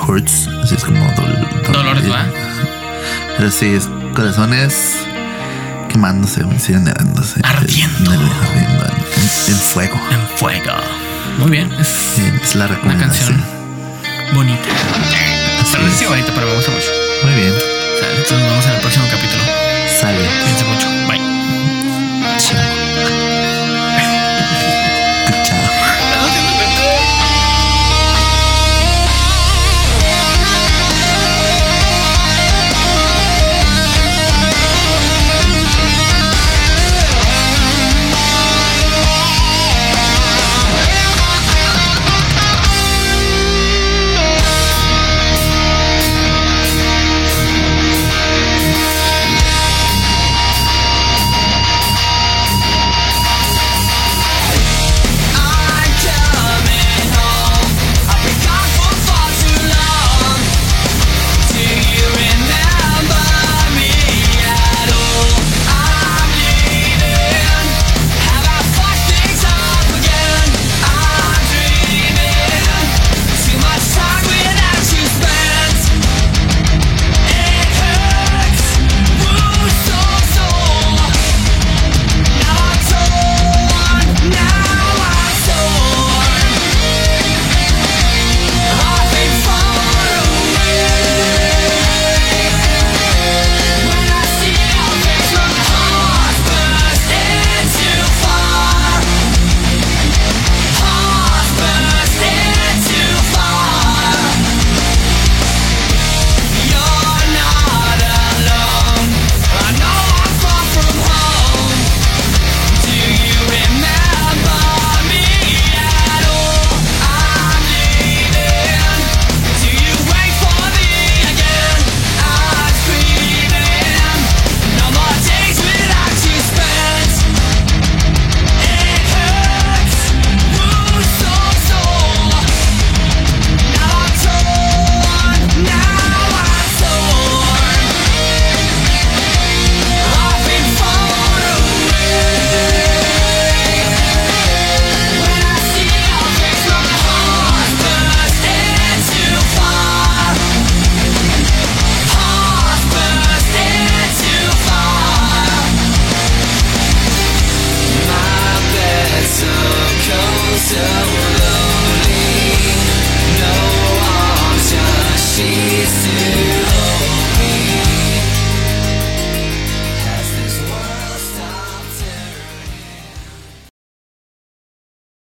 Hurts, 0.08 0.48
así 0.64 0.74
es 0.74 0.84
como 0.84 1.04
dol- 1.12 1.62
dol- 1.66 1.72
Dolores, 1.72 2.10
¿va? 2.10 2.24
Pero 3.40 3.50
sí, 3.50 3.78
corazones 4.14 4.98
quemándose, 5.88 6.42
incinerándose. 6.42 7.40
Ardiendo. 7.42 8.12
En, 8.12 8.20
en, 8.20 9.56
fuego. 9.56 9.98
En 10.10 10.36
fuego. 10.36 10.72
Muy 11.38 11.50
bien. 11.50 11.72
Es, 11.72 12.54
la 12.54 12.66
recomendación. 12.66 13.36
Una 13.36 13.44
canción 13.46 14.34
bonita. 14.34 14.68
Tal 15.72 16.08
bonita, 16.10 16.32
pero 16.34 16.48
me 16.48 16.54
gusta 16.54 16.70
mucho. 16.70 16.90
Muy 17.24 17.34
bien. 17.34 17.54
Entonces 18.10 18.32
nos 18.32 18.50
vemos 18.50 18.66
en 18.66 18.72
el 18.72 18.80
próximo 18.82 19.06
capítulo. 19.10 19.42
Sale. 19.98 20.18
Cuídense 20.42 20.64
mucho. 20.66 20.86
Bye. 21.08 22.79